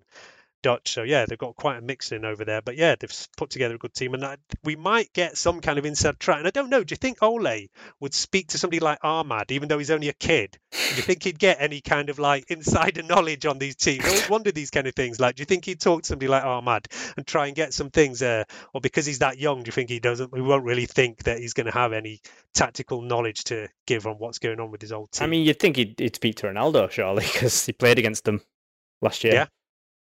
Dutch. 0.66 0.94
So 0.94 1.04
yeah, 1.04 1.26
they've 1.26 1.38
got 1.38 1.54
quite 1.54 1.78
a 1.78 1.80
mix 1.80 2.10
in 2.10 2.24
over 2.24 2.44
there. 2.44 2.60
But 2.60 2.76
yeah, 2.76 2.96
they've 2.98 3.26
put 3.36 3.50
together 3.50 3.76
a 3.76 3.78
good 3.78 3.94
team, 3.94 4.14
and 4.14 4.24
I, 4.24 4.36
we 4.64 4.74
might 4.74 5.12
get 5.12 5.38
some 5.38 5.60
kind 5.60 5.78
of 5.78 5.86
inside 5.86 6.18
track. 6.18 6.38
And 6.38 6.46
I 6.48 6.50
don't 6.50 6.70
know. 6.70 6.82
Do 6.82 6.92
you 6.92 6.96
think 6.96 7.22
Ole 7.22 7.68
would 8.00 8.12
speak 8.12 8.48
to 8.48 8.58
somebody 8.58 8.80
like 8.80 9.00
Amad, 9.02 9.52
even 9.52 9.68
though 9.68 9.78
he's 9.78 9.92
only 9.92 10.08
a 10.08 10.12
kid? 10.12 10.58
Do 10.72 10.96
you 10.96 11.02
think 11.02 11.22
he'd 11.22 11.38
get 11.38 11.58
any 11.60 11.80
kind 11.80 12.10
of 12.10 12.18
like 12.18 12.50
insider 12.50 13.04
knowledge 13.04 13.46
on 13.46 13.58
these 13.58 13.76
teams? 13.76 14.04
I 14.04 14.08
always 14.08 14.28
wonder 14.28 14.50
these 14.50 14.72
kind 14.72 14.88
of 14.88 14.94
things. 14.96 15.20
Like, 15.20 15.36
do 15.36 15.42
you 15.42 15.44
think 15.44 15.66
he'd 15.66 15.80
talk 15.80 16.02
to 16.02 16.08
somebody 16.08 16.26
like 16.26 16.42
Amad 16.42 16.86
and 17.16 17.24
try 17.24 17.46
and 17.46 17.54
get 17.54 17.72
some 17.72 17.90
things? 17.90 18.20
Uh, 18.20 18.42
or 18.74 18.80
because 18.80 19.06
he's 19.06 19.20
that 19.20 19.38
young, 19.38 19.62
do 19.62 19.68
you 19.68 19.72
think 19.72 19.88
he 19.88 20.00
doesn't? 20.00 20.32
We 20.32 20.42
won't 20.42 20.64
really 20.64 20.86
think 20.86 21.22
that 21.24 21.38
he's 21.38 21.52
going 21.52 21.66
to 21.66 21.72
have 21.72 21.92
any 21.92 22.22
tactical 22.54 23.02
knowledge 23.02 23.44
to 23.44 23.68
give 23.86 24.08
on 24.08 24.16
what's 24.16 24.40
going 24.40 24.58
on 24.58 24.72
with 24.72 24.82
his 24.82 24.90
old 24.90 25.12
team. 25.12 25.26
I 25.26 25.28
mean, 25.28 25.46
you'd 25.46 25.60
think 25.60 25.76
he'd, 25.76 25.94
he'd 26.00 26.16
speak 26.16 26.34
to 26.38 26.48
Ronaldo, 26.48 26.90
surely, 26.90 27.24
because 27.32 27.66
he 27.66 27.72
played 27.72 28.00
against 28.00 28.24
them 28.24 28.40
last 29.00 29.22
year. 29.22 29.34
Yeah. 29.34 29.46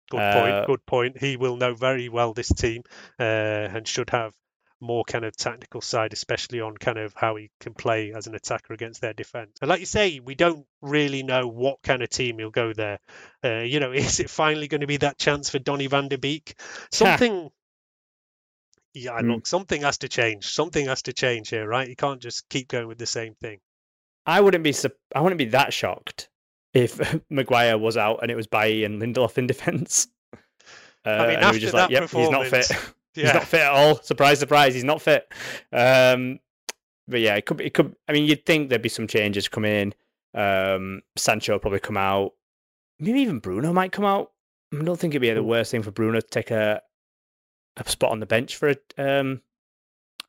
Good 0.09 0.19
Uh, 0.19 0.41
point. 0.41 0.67
Good 0.67 0.85
point. 0.85 1.17
He 1.17 1.37
will 1.37 1.57
know 1.57 1.73
very 1.73 2.09
well 2.09 2.33
this 2.33 2.49
team 2.49 2.83
uh, 3.19 3.23
and 3.23 3.87
should 3.87 4.09
have 4.11 4.33
more 4.79 5.05
kind 5.05 5.23
of 5.23 5.35
tactical 5.35 5.79
side, 5.79 6.11
especially 6.11 6.59
on 6.59 6.75
kind 6.75 6.97
of 6.97 7.13
how 7.15 7.37
he 7.37 7.49
can 7.61 7.73
play 7.73 8.11
as 8.13 8.27
an 8.27 8.35
attacker 8.35 8.73
against 8.73 8.99
their 8.99 9.13
defense. 9.13 9.57
And 9.61 9.69
like 9.69 9.79
you 9.79 9.85
say, 9.85 10.19
we 10.19 10.35
don't 10.35 10.65
really 10.81 11.23
know 11.23 11.47
what 11.47 11.81
kind 11.81 12.03
of 12.03 12.09
team 12.09 12.37
he'll 12.37 12.51
go 12.51 12.73
there. 12.73 12.99
Uh, 13.43 13.59
you 13.59 13.79
know, 13.79 13.91
is 13.93 14.19
it 14.19 14.29
finally 14.29 14.67
going 14.67 14.81
to 14.81 14.87
be 14.87 14.97
that 14.97 15.17
chance 15.17 15.49
for 15.49 15.59
Donny 15.59 15.87
van 15.87 16.09
der 16.09 16.17
Beek? 16.17 16.59
Something. 16.91 17.49
Yeah, 18.93 19.19
look, 19.21 19.47
something 19.47 19.81
has 19.81 19.97
to 19.99 20.07
change. 20.09 20.45
Something 20.45 20.85
has 20.85 21.01
to 21.03 21.13
change 21.13 21.49
here, 21.49 21.67
right? 21.67 21.87
You 21.89 21.95
can't 21.95 22.21
just 22.21 22.47
keep 22.49 22.67
going 22.67 22.87
with 22.87 22.99
the 22.99 23.07
same 23.07 23.33
thing. 23.33 23.59
I 24.25 24.39
wouldn't 24.39 24.63
be 24.63 24.75
I 25.15 25.21
wouldn't 25.21 25.39
be 25.39 25.45
that 25.45 25.73
shocked 25.73 26.29
if 26.73 27.19
Maguire 27.29 27.77
was 27.77 27.97
out 27.97 28.19
and 28.21 28.31
it 28.31 28.35
was 28.35 28.47
Bailly 28.47 28.83
and 28.83 29.01
Lindelof 29.01 29.37
in 29.37 29.47
defence. 29.47 30.07
Uh, 31.05 31.09
I 31.09 31.27
mean, 31.27 31.29
and 31.31 31.31
we 31.31 31.35
were 31.35 31.47
after 31.47 31.59
just 31.59 31.73
that 31.73 31.81
like, 31.81 31.89
yep, 31.91 32.09
he's 32.09 32.29
not 32.29 32.47
fit. 32.47 32.65
performance, 32.69 32.93
he's 33.13 33.33
not 33.33 33.43
fit 33.43 33.59
at 33.59 33.71
all. 33.73 34.01
Surprise, 34.03 34.39
surprise, 34.39 34.73
he's 34.73 34.85
not 34.85 35.01
fit. 35.01 35.27
Um, 35.73 36.39
but 37.09 37.19
yeah, 37.19 37.35
it 37.35 37.45
could. 37.45 37.57
be- 37.57 37.65
It 37.65 37.73
could. 37.73 37.93
I 38.07 38.13
mean, 38.13 38.23
you'd 38.23 38.45
think 38.45 38.69
there'd 38.69 38.81
be 38.81 38.87
some 38.87 39.05
changes 39.07 39.49
coming 39.49 39.93
in. 40.33 40.39
Um, 40.41 41.01
Sancho 41.17 41.59
probably 41.59 41.81
come 41.81 41.97
out. 41.97 42.31
Maybe 42.99 43.19
even 43.19 43.39
Bruno 43.39 43.73
might 43.73 43.91
come 43.91 44.05
out. 44.05 44.31
I 44.73 44.81
don't 44.81 44.97
think 44.97 45.11
it'd 45.11 45.21
be 45.21 45.29
the 45.31 45.43
worst 45.43 45.71
thing 45.71 45.83
for 45.83 45.91
Bruno 45.91 46.21
to 46.21 46.25
take 46.27 46.51
a 46.51 46.81
a 47.75 47.89
spot 47.89 48.11
on 48.11 48.21
the 48.21 48.25
bench 48.25 48.55
for 48.55 48.69
it. 48.69 48.93
Um, 48.97 49.41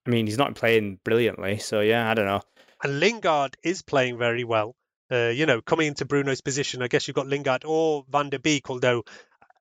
I 0.09 0.11
mean, 0.11 0.27
he's 0.27 0.39
not 0.39 0.57
playing 0.57 0.99
brilliantly, 1.05 1.59
so 1.59 1.83
yeah, 1.83 2.11
I 2.11 2.15
don't 2.15 2.27
know. 2.27 2.41
And 2.83 2.99
Lingard 2.99 3.57
is 3.63 3.81
playing 3.81 4.19
very 4.19 4.43
well. 4.43 4.75
Uh, 5.11 5.29
you 5.29 5.47
know, 5.47 5.61
coming 5.61 5.89
into 5.89 6.05
Bruno's 6.05 6.41
position, 6.41 6.83
I 6.83 6.89
guess 6.89 7.07
you've 7.07 7.15
got 7.15 7.27
Lingard 7.27 7.65
or 7.65 8.05
Van 8.09 8.31
der 8.31 8.39
Beek, 8.39 8.71
although 8.71 9.05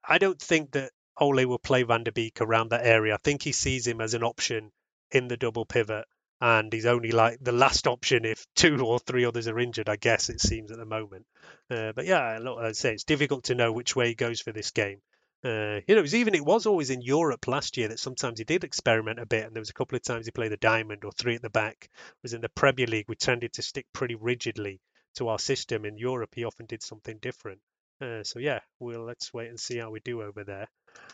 I 0.07 0.17
don't 0.17 0.39
think 0.39 0.71
that 0.71 0.91
Ole 1.19 1.45
will 1.45 1.59
play 1.59 1.83
Van 1.83 2.03
der 2.03 2.11
Beek 2.11 2.41
around 2.41 2.69
that 2.69 2.85
area. 2.85 3.13
I 3.13 3.17
think 3.17 3.41
he 3.41 3.51
sees 3.51 3.85
him 3.85 4.01
as 4.01 4.13
an 4.13 4.23
option 4.23 4.71
in 5.11 5.27
the 5.27 5.37
double 5.37 5.65
pivot, 5.65 6.05
and 6.41 6.71
he's 6.71 6.85
only 6.85 7.11
like 7.11 7.37
the 7.41 7.51
last 7.51 7.87
option 7.87 8.25
if 8.25 8.45
two 8.55 8.83
or 8.85 8.99
three 8.99 9.25
others 9.25 9.47
are 9.47 9.59
injured, 9.59 9.89
I 9.89 9.97
guess 9.97 10.29
it 10.29 10.41
seems 10.41 10.71
at 10.71 10.77
the 10.77 10.85
moment. 10.85 11.25
Uh, 11.69 11.91
but 11.93 12.05
yeah, 12.05 12.39
look, 12.41 12.59
I'd 12.59 12.75
say 12.75 12.93
it's 12.93 13.03
difficult 13.03 13.45
to 13.45 13.55
know 13.55 13.71
which 13.71 13.95
way 13.95 14.07
he 14.07 14.15
goes 14.15 14.41
for 14.41 14.51
this 14.51 14.71
game. 14.71 15.01
Uh, 15.45 15.81
you 15.87 15.95
know, 15.95 15.99
it 15.99 16.01
was 16.01 16.15
even 16.15 16.35
it 16.35 16.45
was 16.45 16.65
always 16.65 16.89
in 16.89 17.01
Europe 17.01 17.47
last 17.47 17.75
year 17.75 17.89
that 17.89 17.99
sometimes 17.99 18.39
he 18.39 18.45
did 18.45 18.63
experiment 18.63 19.19
a 19.19 19.25
bit, 19.25 19.45
and 19.45 19.53
there 19.53 19.61
was 19.61 19.69
a 19.69 19.73
couple 19.73 19.97
of 19.97 20.03
times 20.03 20.25
he 20.25 20.31
played 20.31 20.53
the 20.53 20.57
diamond 20.57 21.03
or 21.03 21.11
three 21.11 21.35
at 21.35 21.41
the 21.41 21.49
back. 21.49 21.89
It 21.91 22.23
was 22.23 22.33
in 22.33 22.41
the 22.41 22.49
Premier 22.49 22.87
League, 22.87 23.09
we 23.09 23.15
tended 23.15 23.53
to 23.53 23.61
stick 23.61 23.85
pretty 23.93 24.15
rigidly 24.15 24.79
to 25.15 25.29
our 25.29 25.39
system. 25.39 25.85
In 25.85 25.97
Europe, 25.97 26.31
he 26.35 26.43
often 26.43 26.65
did 26.65 26.83
something 26.83 27.17
different. 27.21 27.59
Uh, 28.01 28.23
so 28.23 28.39
yeah, 28.39 28.59
we'll 28.79 29.05
let's 29.05 29.33
wait 29.33 29.49
and 29.49 29.59
see 29.59 29.77
how 29.77 29.91
we 29.91 29.99
do 30.01 30.21
over 30.21 30.43
there. 30.43 30.67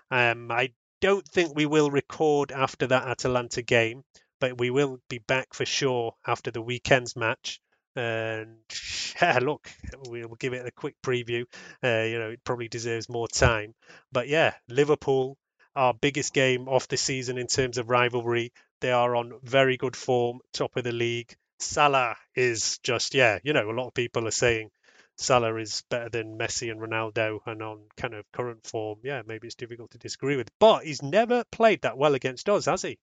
Um, 0.10 0.52
I 0.52 0.72
don't 1.02 1.28
think 1.28 1.56
we 1.56 1.66
will 1.66 1.91
record 1.91 2.52
after 2.52 2.88
that 2.88 3.08
Atalanta 3.08 3.62
game, 3.62 4.04
but 4.39 4.58
we 4.58 4.70
will 4.70 5.00
be 5.10 5.20
back 5.20 5.54
for 5.54 5.66
sure 5.66 6.16
after 6.26 6.52
the 6.52 6.62
weekend's 6.62 7.16
match. 7.16 7.62
And 7.95 8.58
yeah, 9.22 9.39
look, 9.41 9.70
we'll 10.08 10.36
give 10.36 10.54
it 10.54 10.66
a 10.66 10.72
quick 10.72 10.95
preview. 11.04 11.45
Uh, 11.84 12.04
you 12.04 12.20
know, 12.20 12.30
it 12.32 12.43
probably 12.43 12.68
deserves 12.68 13.10
more 13.10 13.28
time. 13.28 13.74
But 14.12 14.28
yeah, 14.28 14.54
Liverpool, 14.68 15.38
our 15.76 15.93
biggest 15.93 16.34
game 16.34 16.68
of 16.68 16.88
the 16.88 16.97
season 16.97 17.38
in 17.38 17.47
terms 17.47 17.78
of 17.78 17.89
rivalry. 17.89 18.52
They 18.82 18.91
are 18.91 19.16
on 19.16 19.34
very 19.43 19.78
good 19.78 19.95
form, 19.95 20.39
top 20.54 20.78
of 20.78 20.84
the 20.84 20.91
league. 20.91 21.36
Salah 21.60 22.16
is 22.36 22.80
just, 22.80 23.14
yeah, 23.14 23.39
you 23.43 23.53
know, 23.53 23.70
a 23.70 23.74
lot 23.74 23.88
of 23.88 23.93
people 23.93 24.28
are 24.28 24.32
saying 24.32 24.72
Salah 25.18 25.55
is 25.57 25.84
better 25.89 26.10
than 26.10 26.38
Messi 26.38 26.72
and 26.72 26.80
Ronaldo 26.80 27.39
and 27.45 27.62
on 27.62 27.80
kind 27.97 28.14
of 28.14 28.26
current 28.32 28.66
form. 28.66 28.99
Yeah, 29.03 29.22
maybe 29.26 29.47
it's 29.47 29.55
difficult 29.55 29.91
to 29.91 29.97
disagree 29.97 30.38
with. 30.38 30.49
But 30.60 30.86
he's 30.86 31.01
never 31.01 31.43
played 31.51 31.82
that 31.82 31.97
well 31.97 32.16
against 32.16 32.49
us, 32.49 32.66
has 32.66 32.82
he? 32.84 32.97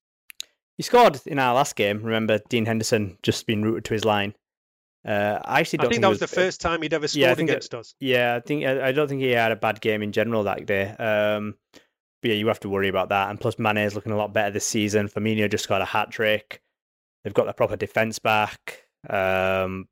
he 0.76 0.82
scored 0.82 1.20
in 1.26 1.38
our 1.38 1.54
last 1.54 1.76
game. 1.76 2.02
Remember, 2.02 2.40
Dean 2.48 2.66
Henderson 2.66 3.18
just 3.22 3.46
being 3.46 3.62
rooted 3.62 3.84
to 3.86 3.94
his 3.94 4.04
line. 4.04 4.34
Uh, 5.07 5.40
I 5.44 5.61
actually 5.61 5.78
don't 5.78 5.90
think 5.90 6.02
that 6.02 6.09
was 6.09 6.18
the 6.18 6.26
first 6.26 6.61
time 6.61 6.82
he'd 6.82 6.92
ever 6.92 7.07
scored 7.07 7.22
Yeah, 7.22 7.30
I 7.30 7.34
think 7.34 7.50
against 7.50 7.74
us. 7.74 7.94
Yeah, 8.00 8.34
I 8.34 8.40
think 8.40 8.64
I 8.64 8.88
I 8.88 8.92
don't 8.92 9.07
think 9.07 9.20
he 9.20 9.30
had 9.30 9.52
a 9.52 9.57
bad 9.57 9.80
game 9.80 10.02
in 10.02 10.11
general 10.11 10.44
that 10.44 10.66
day. 10.66 10.88
Um, 10.90 11.54
but 12.20 12.30
yeah, 12.30 12.34
you 12.34 12.48
have 12.48 12.61
to 12.61 12.68
worry 12.68 12.88
about 12.88 13.11
that. 13.11 13.30
And 13.30 13.40
plus, 13.40 13.59
Mane 13.59 13.78
is 13.78 13.94
looking 13.94 14.12
a 14.12 14.16
lot 14.16 14.32
better 14.32 14.50
this 14.50 14.66
season. 14.66 15.09
Firmino 15.09 15.48
just 15.48 15.68
got 15.68 15.80
a 15.80 15.84
hat 15.84 16.11
trick. 16.11 16.61
They've 17.27 17.35
got 17.35 17.47
the 17.47 17.53
proper 17.53 17.74
defense 17.74 18.20
back. 18.20 18.85
Um, 19.11 19.89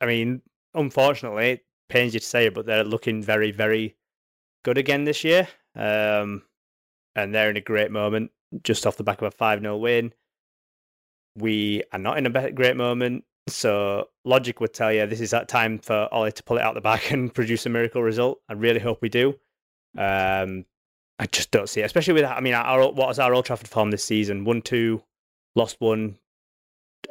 I 0.00 0.06
mean, 0.06 0.42
unfortunately, 0.74 1.50
it 1.50 1.64
pains 1.88 2.12
you 2.12 2.18
to 2.18 2.26
say 2.26 2.46
it, 2.46 2.54
but 2.54 2.66
they're 2.66 2.82
looking 2.82 3.22
very, 3.22 3.52
very 3.52 3.94
good 4.64 4.76
again 4.76 5.04
this 5.04 5.22
year. 5.22 5.46
Um, 5.76 6.42
and 7.14 7.32
they're 7.32 7.50
in 7.50 7.56
a 7.56 7.60
great 7.60 7.92
moment, 7.92 8.32
just 8.64 8.84
off 8.84 8.96
the 8.96 9.04
back 9.04 9.22
of 9.22 9.28
a 9.28 9.30
five 9.30 9.60
0 9.60 9.76
win. 9.76 10.12
We 11.36 11.84
are 11.92 12.00
not 12.00 12.18
in 12.18 12.26
a 12.26 12.50
great 12.50 12.76
moment. 12.76 13.22
So 13.46 14.08
logic 14.24 14.58
would 14.58 14.74
tell 14.74 14.92
you 14.92 15.06
this 15.06 15.20
is 15.20 15.30
that 15.30 15.46
time 15.46 15.78
for 15.78 16.08
Ole 16.10 16.32
to 16.32 16.42
pull 16.42 16.56
it 16.56 16.64
out 16.64 16.74
the 16.74 16.80
back 16.80 17.10
and 17.12 17.32
produce 17.32 17.64
a 17.64 17.68
miracle 17.68 18.02
result. 18.02 18.40
I 18.48 18.54
really 18.54 18.80
hope 18.80 19.02
we 19.02 19.08
do. 19.08 19.38
Um, 19.96 20.64
I 21.20 21.26
just 21.30 21.52
don't 21.52 21.68
see 21.68 21.82
it, 21.82 21.84
especially 21.84 22.14
with 22.14 22.24
I 22.24 22.40
mean, 22.40 22.54
our, 22.54 22.80
what 22.90 23.06
was 23.06 23.20
our 23.20 23.32
Old 23.32 23.44
Trafford 23.44 23.68
form 23.68 23.92
this 23.92 24.02
season? 24.02 24.44
One 24.44 24.62
two, 24.62 25.00
lost 25.54 25.76
one 25.78 26.18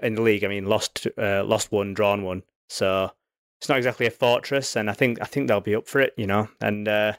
in 0.01 0.15
the 0.15 0.21
league. 0.21 0.43
I 0.43 0.47
mean, 0.47 0.65
lost 0.65 1.07
uh, 1.17 1.43
lost 1.43 1.71
one, 1.71 1.93
drawn 1.93 2.23
one. 2.23 2.43
So 2.69 3.11
it's 3.59 3.69
not 3.69 3.77
exactly 3.77 4.05
a 4.05 4.11
fortress, 4.11 4.75
and 4.75 4.89
I 4.89 4.93
think 4.93 5.21
I 5.21 5.25
think 5.25 5.47
they'll 5.47 5.61
be 5.61 5.75
up 5.75 5.87
for 5.87 6.01
it, 6.01 6.13
you 6.17 6.27
know. 6.27 6.49
And 6.61 6.87
uh, 6.87 7.13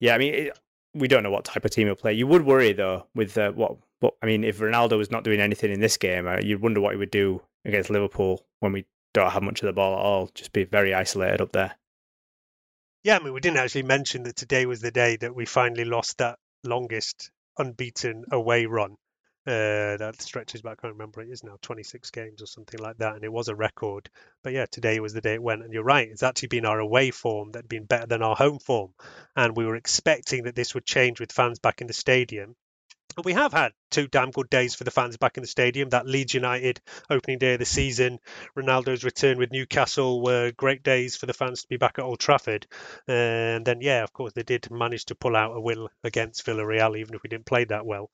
yeah, 0.00 0.14
I 0.14 0.18
mean, 0.18 0.34
it, 0.34 0.58
we 0.94 1.08
don't 1.08 1.22
know 1.22 1.30
what 1.30 1.44
type 1.44 1.64
of 1.64 1.70
team 1.70 1.86
he'll 1.86 1.96
play. 1.96 2.12
You 2.12 2.26
would 2.26 2.44
worry 2.44 2.72
though 2.72 3.06
with 3.14 3.38
uh, 3.38 3.52
what 3.52 3.76
what 4.00 4.14
I 4.22 4.26
mean 4.26 4.44
if 4.44 4.58
Ronaldo 4.58 4.98
was 4.98 5.10
not 5.10 5.24
doing 5.24 5.40
anything 5.40 5.72
in 5.72 5.80
this 5.80 5.96
game, 5.96 6.26
uh, 6.26 6.38
you'd 6.42 6.60
wonder 6.60 6.80
what 6.80 6.92
he 6.92 6.98
would 6.98 7.10
do 7.10 7.40
against 7.64 7.90
Liverpool 7.90 8.44
when 8.60 8.72
we 8.72 8.84
don't 9.14 9.30
have 9.30 9.42
much 9.42 9.62
of 9.62 9.66
the 9.66 9.72
ball 9.72 9.94
at 9.94 10.04
all. 10.04 10.30
Just 10.34 10.52
be 10.52 10.64
very 10.64 10.94
isolated 10.94 11.40
up 11.40 11.52
there. 11.52 11.74
Yeah, 13.04 13.16
I 13.16 13.22
mean, 13.22 13.32
we 13.32 13.40
didn't 13.40 13.58
actually 13.58 13.82
mention 13.82 14.22
that 14.24 14.36
today 14.36 14.66
was 14.66 14.80
the 14.80 14.90
day 14.90 15.16
that 15.16 15.34
we 15.34 15.44
finally 15.44 15.84
lost 15.84 16.18
that 16.18 16.38
longest 16.64 17.30
unbeaten 17.58 18.24
away 18.30 18.66
run. 18.66 18.96
Uh, 19.44 19.96
that 19.96 20.22
stretches 20.22 20.62
back, 20.62 20.78
I 20.78 20.82
can't 20.82 20.94
remember, 20.94 21.20
it 21.20 21.28
is 21.28 21.42
now 21.42 21.58
26 21.62 22.12
games 22.12 22.42
or 22.42 22.46
something 22.46 22.78
like 22.78 22.98
that, 22.98 23.16
and 23.16 23.24
it 23.24 23.32
was 23.32 23.48
a 23.48 23.56
record. 23.56 24.08
But 24.44 24.52
yeah, 24.52 24.66
today 24.70 25.00
was 25.00 25.14
the 25.14 25.20
day 25.20 25.34
it 25.34 25.42
went, 25.42 25.64
and 25.64 25.72
you're 25.72 25.82
right, 25.82 26.08
it's 26.08 26.22
actually 26.22 26.48
been 26.48 26.64
our 26.64 26.78
away 26.78 27.10
form 27.10 27.50
that 27.52 27.60
had 27.60 27.68
been 27.68 27.84
better 27.84 28.06
than 28.06 28.22
our 28.22 28.36
home 28.36 28.60
form. 28.60 28.94
And 29.34 29.56
we 29.56 29.66
were 29.66 29.74
expecting 29.74 30.44
that 30.44 30.54
this 30.54 30.74
would 30.74 30.86
change 30.86 31.18
with 31.18 31.32
fans 31.32 31.58
back 31.58 31.80
in 31.80 31.88
the 31.88 31.92
stadium. 31.92 32.54
And 33.16 33.24
we 33.24 33.32
have 33.32 33.52
had 33.52 33.72
two 33.90 34.06
damn 34.06 34.30
good 34.30 34.48
days 34.48 34.76
for 34.76 34.84
the 34.84 34.92
fans 34.92 35.16
back 35.16 35.36
in 35.36 35.42
the 35.42 35.48
stadium. 35.48 35.88
That 35.88 36.06
Leeds 36.06 36.34
United 36.34 36.80
opening 37.10 37.38
day 37.38 37.54
of 37.54 37.58
the 37.58 37.66
season, 37.66 38.20
Ronaldo's 38.56 39.02
return 39.02 39.38
with 39.38 39.50
Newcastle 39.50 40.22
were 40.22 40.52
great 40.52 40.84
days 40.84 41.16
for 41.16 41.26
the 41.26 41.34
fans 41.34 41.62
to 41.62 41.68
be 41.68 41.76
back 41.76 41.98
at 41.98 42.04
Old 42.04 42.20
Trafford. 42.20 42.68
And 43.08 43.64
then, 43.66 43.80
yeah, 43.80 44.04
of 44.04 44.12
course, 44.12 44.32
they 44.34 44.44
did 44.44 44.70
manage 44.70 45.06
to 45.06 45.16
pull 45.16 45.34
out 45.34 45.56
a 45.56 45.60
win 45.60 45.88
against 46.04 46.46
Villarreal, 46.46 46.96
even 46.96 47.16
if 47.16 47.22
we 47.24 47.28
didn't 47.28 47.46
play 47.46 47.64
that 47.64 47.84
well. 47.84 48.08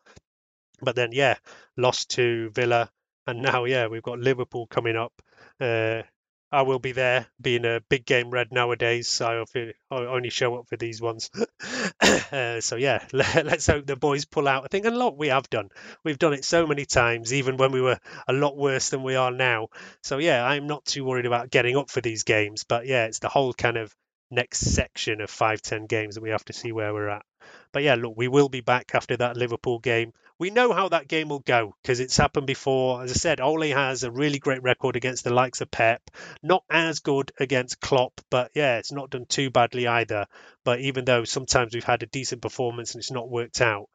But 0.80 0.96
then, 0.96 1.10
yeah, 1.12 1.36
lost 1.76 2.10
to 2.10 2.50
Villa. 2.50 2.90
And 3.26 3.42
now, 3.42 3.64
yeah, 3.64 3.88
we've 3.88 4.02
got 4.02 4.18
Liverpool 4.18 4.66
coming 4.66 4.96
up. 4.96 5.12
Uh, 5.60 6.02
I 6.50 6.62
will 6.62 6.78
be 6.78 6.92
there, 6.92 7.26
being 7.40 7.66
a 7.66 7.82
big 7.90 8.06
game 8.06 8.30
red 8.30 8.52
nowadays. 8.52 9.08
So 9.08 9.44
I 9.90 9.94
only 9.94 10.30
show 10.30 10.56
up 10.56 10.68
for 10.68 10.76
these 10.76 11.00
ones. 11.00 11.30
uh, 12.00 12.60
so 12.60 12.76
yeah, 12.76 13.04
let, 13.12 13.44
let's 13.44 13.66
hope 13.66 13.86
the 13.86 13.96
boys 13.96 14.24
pull 14.24 14.48
out. 14.48 14.64
I 14.64 14.68
think 14.68 14.86
a 14.86 14.90
lot 14.90 15.18
we 15.18 15.28
have 15.28 15.50
done. 15.50 15.68
We've 16.04 16.18
done 16.18 16.32
it 16.32 16.44
so 16.44 16.66
many 16.66 16.86
times, 16.86 17.34
even 17.34 17.58
when 17.58 17.72
we 17.72 17.82
were 17.82 17.98
a 18.26 18.32
lot 18.32 18.56
worse 18.56 18.88
than 18.88 19.02
we 19.02 19.14
are 19.14 19.30
now. 19.30 19.68
So 20.02 20.18
yeah, 20.18 20.44
I'm 20.44 20.66
not 20.66 20.86
too 20.86 21.04
worried 21.04 21.26
about 21.26 21.50
getting 21.50 21.76
up 21.76 21.90
for 21.90 22.00
these 22.00 22.24
games. 22.24 22.64
But 22.64 22.86
yeah, 22.86 23.04
it's 23.04 23.18
the 23.18 23.28
whole 23.28 23.52
kind 23.52 23.76
of 23.76 23.94
next 24.30 24.60
section 24.60 25.20
of 25.20 25.28
five, 25.30 25.60
ten 25.60 25.84
games 25.84 26.14
that 26.14 26.22
we 26.22 26.30
have 26.30 26.44
to 26.46 26.54
see 26.54 26.72
where 26.72 26.94
we're 26.94 27.08
at. 27.08 27.26
But 27.72 27.82
yeah, 27.82 27.94
look, 27.94 28.14
we 28.16 28.28
will 28.28 28.48
be 28.48 28.60
back 28.60 28.92
after 28.94 29.16
that 29.16 29.36
Liverpool 29.36 29.78
game. 29.78 30.12
We 30.38 30.50
know 30.50 30.72
how 30.72 30.88
that 30.90 31.08
game 31.08 31.28
will 31.28 31.40
go 31.40 31.74
because 31.82 31.98
it's 31.98 32.16
happened 32.16 32.46
before. 32.46 33.02
As 33.02 33.10
I 33.10 33.14
said, 33.14 33.40
Ole 33.40 33.70
has 33.70 34.04
a 34.04 34.10
really 34.10 34.38
great 34.38 34.62
record 34.62 34.94
against 34.94 35.24
the 35.24 35.34
likes 35.34 35.60
of 35.60 35.70
Pep. 35.70 36.00
Not 36.42 36.62
as 36.70 37.00
good 37.00 37.32
against 37.40 37.80
Klopp, 37.80 38.20
but 38.30 38.52
yeah, 38.54 38.78
it's 38.78 38.92
not 38.92 39.10
done 39.10 39.26
too 39.26 39.50
badly 39.50 39.88
either. 39.88 40.26
But 40.64 40.80
even 40.80 41.04
though 41.04 41.24
sometimes 41.24 41.74
we've 41.74 41.82
had 41.82 42.04
a 42.04 42.06
decent 42.06 42.40
performance 42.40 42.94
and 42.94 43.00
it's 43.00 43.10
not 43.10 43.28
worked 43.28 43.60
out, 43.60 43.88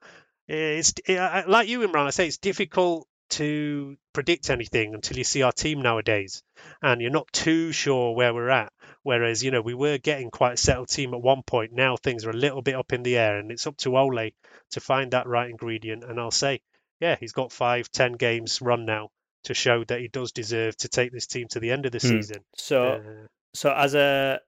it's 0.48 0.94
it, 1.08 1.48
like 1.48 1.70
you, 1.70 1.80
Imran. 1.80 2.08
I 2.08 2.10
say 2.10 2.28
it's 2.28 2.38
difficult 2.38 3.08
to 3.30 3.96
predict 4.12 4.50
anything 4.50 4.94
until 4.94 5.18
you 5.18 5.24
see 5.24 5.44
our 5.44 5.54
team 5.54 5.82
nowadays, 5.82 6.44
and 6.82 7.02
you're 7.02 7.10
not 7.10 7.32
too 7.32 7.72
sure 7.72 8.14
where 8.14 8.34
we're 8.34 8.50
at. 8.50 8.73
Whereas 9.04 9.44
you 9.44 9.52
know 9.52 9.62
we 9.62 9.74
were 9.74 9.98
getting 9.98 10.32
quite 10.32 10.54
a 10.54 10.58
settled 10.58 10.88
team 10.88 11.14
at 11.14 11.22
one 11.22 11.44
point. 11.44 11.74
Now 11.74 11.98
things 11.98 12.26
are 12.26 12.30
a 12.32 12.34
little 12.36 12.62
bit 12.62 12.76
up 12.76 12.94
in 12.94 13.04
the 13.04 13.18
air, 13.18 13.38
and 13.38 13.52
it's 13.52 13.68
up 13.68 13.78
to 13.78 13.98
Ole 13.98 14.30
to 14.72 14.80
find 14.80 15.12
that 15.12 15.28
right 15.28 15.50
ingredient. 15.50 16.04
And 16.04 16.20
I'll 16.20 16.32
say, 16.32 16.62
yeah, 17.00 17.18
he's 17.20 17.34
got 17.34 17.52
five, 17.52 17.92
ten 17.92 18.14
games 18.14 18.62
run 18.62 18.86
now 18.86 19.10
to 19.44 19.54
show 19.54 19.84
that 19.84 20.00
he 20.00 20.08
does 20.08 20.32
deserve 20.32 20.78
to 20.78 20.88
take 20.88 21.12
this 21.12 21.28
team 21.28 21.48
to 21.50 21.60
the 21.60 21.72
end 21.72 21.86
of 21.86 21.92
the 21.92 22.00
Hmm. 22.00 22.08
season. 22.10 22.44
So 22.56 22.84
Uh, 22.86 23.28
so 23.54 23.74
as 23.74 23.94
a 23.94 24.40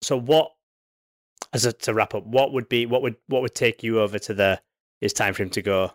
so 0.00 0.18
what 0.18 0.52
as 1.52 1.64
a 1.64 1.72
to 1.72 1.92
wrap 1.94 2.14
up, 2.14 2.24
what 2.24 2.52
would 2.52 2.68
be 2.68 2.86
what 2.86 3.02
would 3.02 3.16
what 3.26 3.42
would 3.42 3.54
take 3.54 3.82
you 3.82 4.00
over 4.00 4.18
to 4.18 4.34
the 4.34 4.60
it's 5.00 5.12
time 5.14 5.34
for 5.34 5.42
him 5.42 5.50
to 5.50 5.62
go? 5.62 5.92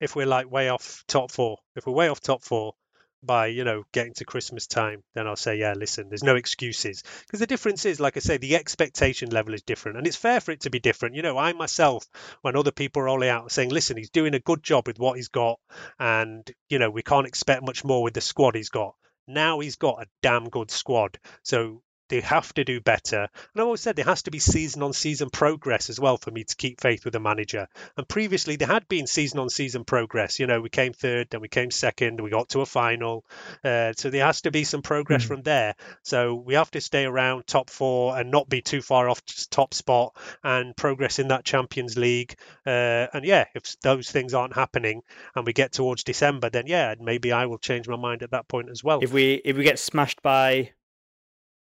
if 0.00 0.14
we're 0.14 0.26
like 0.26 0.50
way 0.50 0.68
off 0.68 1.02
top 1.08 1.30
four, 1.32 1.58
if 1.74 1.86
we're 1.86 1.92
way 1.92 2.08
off 2.08 2.20
top 2.20 2.42
four 2.42 2.74
by 3.22 3.46
you 3.46 3.64
know 3.64 3.84
getting 3.92 4.14
to 4.14 4.24
Christmas 4.24 4.66
time, 4.66 5.02
then 5.14 5.26
I'll 5.26 5.36
say 5.36 5.56
yeah. 5.56 5.74
Listen, 5.76 6.08
there's 6.08 6.22
no 6.22 6.36
excuses 6.36 7.02
because 7.26 7.40
the 7.40 7.46
difference 7.46 7.84
is, 7.84 8.00
like 8.00 8.16
I 8.16 8.20
say, 8.20 8.36
the 8.36 8.56
expectation 8.56 9.30
level 9.30 9.54
is 9.54 9.62
different, 9.62 9.98
and 9.98 10.06
it's 10.06 10.16
fair 10.16 10.40
for 10.40 10.52
it 10.52 10.60
to 10.60 10.70
be 10.70 10.80
different. 10.80 11.14
You 11.14 11.22
know, 11.22 11.38
I 11.38 11.52
myself, 11.52 12.06
when 12.42 12.56
other 12.56 12.72
people 12.72 13.02
are 13.02 13.08
all 13.08 13.24
out 13.24 13.52
saying, 13.52 13.70
listen, 13.70 13.96
he's 13.96 14.10
doing 14.10 14.34
a 14.34 14.40
good 14.40 14.62
job 14.62 14.86
with 14.86 14.98
what 14.98 15.16
he's 15.16 15.28
got, 15.28 15.58
and 15.98 16.48
you 16.68 16.78
know 16.78 16.90
we 16.90 17.02
can't 17.02 17.26
expect 17.26 17.62
much 17.62 17.84
more 17.84 18.02
with 18.02 18.14
the 18.14 18.20
squad 18.20 18.54
he's 18.54 18.70
got. 18.70 18.94
Now 19.26 19.60
he's 19.60 19.76
got 19.76 20.02
a 20.02 20.06
damn 20.22 20.48
good 20.48 20.70
squad, 20.70 21.18
so 21.42 21.82
they 22.08 22.20
have 22.20 22.52
to 22.54 22.64
do 22.64 22.80
better. 22.80 23.22
And 23.22 23.60
I've 23.60 23.64
always 23.64 23.80
said 23.80 23.96
there 23.96 24.04
has 24.04 24.22
to 24.22 24.30
be 24.30 24.38
season 24.38 24.82
on 24.82 24.92
season 24.92 25.30
progress 25.30 25.90
as 25.90 26.00
well 26.00 26.16
for 26.16 26.30
me 26.30 26.44
to 26.44 26.56
keep 26.56 26.80
faith 26.80 27.04
with 27.04 27.12
the 27.12 27.20
manager. 27.20 27.68
And 27.96 28.08
previously 28.08 28.56
there 28.56 28.68
had 28.68 28.88
been 28.88 29.06
season 29.06 29.40
on 29.40 29.48
season 29.48 29.84
progress. 29.84 30.38
You 30.38 30.46
know, 30.46 30.60
we 30.60 30.68
came 30.68 30.92
third, 30.92 31.28
then 31.30 31.40
we 31.40 31.48
came 31.48 31.70
second, 31.70 32.20
we 32.20 32.30
got 32.30 32.50
to 32.50 32.60
a 32.60 32.66
final. 32.66 33.24
Uh, 33.64 33.92
so 33.96 34.10
there 34.10 34.24
has 34.24 34.42
to 34.42 34.50
be 34.50 34.64
some 34.64 34.82
progress 34.82 35.24
from 35.24 35.42
there. 35.42 35.74
So 36.02 36.34
we 36.34 36.54
have 36.54 36.70
to 36.72 36.80
stay 36.80 37.04
around 37.04 37.46
top 37.46 37.70
four 37.70 38.18
and 38.18 38.30
not 38.30 38.48
be 38.48 38.62
too 38.62 38.82
far 38.82 39.08
off 39.08 39.22
top 39.50 39.74
spot 39.74 40.16
and 40.42 40.76
progress 40.76 41.18
in 41.18 41.28
that 41.28 41.44
Champions 41.44 41.96
League. 41.96 42.36
Uh, 42.66 43.06
and 43.12 43.24
yeah, 43.24 43.44
if 43.54 43.78
those 43.80 44.10
things 44.10 44.34
aren't 44.34 44.54
happening 44.54 45.02
and 45.34 45.46
we 45.46 45.52
get 45.52 45.72
towards 45.72 46.04
December, 46.04 46.50
then 46.50 46.66
yeah, 46.66 46.94
maybe 47.00 47.32
I 47.32 47.46
will 47.46 47.58
change 47.58 47.88
my 47.88 47.96
mind 47.96 48.22
at 48.22 48.30
that 48.30 48.48
point 48.48 48.70
as 48.70 48.82
well. 48.82 49.00
If 49.02 49.12
we 49.12 49.34
if 49.44 49.56
we 49.56 49.64
get 49.64 49.78
smashed 49.78 50.22
by 50.22 50.70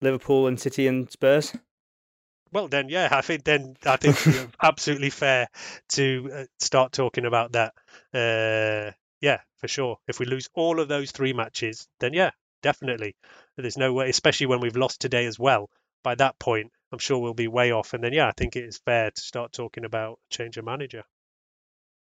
Liverpool 0.01 0.47
and 0.47 0.61
City 0.61 0.86
and 0.86 1.11
Spurs, 1.11 1.55
Well, 2.53 2.68
then, 2.68 2.88
yeah, 2.88 3.09
I 3.11 3.20
think 3.20 3.45
then 3.45 3.76
I 3.84 3.97
think 3.97 4.24
you're 4.26 4.49
absolutely 4.62 5.11
fair 5.11 5.49
to 5.90 6.30
uh, 6.32 6.45
start 6.61 6.92
talking 6.92 7.24
about 7.24 7.53
that. 7.53 7.74
Uh, 8.12 8.92
yeah, 9.20 9.40
for 9.57 9.66
sure. 9.68 9.99
If 10.07 10.20
we 10.20 10.26
lose 10.26 10.49
all 10.55 10.78
of 10.78 10.86
those 10.88 11.11
three 11.11 11.32
matches, 11.32 11.88
then 11.99 12.12
yeah, 12.12 12.30
definitely. 12.62 13.16
There's 13.57 13.76
no 13.76 13.92
way, 13.92 14.09
especially 14.09 14.47
when 14.47 14.61
we've 14.61 14.76
lost 14.76 15.01
today 15.01 15.26
as 15.26 15.38
well. 15.38 15.68
By 16.05 16.14
that 16.16 16.38
point, 16.38 16.70
I'm 16.92 16.99
sure 16.99 17.18
we'll 17.18 17.34
be 17.34 17.49
way 17.49 17.72
off. 17.72 17.92
And 17.92 18.05
then, 18.05 18.12
yeah, 18.12 18.28
I 18.28 18.32
think 18.36 18.55
it 18.55 18.64
is 18.64 18.78
fair 18.78 19.11
to 19.11 19.20
start 19.20 19.53
talking 19.53 19.84
about 19.84 20.20
change 20.30 20.57
of 20.57 20.64
manager. 20.64 21.03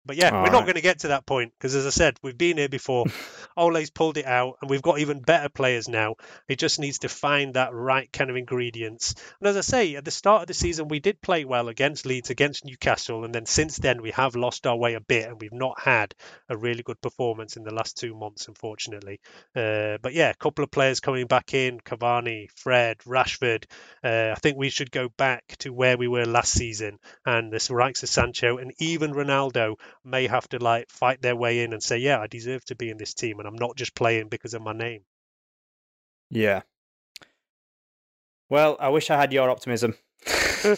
But 0.06 0.16
yeah, 0.16 0.30
All 0.30 0.42
we're 0.42 0.50
not 0.50 0.60
right. 0.60 0.66
going 0.66 0.74
to 0.76 0.80
get 0.80 1.00
to 1.00 1.08
that 1.08 1.26
point 1.26 1.52
because, 1.58 1.74
as 1.74 1.86
I 1.86 1.90
said, 1.90 2.16
we've 2.22 2.36
been 2.36 2.56
here 2.56 2.68
before. 2.68 3.04
Ole's 3.56 3.90
pulled 3.90 4.16
it 4.16 4.26
out, 4.26 4.56
and 4.60 4.70
we've 4.70 4.80
got 4.82 4.98
even 4.98 5.20
better 5.20 5.48
players 5.48 5.88
now. 5.88 6.14
He 6.48 6.56
just 6.56 6.78
needs 6.78 7.00
to 7.00 7.08
find 7.08 7.54
that 7.54 7.74
right 7.74 8.10
kind 8.12 8.30
of 8.30 8.36
ingredients. 8.36 9.14
And 9.40 9.48
as 9.48 9.56
I 9.56 9.60
say, 9.60 9.96
at 9.96 10.04
the 10.04 10.10
start 10.10 10.42
of 10.42 10.48
the 10.48 10.54
season, 10.54 10.88
we 10.88 11.00
did 11.00 11.20
play 11.20 11.44
well 11.44 11.68
against 11.68 12.06
Leeds, 12.06 12.30
against 12.30 12.64
Newcastle, 12.64 13.24
and 13.24 13.34
then 13.34 13.44
since 13.44 13.76
then 13.76 14.00
we 14.00 14.10
have 14.12 14.36
lost 14.36 14.66
our 14.66 14.76
way 14.76 14.94
a 14.94 15.00
bit, 15.00 15.28
and 15.28 15.40
we've 15.40 15.52
not 15.52 15.78
had 15.80 16.14
a 16.48 16.56
really 16.56 16.82
good 16.82 17.00
performance 17.00 17.56
in 17.56 17.64
the 17.64 17.74
last 17.74 17.98
two 17.98 18.14
months, 18.14 18.48
unfortunately. 18.48 19.20
Uh, 19.54 19.98
but 20.00 20.14
yeah, 20.14 20.30
a 20.30 20.34
couple 20.34 20.64
of 20.64 20.70
players 20.70 21.00
coming 21.00 21.26
back 21.26 21.52
in: 21.52 21.78
Cavani, 21.80 22.48
Fred, 22.56 22.98
Rashford. 23.00 23.64
Uh, 24.02 24.32
I 24.34 24.36
think 24.36 24.56
we 24.56 24.70
should 24.70 24.90
go 24.90 25.08
back 25.10 25.56
to 25.58 25.72
where 25.72 25.98
we 25.98 26.08
were 26.08 26.24
last 26.24 26.52
season, 26.52 26.98
and 27.26 27.52
this 27.52 27.68
likes 27.70 28.02
of 28.02 28.08
Sancho 28.08 28.58
and 28.58 28.72
even 28.78 29.12
Ronaldo 29.12 29.76
may 30.04 30.26
have 30.26 30.48
to 30.50 30.58
like 30.58 30.90
fight 30.90 31.22
their 31.22 31.36
way 31.36 31.62
in 31.62 31.72
and 31.72 31.82
say, 31.82 31.98
"Yeah, 31.98 32.20
I 32.20 32.26
deserve 32.26 32.64
to 32.66 32.74
be 32.74 32.90
in 32.90 32.98
this 32.98 33.14
team, 33.14 33.38
and 33.38 33.48
I'm 33.48 33.56
not 33.56 33.76
just 33.76 33.94
playing 33.94 34.28
because 34.28 34.54
of 34.54 34.62
my 34.62 34.72
name." 34.72 35.02
yeah. 36.30 36.62
Well, 38.48 38.76
I 38.80 38.88
wish 38.88 39.10
I 39.10 39.16
had 39.16 39.32
your 39.32 39.48
optimism. 39.50 39.94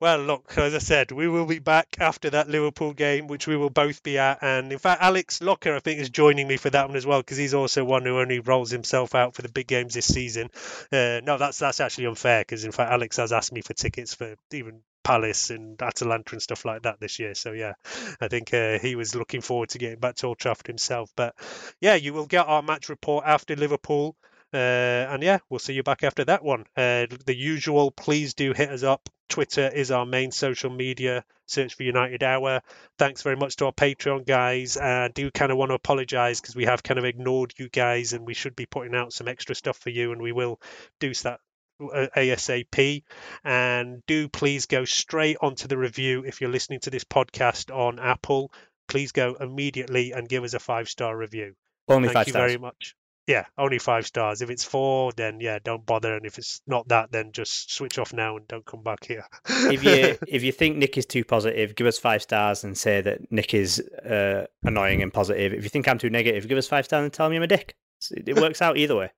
Well, 0.00 0.18
look, 0.18 0.58
as 0.58 0.74
I 0.74 0.78
said, 0.78 1.12
we 1.12 1.28
will 1.28 1.46
be 1.46 1.60
back 1.60 1.98
after 2.00 2.30
that 2.30 2.48
Liverpool 2.48 2.92
game, 2.92 3.28
which 3.28 3.46
we 3.46 3.56
will 3.56 3.70
both 3.70 4.02
be 4.02 4.18
at. 4.18 4.42
And 4.42 4.72
in 4.72 4.78
fact, 4.80 5.00
Alex 5.00 5.40
Locker, 5.40 5.76
I 5.76 5.78
think, 5.78 6.00
is 6.00 6.10
joining 6.10 6.48
me 6.48 6.56
for 6.56 6.68
that 6.70 6.88
one 6.88 6.96
as 6.96 7.06
well, 7.06 7.20
because 7.20 7.36
he's 7.36 7.54
also 7.54 7.84
one 7.84 8.04
who 8.04 8.18
only 8.18 8.40
rolls 8.40 8.72
himself 8.72 9.14
out 9.14 9.36
for 9.36 9.42
the 9.42 9.48
big 9.48 9.68
games 9.68 9.94
this 9.94 10.06
season. 10.06 10.50
Uh, 10.90 11.20
no, 11.22 11.38
that's 11.38 11.58
that's 11.58 11.78
actually 11.78 12.06
unfair, 12.06 12.40
because 12.40 12.64
in 12.64 12.72
fact, 12.72 12.90
Alex 12.90 13.18
has 13.18 13.32
asked 13.32 13.52
me 13.52 13.60
for 13.60 13.72
tickets 13.72 14.14
for 14.14 14.34
even 14.52 14.80
Palace 15.02 15.50
and 15.50 15.80
Atalanta 15.80 16.32
and 16.32 16.42
stuff 16.42 16.64
like 16.64 16.82
that 16.82 17.00
this 17.00 17.18
year. 17.18 17.34
So 17.34 17.52
yeah, 17.52 17.74
I 18.20 18.28
think 18.28 18.52
uh, 18.52 18.78
he 18.78 18.96
was 18.96 19.14
looking 19.14 19.40
forward 19.40 19.70
to 19.70 19.78
getting 19.78 20.00
back 20.00 20.16
to 20.16 20.26
Old 20.26 20.38
Trafford 20.38 20.66
himself. 20.66 21.10
But 21.16 21.34
yeah, 21.80 21.94
you 21.94 22.12
will 22.12 22.26
get 22.26 22.46
our 22.46 22.62
match 22.62 22.88
report 22.88 23.24
after 23.26 23.56
Liverpool. 23.56 24.16
Uh, 24.52 24.56
and 24.56 25.22
yeah, 25.22 25.38
we'll 25.50 25.58
see 25.58 25.74
you 25.74 25.82
back 25.82 26.02
after 26.02 26.24
that 26.24 26.42
one. 26.42 26.64
Uh, 26.76 27.06
the 27.26 27.36
usual, 27.36 27.90
please 27.90 28.34
do 28.34 28.52
hit 28.52 28.70
us 28.70 28.82
up. 28.82 29.08
Twitter 29.28 29.68
is 29.68 29.90
our 29.90 30.06
main 30.06 30.32
social 30.32 30.70
media. 30.70 31.22
Search 31.46 31.74
for 31.74 31.82
United 31.82 32.22
Hour. 32.22 32.62
Thanks 32.98 33.22
very 33.22 33.36
much 33.36 33.56
to 33.56 33.66
our 33.66 33.72
Patreon 33.72 34.26
guys. 34.26 34.76
I 34.76 35.08
do 35.08 35.30
kind 35.30 35.52
of 35.52 35.58
want 35.58 35.70
to 35.70 35.74
apologise 35.74 36.40
because 36.40 36.56
we 36.56 36.64
have 36.64 36.82
kind 36.82 36.98
of 36.98 37.04
ignored 37.04 37.54
you 37.58 37.68
guys, 37.68 38.12
and 38.12 38.26
we 38.26 38.34
should 38.34 38.56
be 38.56 38.66
putting 38.66 38.94
out 38.94 39.12
some 39.12 39.28
extra 39.28 39.54
stuff 39.54 39.78
for 39.78 39.90
you, 39.90 40.12
and 40.12 40.20
we 40.20 40.32
will 40.32 40.60
do 40.98 41.12
that 41.14 41.34
uh, 41.34 41.36
ASAP. 41.80 43.02
And 43.44 44.04
do 44.06 44.28
please 44.28 44.66
go 44.66 44.84
straight 44.84 45.36
onto 45.40 45.68
the 45.68 45.78
review 45.78 46.24
if 46.24 46.40
you're 46.40 46.50
listening 46.50 46.80
to 46.80 46.90
this 46.90 47.04
podcast 47.04 47.74
on 47.74 47.98
Apple. 47.98 48.52
Please 48.88 49.12
go 49.12 49.34
immediately 49.34 50.12
and 50.12 50.28
give 50.28 50.44
us 50.44 50.54
a 50.54 50.58
five 50.58 50.88
star 50.88 51.16
review. 51.16 51.54
Only 51.88 52.08
Thank 52.08 52.14
five 52.14 52.26
you 52.26 52.32
stars. 52.32 52.50
very 52.50 52.58
much. 52.58 52.94
Yeah, 53.26 53.44
only 53.58 53.78
five 53.78 54.06
stars. 54.06 54.40
If 54.40 54.48
it's 54.48 54.64
four, 54.64 55.12
then 55.12 55.38
yeah, 55.40 55.58
don't 55.62 55.84
bother. 55.84 56.16
And 56.16 56.24
if 56.24 56.38
it's 56.38 56.62
not 56.66 56.88
that, 56.88 57.12
then 57.12 57.32
just 57.32 57.70
switch 57.70 57.98
off 57.98 58.14
now 58.14 58.38
and 58.38 58.48
don't 58.48 58.64
come 58.64 58.82
back 58.82 59.04
here. 59.04 59.26
if 59.46 59.84
you 59.84 60.16
if 60.28 60.42
you 60.42 60.50
think 60.50 60.78
Nik 60.78 60.96
is 60.96 61.04
too 61.04 61.24
positive, 61.24 61.74
give 61.74 61.86
us 61.86 61.98
five 61.98 62.22
stars 62.22 62.64
and 62.64 62.76
say 62.76 63.02
that 63.02 63.30
Nik 63.30 63.52
is 63.52 63.80
uh, 63.80 64.46
annoying 64.62 65.02
and 65.02 65.12
positive. 65.12 65.52
If 65.52 65.62
you 65.62 65.68
think 65.68 65.86
I'm 65.86 65.98
too 65.98 66.08
negative, 66.08 66.48
give 66.48 66.56
us 66.56 66.66
five 66.66 66.86
stars 66.86 67.04
and 67.04 67.12
tell 67.12 67.28
me 67.28 67.36
I'm 67.36 67.42
a 67.42 67.46
dick. 67.46 67.76
It 68.10 68.28
it 68.28 68.36
works 68.40 68.62
out 68.62 68.78
either 68.78 68.96
way. 68.96 69.10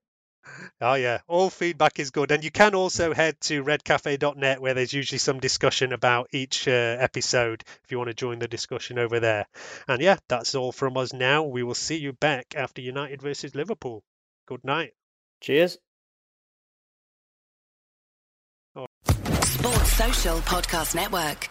Oh 0.82 0.94
yeah, 0.94 1.18
all 1.28 1.50
feedback 1.50 1.98
is 1.98 2.10
good, 2.10 2.30
and 2.30 2.42
you 2.42 2.50
can 2.50 2.74
also 2.74 3.12
head 3.12 3.38
to 3.42 3.62
redcafe.net 3.62 4.62
where 4.62 4.72
there's 4.72 4.94
usually 4.94 5.18
some 5.18 5.38
discussion 5.38 5.92
about 5.92 6.28
each 6.32 6.66
uh, 6.66 6.70
episode 6.98 7.64
if 7.84 7.90
you 7.90 7.98
want 7.98 8.08
to 8.08 8.14
join 8.14 8.38
the 8.38 8.48
discussion 8.48 8.98
over 8.98 9.20
there. 9.20 9.46
And 9.86 10.00
yeah, 10.00 10.16
that's 10.28 10.54
all 10.54 10.72
from 10.72 10.96
us 10.96 11.12
now. 11.12 11.42
We 11.42 11.62
will 11.62 11.74
see 11.74 11.98
you 11.98 12.14
back 12.14 12.54
after 12.56 12.80
United 12.80 13.20
versus 13.20 13.54
Liverpool. 13.54 14.02
Good 14.46 14.64
night. 14.64 14.92
Cheers. 15.42 15.76
Sports 19.42 19.92
Social 19.92 20.38
Podcast 20.38 20.94
Network. 20.94 21.50